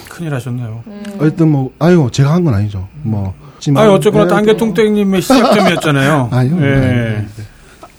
큰일 0.10 0.34
하셨네요. 0.34 0.84
네. 0.86 1.04
어쨌든 1.20 1.50
뭐 1.52 1.72
아유 1.80 2.10
제가 2.12 2.34
한 2.34 2.44
건 2.44 2.54
아니죠. 2.54 2.88
뭐 3.04 3.34
하지만- 3.62 3.86
아, 3.88 3.94
어쨌거나 3.94 4.26
예, 4.26 4.28
단계통땡님의 4.28 5.22
시작점이었잖아요. 5.22 6.30
아니요. 6.34 6.56
예. 6.58 6.62
네, 6.62 7.28
네. 7.38 7.44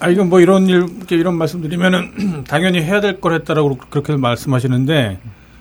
아, 0.00 0.08
이건 0.08 0.28
뭐 0.28 0.40
이런 0.40 0.66
일, 0.68 0.86
이런 1.10 1.36
말씀드리면은 1.36 2.42
당연히 2.48 2.82
해야 2.82 3.00
될 3.00 3.20
걸 3.20 3.34
했다라고 3.34 3.78
그렇게 3.88 4.16
말씀하시는데 4.16 5.18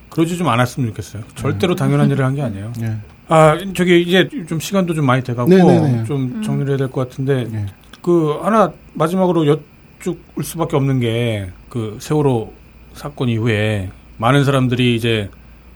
그러지 0.10 0.38
좀 0.38 0.48
않았으면 0.50 0.90
좋겠어요. 0.90 1.22
절대로 1.36 1.76
당연한 1.76 2.10
일을 2.10 2.26
한 2.26 2.34
게 2.36 2.42
아니에요. 2.42 2.74
예. 2.82 2.96
아, 3.28 3.58
저기 3.76 4.02
이제 4.02 4.28
좀 4.50 4.60
시간도 4.60 4.96
좀 4.96 5.06
많이 5.06 5.24
돼가고 5.24 5.48
네네네. 5.50 6.04
좀 6.06 6.42
정리를 6.44 6.70
해야 6.72 6.78
될 6.78 6.88
것 6.88 7.08
같은데 7.08 7.46
예. 7.54 7.66
그 8.02 8.40
하나 8.42 8.72
마지막으로 8.96 9.46
여쭙을 9.46 10.44
수밖에 10.44 10.76
없는 10.76 11.00
게 11.00 11.50
그 11.70 11.98
세월호 12.02 12.52
사건 12.96 13.30
이후에 13.30 13.92
많은 14.18 14.44
사람들이 14.44 14.94
이제 14.98 15.30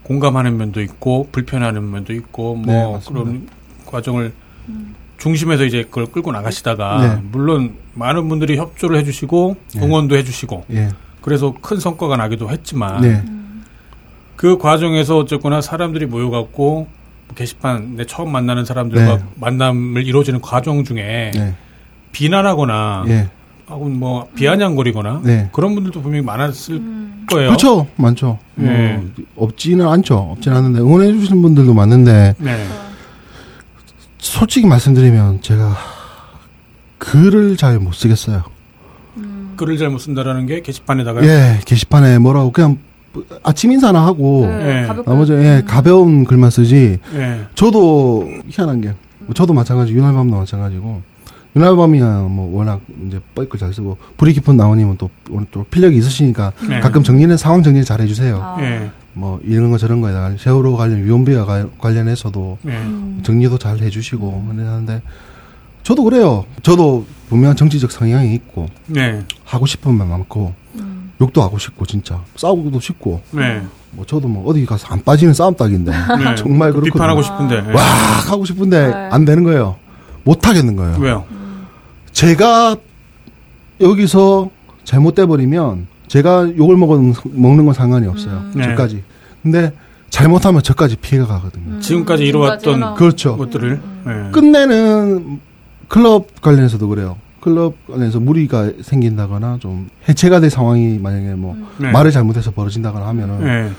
공감하는 0.04 0.58
면도 0.58 0.82
있고 0.82 1.30
불편해하는 1.32 1.90
면도 1.90 2.12
있고 2.12 2.62
네, 2.66 2.74
뭐 2.74 2.94
맞습니다. 2.94 3.24
그런 3.24 3.48
과정을 3.86 4.34
중심에서 5.18 5.64
이제 5.66 5.84
그걸 5.84 6.08
끌고 6.08 6.32
나가시다가 6.32 7.08
네. 7.16 7.22
물론 7.32 7.76
많은 7.94 8.28
분들이 8.28 8.58
협조를 8.58 8.98
해주시고 9.00 9.56
네. 9.76 9.82
응원도 9.82 10.16
해주시고 10.18 10.66
예. 10.72 10.90
그래서 11.22 11.54
큰 11.62 11.80
성과가 11.80 12.18
나기도 12.18 12.50
했지만 12.50 13.02
네. 13.02 13.24
그 14.36 14.58
과정에서 14.58 15.18
어쨌거나 15.18 15.62
사람들이 15.62 16.06
모여갖고 16.06 16.88
게시판 17.36 17.96
내 17.96 18.06
처음 18.06 18.32
만나는 18.32 18.66
사람들과 18.66 19.18
네. 19.18 19.24
만남을 19.36 20.06
이루어지는 20.06 20.42
과정 20.42 20.84
중에 20.84 21.32
네. 21.34 21.56
비난하거나 22.12 23.06
예. 23.08 23.30
혹은 23.70 23.98
뭐 23.98 24.28
비아냥거리거나 24.36 25.22
네. 25.24 25.50
그런 25.52 25.74
분들도 25.74 26.02
분명히 26.02 26.24
많았을 26.24 26.82
거예요. 27.28 27.48
그렇죠. 27.48 27.88
많죠. 27.96 28.38
네. 28.56 28.98
뭐 29.34 29.48
없지는 29.48 29.88
않죠. 29.88 30.16
없지는 30.34 30.58
않은데 30.58 30.80
응원해 30.82 31.12
주시는 31.14 31.42
분들도 31.42 31.74
많은데 31.74 32.36
네. 32.38 32.68
솔직히 34.30 34.66
말씀드리면 34.66 35.42
제가 35.42 35.78
글을 36.98 37.58
잘 37.58 37.80
못 37.80 37.94
쓰겠어요. 37.94 38.44
글을 39.56 39.78
잘 39.78 39.90
못 39.90 40.00
쓴다라는 40.00 40.48
게 40.48 40.62
게시판에다가 40.62 41.24
예, 41.26 41.60
게시판에 41.66 42.18
뭐라고 42.18 42.52
그냥 42.52 42.80
아침 43.44 43.72
인사나 43.72 44.06
하고 44.06 44.46
네, 44.48 44.82
예. 44.84 44.88
가볍게. 44.88 45.10
나머지 45.10 45.32
예, 45.34 45.64
가벼운 45.66 46.26
글만 46.26 46.50
쓰지. 46.50 46.98
예. 47.14 47.42
저도 47.54 48.28
희한한 48.50 48.82
게 48.82 48.94
저도 49.36 49.54
마찬가지 49.54 49.94
윤활밤도 49.94 50.36
마찬가지고 50.36 51.02
윤활밤이야 51.56 52.22
뭐 52.24 52.58
워낙 52.58 52.82
이제 53.08 53.22
뻘글 53.36 53.60
잘 53.60 53.74
쓰고 53.74 53.98
불이 54.18 54.34
깊은 54.34 54.58
나오님은 54.58 54.98
또 54.98 55.10
오늘 55.30 55.46
또 55.52 55.64
필력이 55.66 55.96
있으시니까 55.98 56.52
네. 56.68 56.80
가끔 56.82 57.04
정리는 57.04 57.38
상황 57.38 57.62
정리 57.64 57.86
잘 57.86 58.02
해주세요. 58.02 58.40
아. 58.42 58.58
예. 59.16 59.20
뭐 59.20 59.40
이런 59.44 59.72
거 59.72 59.78
저런 59.78 60.02
거에다가 60.02 60.36
세월호 60.38 60.76
관련 60.78 61.04
위험비와 61.04 61.46
가- 61.46 61.68
관련해서도 61.78 62.58
예. 62.68 62.72
음. 62.72 63.20
정리도 63.24 63.58
잘 63.58 63.80
해주시고 63.80 64.46
그러는데 64.56 65.02
저도 65.84 66.04
그래요. 66.04 66.46
저도 66.64 67.06
분명한 67.30 67.56
정치적 67.56 67.92
성향이 67.92 68.34
있고 68.36 68.68
네. 68.88 69.24
하고 69.44 69.66
싶은 69.66 69.94
말 69.96 70.08
많고 70.08 70.54
음. 70.76 71.12
욕도 71.22 71.42
하고 71.42 71.58
싶고 71.58 71.86
진짜 71.86 72.22
싸우고도 72.36 72.80
싶고 72.80 73.22
네. 73.32 73.62
뭐 73.92 74.06
저도 74.06 74.28
뭐 74.28 74.50
어디 74.50 74.66
가서 74.66 74.88
안 74.90 75.02
빠지는 75.04 75.34
싸움 75.34 75.56
딱인데 75.56 75.92
네. 75.92 76.36
정말 76.36 76.72
그렇거든요. 76.72 76.94
비판하고 76.94 77.22
싶은데. 77.22 77.56
예. 77.70 77.74
와 77.74 77.82
하고 78.30 78.46
싶은데 78.46 78.88
네. 78.88 78.94
안 79.12 79.26
되는 79.26 79.44
거예요. 79.44 79.78
못 80.24 80.48
하겠는 80.48 80.76
거예요. 80.76 80.98
왜요? 81.00 81.26
제가 82.12 82.76
여기서 83.82 84.50
잘못돼 84.84 85.26
버리면 85.26 85.88
제가 86.16 86.56
욕을 86.56 86.78
먹은, 86.78 87.14
먹는 87.34 87.66
건 87.66 87.74
상관이 87.74 88.08
없어요. 88.08 88.38
음. 88.38 88.52
네. 88.56 88.64
저까지. 88.64 89.04
근데 89.44 89.74
잘못하면 90.10 90.64
저까지 90.64 90.96
피해가 90.96 91.28
가거든요. 91.28 91.82
지금까지 91.82 92.24
지금까지 92.24 92.24
이루어왔던. 92.24 92.96
그렇죠. 92.96 93.36
것들을 93.36 93.82
예. 94.08 94.10
음. 94.10 94.32
끝내는 94.32 95.42
클럽 95.90 96.42
관련해서도 96.42 96.88
그래요. 96.88 97.18
클럽 97.42 97.76
관련해서 97.86 98.22
무리가 98.22 98.72
생긴다거나 98.82 99.58
좀 99.60 99.90
해체가 100.08 100.40
될 100.40 100.50
상황이 100.50 101.00
만약에 101.00 101.34
뭐 101.34 101.58
네. 101.80 101.92
말을 101.92 102.12
잘못해서 102.12 102.52
벌어진다거나 102.52 103.06
하면은 103.08 103.46
예. 103.46 103.72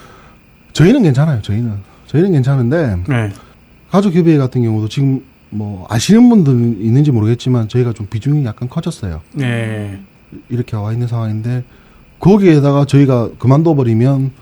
저희는 0.74 1.04
괜찮아요. 1.04 1.40
저희는 1.40 1.72
저희는 2.06 2.32
괜찮은데 2.32 2.98
네. 3.08 3.32
가족 3.90 4.12
협의회 4.14 4.36
같은 4.36 4.62
경우도 4.62 4.88
지금 4.88 5.22
뭐 5.48 5.86
아시는 5.88 6.28
분들 6.28 6.84
있는지 6.84 7.12
모르겠지만 7.12 7.68
저희가 7.68 7.94
좀 7.94 8.06
비중이 8.10 8.44
약간 8.44 8.68
커졌어요. 8.68 9.22
네. 9.32 9.98
이렇게 10.50 10.76
와 10.76 10.92
있는 10.92 11.06
상황인데 11.06 11.64
거기에다가 12.18 12.84
저희가 12.86 13.30
그만둬 13.38 13.74
버리면 13.74 14.32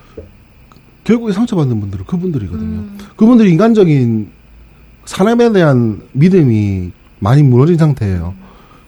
결국에 1.05 1.33
상처받는 1.33 1.81
분들은 1.81 2.05
그분들이거든요. 2.07 2.79
음. 2.79 2.99
그분들이 3.17 3.51
인간적인 3.51 4.31
사람에 5.05 5.53
대한 5.53 6.01
믿음이 6.13 6.93
많이 7.19 7.43
무너진 7.43 7.77
상태예요. 7.77 8.35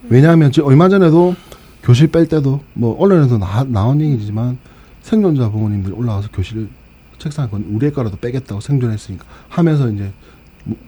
왜냐하면 0.09 0.51
지- 0.51 0.61
얼마 0.61 0.89
전에도 0.89 1.35
교실 1.83 2.07
뺄 2.07 2.27
때도 2.27 2.61
뭐 2.73 2.97
언론에도 2.99 3.37
나, 3.37 3.63
나온 3.63 4.01
얘기지만 4.01 4.57
생존자 5.01 5.49
부모님들이 5.49 5.93
올라와서 5.93 6.29
교실 6.33 6.67
책상에 7.19 7.49
건 7.49 7.65
우리 7.71 7.87
애가라도 7.87 8.17
빼겠다고 8.17 8.61
생존했으니까 8.61 9.25
하면서 9.49 9.89
이제 9.89 10.11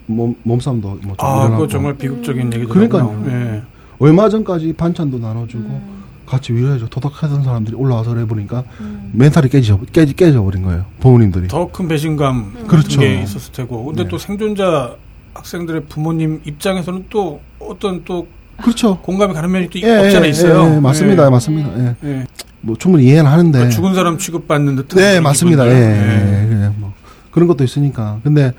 몸, 0.08 0.36
몸싸움도 0.44 0.88
뭐좀 0.90 1.16
아, 1.20 1.50
그거 1.50 1.68
정말 1.68 1.96
비극적인 1.98 2.52
얘기죠. 2.54 2.70
그러니까요. 2.74 3.24
예. 3.28 3.62
얼마 4.00 4.30
전까지 4.30 4.74
반찬도 4.74 5.20
나눠주고 5.20 5.64
음. 5.70 5.99
같이 6.30 6.54
위로해줘 6.54 6.88
토닥하던 6.88 7.44
사람들이 7.44 7.76
올라와서 7.76 8.14
그래 8.14 8.26
보니까 8.26 8.64
음. 8.82 9.10
멘탈이 9.14 9.50
깨져 9.50 9.80
깨지 9.92 10.14
깨져 10.16 10.44
버린 10.44 10.62
거예요 10.64 10.86
부모님들이 11.00 11.48
더 11.48 11.68
큰 11.72 11.88
배신감 11.88 12.66
그렇죠. 12.68 12.88
같은 12.88 13.00
게 13.00 13.22
있었을 13.24 13.52
테고. 13.52 13.86
근데 13.86 14.04
네. 14.04 14.10
또 14.10 14.18
생존자 14.18 14.96
학생들의 15.34 15.86
부모님 15.86 16.42
입장에서는 16.46 17.06
또 17.10 17.42
어떤 17.60 18.04
또 18.06 18.28
그렇죠 18.62 19.00
공감이 19.02 19.34
가는 19.34 19.50
면이 19.50 19.70
또 19.70 19.80
예, 19.82 19.98
없잖아 20.06 20.26
예, 20.26 20.30
있어요. 20.30 20.76
예, 20.76 20.80
맞습니다 20.80 21.26
예. 21.26 21.30
맞습니다 21.30 21.80
예. 21.80 21.96
예. 22.04 22.26
뭐 22.62 22.76
충분히 22.78 23.06
이해는 23.06 23.26
하는데 23.32 23.52
그러니까 23.52 23.76
죽은 23.76 23.96
사람 23.96 24.18
취급받는 24.18 24.76
듯한 24.76 25.00
네 25.02 25.20
맞습니다 25.20 25.66
예, 25.66 25.70
기분들. 25.72 26.58
예, 26.60 26.64
예, 26.66 26.70
뭐 26.78 26.94
그런 27.32 27.48
것도 27.48 27.64
있으니까 27.64 28.20
근데 28.24 28.54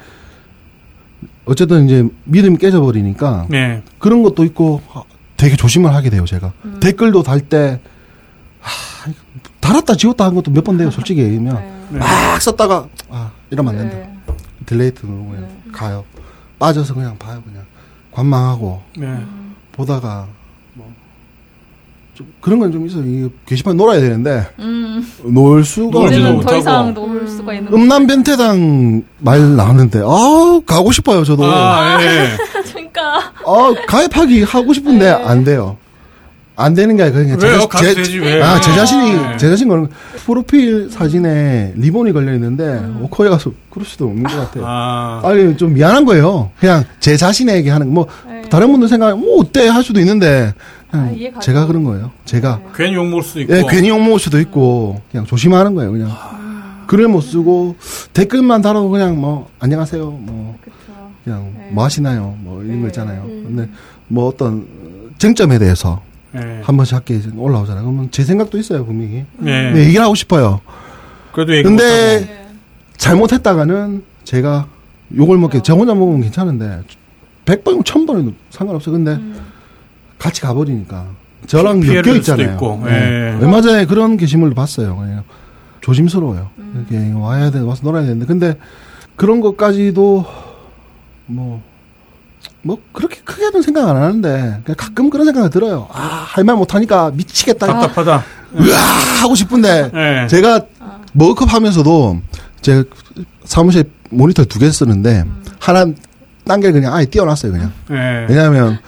어쨌든 1.44 1.84
이제 1.86 2.06
믿음이 2.24 2.56
깨져 2.58 2.80
버리니까 2.80 3.46
네. 3.50 3.82
그런 3.98 4.22
것도 4.22 4.44
있고 4.44 4.80
아, 4.94 5.02
되게 5.40 5.56
조심을 5.56 5.94
하게 5.94 6.10
돼요 6.10 6.24
제가 6.26 6.52
음. 6.64 6.78
댓글도 6.80 7.22
달 7.22 7.40
때 7.40 7.80
하, 8.60 9.10
달았다 9.60 9.94
지웠다 9.96 10.26
한 10.26 10.34
것도 10.34 10.50
몇 10.50 10.62
번 10.64 10.76
돼요 10.76 10.90
솔직히 10.90 11.22
얘기하면 11.22 11.54
네. 11.90 11.98
막 11.98 12.40
썼다가 12.42 12.86
아 13.08 13.30
이러면 13.50 13.74
안 13.78 13.88
된다 13.88 13.96
네. 13.96 14.34
delete 14.66 15.06
누르고 15.06 15.24
그냥 15.30 15.42
네. 15.48 15.70
가요. 15.72 16.04
빠져서 16.58 16.92
그냥 16.94 17.16
봐요, 17.18 17.42
그냥. 17.44 17.64
관망하고, 18.12 18.82
네. 18.98 19.16
보다가, 19.72 20.26
뭐, 20.74 20.92
좀, 22.14 22.30
그런 22.42 22.58
건 22.60 22.70
좀 22.70 22.86
있어요. 22.86 23.02
이 23.04 23.30
게시판 23.46 23.76
놀아야 23.78 23.98
되는데, 23.98 24.46
음. 24.58 25.02
놀 25.24 25.64
수가 25.64 26.00
없는. 26.00 26.40
더 26.42 26.56
이상. 26.58 26.92
놀 26.92 27.26
수가 27.26 27.54
있는 27.54 27.72
음란 27.72 28.06
변태당 28.06 29.02
말 29.20 29.56
나왔는데, 29.56 30.00
아우, 30.00 30.60
가고 30.66 30.92
싶어요, 30.92 31.24
저도. 31.24 31.44
아, 31.46 31.96
아, 31.96 32.02
예. 32.02 32.28
그러니까 33.44 33.86
가입하기 33.86 34.42
하고 34.42 34.72
싶은데, 34.72 35.06
네. 35.06 35.10
안 35.24 35.44
돼요. 35.44 35.76
안 36.56 36.74
되는 36.74 36.94
게 36.94 37.04
아니라 37.04 37.20
그냥 37.20 37.38
제, 37.38 37.48
왜요? 37.48 37.68
제, 37.78 37.94
되지, 37.94 38.18
왜? 38.18 38.42
아, 38.42 38.60
제 38.60 38.74
자신이, 38.74 39.14
네. 39.14 39.36
제 39.38 39.48
자신 39.48 39.66
거는, 39.68 39.88
프로필 40.26 40.90
사진에 40.90 41.72
리본이 41.76 42.12
걸려 42.12 42.34
있는데, 42.34 42.64
음. 42.64 43.00
오커에 43.02 43.30
가서 43.30 43.50
그럴 43.70 43.86
수도 43.86 44.06
없는 44.06 44.24
것 44.24 44.36
같아요. 44.36 44.64
아. 44.66 45.22
아니 45.24 45.56
좀 45.56 45.72
미안한 45.72 46.04
거예요. 46.04 46.50
그냥 46.60 46.84
제 46.98 47.16
자신에게 47.16 47.70
하는 47.70 47.92
뭐 47.92 48.06
네. 48.26 48.42
다른 48.50 48.70
분들 48.70 48.88
생각 48.88 49.18
뭐 49.18 49.40
어때 49.40 49.68
할 49.68 49.82
수도 49.82 50.00
있는데 50.00 50.52
그냥 50.90 51.16
아. 51.34 51.40
제가 51.40 51.66
그런 51.66 51.84
거예요. 51.84 52.10
제가 52.26 52.60
네. 52.62 52.70
괜히 52.74 52.94
욕먹을 52.94 53.22
수도 53.22 53.40
있고. 53.40 53.54
예, 53.54 53.64
괜히 53.70 53.88
욕 53.88 54.02
먹을 54.02 54.18
수도 54.18 54.38
있고 54.40 55.00
그냥 55.10 55.24
조심하는 55.24 55.74
거예요. 55.74 55.92
그냥 55.92 56.10
글을 56.88 57.08
못 57.08 57.20
쓰고 57.20 57.76
댓글만 58.12 58.62
달아도 58.62 58.90
그냥 58.90 59.18
뭐 59.20 59.48
안녕하세요 59.60 60.04
뭐 60.04 60.56
그쵸. 60.62 60.76
그냥 61.24 61.52
네. 61.56 61.70
뭐 61.72 61.84
하시나요 61.84 62.36
뭐 62.40 62.62
이런 62.62 62.76
거 62.76 62.82
네. 62.82 62.86
있잖아요. 62.88 63.22
음. 63.22 63.44
근데 63.48 63.70
뭐 64.08 64.26
어떤 64.26 64.66
쟁점에 65.18 65.58
대해서 65.58 66.02
예. 66.34 66.60
한 66.62 66.76
번씩 66.76 66.94
학교에 66.94 67.20
올라오잖아요. 67.36 67.84
그러면 67.84 68.10
제 68.10 68.24
생각도 68.24 68.58
있어요 68.58 68.84
분명히. 68.86 69.24
예. 69.44 69.70
네, 69.72 69.84
얘기를 69.86 70.02
하고 70.02 70.14
싶어요. 70.14 70.60
그래도 71.32 71.54
얘기 71.54 71.64
근데. 71.64 71.84
네. 72.20 72.40
잘못했다가는 73.00 74.04
제가 74.24 74.68
욕을 75.16 75.38
먹게 75.38 75.62
저 75.62 75.74
혼자 75.74 75.94
먹으면 75.94 76.20
괜찮은데 76.20 76.82
100번이면 77.46 77.82
1000번에도 77.82 78.34
상관없어요. 78.50 78.92
근데 78.92 79.12
음. 79.12 79.40
같이 80.18 80.42
가버리니까 80.42 81.06
저랑 81.46 81.82
엮여 81.82 82.14
있잖아요. 82.16 82.52
있고, 82.52 82.82
네. 82.84 82.92
예. 82.92 83.38
얼마 83.42 83.62
전에 83.62 83.86
그런 83.86 84.18
게시물도 84.18 84.54
봤어요. 84.54 84.96
그냥 84.96 85.24
조심스러워요. 85.80 86.50
음. 86.58 86.86
이렇게 86.90 87.12
와야 87.12 87.50
돼, 87.50 87.60
와서 87.60 87.80
놀아야 87.82 88.02
되는데 88.02 88.26
근데 88.26 88.56
그런 89.16 89.40
것까지도 89.40 90.26
뭐. 91.30 91.62
뭐 92.62 92.78
그렇게 92.92 93.20
크게는 93.22 93.62
생각 93.62 93.88
안 93.88 93.96
하는데 93.96 94.60
그냥 94.64 94.76
가끔 94.76 95.10
그런 95.10 95.24
생각이 95.26 95.50
들어요. 95.50 95.88
아 95.92 96.24
할 96.26 96.44
말 96.44 96.56
못하니까 96.56 97.10
미치겠다. 97.14 97.66
답답하다. 97.66 98.24
으아 98.58 98.76
하고 99.22 99.34
싶은데 99.34 99.90
예. 99.94 100.26
제가 100.28 100.60
아. 100.78 101.00
머그컵 101.12 101.52
하면서도 101.52 102.20
제가 102.60 102.84
사무실 103.44 103.84
모니터 104.10 104.44
두 104.44 104.58
개 104.58 104.70
쓰는데 104.70 105.22
음. 105.26 105.42
하나 105.58 105.86
딴게 106.44 106.72
그냥 106.72 106.94
아예 106.94 107.04
띄워놨어요 107.06 107.52
그냥 107.52 107.72
예. 107.90 108.26
왜냐하면 108.28 108.78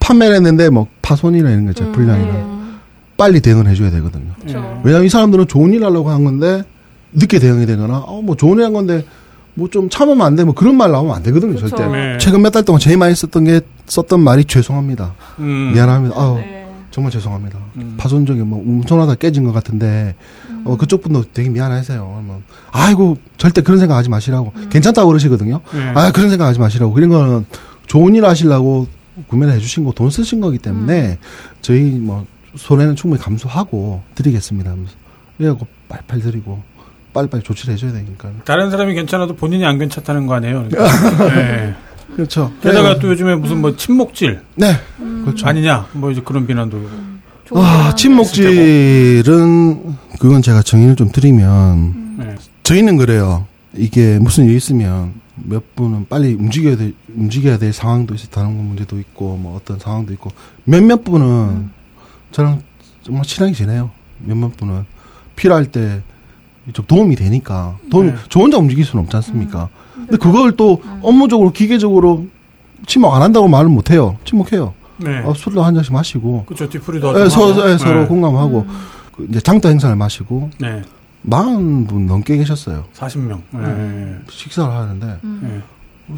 판매를 0.00 0.34
했는데 0.36 0.68
뭐 0.70 0.88
파손이나 1.02 1.50
이런 1.50 1.64
거 1.66 1.70
있잖아요 1.70 1.92
음, 1.92 1.94
불량이나 1.94 2.32
음. 2.34 2.80
빨리 3.16 3.40
대응을 3.40 3.68
해줘야 3.68 3.90
되거든요 3.90 4.32
그쵸. 4.40 4.80
왜냐하면 4.84 5.06
이 5.06 5.08
사람들은 5.08 5.46
좋은 5.46 5.72
일 5.72 5.84
하려고 5.84 6.10
한 6.10 6.24
건데 6.24 6.62
늦게 7.12 7.38
대응이 7.38 7.66
되거나 7.66 7.98
어 7.98 8.20
뭐 8.22 8.34
좋은 8.36 8.58
일 8.58 8.64
한 8.64 8.72
건데 8.72 9.04
뭐 9.54 9.68
좀 9.68 9.88
참으면 9.88 10.26
안 10.26 10.34
돼 10.36 10.44
뭐 10.44 10.54
그런 10.54 10.76
말 10.76 10.90
나오면 10.90 11.14
안 11.14 11.22
되거든요 11.22 11.54
그쵸. 11.54 11.68
절대 11.68 11.86
네. 11.88 12.18
최근 12.18 12.42
몇 12.42 12.50
달 12.50 12.64
동안 12.64 12.80
제일 12.80 12.96
많이 12.98 13.14
썼던 13.14 13.44
게 13.44 13.60
썼던 13.86 14.20
말이 14.20 14.44
죄송합니다 14.44 15.14
음. 15.38 15.72
미안합니다 15.74 16.14
아우 16.20 16.36
네. 16.38 16.66
정말 16.90 17.10
죄송합니다 17.12 17.58
음. 17.76 17.94
파손적이 17.96 18.40
뭐 18.42 18.58
엄청나다 18.60 19.14
깨진 19.16 19.44
것 19.44 19.52
같은데 19.52 20.14
어 20.64 20.76
그쪽 20.76 21.02
분도 21.02 21.24
되게 21.34 21.50
미안하세요. 21.50 22.22
뭐 22.24 22.40
아이고 22.72 23.18
절대 23.36 23.60
그런 23.60 23.78
생각 23.78 23.96
하지 23.96 24.08
마시라고 24.08 24.52
괜찮다고 24.70 25.08
그러시거든요. 25.08 25.60
예. 25.74 25.80
아 25.94 26.10
그런 26.10 26.30
생각 26.30 26.46
하지 26.46 26.58
마시라고 26.58 26.94
그런 26.94 27.10
거는 27.10 27.44
좋은 27.86 28.14
일 28.14 28.24
하시려고 28.24 28.86
구매를 29.28 29.52
해주신 29.54 29.84
거 29.84 29.92
돈 29.92 30.08
쓰신 30.08 30.40
거기 30.40 30.56
때문에 30.56 31.18
저희 31.60 31.82
뭐 31.90 32.24
손해는 32.56 32.96
충분히 32.96 33.22
감수하고 33.22 34.00
드리겠습니다. 34.14 34.70
하면서 34.70 34.92
그래갖고 35.36 35.66
빨리빨리 35.88 36.22
드리고 36.22 36.62
빨리빨리 37.14 37.42
조치를 37.42 37.74
해줘야 37.74 37.92
되니까. 37.92 38.30
다른 38.44 38.70
사람이 38.70 38.94
괜찮아도 38.94 39.34
본인이 39.34 39.64
안 39.64 39.78
괜찮다는 39.78 40.26
거 40.26 40.34
아니에요? 40.34 40.66
그러니까. 40.68 41.36
예. 41.38 41.74
그렇죠. 42.14 42.52
게다가 42.60 42.98
또 42.98 43.08
요즘에 43.08 43.34
무슨 43.36 43.60
뭐 43.60 43.74
침묵질 43.74 44.40
네 44.56 44.74
그렇죠. 45.24 45.46
아니냐 45.48 45.88
뭐 45.92 46.10
이제 46.10 46.20
그런 46.24 46.46
비난도 46.46 46.78
좋은 47.46 47.64
아거 47.64 47.94
침묵질은 47.96 49.94
그건 50.20 50.42
제가 50.42 50.62
정의를 50.62 50.94
좀 50.96 51.10
드리면 51.10 52.18
예. 52.20 52.34
저희는 52.62 52.98
그래요. 52.98 53.46
이게 53.76 54.18
무슨 54.20 54.44
일 54.44 54.54
있으면 54.56 55.14
몇 55.34 55.74
분은 55.74 56.06
빨리 56.08 56.34
움직여야 56.34 56.76
될, 56.76 56.94
움직여야 57.16 57.58
될 57.58 57.72
상황도 57.72 58.14
있어 58.14 58.28
다른 58.28 58.52
문제도 58.52 58.96
있고 59.00 59.36
뭐 59.36 59.56
어떤 59.56 59.80
상황도 59.80 60.12
있고 60.12 60.30
몇몇 60.64 61.02
분은 61.02 61.70
저랑 62.30 62.62
정말 63.02 63.24
친하게 63.24 63.54
지내요. 63.54 63.90
몇몇 64.20 64.56
분은 64.56 64.84
필요할 65.34 65.66
때 65.66 66.02
좀 66.72 66.84
도움이 66.86 67.16
되니까 67.16 67.76
도움이 67.90 68.12
네. 68.12 68.16
저 68.28 68.40
혼자 68.40 68.56
움직일 68.58 68.84
수는 68.84 69.04
없지 69.04 69.16
않습니까? 69.16 69.68
근데 69.94 70.16
그걸 70.16 70.52
또 70.52 70.82
업무적으로 71.02 71.52
기계적으로 71.52 72.26
침묵 72.86 73.14
안 73.14 73.22
한다고 73.22 73.48
말을 73.48 73.68
못 73.68 73.90
해요. 73.90 74.16
침묵해요. 74.24 74.74
네. 74.98 75.18
어, 75.20 75.34
술도 75.34 75.62
한 75.62 75.74
잔씩 75.74 75.92
마시고 75.92 76.44
그렇죠. 76.44 76.68
뒤풀이도 76.68 77.08
예, 77.14 77.28
좀 77.28 77.28
서. 77.28 77.70
예, 77.70 77.78
서로 77.78 78.00
네. 78.02 78.06
공감하고 78.06 78.66
그 79.12 79.26
이제 79.28 79.40
장터 79.40 79.68
행사를 79.68 79.94
마시고 79.94 80.50
네. 80.58 80.82
40분 81.28 82.06
넘게 82.06 82.36
계셨어요. 82.36 82.84
40명. 82.94 83.40
네. 83.52 84.16
식사를 84.30 84.72
하는데 84.72 85.18
네. 85.22 85.60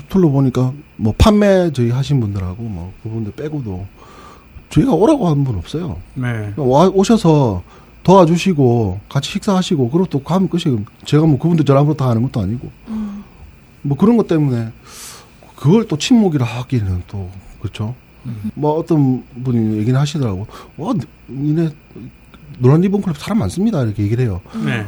둘러 0.09 0.29
보니까 0.29 0.73
뭐 0.97 1.15
판매 1.17 1.71
저희 1.73 1.91
하신 1.91 2.21
분들하고 2.21 2.63
뭐 2.63 2.93
그분들 3.03 3.33
빼고도 3.33 3.87
저희가 4.71 4.93
오라고 4.93 5.29
한분 5.29 5.57
없어요. 5.57 5.97
네. 6.15 6.53
와 6.57 6.89
오셔서 6.89 7.63
도와주시고 8.07 9.01
같이 9.09 9.33
식사하시고 9.33 9.91
그리고 9.91 10.07
또 10.07 10.23
가면 10.23 10.49
끝이 10.49 10.63
제가 11.05 11.27
뭐 11.27 11.41
그분들 11.41 11.65
전화부터 11.65 12.05
다 12.05 12.11
하는 12.11 12.23
것도 12.23 12.41
아니고 12.41 12.71
뭐 13.83 13.97
그런 13.97 14.17
것 14.17 14.29
때문에 14.29 14.69
그걸 15.57 15.89
또 15.89 15.99
침묵이라 15.99 16.47
하기는 16.47 17.03
또 17.09 17.29
그렇죠. 17.61 17.97
뭐 18.55 18.75
어떤 18.79 19.25
분이 19.43 19.79
얘기는 19.79 19.99
하시더라고. 19.99 20.47
와 20.77 20.95
니네 21.29 21.71
노란 22.59 22.81
리본 22.81 23.03
클럽 23.03 23.19
사람 23.19 23.39
많습니다 23.41 23.83
이렇게 23.83 24.05
얘기를 24.05 24.25
해요. 24.25 24.41
네. 24.65 24.87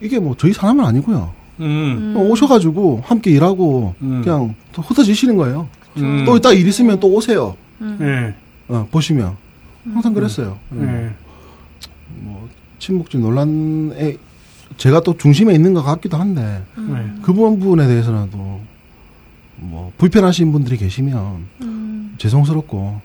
이게 0.00 0.18
뭐 0.18 0.34
저희 0.38 0.54
사람은 0.54 0.82
아니고요. 0.82 1.30
음. 1.60 2.14
어, 2.16 2.20
오셔가지고 2.20 3.02
함께 3.04 3.32
일하고 3.32 3.94
음. 4.00 4.22
그냥 4.24 4.54
또 4.72 4.80
흩어지시는 4.80 5.36
거예요. 5.36 5.68
음. 5.98 6.24
또 6.24 6.38
이따 6.38 6.52
일 6.52 6.66
있으면 6.66 6.98
또 7.00 7.08
오세요. 7.08 7.54
네. 7.78 8.34
어, 8.68 8.88
보시면 8.90 9.36
항상 9.92 10.14
그랬어요. 10.14 10.58
네. 10.70 11.14
뭐 12.74 12.78
친목질 12.78 13.20
논란에 13.20 14.16
제가 14.76 15.00
또 15.00 15.16
중심에 15.16 15.54
있는 15.54 15.74
것 15.74 15.82
같기도 15.82 16.16
한데 16.16 16.62
네. 16.76 17.12
그 17.22 17.32
부분에 17.32 17.86
대해서는 17.86 18.30
또뭐 18.30 19.92
불편하신 19.98 20.52
분들이 20.52 20.76
계시면 20.76 22.14
죄송스럽고 22.18 23.00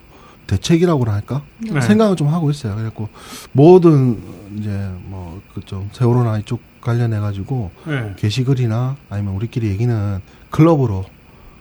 대책이라고나 0.47 1.13
할까 1.13 1.43
네. 1.59 1.79
생각을 1.79 2.15
좀 2.15 2.27
하고 2.29 2.49
있어요. 2.49 2.73
그래갖고 2.75 3.09
모든 3.51 4.17
이제 4.57 4.69
뭐 5.05 5.39
그 5.53 5.61
좀 5.65 5.89
세월호나 5.91 6.39
이쪽 6.39 6.59
관련해 6.81 7.19
가지고 7.19 7.69
네. 7.85 8.13
게시글이나 8.17 8.95
아니면 9.09 9.35
우리끼리 9.35 9.67
얘기는 9.67 10.19
클럽으로 10.49 11.05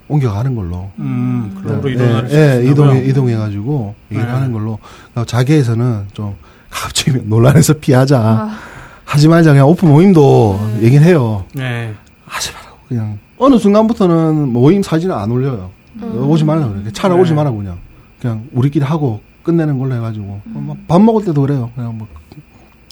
옮겨가는 0.09 0.55
걸로 0.55 0.91
음. 1.01 1.61
클럽으로 1.63 1.91
예, 1.91 1.95
이동을 1.95 2.29
예, 2.31 2.37
예, 2.65 2.71
이동해 2.71 3.05
이동해 3.05 3.37
가지고 3.37 3.95
얘기를 4.11 4.25
네. 4.27 4.33
하는 4.33 4.53
걸로 4.53 4.79
그리고 5.13 5.27
자기에서는 5.27 6.07
좀 6.15 6.37
갑자기 6.71 7.19
논란에서 7.25 7.75
피하자. 7.75 8.19
아. 8.21 8.59
하지 9.05 9.27
말자 9.29 9.53
그냥 9.53 9.67
오픈 9.69 9.89
모임도 9.89 10.61
얘기를 10.83 11.05
해요. 11.05 11.45
네. 11.55 11.95
하지 12.27 12.53
말라고. 12.53 12.77
그냥 12.89 13.19
어느 13.39 13.57
순간부터는 13.59 14.53
모임 14.53 14.83
사진을 14.83 15.15
안 15.15 15.31
올려요. 15.31 15.71
오지 16.01 16.45
말라고 16.45 16.75
그래 16.75 16.91
차라 16.93 17.15
네. 17.15 17.21
오지 17.23 17.33
말라고 17.33 17.57
그냥. 17.57 17.79
그냥 18.21 18.47
우리끼리 18.53 18.85
하고 18.85 19.21
끝내는 19.43 19.79
걸로 19.79 19.95
해가지고. 19.95 20.27
어, 20.27 20.43
뭐밥 20.59 21.01
먹을 21.01 21.25
때도 21.25 21.41
그래요. 21.41 21.71
그냥 21.75 21.97
뭐 21.97 22.07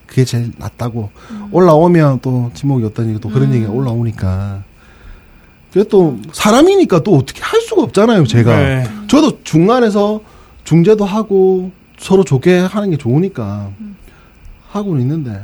그게 0.07 0.25
제일 0.25 0.53
낫다고. 0.57 1.11
올라오면 1.53 2.21
또 2.23 2.51
지목이 2.55 2.85
어떠니 2.87 3.21
또 3.21 3.29
그런 3.29 3.53
얘기가 3.53 3.71
올라오니까. 3.73 4.63
그게 5.73 5.87
또 5.91 6.17
사람이니까 6.33 7.03
또 7.03 7.17
어떻게 7.17 7.43
할 7.43 7.61
수가 7.61 7.83
없잖아요 7.83 8.25
제가. 8.27 8.57
네. 8.57 8.85
저도 9.09 9.43
중간에서 9.45 10.21
중재도 10.65 11.05
하고 11.05 11.71
서로 11.99 12.25
좋게 12.25 12.59
하는 12.61 12.91
게 12.91 12.97
좋으니까 12.97 13.69
하고는 14.71 15.01
있는데 15.03 15.43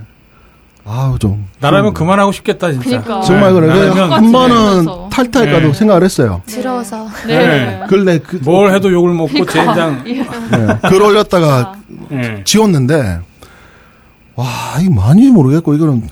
아우 0.84 1.16
좀 1.18 1.46
나라면 1.60 1.94
그만하고 1.94 2.32
싶겠다 2.32 2.72
진짜. 2.72 3.00
그러니까. 3.02 3.20
정말 3.20 3.52
그래 3.52 3.68
나라면 3.68 4.12
한 4.12 4.32
번은. 4.32 4.86
탈퇴할까도 5.10 5.66
네. 5.68 5.72
생각을 5.72 6.02
했어요 6.04 6.42
들어서 6.46 7.06
네. 7.26 7.80
근데 7.88 8.18
그, 8.18 8.36
뭘 8.42 8.74
해도 8.74 8.90
욕을 8.92 9.12
먹고 9.14 9.28
그러니까. 9.32 9.52
젠장. 9.52 10.02
예. 10.08 10.14
네, 10.22 10.78
글 10.88 11.02
올렸다가 11.02 11.74
네. 12.08 12.42
지웠는데 12.44 13.20
와 14.34 14.46
이게 14.80 14.90
많이 14.90 15.30
모르겠고 15.30 15.74
이거는 15.74 16.02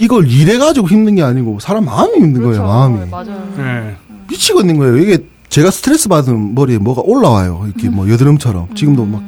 이걸 0.00 0.26
일해 0.30 0.58
가지고 0.58 0.88
힘든 0.88 1.14
게 1.14 1.22
아니고 1.22 1.60
사람 1.60 1.84
마음이 1.84 2.16
힘든 2.16 2.42
그렇죠. 2.42 2.62
거예요 2.62 2.66
마음이 2.66 3.10
맞아요. 3.10 3.48
네. 3.56 3.96
미치겠는 4.28 4.76
거예요 4.78 4.96
이게 4.98 5.18
제가 5.48 5.70
스트레스 5.70 6.08
받은 6.08 6.54
머리에 6.54 6.78
뭐가 6.78 7.02
올라와요 7.04 7.64
이렇게 7.66 7.88
뭐 7.88 8.08
여드름처럼 8.10 8.74
지금도 8.74 9.04
막 9.06 9.22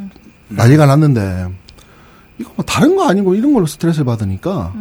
난리가 0.49 0.87
났는데 0.87 1.49
이거 2.39 2.51
뭐 2.57 2.65
다른 2.65 2.97
거 2.97 3.09
아니고 3.09 3.35
이런 3.35 3.53
걸로 3.53 3.67
스트레스를 3.67 4.05
받으니까 4.05 4.73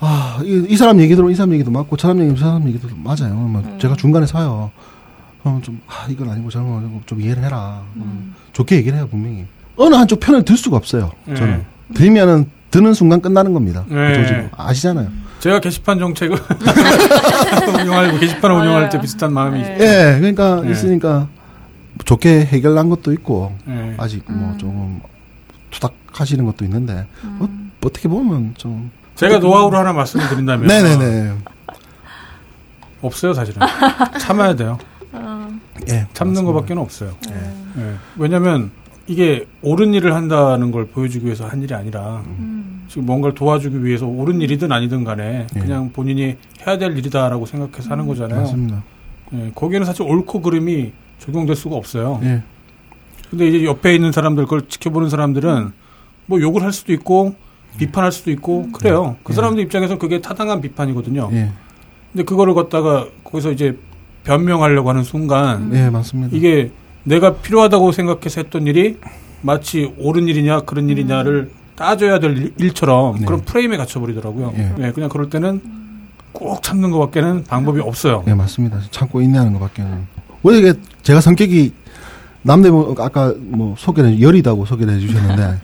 아, 0.00 0.40
이, 0.44 0.66
이 0.68 0.76
사람 0.76 1.00
얘기도 1.00 1.30
이 1.30 1.34
사람 1.34 1.52
얘기도 1.52 1.70
맞고 1.70 1.96
저 1.96 2.08
사람 2.08 2.20
얘기도 2.20 2.36
저 2.38 2.44
사람 2.46 2.68
얘기도 2.68 2.88
맞아요. 2.96 3.34
뭐 3.34 3.62
제가 3.78 3.96
중간에 3.96 4.26
서요. 4.26 4.70
그럼 5.42 5.60
좀, 5.62 5.80
아, 5.86 6.06
이건 6.08 6.30
아니고 6.30 6.50
저런 6.50 6.68
건 6.68 6.78
아니고 6.78 7.02
좀 7.06 7.20
이해를 7.20 7.42
해라. 7.44 7.82
음, 7.96 8.34
좋게 8.52 8.76
얘기를 8.76 8.96
해요, 8.96 9.06
분명히. 9.10 9.44
어느 9.76 9.94
한쪽 9.94 10.20
편을 10.20 10.42
들 10.44 10.56
수가 10.56 10.76
없어요. 10.76 11.10
저는. 11.26 11.64
들면은 11.94 12.50
드는 12.70 12.94
순간 12.94 13.20
끝나는 13.20 13.52
겁니다. 13.52 13.84
그 13.88 13.94
네. 13.94 14.14
조직은. 14.14 14.50
아시잖아요. 14.56 15.08
제가 15.40 15.60
게시판 15.60 15.98
정책을 15.98 16.36
운영하고 17.80 18.18
게시판을. 18.18 18.56
운영할 18.56 18.88
때 18.88 19.00
비슷한 19.00 19.32
마음이 19.32 19.60
네. 19.62 19.76
예, 19.80 20.18
그러니까 20.18 20.60
네. 20.62 20.70
있으니까 20.72 21.28
좋게 22.04 22.46
해결난 22.46 22.88
것도 22.88 23.12
있고 23.12 23.52
네. 23.64 23.94
아직 23.98 24.24
뭐 24.30 24.56
조금 24.58 25.00
투닥하시는 25.70 26.44
것도 26.44 26.64
있는데 26.64 27.06
어, 27.40 27.48
어떻게 27.84 28.08
보면 28.08 28.54
좀 28.56 28.90
제가 29.14 29.38
노하우를 29.38 29.78
하나 29.78 29.92
말씀을 29.92 30.28
드린다면 30.28 30.66
네네네 30.66 31.34
없어요 33.02 33.34
사실은 33.34 33.60
참아야 34.18 34.54
돼요. 34.56 34.78
예 35.90 36.06
참는. 36.14 36.44
것밖에는 36.44 36.80
없어요. 36.80 37.12
예. 37.30 37.94
왜냐하면 38.16 38.70
이게 39.06 39.46
옳은 39.62 39.92
일을 39.94 40.14
한다는 40.14 40.70
걸 40.70 40.86
보여주기 40.86 41.26
위해서 41.26 41.46
한 41.46 41.62
일이 41.62 41.74
아니라 41.74 42.22
지금 42.88 43.06
뭔가를 43.06 43.34
도와주기 43.34 43.84
위해서 43.84 44.06
옳은 44.06 44.40
일이든 44.40 44.72
아니든 44.72 45.04
간에 45.04 45.46
예. 45.54 45.60
그냥 45.60 45.90
본인이 45.92 46.36
해야 46.66 46.78
될 46.78 46.96
일이다라고 46.96 47.44
생각해서 47.46 47.90
하는 47.90 48.06
거잖아요. 48.06 48.40
맞습니다. 48.40 48.82
예. 49.34 49.52
거기에는 49.54 49.84
사실 49.84 50.02
옳고 50.02 50.40
그름이 50.40 50.92
적용될 51.18 51.56
수가 51.56 51.76
없어요. 51.76 52.20
예. 52.22 52.42
근데 53.30 53.48
이제 53.48 53.64
옆에 53.64 53.94
있는 53.94 54.12
사람들 54.12 54.44
그걸 54.44 54.68
지켜보는 54.68 55.08
사람들은 55.08 55.72
뭐 56.26 56.40
욕을 56.40 56.62
할 56.62 56.72
수도 56.72 56.92
있고 56.92 57.34
비판할 57.78 58.12
수도 58.12 58.30
있고 58.30 58.70
그래요. 58.72 59.16
그 59.24 59.32
사람들 59.32 59.62
입장에서 59.64 59.98
그게 59.98 60.20
타당한 60.20 60.60
비판이거든요. 60.60 61.30
예. 61.32 61.50
근데 62.12 62.24
그거를 62.24 62.54
갖다가 62.54 63.06
거기서 63.24 63.50
이제 63.50 63.76
변명하려고 64.22 64.88
하는 64.88 65.02
순간 65.02 65.70
예, 65.74 65.90
맞습니다. 65.90 66.36
이게 66.36 66.70
내가 67.02 67.34
필요하다고 67.34 67.92
생각해서 67.92 68.40
했던 68.42 68.66
일이 68.66 68.98
마치 69.42 69.92
옳은 69.98 70.28
일이냐 70.28 70.60
그런 70.60 70.88
일이냐를 70.88 71.50
따져야 71.76 72.20
될 72.20 72.36
일- 72.38 72.54
일처럼 72.58 73.18
네. 73.18 73.26
그런 73.26 73.40
프레임에 73.40 73.76
갇혀버리더라고요. 73.76 74.52
예. 74.56 74.72
네, 74.78 74.92
그냥 74.92 75.08
그럴 75.10 75.28
때는 75.28 75.60
꼭 76.32 76.62
참는 76.62 76.90
것밖에는 76.92 77.44
방법이 77.44 77.80
없어요. 77.80 78.22
예, 78.28 78.34
맞습니다. 78.34 78.80
참고 78.90 79.20
인내하는 79.20 79.52
것밖에는. 79.54 80.06
원래 80.44 80.58
이게 80.58 80.74
제가 81.02 81.20
성격이 81.20 81.72
남대문 82.42 82.94
아까 82.98 83.34
뭐 83.38 83.74
소개를 83.78 84.20
열이다고 84.20 84.66
소개를 84.66 84.94
해주셨는데 84.94 85.60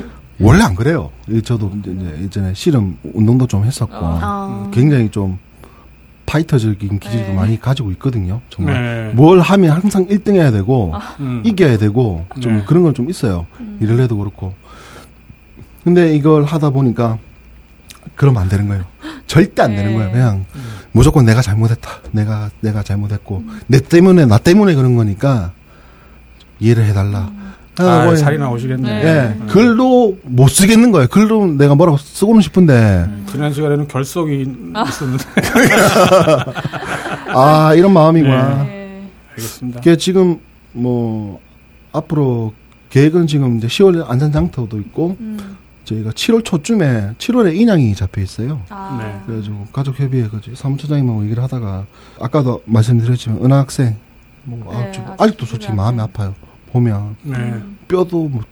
원래 0.40 0.62
안 0.64 0.74
그래요. 0.74 1.10
이 1.28 1.40
저도 1.42 1.70
이제 1.84 2.18
예전에 2.22 2.54
씨름 2.54 2.96
운동도 3.12 3.46
좀 3.46 3.64
했었고 3.64 3.94
아. 3.94 4.70
굉장히 4.72 5.10
좀 5.10 5.38
파이터적인 6.24 6.98
기질도 6.98 7.28
네. 7.28 7.34
많이 7.34 7.60
가지고 7.60 7.90
있거든요. 7.92 8.40
정말 8.48 9.08
네. 9.08 9.12
뭘 9.14 9.40
하면 9.40 9.70
항상 9.72 10.06
1등 10.06 10.34
해야 10.34 10.50
되고 10.50 10.94
음. 11.20 11.42
이겨야 11.44 11.76
되고 11.76 12.24
좀 12.40 12.56
네. 12.58 12.64
그런 12.66 12.82
건 12.82 12.94
좀 12.94 13.10
있어요. 13.10 13.46
일을 13.80 14.00
해도 14.00 14.16
그렇고. 14.16 14.54
근데 15.84 16.14
이걸 16.16 16.44
하다 16.44 16.70
보니까 16.70 17.18
그러면 18.16 18.42
안 18.42 18.48
되는 18.48 18.66
거예요. 18.68 18.84
절대 19.26 19.62
안 19.62 19.74
되는 19.76 19.90
네. 19.92 19.96
거예요. 19.98 20.10
그냥 20.12 20.46
무조건 20.92 21.24
내가 21.24 21.42
잘못했다. 21.42 21.90
내가 22.12 22.50
내가 22.60 22.82
잘못했고 22.82 23.42
내 23.66 23.80
때문에 23.80 24.26
나 24.26 24.38
때문에 24.38 24.74
그런 24.74 24.94
거니까 24.94 25.52
이해를 26.60 26.84
해달라. 26.84 27.30
아, 27.78 28.04
뭐, 28.04 28.14
살이 28.14 28.36
나오시겠네. 28.36 29.02
네. 29.02 29.36
예, 29.40 29.46
글도 29.46 30.18
못 30.24 30.48
쓰겠는 30.48 30.92
거예요. 30.92 31.08
글도 31.08 31.54
내가 31.54 31.74
뭐라고 31.74 31.96
쓰고는 31.96 32.42
싶은데 32.42 33.08
지난 33.30 33.52
시간에는 33.52 33.88
결석이 33.88 34.46
있었는데 34.88 35.24
아 37.34 37.72
이런 37.74 37.94
마음이구나. 37.94 38.64
네. 38.64 39.08
알겠습니다. 39.30 39.80
그게 39.80 39.96
지금 39.96 40.38
뭐 40.72 41.40
앞으로 41.92 42.52
계획은 42.90 43.26
지금 43.26 43.56
이제 43.56 43.68
10월 43.68 44.04
안산 44.08 44.32
장터도 44.32 44.78
있고 44.78 45.16
저희가 45.84 46.10
7월 46.10 46.44
초쯤에 46.44 47.14
7월에 47.18 47.56
인양이 47.56 47.94
잡혀 47.94 48.20
있어요. 48.20 48.62
아. 48.68 48.98
네. 49.00 49.22
그래가지고 49.26 49.66
가족협의회 49.72 50.28
그 50.28 50.40
사무처장님하고 50.54 51.24
얘기를 51.24 51.42
하다가 51.42 51.86
아까도 52.20 52.62
말씀드렸지만 52.66 53.44
은하 53.44 53.58
학생 53.58 53.96
뭐 54.44 54.74
아, 54.74 54.84
네, 54.84 54.92
좀 54.92 55.04
아직 55.06 55.22
아직도 55.22 55.46
솔직히 55.46 55.72
마음이 55.72 56.00
아파요. 56.00 56.34
보면 56.72 57.16
네. 57.22 57.62
뼈도 57.88 58.28
뭐 58.28 58.42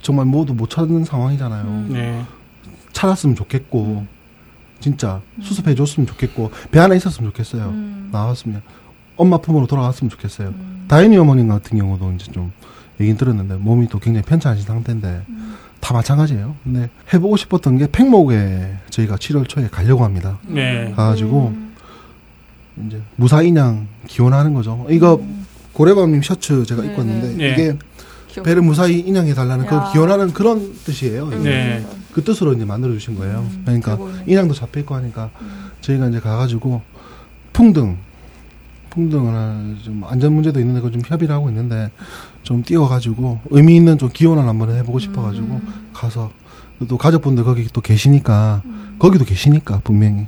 정말 0.00 0.26
모두 0.26 0.54
못 0.54 0.70
찾는 0.70 1.04
상황이잖아요. 1.04 1.64
음. 1.64 1.88
네. 1.92 2.24
찾았으면 2.92 3.36
좋겠고 3.36 4.06
진짜 4.80 5.20
수습해 5.42 5.74
줬으면 5.74 6.06
좋겠고 6.06 6.50
배 6.70 6.80
안에 6.80 6.96
있었으면 6.96 7.30
좋겠어요. 7.30 7.64
음. 7.66 8.08
나왔으면 8.12 8.62
엄마 9.16 9.38
품으로 9.38 9.66
돌아갔으면 9.66 10.08
좋겠어요. 10.10 10.48
음. 10.48 10.84
다인이 10.88 11.16
어머님 11.18 11.48
같은 11.48 11.76
경우도 11.78 12.12
이제 12.12 12.32
좀 12.32 12.52
얘기 13.00 13.16
들었는데 13.16 13.56
몸이 13.56 13.88
또 13.88 13.98
굉장히 13.98 14.24
편찮으신 14.24 14.66
상태인데 14.66 15.22
음. 15.28 15.56
다 15.80 15.94
마찬가지예요. 15.94 16.54
근데 16.62 16.90
해보고 17.12 17.36
싶었던 17.36 17.78
게 17.78 17.86
팽목에 17.90 18.74
저희가 18.90 19.16
7월 19.16 19.48
초에 19.48 19.68
가려고 19.68 20.04
합니다. 20.04 20.38
네. 20.46 20.92
가가지고 20.94 21.48
음. 21.48 21.74
이제 22.86 23.00
무사 23.16 23.42
인양 23.42 23.86
기원하는 24.06 24.54
거죠. 24.54 24.86
이거 24.90 25.20
고래밤님 25.72 26.22
셔츠 26.22 26.64
제가 26.64 26.84
입고 26.84 27.02
네, 27.02 27.12
왔는데 27.12 27.36
네. 27.36 27.52
이게 27.52 27.78
귀엽- 28.28 28.44
배를 28.44 28.62
무사히 28.62 29.00
인양해 29.00 29.34
달라는 29.34 29.66
그 29.66 29.74
야. 29.74 29.90
기원하는 29.92 30.32
그런 30.32 30.74
뜻이에요. 30.84 31.28
네. 31.42 31.84
그 32.12 32.22
뜻으로 32.22 32.52
이제 32.52 32.64
만들어 32.64 32.92
주신 32.92 33.16
거예요. 33.16 33.38
음, 33.50 33.62
그러니까. 33.64 33.98
인양도 34.26 34.54
잡혀 34.54 34.80
있고 34.80 34.94
하니까 34.96 35.30
음. 35.40 35.70
저희가 35.80 36.08
이제 36.08 36.20
가가지고 36.20 36.82
풍등 37.52 37.98
풍등을 38.90 39.76
좀 39.82 40.04
안전 40.04 40.32
문제도 40.34 40.58
있는데 40.60 40.80
그거 40.80 40.92
좀 40.92 41.02
협의를 41.06 41.34
하고 41.34 41.48
있는데 41.48 41.90
좀 42.42 42.62
띄워가지고 42.62 43.40
의미 43.50 43.76
있는 43.76 43.96
좀 43.98 44.10
기원을 44.12 44.46
한번 44.46 44.74
해보고 44.76 44.98
싶어가지고 44.98 45.46
음. 45.46 45.90
가서 45.92 46.30
또 46.88 46.98
가족분들 46.98 47.44
거기 47.44 47.66
또 47.72 47.80
계시니까 47.80 48.62
음. 48.64 48.96
거기도 48.98 49.24
계시니까 49.24 49.80
분명히 49.84 50.26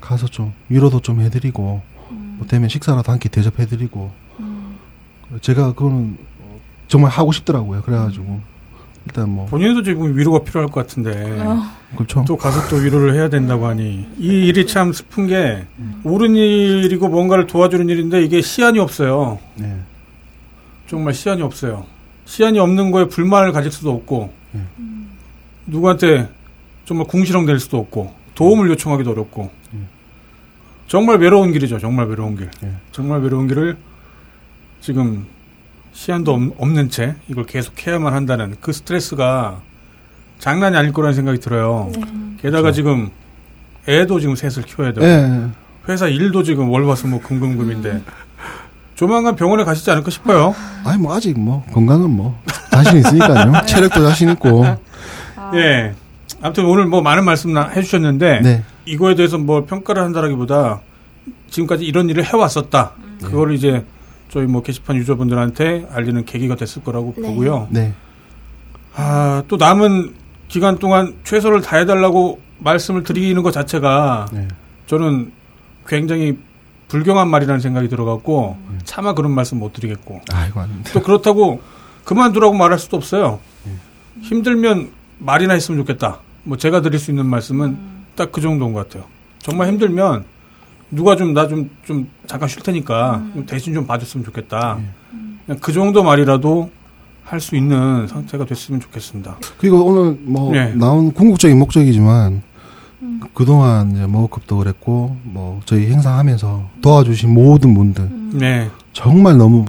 가서 0.00 0.26
좀 0.26 0.52
위로도 0.68 1.00
좀 1.00 1.20
해드리고 1.20 1.82
음. 2.10 2.34
뭐 2.38 2.46
되면 2.46 2.68
식사라도 2.68 3.12
한 3.12 3.18
끼 3.18 3.28
대접해드리고 3.28 4.10
음. 4.40 4.76
제가 5.42 5.74
그거는 5.74 6.16
정말 6.88 7.10
하고 7.10 7.30
싶더라고요. 7.32 7.82
그래가지고 7.82 8.40
일단 9.10 9.28
뭐 9.28 9.46
본인도 9.46 9.82
지금 9.82 10.16
위로가 10.16 10.44
필요할 10.44 10.70
것 10.70 10.86
같은데 10.86 11.40
어. 11.40 11.62
그렇죠. 11.96 12.24
또 12.26 12.36
가서 12.36 12.68
또 12.68 12.76
위로를 12.76 13.14
해야 13.14 13.28
된다고 13.28 13.66
하니 13.66 14.06
이 14.18 14.46
일이 14.46 14.66
참 14.66 14.92
슬픈 14.92 15.26
게 15.26 15.66
옳은 16.04 16.36
일이고 16.36 17.08
뭔가를 17.08 17.46
도와주는 17.48 17.88
일인데 17.88 18.22
이게 18.22 18.40
시안이 18.40 18.78
없어요. 18.78 19.40
네. 19.56 19.76
정말 20.86 21.14
시안이 21.14 21.42
없어요. 21.42 21.84
시안이 22.24 22.60
없는 22.60 22.92
거에 22.92 23.06
불만을 23.08 23.52
가질 23.52 23.72
수도 23.72 23.90
없고 23.90 24.32
음. 24.54 25.10
누구한테 25.66 26.28
정말 26.84 27.06
궁시렁댈 27.08 27.58
수도 27.58 27.78
없고 27.78 28.14
도움을 28.36 28.70
요청하기도 28.70 29.10
어렵고 29.10 29.50
음. 29.72 29.88
정말 30.86 31.18
외로운 31.18 31.52
길이죠. 31.52 31.80
정말 31.80 32.06
외로운 32.06 32.36
길. 32.36 32.50
예. 32.64 32.72
정말 32.92 33.20
외로운 33.20 33.48
길을 33.48 33.76
지금 34.80 35.26
시안도 35.92 36.32
없- 36.32 36.52
없는 36.62 36.88
채 36.90 37.16
이걸 37.28 37.44
계속 37.44 37.86
해야만 37.86 38.12
한다는 38.14 38.56
그 38.60 38.72
스트레스가 38.72 39.60
장난이 40.38 40.76
아닐 40.76 40.92
거라는 40.92 41.14
생각이 41.14 41.40
들어요. 41.40 41.90
네. 41.94 42.00
게다가 42.40 42.62
그렇죠. 42.62 42.76
지금 42.76 43.10
애도 43.88 44.20
지금 44.20 44.36
셋을 44.36 44.62
키워야 44.64 44.92
되고 44.92 45.06
예. 45.06 45.48
회사 45.88 46.06
일도 46.06 46.42
지금 46.42 46.70
월화수목 46.70 47.22
금금금인데 47.24 48.02
조만간 48.94 49.34
병원에 49.36 49.64
가시지 49.64 49.90
않을까 49.90 50.10
싶어요. 50.10 50.54
아니 50.84 50.98
뭐 51.00 51.14
아직 51.14 51.38
뭐 51.38 51.64
건강은 51.72 52.10
뭐 52.10 52.38
자신 52.70 52.98
있으니까요. 52.98 53.52
체력도 53.66 54.02
자신 54.08 54.30
있고. 54.30 54.64
아. 55.36 55.50
예. 55.54 55.94
아무튼 56.42 56.64
오늘 56.66 56.86
뭐 56.86 57.02
많은 57.02 57.24
말씀 57.24 57.52
나- 57.52 57.68
해주셨는데 57.68 58.40
네. 58.42 58.62
이거에 58.86 59.14
대해서 59.14 59.36
뭐 59.38 59.64
평가를 59.66 60.02
한다라기보다 60.02 60.80
지금까지 61.50 61.84
이런 61.84 62.08
일을 62.08 62.24
해왔었다. 62.24 62.92
그걸 63.22 63.54
이제 63.54 63.84
저희 64.30 64.46
뭐 64.46 64.62
게시판 64.62 64.96
유저분들한테 64.96 65.88
알리는 65.92 66.24
계기가 66.24 66.54
됐을 66.54 66.82
거라고 66.82 67.14
네. 67.16 67.28
보고요. 67.28 67.68
네. 67.70 67.92
아, 68.94 69.42
또 69.48 69.56
남은 69.56 70.14
기간 70.48 70.78
동안 70.78 71.16
최선을 71.24 71.60
다해달라고 71.60 72.40
말씀을 72.58 73.02
드리는 73.02 73.42
것 73.42 73.50
자체가 73.52 74.28
네. 74.32 74.48
저는 74.86 75.32
굉장히 75.86 76.38
불경한 76.88 77.28
말이라는 77.28 77.60
생각이 77.60 77.88
들어갖고 77.88 78.56
차마 78.84 79.14
그런 79.14 79.30
말씀 79.30 79.58
못 79.58 79.72
드리겠고 79.72 80.20
아이고. 80.32 80.60
또 80.92 81.00
그렇다고 81.02 81.60
그만두라고 82.04 82.54
말할 82.54 82.78
수도 82.80 82.96
없어요. 82.96 83.38
힘들면 84.20 84.90
말이나 85.18 85.54
했으면 85.54 85.78
좋겠다. 85.80 86.18
뭐 86.42 86.56
제가 86.56 86.80
드릴 86.80 86.98
수 86.98 87.12
있는 87.12 87.26
말씀은 87.26 87.78
딱그 88.16 88.40
정도인 88.40 88.72
것 88.72 88.88
같아요. 88.88 89.08
정말 89.38 89.68
힘들면 89.68 90.24
누가 90.90 91.16
좀 91.16 91.32
나 91.34 91.46
좀 91.48 91.70
좀 91.84 92.08
잠깐 92.26 92.48
쉴 92.48 92.62
테니까 92.62 93.22
좀 93.34 93.46
대신 93.46 93.74
좀 93.74 93.86
봐줬으면 93.86 94.24
좋겠다. 94.24 94.78
그냥 95.46 95.58
그 95.60 95.72
정도 95.72 96.02
말이라도 96.02 96.70
할 97.24 97.38
수 97.40 97.54
있는 97.54 98.08
상태가 98.08 98.44
됐으면 98.44 98.80
좋겠습니다. 98.80 99.36
그리고 99.58 99.84
오늘 99.84 100.18
뭐 100.22 100.52
네. 100.52 100.74
나온 100.74 101.12
궁극적인 101.12 101.56
목적이지만 101.60 102.42
그동안 103.34 103.92
이제 103.92 104.06
머급도 104.06 104.58
그랬고 104.58 105.16
뭐 105.22 105.60
저희 105.64 105.86
행사하면서 105.86 106.70
도와주신 106.82 107.32
모든 107.32 107.74
분들 107.74 108.08
네, 108.32 108.68
정말 108.92 109.36
너무 109.38 109.64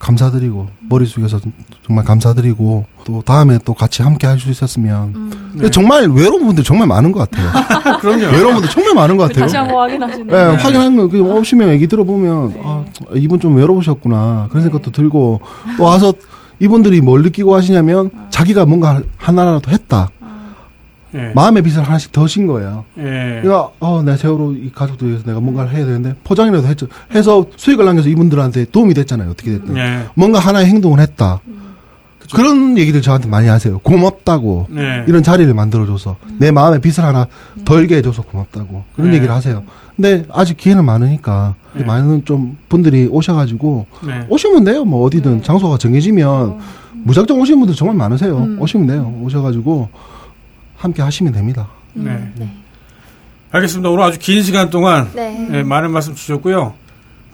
감사드리고 0.00 0.66
머릿속에서 0.88 1.38
정말 1.86 2.04
감사드리고 2.04 2.86
또 3.04 3.22
다음에 3.22 3.58
또 3.64 3.74
같이 3.74 4.02
함께 4.02 4.26
할 4.26 4.40
수 4.40 4.50
있었으면 4.50 5.12
음. 5.14 5.50
근데 5.52 5.70
정말 5.70 6.08
외로운 6.08 6.46
분들 6.46 6.64
정말 6.64 6.88
많은 6.88 7.12
것 7.12 7.30
같아요. 7.30 7.50
그럼요. 8.00 8.24
외로운 8.34 8.54
분들 8.54 8.70
정말 8.70 8.94
많은 8.94 9.16
것 9.16 9.24
같아요. 9.28 9.40
다시 9.44 9.56
한번 9.56 9.76
확인하시는. 9.76 10.26
네, 10.26 10.36
확인한 10.56 10.96
거, 10.96 11.08
그, 11.08 11.20
오시면 11.20 11.68
얘기 11.70 11.86
들어보면, 11.86 12.54
아, 12.64 12.84
이분 13.14 13.38
좀 13.38 13.56
외로우셨구나. 13.56 14.46
그런 14.48 14.62
생각도 14.62 14.90
들고, 14.92 15.40
또 15.76 15.82
와서 15.84 16.14
이분들이 16.60 17.00
뭘 17.02 17.22
느끼고 17.22 17.54
하시냐면, 17.54 18.10
자기가 18.30 18.64
뭔가 18.64 19.02
하나라도 19.18 19.70
했다. 19.70 20.08
예. 21.14 21.32
마음의 21.34 21.62
빚을 21.62 21.82
하나씩 21.82 22.12
더신 22.12 22.46
거예요. 22.46 22.84
예. 22.98 23.40
그러니까, 23.42 23.70
어, 23.80 24.02
내가 24.02 24.16
세월호 24.16 24.52
이 24.52 24.70
가족들 24.72 25.08
위해서 25.08 25.24
내가 25.24 25.40
뭔가를 25.40 25.72
해야 25.72 25.84
되는데, 25.84 26.14
포장이라도 26.24 26.66
했죠. 26.66 26.86
해서 27.14 27.46
수익을 27.56 27.84
남겨서 27.84 28.08
이분들한테 28.08 28.66
도움이 28.66 28.94
됐잖아요. 28.94 29.30
어떻게 29.30 29.50
됐든. 29.52 29.76
예. 29.76 30.06
뭔가 30.14 30.38
하나의 30.38 30.66
행동을 30.66 31.00
했다. 31.00 31.40
그쵸. 32.20 32.36
그런 32.36 32.78
얘기를 32.78 33.02
저한테 33.02 33.28
많이 33.28 33.48
하세요. 33.48 33.78
고맙다고. 33.80 34.68
네. 34.70 35.04
이런 35.08 35.22
자리를 35.22 35.52
만들어줘서 35.52 36.16
내 36.38 36.52
마음의 36.52 36.80
빚을 36.80 37.04
하나 37.04 37.26
덜게 37.64 37.96
해줘서 37.96 38.22
고맙다고 38.22 38.84
그런 38.94 39.10
네. 39.10 39.16
얘기를 39.16 39.34
하세요. 39.34 39.64
근데 39.96 40.24
아직 40.30 40.56
기회는 40.56 40.84
많으니까 40.84 41.56
네. 41.74 41.84
많은 41.84 42.24
좀 42.24 42.56
분들이 42.68 43.08
오셔가지고 43.10 43.86
네. 44.06 44.26
오시면 44.28 44.64
돼요. 44.64 44.84
뭐 44.84 45.04
어디든 45.06 45.42
장소가 45.42 45.78
정해지면 45.78 46.58
무작정 47.02 47.40
오시는 47.40 47.58
분들 47.60 47.74
정말 47.74 47.96
많으세요. 47.96 48.38
음. 48.38 48.58
오시면 48.60 48.86
돼요. 48.86 49.12
오셔가지고 49.24 49.88
함께 50.80 51.02
하시면 51.02 51.32
됩니다. 51.32 51.68
네. 51.92 52.32
네. 52.36 52.50
알겠습니다. 53.52 53.90
오늘 53.90 54.04
아주 54.04 54.18
긴 54.18 54.42
시간 54.42 54.70
동안 54.70 55.10
네. 55.14 55.48
예, 55.52 55.62
많은 55.62 55.90
말씀 55.90 56.14
주셨고요. 56.14 56.74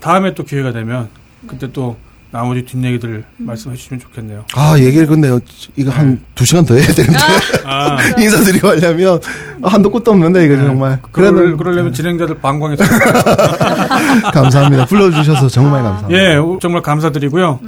다음에 0.01 0.35
또 0.35 0.43
기회가 0.43 0.73
되면 0.73 1.09
그때 1.47 1.71
또 1.73 1.97
나머지 2.33 2.65
뒷얘기들 2.65 3.25
말씀해 3.37 3.77
주시면 3.77 4.01
좋겠네요. 4.01 4.45
아 4.55 4.77
얘기를 4.79 5.07
근데 5.07 5.31
이거 5.77 5.91
한두 5.93 6.45
시간 6.45 6.65
더 6.65 6.75
해야 6.75 6.87
되는데 6.87 7.19
아, 7.65 7.97
인사드리고 8.19 8.69
하려면 8.69 9.21
한도 9.63 9.91
끝도 9.91 10.11
없는데 10.11 10.45
이거 10.45 10.57
정말 10.57 11.01
그럴, 11.13 11.33
그래도 11.33 11.57
그러려면 11.57 11.93
진행자들 11.93 12.41
방광에서 12.41 12.83
감사합니다. 14.35 14.87
불러주셔서 14.87 15.49
정말 15.49 15.83
감사합니다. 15.85 16.21
예, 16.21 16.37
오, 16.37 16.59
정말 16.59 16.83
감사드리고요. 16.83 17.61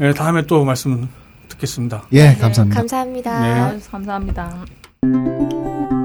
예, 0.00 0.12
다음에 0.14 0.42
또 0.46 0.64
말씀 0.64 1.06
듣겠습니다. 1.48 2.04
예 2.12 2.34
감사합니다. 2.40 2.80
감사합니다. 2.80 3.40
네. 3.40 3.60
아, 3.60 3.78
감사합니다. 3.90 4.77
Música 5.02 5.97